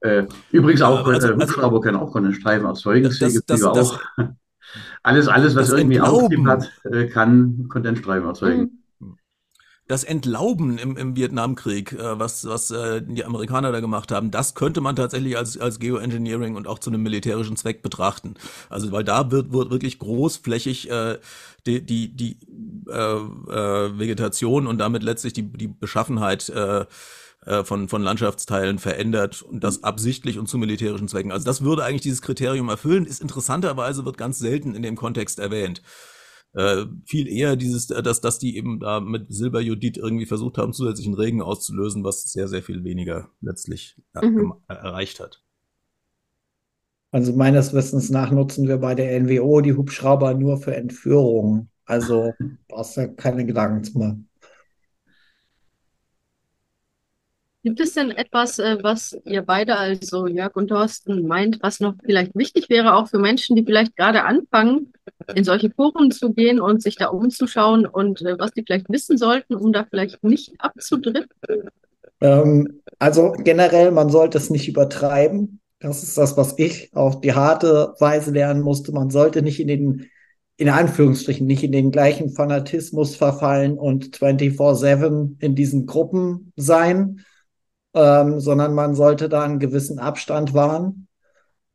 Äh, 0.00 0.24
übrigens 0.50 0.82
auch, 0.82 1.06
also, 1.06 1.28
äh, 1.28 1.34
Hubschrauber 1.34 1.76
also, 1.76 1.80
können 1.80 1.96
auch 1.96 2.32
Streifen 2.32 2.66
erzeugen, 2.66 3.04
das, 3.04 3.18
das, 3.18 3.44
das, 3.46 3.62
auch. 3.62 4.00
Alles, 5.02 5.28
alles, 5.28 5.56
was 5.56 5.68
das 5.68 5.78
irgendwie 5.78 6.00
Auftrieb 6.00 6.46
hat, 6.46 6.70
äh, 6.84 7.06
kann 7.06 7.66
Kondensstreifen 7.68 8.28
erzeugen. 8.28 8.60
Mhm. 8.60 9.16
Das 9.88 10.04
Entlauben 10.04 10.78
im, 10.78 10.96
im 10.96 11.16
Vietnamkrieg, 11.16 11.92
äh, 11.92 12.18
was, 12.18 12.46
was 12.46 12.70
äh, 12.70 13.02
die 13.02 13.24
Amerikaner 13.24 13.72
da 13.72 13.80
gemacht 13.80 14.12
haben, 14.12 14.30
das 14.30 14.54
könnte 14.54 14.80
man 14.80 14.94
tatsächlich 14.94 15.36
als, 15.36 15.58
als 15.58 15.80
Geoengineering 15.80 16.54
und 16.54 16.68
auch 16.68 16.78
zu 16.78 16.90
einem 16.90 17.02
militärischen 17.02 17.56
Zweck 17.56 17.82
betrachten. 17.82 18.34
Also 18.70 18.92
weil 18.92 19.02
da 19.02 19.30
wird, 19.32 19.52
wird 19.52 19.70
wirklich 19.70 19.98
großflächig 19.98 20.88
äh, 20.88 21.18
die, 21.66 21.84
die, 21.84 22.16
die 22.16 22.38
äh, 22.88 22.92
äh, 22.94 23.98
Vegetation 23.98 24.68
und 24.68 24.78
damit 24.78 25.02
letztlich 25.02 25.32
die, 25.32 25.42
die 25.42 25.68
Beschaffenheit 25.68 26.48
äh, 26.48 26.86
äh, 27.46 27.64
von, 27.64 27.88
von 27.88 28.02
Landschaftsteilen 28.02 28.78
verändert 28.78 29.42
und 29.42 29.64
das 29.64 29.82
absichtlich 29.82 30.38
und 30.38 30.48
zu 30.48 30.58
militärischen 30.58 31.08
Zwecken. 31.08 31.32
Also 31.32 31.44
das 31.44 31.62
würde 31.62 31.84
eigentlich 31.84 32.02
dieses 32.02 32.22
Kriterium 32.22 32.68
erfüllen, 32.68 33.04
ist 33.04 33.20
interessanterweise 33.20 34.04
wird 34.04 34.16
ganz 34.16 34.38
selten 34.38 34.74
in 34.74 34.82
dem 34.82 34.96
Kontext 34.96 35.38
erwähnt. 35.38 35.82
Äh, 36.54 36.84
viel 37.06 37.26
eher 37.28 37.56
dieses, 37.56 37.90
äh, 37.90 38.02
dass, 38.02 38.20
dass 38.20 38.38
die 38.38 38.56
eben 38.56 38.78
da 38.78 39.00
mit 39.00 39.32
Silberjodid 39.32 39.96
irgendwie 39.96 40.26
versucht 40.26 40.58
haben, 40.58 40.72
zusätzlichen 40.72 41.14
Regen 41.14 41.42
auszulösen, 41.42 42.04
was 42.04 42.24
sehr, 42.24 42.46
sehr 42.46 42.62
viel 42.62 42.84
weniger 42.84 43.30
letztlich 43.40 43.96
mhm. 44.20 44.54
erreicht 44.68 45.18
hat. 45.18 45.42
Also 47.10 47.34
meines 47.34 47.74
Wissens 47.74 48.10
nach 48.10 48.30
nutzen 48.30 48.68
wir 48.68 48.78
bei 48.78 48.94
der 48.94 49.18
NWO 49.20 49.60
die 49.62 49.74
Hubschrauber 49.74 50.34
nur 50.34 50.58
für 50.58 50.74
Entführungen. 50.74 51.70
Also 51.84 52.32
brauchst 52.68 52.96
du 52.96 53.12
keine 53.14 53.44
Gedanken 53.44 53.84
zu 53.84 53.98
machen. 53.98 54.28
Gibt 57.64 57.78
es 57.78 57.94
denn 57.94 58.10
etwas, 58.10 58.58
äh, 58.58 58.78
was 58.82 59.16
ihr 59.24 59.42
beide, 59.42 59.76
also 59.76 60.26
Jörg 60.26 60.56
und 60.56 60.68
Thorsten, 60.68 61.28
meint, 61.28 61.58
was 61.62 61.78
noch 61.78 61.94
vielleicht 62.04 62.34
wichtig 62.34 62.68
wäre, 62.68 62.94
auch 62.96 63.06
für 63.06 63.20
Menschen, 63.20 63.54
die 63.54 63.64
vielleicht 63.64 63.96
gerade 63.96 64.24
anfangen, 64.24 64.92
in 65.34 65.44
solche 65.44 65.70
Foren 65.70 66.10
zu 66.10 66.32
gehen 66.32 66.60
und 66.60 66.82
sich 66.82 66.96
da 66.96 67.06
umzuschauen 67.06 67.86
und 67.86 68.20
äh, 68.22 68.36
was 68.36 68.50
die 68.50 68.64
vielleicht 68.66 68.88
wissen 68.88 69.16
sollten, 69.16 69.54
um 69.54 69.72
da 69.72 69.86
vielleicht 69.88 70.24
nicht 70.24 70.54
abzudriften? 70.58 71.70
Ähm, 72.20 72.82
also 72.98 73.32
generell, 73.38 73.92
man 73.92 74.10
sollte 74.10 74.38
es 74.38 74.50
nicht 74.50 74.68
übertreiben. 74.68 75.60
Das 75.78 76.02
ist 76.02 76.18
das, 76.18 76.36
was 76.36 76.58
ich 76.58 76.90
auf 76.94 77.20
die 77.20 77.34
harte 77.34 77.94
Weise 78.00 78.32
lernen 78.32 78.62
musste. 78.62 78.90
Man 78.90 79.10
sollte 79.10 79.40
nicht 79.40 79.60
in 79.60 79.68
den, 79.68 80.06
in 80.56 80.68
Anführungsstrichen, 80.68 81.46
nicht 81.46 81.62
in 81.62 81.72
den 81.72 81.92
gleichen 81.92 82.30
Fanatismus 82.30 83.14
verfallen 83.14 83.78
und 83.78 84.16
24-7 84.16 85.36
in 85.38 85.54
diesen 85.54 85.86
Gruppen 85.86 86.52
sein 86.56 87.24
ähm, 87.94 88.40
sondern 88.40 88.74
man 88.74 88.94
sollte 88.94 89.28
da 89.28 89.44
einen 89.44 89.58
gewissen 89.58 89.98
Abstand 89.98 90.54
wahren. 90.54 91.08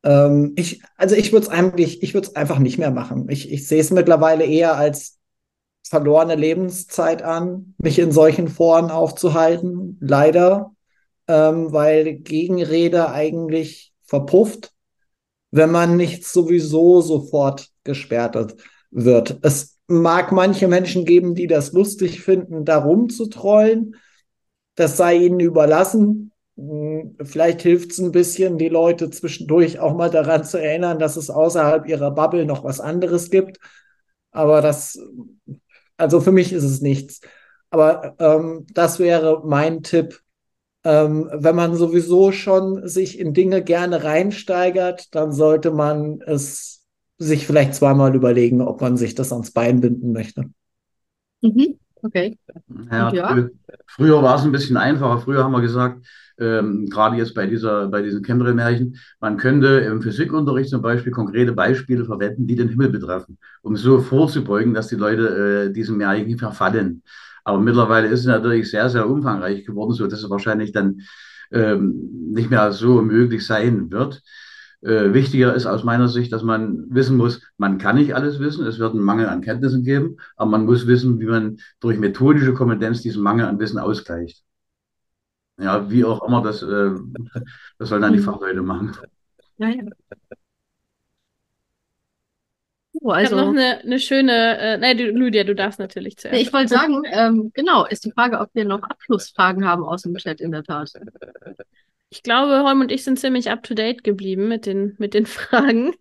Ähm, 0.03 0.53
ich, 0.55 0.81
also 0.95 1.15
ich 1.15 1.31
würde 1.31 1.47
es 1.47 1.51
eigentlich, 1.51 2.03
ich 2.03 2.13
würde 2.13 2.27
es 2.27 2.35
einfach 2.35 2.59
nicht 2.59 2.77
mehr 2.77 2.91
machen. 2.91 3.27
Ich, 3.29 3.51
ich 3.51 3.67
sehe 3.67 3.81
es 3.81 3.91
mittlerweile 3.91 4.45
eher 4.45 4.77
als 4.77 5.19
verlorene 5.87 6.35
Lebenszeit 6.35 7.21
an, 7.21 7.75
mich 7.77 7.99
in 7.99 8.11
solchen 8.11 8.47
Foren 8.47 8.91
aufzuhalten, 8.91 9.97
leider, 10.01 10.71
ähm, 11.27 11.71
weil 11.71 12.15
Gegenrede 12.15 13.09
eigentlich 13.09 13.93
verpufft, 14.03 14.73
wenn 15.51 15.71
man 15.71 15.97
nicht 15.97 16.25
sowieso 16.25 17.01
sofort 17.01 17.69
gesperrt 17.83 18.55
wird. 18.91 19.39
Es 19.41 19.77
mag 19.87 20.31
manche 20.31 20.67
Menschen 20.67 21.05
geben, 21.05 21.35
die 21.35 21.47
das 21.47 21.71
lustig 21.71 22.21
finden, 22.21 22.65
da 22.65 22.79
rumzutrollen 22.79 23.95
das 24.77 24.95
sei 24.95 25.17
ihnen 25.17 25.41
überlassen. 25.41 26.31
Hm, 26.55 27.17
vielleicht 27.23 27.61
hilft 27.63 27.91
es 27.91 27.99
ein 27.99 28.11
bisschen, 28.13 28.57
die 28.57 28.69
Leute 28.69 29.09
zwischendurch 29.09 29.79
auch 29.79 29.95
mal 29.95 30.09
daran 30.09 30.45
zu 30.45 30.61
erinnern, 30.61 30.99
dass 30.99 31.17
es 31.17 31.29
außerhalb 31.29 31.87
ihrer 31.87 32.11
Bubble 32.11 32.45
noch 32.45 32.63
was 32.63 32.79
anderes 32.79 33.29
gibt. 33.29 33.57
Aber 34.31 34.61
das, 34.61 34.97
also 35.97 36.21
für 36.21 36.31
mich 36.31 36.53
ist 36.53 36.63
es 36.63 36.79
nichts. 36.79 37.21
Aber 37.69 38.15
ähm, 38.19 38.65
das 38.73 38.99
wäre 38.99 39.41
mein 39.45 39.83
Tipp. 39.83 40.21
Ähm, 40.83 41.29
wenn 41.33 41.55
man 41.55 41.75
sowieso 41.75 42.31
schon 42.31 42.87
sich 42.87 43.19
in 43.19 43.33
Dinge 43.33 43.63
gerne 43.63 44.03
reinsteigert, 44.03 45.13
dann 45.15 45.31
sollte 45.31 45.71
man 45.71 46.21
es 46.21 46.85
sich 47.17 47.47
vielleicht 47.47 47.73
zweimal 47.73 48.15
überlegen, 48.15 48.61
ob 48.61 48.79
man 48.79 48.95
sich 48.95 49.15
das 49.15 49.33
ans 49.33 49.51
Bein 49.51 49.81
binden 49.81 50.11
möchte. 50.11 50.45
Mhm. 51.41 51.79
Okay. 52.03 52.37
Ja, 52.91 53.11
ja. 53.11 53.47
Früher 53.87 54.21
war 54.21 54.35
es 54.35 54.43
ein 54.43 54.51
bisschen 54.51 54.77
einfacher. 54.77 55.19
Früher 55.19 55.43
haben 55.43 55.51
wir 55.51 55.61
gesagt, 55.61 56.05
ähm, 56.39 56.87
gerade 56.89 57.17
jetzt 57.17 57.33
bei, 57.33 57.47
dieser, 57.47 57.87
bei 57.87 58.01
diesen 58.01 58.23
Chemtrail-Märchen, 58.23 58.97
man 59.19 59.37
könnte 59.37 59.67
im 59.79 60.01
Physikunterricht 60.01 60.69
zum 60.69 60.81
Beispiel 60.81 61.11
konkrete 61.11 61.53
Beispiele 61.53 62.05
verwenden, 62.05 62.47
die 62.47 62.55
den 62.55 62.69
Himmel 62.69 62.89
betreffen, 62.89 63.37
um 63.61 63.75
so 63.75 63.99
vorzubeugen, 63.99 64.73
dass 64.73 64.87
die 64.87 64.95
Leute 64.95 65.67
äh, 65.69 65.73
diesem 65.73 65.97
Märchen 65.97 66.37
verfallen. 66.37 67.01
Aber 67.43 67.59
mittlerweile 67.59 68.07
ist 68.07 68.21
es 68.21 68.25
natürlich 68.25 68.69
sehr, 68.69 68.89
sehr 68.89 69.09
umfangreich 69.09 69.65
geworden, 69.65 69.93
sodass 69.93 70.21
es 70.21 70.29
wahrscheinlich 70.29 70.71
dann 70.73 71.01
ähm, 71.51 71.93
nicht 72.31 72.49
mehr 72.49 72.71
so 72.71 73.01
möglich 73.01 73.45
sein 73.45 73.89
wird. 73.89 74.21
Äh, 74.87 75.13
wichtiger 75.13 75.53
ist 75.53 75.65
aus 75.65 75.83
meiner 75.83 76.07
Sicht, 76.07 76.31
dass 76.31 76.43
man 76.43 76.85
wissen 76.89 77.17
muss, 77.17 77.41
man 77.57 77.77
kann 77.77 77.97
nicht 77.97 78.15
alles 78.15 78.39
wissen, 78.39 78.65
es 78.65 78.79
wird 78.79 78.93
einen 78.93 79.03
Mangel 79.03 79.27
an 79.27 79.41
Kenntnissen 79.41 79.83
geben, 79.83 80.15
aber 80.37 80.51
man 80.51 80.63
muss 80.63 80.87
wissen, 80.87 81.19
wie 81.19 81.25
man 81.25 81.57
durch 81.81 81.99
methodische 81.99 82.53
Kompetenz 82.53 83.01
diesen 83.01 83.21
Mangel 83.21 83.47
an 83.47 83.59
Wissen 83.59 83.79
ausgleicht. 83.79 84.45
Ja, 85.59 85.91
wie 85.91 86.05
auch 86.05 86.25
immer, 86.25 86.41
das, 86.41 86.63
äh, 86.63 86.91
das 87.79 87.89
sollen 87.89 88.01
dann 88.01 88.13
die. 88.13 88.19
Fachleute 88.19 88.61
machen. 88.61 88.95
Ja, 89.57 89.67
ja. 89.67 89.83
Oh, 93.01 93.09
also, 93.09 93.35
ich 93.35 93.41
habe 93.41 93.51
noch 93.51 93.59
eine, 93.59 93.79
eine 93.79 93.99
schöne, 93.99 94.57
äh, 94.57 94.77
nein, 94.77 94.97
Lydia, 94.97 95.43
du 95.43 95.53
darfst 95.53 95.79
natürlich 95.79 96.15
zuerst. 96.15 96.39
Ich 96.39 96.53
wollte 96.53 96.69
sagen, 96.69 97.03
ähm, 97.11 97.51
genau, 97.53 97.85
ist 97.85 98.05
die 98.05 98.11
Frage, 98.11 98.39
ob 98.39 98.51
wir 98.53 98.63
noch 98.63 98.83
Abschlussfragen 98.83 99.65
haben 99.65 99.83
aus 99.83 100.03
dem 100.03 100.15
Chat 100.15 100.39
in 100.39 100.53
der 100.53 100.63
Tat. 100.63 100.93
Ich 102.09 102.23
glaube, 102.23 102.63
Holm 102.63 102.81
und 102.81 102.91
ich 102.91 103.03
sind 103.03 103.19
ziemlich 103.19 103.49
up 103.49 103.63
to 103.63 103.73
date 103.73 104.03
geblieben 104.03 104.47
mit 104.47 104.65
den, 104.65 104.95
mit 104.97 105.13
den 105.13 105.25
Fragen. 105.27 105.93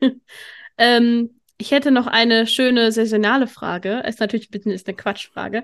ähm, 0.79 1.41
ich 1.59 1.71
hätte 1.71 1.91
noch 1.91 2.07
eine 2.07 2.47
schöne 2.47 2.93
saisonale 2.93 3.47
Frage. 3.47 4.03
Ist 4.07 4.21
natürlich 4.21 4.51
ein 4.53 4.71
ist 4.71 4.87
eine 4.89 4.97
Quatschfrage. 4.97 5.63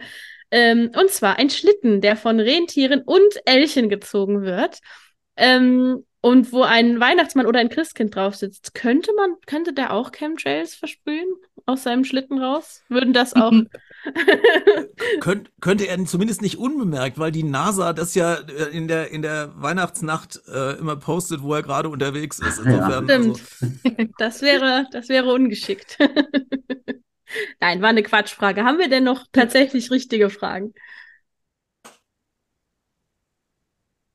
Ähm, 0.51 0.91
und 0.99 1.11
zwar 1.11 1.39
ein 1.39 1.51
Schlitten, 1.51 2.01
der 2.01 2.17
von 2.17 2.41
Rentieren 2.41 3.03
und 3.03 3.35
Elchen 3.45 3.89
gezogen 3.89 4.43
wird. 4.43 4.81
Ähm, 5.37 6.05
und 6.23 6.53
wo 6.53 6.63
ein 6.63 7.01
Weihnachtsmann 7.01 7.47
oder 7.47 7.59
ein 7.59 7.69
Christkind 7.69 8.15
drauf 8.15 8.37
sitzt, 8.37 8.75
könnte 8.75 9.13
man, 9.15 9.35
könnte 9.45 9.73
der 9.73 9.93
auch 9.93 10.13
Chemtrails 10.13 10.75
versprühen 10.75 11.27
aus 11.67 11.83
seinem 11.83 12.05
Schlitten 12.05 12.39
raus? 12.39 12.83
Würden 12.89 13.13
das 13.13 13.35
auch. 13.35 13.53
Könnt, 15.21 15.51
könnte 15.61 15.87
er 15.87 16.05
zumindest 16.07 16.43
nicht 16.43 16.59
unbemerkt, 16.59 17.19
weil 17.19 17.31
die 17.31 17.45
NASA 17.45 17.93
das 17.93 18.15
ja 18.15 18.35
äh, 18.35 18.77
in 18.77 18.89
der, 18.89 19.11
in 19.11 19.23
der 19.23 19.53
Weihnachtsnacht 19.61 20.41
äh, 20.49 20.79
immer 20.79 20.97
postet, 20.97 21.43
wo 21.43 21.55
er 21.55 21.63
gerade 21.63 21.89
unterwegs 21.89 22.39
ist. 22.41 22.59
Insofern, 22.59 23.09
ja. 23.09 23.19
Stimmt. 23.21 23.41
Also. 23.85 24.13
Das 24.19 24.43
wäre, 24.43 24.87
das 24.91 25.09
wäre 25.09 25.33
ungeschickt. 25.33 25.99
Nein, 27.61 27.81
war 27.81 27.89
eine 27.89 28.03
Quatschfrage. 28.03 28.65
Haben 28.65 28.79
wir 28.79 28.89
denn 28.89 29.05
noch 29.05 29.27
tatsächlich 29.33 29.91
richtige 29.91 30.31
Fragen? 30.31 30.75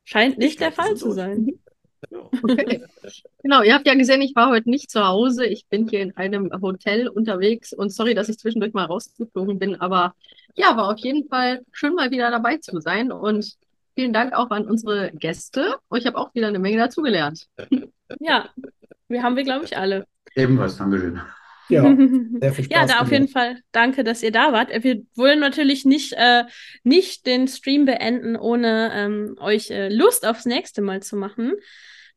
Scheint 0.03 0.37
nicht 0.37 0.59
der 0.61 0.71
Fall 0.71 0.95
zu 0.95 1.11
sein. 1.11 1.59
Okay. 2.11 2.83
Genau, 3.41 3.61
ihr 3.63 3.73
habt 3.73 3.87
ja 3.87 3.95
gesehen, 3.95 4.21
ich 4.21 4.35
war 4.35 4.49
heute 4.49 4.69
nicht 4.69 4.91
zu 4.91 5.05
Hause. 5.05 5.45
Ich 5.45 5.67
bin 5.67 5.87
hier 5.87 6.01
in 6.01 6.15
einem 6.15 6.51
Hotel 6.61 7.07
unterwegs 7.07 7.73
und 7.73 7.91
sorry, 7.91 8.13
dass 8.13 8.29
ich 8.29 8.37
zwischendurch 8.37 8.73
mal 8.73 8.85
rausgeflogen 8.85 9.59
bin, 9.59 9.79
aber 9.81 10.13
ja, 10.55 10.75
war 10.75 10.89
auf 10.89 10.99
jeden 10.99 11.27
Fall 11.27 11.63
schön 11.71 11.93
mal 11.95 12.11
wieder 12.11 12.31
dabei 12.31 12.57
zu 12.57 12.79
sein 12.79 13.11
und 13.11 13.57
vielen 13.95 14.13
Dank 14.13 14.33
auch 14.33 14.49
an 14.51 14.67
unsere 14.67 15.11
Gäste. 15.11 15.75
Ich 15.95 16.05
habe 16.05 16.17
auch 16.17 16.33
wieder 16.35 16.47
eine 16.47 16.59
Menge 16.59 16.77
dazugelernt. 16.77 17.47
Ja, 18.19 18.49
wir 19.07 19.23
haben 19.23 19.35
wir, 19.35 19.43
glaube 19.43 19.65
ich, 19.65 19.77
alle. 19.77 20.05
Ebenfalls, 20.35 20.77
Dankeschön. 20.77 21.21
Ja, 21.69 21.83
sehr 22.41 22.53
viel 22.53 22.65
Spaß 22.65 22.69
ja, 22.69 22.85
da 22.85 22.99
auf 23.01 23.11
jeden 23.11 23.27
Fall 23.27 23.59
danke, 23.71 24.03
dass 24.03 24.23
ihr 24.23 24.31
da 24.31 24.53
wart. 24.53 24.69
Wir 24.83 25.01
wollen 25.15 25.39
natürlich 25.39 25.85
nicht, 25.85 26.13
äh, 26.13 26.43
nicht 26.83 27.25
den 27.25 27.47
Stream 27.47 27.85
beenden, 27.85 28.35
ohne 28.35 28.91
ähm, 28.93 29.35
euch 29.39 29.69
äh, 29.69 29.89
Lust 29.89 30.25
aufs 30.25 30.45
nächste 30.45 30.81
Mal 30.81 31.01
zu 31.01 31.15
machen. 31.15 31.53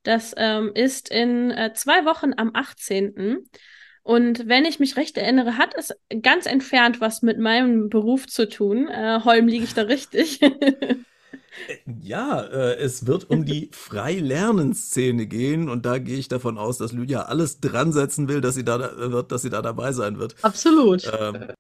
Das 0.02 0.35
ähm, 0.36 0.72
ist 0.74 1.10
in 1.10 1.51
äh, 1.51 1.72
zwei 1.74 2.05
Wochen 2.05 2.32
am 2.36 2.51
18. 2.55 3.48
Und 4.02 4.48
wenn 4.48 4.64
ich 4.64 4.81
mich 4.81 4.97
recht 4.97 5.18
erinnere, 5.18 5.59
hat 5.59 5.74
es 5.77 5.94
ganz 6.22 6.47
entfernt 6.47 7.01
was 7.01 7.22
mit 7.22 7.39
meinem 7.39 7.90
Beruf 7.90 8.27
zu 8.27 8.48
tun. 8.48 8.89
Äh, 8.89 9.20
Holm, 9.24 9.47
liege 9.47 9.64
ich 9.64 9.74
da 9.74 9.82
richtig? 9.82 10.40
Ja, 12.01 12.43
äh, 12.43 12.77
es 12.77 13.06
wird 13.06 13.28
um 13.31 13.44
die 13.44 13.70
Freilernenszene 13.72 15.27
gehen 15.27 15.68
und 15.68 15.85
da 15.86 15.98
gehe 15.98 16.18
ich 16.18 16.28
davon 16.28 16.59
aus, 16.59 16.78
dass 16.78 16.93
Lydia 16.93 17.22
alles 17.22 17.60
dran 17.60 17.93
setzen 17.93 18.28
will, 18.28 18.40
dass 18.40 18.55
sie 18.55 18.64
da 18.64 18.78
wird, 19.10 19.32
dass 19.32 19.43
sie 19.43 19.51
da 19.51 19.62
dabei 19.62 19.93
sein 19.93 20.18
wird. 20.18 20.36
Absolut. 20.43 21.10
Ähm, 21.18 21.51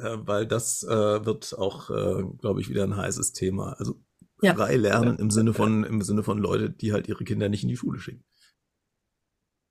äh, 0.00 0.16
weil 0.26 0.46
das 0.46 0.82
äh, 0.82 1.24
wird 1.24 1.56
auch, 1.58 1.90
äh, 1.90 2.24
glaube 2.38 2.60
ich, 2.60 2.68
wieder 2.68 2.84
ein 2.84 2.96
heißes 2.96 3.32
Thema. 3.32 3.74
Also 3.78 4.00
ja. 4.42 4.54
frei 4.54 4.76
lernen 4.76 5.18
im 5.18 5.30
Sinne 5.30 5.52
von 5.52 5.84
im 5.84 6.02
Sinne 6.02 6.22
von 6.22 6.38
Leute, 6.38 6.70
die 6.70 6.92
halt 6.92 7.08
ihre 7.08 7.24
Kinder 7.24 7.48
nicht 7.48 7.62
in 7.62 7.68
die 7.68 7.76
Schule 7.76 8.00
schicken. 8.00 8.24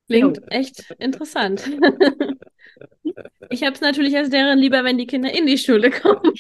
Klingt 0.07 0.41
echt 0.51 0.91
interessant. 0.97 1.69
Ich 3.49 3.63
habe 3.63 3.73
es 3.73 3.81
natürlich 3.81 4.15
als 4.15 4.29
Lehrerin 4.29 4.59
lieber, 4.59 4.83
wenn 4.83 4.97
die 4.97 5.07
Kinder 5.07 5.33
in 5.33 5.45
die 5.45 5.57
Schule 5.57 5.91
kommen. 5.91 6.33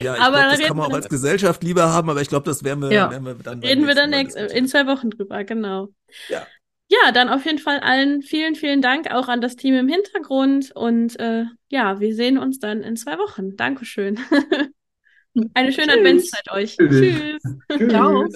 ja, 0.00 0.14
ich 0.14 0.20
aber 0.20 0.38
glaub, 0.38 0.50
das 0.50 0.60
kann 0.60 0.76
man 0.76 0.90
auch 0.90 0.94
als 0.94 1.08
Gesellschaft 1.08 1.62
lieber 1.64 1.92
haben, 1.92 2.10
aber 2.10 2.20
ich 2.20 2.28
glaube, 2.28 2.44
das 2.44 2.64
werden 2.64 2.82
wir, 2.82 2.92
ja. 2.92 3.10
werden 3.10 3.24
wir 3.24 3.34
dann. 3.34 3.60
Reden 3.60 3.86
wir 3.86 3.94
dann 3.94 4.10
nächst, 4.10 4.36
in 4.36 4.68
zwei 4.68 4.86
Wochen 4.86 5.10
drüber, 5.10 5.44
genau. 5.44 5.88
Ja. 6.28 6.46
Ja, 6.88 7.10
dann 7.10 7.30
auf 7.30 7.46
jeden 7.46 7.58
Fall 7.58 7.80
allen 7.80 8.20
vielen, 8.20 8.54
vielen 8.54 8.82
Dank 8.82 9.10
auch 9.10 9.28
an 9.28 9.40
das 9.40 9.56
Team 9.56 9.74
im 9.74 9.88
Hintergrund 9.88 10.72
und 10.74 11.18
äh, 11.18 11.44
ja, 11.70 12.00
wir 12.00 12.14
sehen 12.14 12.36
uns 12.36 12.58
dann 12.58 12.82
in 12.82 12.96
zwei 12.96 13.16
Wochen. 13.16 13.56
Dankeschön. 13.56 14.20
Eine 15.54 15.72
schöne 15.72 15.92
Tschüss. 15.92 15.96
Adventszeit 15.96 16.52
euch. 16.52 16.76
Tschüss. 16.76 17.40
Tschüss. 17.70 17.88
Ciao. 17.88 18.28